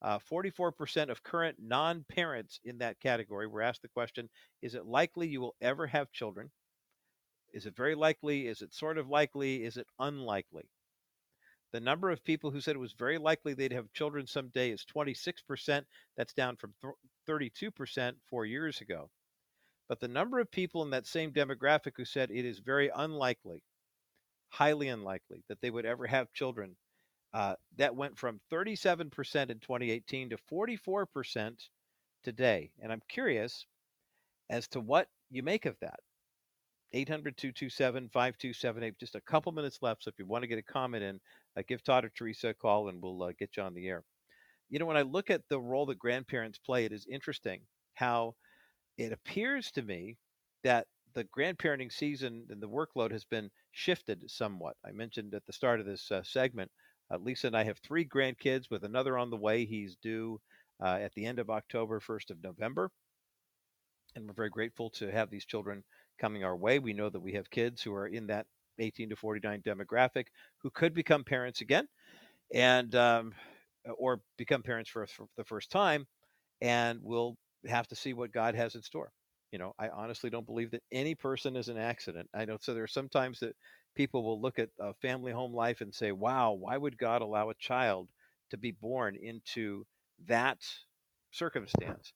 Uh, 0.03 0.19
44% 0.19 1.11
of 1.11 1.23
current 1.23 1.57
non 1.61 2.05
parents 2.09 2.61
in 2.65 2.79
that 2.79 3.01
category 3.01 3.47
were 3.47 3.63
asked 3.63 3.83
the 3.83 3.89
question 3.89 4.29
Is 4.63 4.75
it 4.75 4.87
likely 4.87 5.29
you 5.29 5.41
will 5.41 5.57
ever 5.61 5.87
have 5.87 6.13
children? 6.13 6.51
Is 7.53 7.67
it 7.67 7.77
very 7.77 7.95
likely? 7.95 8.47
Is 8.47 8.63
it 8.63 8.73
sort 8.73 8.99
of 8.99 9.09
likely? 9.09 9.65
Is 9.65 9.77
it 9.77 9.87
unlikely? 9.99 10.69
The 11.73 11.81
number 11.81 12.11
of 12.11 12.25
people 12.25 12.51
who 12.51 12.61
said 12.61 12.77
it 12.77 12.81
was 12.81 12.93
very 12.93 13.19
likely 13.19 13.55
they'd 13.55 13.73
have 13.73 13.93
children 13.93 14.27
someday 14.27 14.71
is 14.71 14.85
26%. 14.95 15.85
That's 16.17 16.35
down 16.35 16.57
from 16.57 16.75
32% 17.29 18.15
four 18.29 18.45
years 18.45 18.81
ago. 18.81 19.11
But 19.91 19.99
the 19.99 20.07
number 20.07 20.39
of 20.39 20.53
people 20.53 20.85
in 20.85 20.91
that 20.91 21.09
same 21.09 21.33
demographic 21.33 21.95
who 21.97 22.05
said 22.05 22.31
it 22.31 22.45
is 22.45 22.61
very 22.61 22.93
unlikely, 22.95 23.65
highly 24.49 24.87
unlikely, 24.87 25.43
that 25.49 25.61
they 25.61 25.71
would 25.71 25.85
ever 25.85 26.07
have 26.07 26.33
children, 26.33 26.77
uh, 27.35 27.57
that 27.77 27.97
went 27.97 28.17
from 28.17 28.41
37% 28.53 29.01
in 29.51 29.59
2018 29.59 30.31
to 30.31 30.37
44% 30.49 31.71
today. 32.23 32.71
And 32.81 32.93
I'm 32.93 33.03
curious 33.09 33.67
as 34.49 34.69
to 34.69 34.81
what 34.81 35.09
you 35.29 35.43
make 35.43 35.67
of 35.67 35.77
that. 35.81 35.99
800 36.93 37.37
227 37.37 38.11
5278. 38.11 38.97
Just 38.97 39.17
a 39.17 39.21
couple 39.21 39.51
minutes 39.51 39.81
left. 39.83 40.05
So 40.05 40.11
if 40.11 40.21
you 40.21 40.25
want 40.27 40.45
to 40.45 40.49
get 40.49 40.59
a 40.59 40.63
comment 40.63 41.03
in, 41.03 41.21
uh, 41.57 41.63
give 41.67 41.83
Todd 41.83 42.05
or 42.05 42.11
Teresa 42.11 42.51
a 42.51 42.55
call 42.55 42.91
and 42.91 43.03
we'll 43.03 43.25
uh, 43.25 43.33
get 43.37 43.57
you 43.57 43.65
on 43.65 43.75
the 43.75 43.89
air. 43.89 44.05
You 44.69 44.79
know, 44.79 44.87
when 44.87 44.97
I 44.97 45.03
look 45.03 45.31
at 45.31 45.49
the 45.49 45.59
role 45.59 45.87
that 45.87 45.99
grandparents 45.99 46.59
play, 46.59 46.85
it 46.85 46.93
is 46.93 47.09
interesting 47.11 47.63
how 47.95 48.37
it 48.99 49.13
appears 49.13 49.71
to 49.73 49.83
me 49.83 50.17
that 50.65 50.87
the 51.15 51.25
grandparenting 51.25 51.93
season 51.93 52.47
and 52.51 52.63
the 52.63 52.69
workload 52.69 53.11
has 53.13 53.25
been 53.25 53.51
shifted 53.73 54.31
somewhat. 54.31 54.77
I 54.87 54.93
mentioned 54.93 55.35
at 55.35 55.45
the 55.47 55.53
start 55.53 55.81
of 55.81 55.87
this 55.87 56.11
uh, 56.11 56.23
segment, 56.23 56.71
uh, 57.13 57.19
Lisa 57.19 57.49
and 57.49 57.57
I 57.57 57.65
have 57.65 57.79
three 57.79 58.05
grandkids 58.07 58.71
with 58.71 58.85
another 58.85 59.19
on 59.19 59.31
the 59.31 59.37
way. 59.37 59.65
He's 59.65 59.97
due 60.03 60.41
uh, 60.83 60.99
at 61.01 61.13
the 61.15 61.27
end 61.27 61.39
of 61.39 61.51
October, 61.51 62.01
1st 62.01 62.31
of 62.31 62.43
November. 62.43 62.91
And 64.17 64.27
we're 64.27 64.35
very 64.35 64.51
grateful 64.51 64.91
to 64.91 65.11
have 65.11 65.31
these 65.31 65.47
children 65.47 65.85
coming 66.21 66.45
our 66.45 66.57
way. 66.57 66.79
We 66.79 66.93
know 66.93 67.09
that 67.11 67.21
we 67.21 67.33
have 67.35 67.51
kids 67.51 67.83
who 67.83 67.95
are 67.95 68.07
in 68.09 68.27
that 68.29 68.47
18 68.79 69.11
to 69.11 69.17
49 69.17 69.63
demographic 69.63 70.27
who 70.59 70.71
could 70.71 70.95
become 70.95 71.25
parents 71.25 71.61
again. 71.61 71.87
and 72.55 72.95
um, 72.95 73.35
or 73.99 74.21
become 74.39 74.63
parents 74.63 74.91
for, 74.91 75.07
for 75.07 75.29
the 75.37 75.45
first 75.45 75.71
time, 75.71 76.07
and 76.61 77.01
we'll 77.03 77.37
have 77.67 77.89
to 77.89 77.97
see 77.97 78.13
what 78.13 78.33
God 78.33 78.55
has 78.55 78.75
in 78.75 78.83
store. 78.83 79.13
You 79.53 79.59
know, 79.59 79.75
I 79.79 79.89
honestly 79.89 80.31
don't 80.31 80.47
believe 80.47 80.71
that 80.73 80.83
any 80.93 81.15
person 81.15 81.57
is 81.57 81.69
an 81.69 81.77
accident. 81.77 82.29
I 82.35 82.45
know 82.45 82.59
so 82.61 82.73
there 82.73 82.85
are 82.85 82.89
sometimes 82.89 83.41
that 83.41 83.57
people 83.97 84.23
will 84.23 84.41
look 84.41 84.59
at 84.59 84.71
a 84.79 84.95
family 84.95 85.33
home 85.33 85.53
life 85.53 85.81
and 85.81 85.95
say, 85.95 86.13
"Wow, 86.13 86.53
why 86.53 86.77
would 86.77 86.97
God 86.97 87.23
allow 87.23 87.51
a 87.51 87.55
child 87.55 88.09
to 88.51 88.57
be 88.57 88.71
born 88.71 89.17
into 89.17 89.87
that 90.27 90.59
circumstance?" 91.33 92.13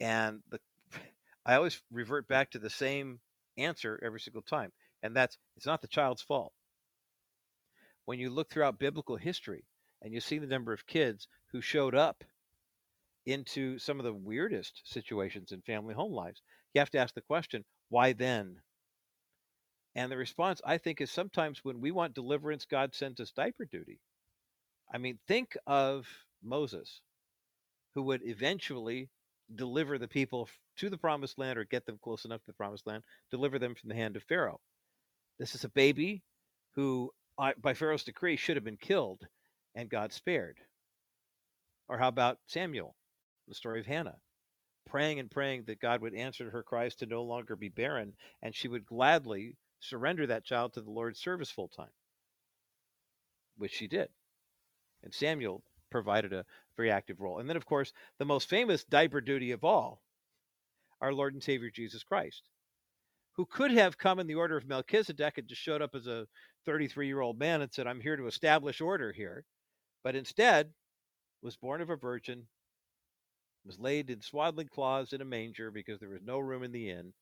And 0.00 0.42
the 0.50 0.60
I 1.46 1.54
always 1.56 1.80
revert 1.90 2.28
back 2.28 2.50
to 2.52 2.58
the 2.58 2.70
same 2.70 3.20
answer 3.56 4.00
every 4.02 4.20
single 4.20 4.42
time, 4.42 4.72
and 5.02 5.14
that's 5.14 5.38
it's 5.56 5.66
not 5.66 5.82
the 5.82 5.88
child's 5.88 6.22
fault. 6.22 6.52
When 8.04 8.18
you 8.18 8.30
look 8.30 8.50
throughout 8.50 8.78
biblical 8.78 9.16
history 9.16 9.64
and 10.02 10.12
you 10.12 10.20
see 10.20 10.38
the 10.38 10.46
number 10.46 10.72
of 10.72 10.86
kids 10.86 11.28
who 11.52 11.60
showed 11.60 11.94
up 11.94 12.24
into 13.26 13.78
some 13.78 13.98
of 13.98 14.04
the 14.04 14.12
weirdest 14.12 14.82
situations 14.84 15.52
in 15.52 15.62
family 15.62 15.94
home 15.94 16.12
lives, 16.12 16.42
you 16.74 16.80
have 16.80 16.90
to 16.90 16.98
ask 16.98 17.14
the 17.14 17.20
question, 17.20 17.64
why 17.88 18.12
then? 18.12 18.56
And 19.94 20.10
the 20.10 20.16
response, 20.16 20.60
I 20.64 20.78
think, 20.78 21.00
is 21.00 21.10
sometimes 21.10 21.60
when 21.62 21.80
we 21.80 21.90
want 21.90 22.14
deliverance, 22.14 22.64
God 22.64 22.94
sends 22.94 23.20
us 23.20 23.30
diaper 23.30 23.66
duty. 23.70 24.00
I 24.92 24.98
mean, 24.98 25.18
think 25.28 25.56
of 25.66 26.06
Moses, 26.42 27.00
who 27.94 28.02
would 28.04 28.22
eventually 28.24 29.10
deliver 29.54 29.98
the 29.98 30.08
people 30.08 30.48
to 30.78 30.88
the 30.88 30.96
promised 30.96 31.38
land 31.38 31.58
or 31.58 31.64
get 31.64 31.84
them 31.84 31.98
close 32.02 32.24
enough 32.24 32.40
to 32.40 32.46
the 32.46 32.54
promised 32.54 32.86
land, 32.86 33.02
deliver 33.30 33.58
them 33.58 33.74
from 33.74 33.88
the 33.88 33.94
hand 33.94 34.16
of 34.16 34.22
Pharaoh. 34.24 34.60
This 35.38 35.54
is 35.54 35.64
a 35.64 35.68
baby 35.70 36.22
who, 36.74 37.10
uh, 37.38 37.52
by 37.60 37.74
Pharaoh's 37.74 38.04
decree, 38.04 38.36
should 38.36 38.56
have 38.56 38.64
been 38.64 38.78
killed, 38.78 39.26
and 39.74 39.90
God 39.90 40.12
spared. 40.12 40.56
Or 41.88 41.98
how 41.98 42.08
about 42.08 42.38
Samuel, 42.46 42.94
the 43.52 43.56
story 43.56 43.80
of 43.80 43.86
Hannah, 43.86 44.16
praying 44.86 45.18
and 45.18 45.30
praying 45.30 45.64
that 45.66 45.78
God 45.78 46.00
would 46.00 46.14
answer 46.14 46.48
her 46.48 46.62
cries 46.62 46.94
to 46.96 47.06
no 47.06 47.22
longer 47.22 47.54
be 47.54 47.68
barren, 47.68 48.14
and 48.40 48.54
she 48.54 48.66
would 48.66 48.86
gladly 48.86 49.58
surrender 49.78 50.26
that 50.26 50.46
child 50.46 50.72
to 50.72 50.80
the 50.80 50.90
Lord's 50.90 51.20
service 51.20 51.50
full 51.50 51.68
time, 51.68 51.92
which 53.58 53.72
she 53.72 53.86
did. 53.86 54.08
And 55.02 55.12
Samuel 55.12 55.62
provided 55.90 56.32
a 56.32 56.46
very 56.78 56.90
active 56.90 57.20
role. 57.20 57.40
And 57.40 57.48
then, 57.48 57.58
of 57.58 57.66
course, 57.66 57.92
the 58.18 58.24
most 58.24 58.48
famous 58.48 58.84
diaper 58.84 59.20
duty 59.20 59.50
of 59.50 59.64
all, 59.64 60.00
our 61.02 61.12
Lord 61.12 61.34
and 61.34 61.42
Savior 61.42 61.68
Jesus 61.68 62.02
Christ, 62.02 62.44
who 63.36 63.44
could 63.44 63.72
have 63.72 63.98
come 63.98 64.18
in 64.18 64.26
the 64.26 64.36
order 64.36 64.56
of 64.56 64.66
Melchizedek 64.66 65.36
and 65.36 65.46
just 65.46 65.60
showed 65.60 65.82
up 65.82 65.94
as 65.94 66.06
a 66.06 66.26
33 66.64 67.06
year 67.06 67.20
old 67.20 67.38
man 67.38 67.60
and 67.60 67.70
said, 67.70 67.86
I'm 67.86 68.00
here 68.00 68.16
to 68.16 68.28
establish 68.28 68.80
order 68.80 69.12
here, 69.12 69.44
but 70.02 70.16
instead 70.16 70.72
was 71.42 71.56
born 71.56 71.82
of 71.82 71.90
a 71.90 71.96
virgin, 71.96 72.46
was 73.64 73.78
laid 73.78 74.10
in 74.10 74.20
swaddling 74.20 74.68
cloths 74.68 75.12
in 75.12 75.20
a 75.20 75.24
manger 75.24 75.70
because 75.70 76.00
there 76.00 76.08
was 76.08 76.22
no 76.24 76.38
room 76.38 76.62
in 76.62 76.72
the 76.72 76.90
inn. 76.90 77.12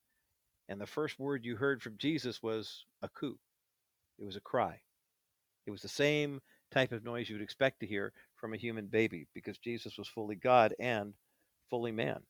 And 0.69 0.81
the 0.81 0.87
first 0.87 1.19
word 1.19 1.45
you 1.45 1.57
heard 1.57 1.83
from 1.83 1.97
Jesus 1.99 2.43
was 2.43 2.85
a 3.03 3.09
coo. 3.09 3.39
It 4.19 4.25
was 4.25 4.37
a 4.37 4.41
cry. 4.41 4.81
It 5.67 5.71
was 5.71 5.83
the 5.83 5.89
same 5.89 6.41
type 6.71 6.93
of 6.93 7.05
noise 7.05 7.29
you 7.29 7.35
would 7.35 7.43
expect 7.43 7.81
to 7.81 7.87
hear 7.87 8.13
from 8.37 8.55
a 8.55 8.59
human 8.59 8.87
baby 8.87 9.27
because 9.35 9.59
Jesus 9.59 9.99
was 9.99 10.09
fully 10.09 10.37
God 10.37 10.75
and 10.79 11.15
fully 11.69 11.93
man. 11.93 12.21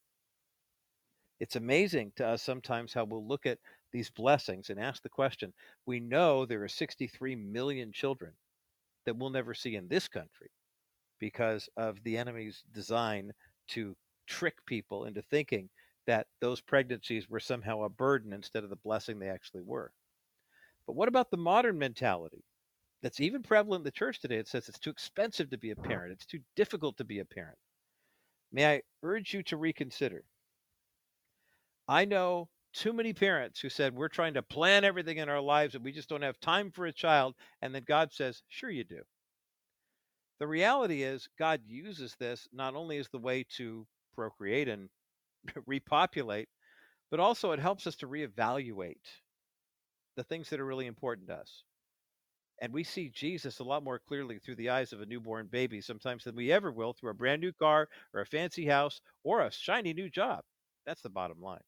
It's 1.39 1.57
amazing 1.57 2.13
to 2.17 2.27
us 2.27 2.43
sometimes 2.43 2.93
how 2.93 3.05
we'll 3.05 3.27
look 3.27 3.47
at 3.47 3.59
these 3.93 4.11
blessings 4.11 4.71
and 4.71 4.79
ask 4.79 5.03
the 5.03 5.09
question 5.09 5.53
we 5.87 6.01
know 6.01 6.45
there 6.45 6.63
are 6.63 6.69
63 6.69 7.35
million 7.35 7.93
children 7.93 8.33
that 9.05 9.17
we'll 9.17 9.31
never 9.31 9.55
see 9.55 9.75
in 9.77 9.89
this 9.89 10.07
country 10.07 10.51
because 11.19 11.69
of 11.77 12.03
the 12.05 12.17
enemy's 12.17 12.63
design 12.73 13.33
to 13.71 13.97
trick 14.27 14.65
people 14.67 15.05
into 15.07 15.23
thinking 15.23 15.69
that 16.07 16.27
those 16.41 16.61
pregnancies 16.61 17.29
were 17.29 17.41
somehow 17.41 17.83
a 17.83 17.89
burden 17.89 18.33
instead 18.33 18.65
of 18.65 18.71
the 18.71 18.77
blessing 18.77 19.19
they 19.19 19.29
actually 19.29 19.63
were. 19.63 19.93
But 20.87 20.95
what 20.95 21.09
about 21.09 21.31
the 21.31 21.37
modern 21.37 21.79
mentality 21.79 22.45
that's 23.03 23.21
even 23.21 23.43
prevalent 23.43 23.81
in 23.81 23.85
the 23.85 23.91
church 23.91 24.21
today? 24.21 24.37
It 24.39 24.49
says 24.49 24.69
it's 24.69 24.79
too 24.79 24.91
expensive 24.91 25.51
to 25.51 25.59
be 25.59 25.71
a 25.71 25.77
parent, 25.77 26.13
it's 26.13 26.27
too 26.27 26.41
difficult 26.57 26.97
to 26.99 27.05
be 27.05 27.21
a 27.21 27.25
parent. 27.25 27.59
May 28.53 28.67
I 28.75 28.83
urge 29.03 29.35
you 29.35 29.43
to 29.45 29.57
reconsider? 29.57 30.25
I 31.89 32.07
know 32.07 32.49
too 32.73 32.93
many 32.93 33.13
parents 33.13 33.61
who 33.61 33.69
said, 33.69 33.95
We're 33.95 34.09
trying 34.09 34.35
to 34.35 34.43
plan 34.43 34.85
everything 34.85 35.19
in 35.19 35.29
our 35.29 35.41
lives 35.41 35.75
and 35.75 35.85
we 35.85 35.93
just 35.93 36.09
don't 36.09 36.23
have 36.23 36.41
time 36.41 36.71
for 36.71 36.87
a 36.87 36.93
child. 36.93 37.37
And 37.61 37.75
then 37.75 37.85
God 37.85 38.13
says, 38.13 38.43
Sure, 38.49 38.71
you 38.71 38.85
do. 38.85 39.03
The 40.41 40.49
reality 40.49 41.05
is, 41.05 41.29
God 41.39 41.63
uses 41.69 42.17
this 42.17 42.49
not 42.53 42.75
only 42.75 42.99
as 42.99 43.09
the 43.11 43.19
way 43.19 43.45
to 43.59 43.87
procreate 44.13 44.69
and 44.69 44.91
repopulate, 45.67 46.49
but 47.11 47.21
also 47.21 47.53
it 47.53 47.61
helps 47.61 47.87
us 47.87 47.97
to 47.97 48.09
reevaluate 48.09 49.07
the 50.17 50.23
things 50.25 50.51
that 50.51 50.61
are 50.61 50.65
really 50.67 50.87
important 50.87 51.29
to 51.29 51.35
us. 51.35 51.65
And 52.61 52.73
we 52.73 52.85
see 52.85 53.09
Jesus 53.09 53.59
a 53.59 53.65
lot 53.65 53.83
more 53.83 53.99
clearly 53.99 54.39
through 54.39 54.57
the 54.57 54.71
eyes 54.71 54.93
of 54.93 55.01
a 55.01 55.07
newborn 55.07 55.49
baby 55.49 55.81
sometimes 55.81 56.25
than 56.25 56.37
we 56.37 56.53
ever 56.53 56.71
will 56.71 56.93
through 56.93 57.11
a 57.11 57.15
brand 57.15 57.41
new 57.41 57.53
car 57.53 57.89
or 58.15 58.21
a 58.21 58.27
fancy 58.27 58.67
house 58.67 59.01
or 59.25 59.41
a 59.41 59.51
shiny 59.51 59.93
new 59.93 60.11
job. 60.11 60.45
That's 60.87 61.03
the 61.03 61.11
bottom 61.11 61.41
line. 61.41 61.63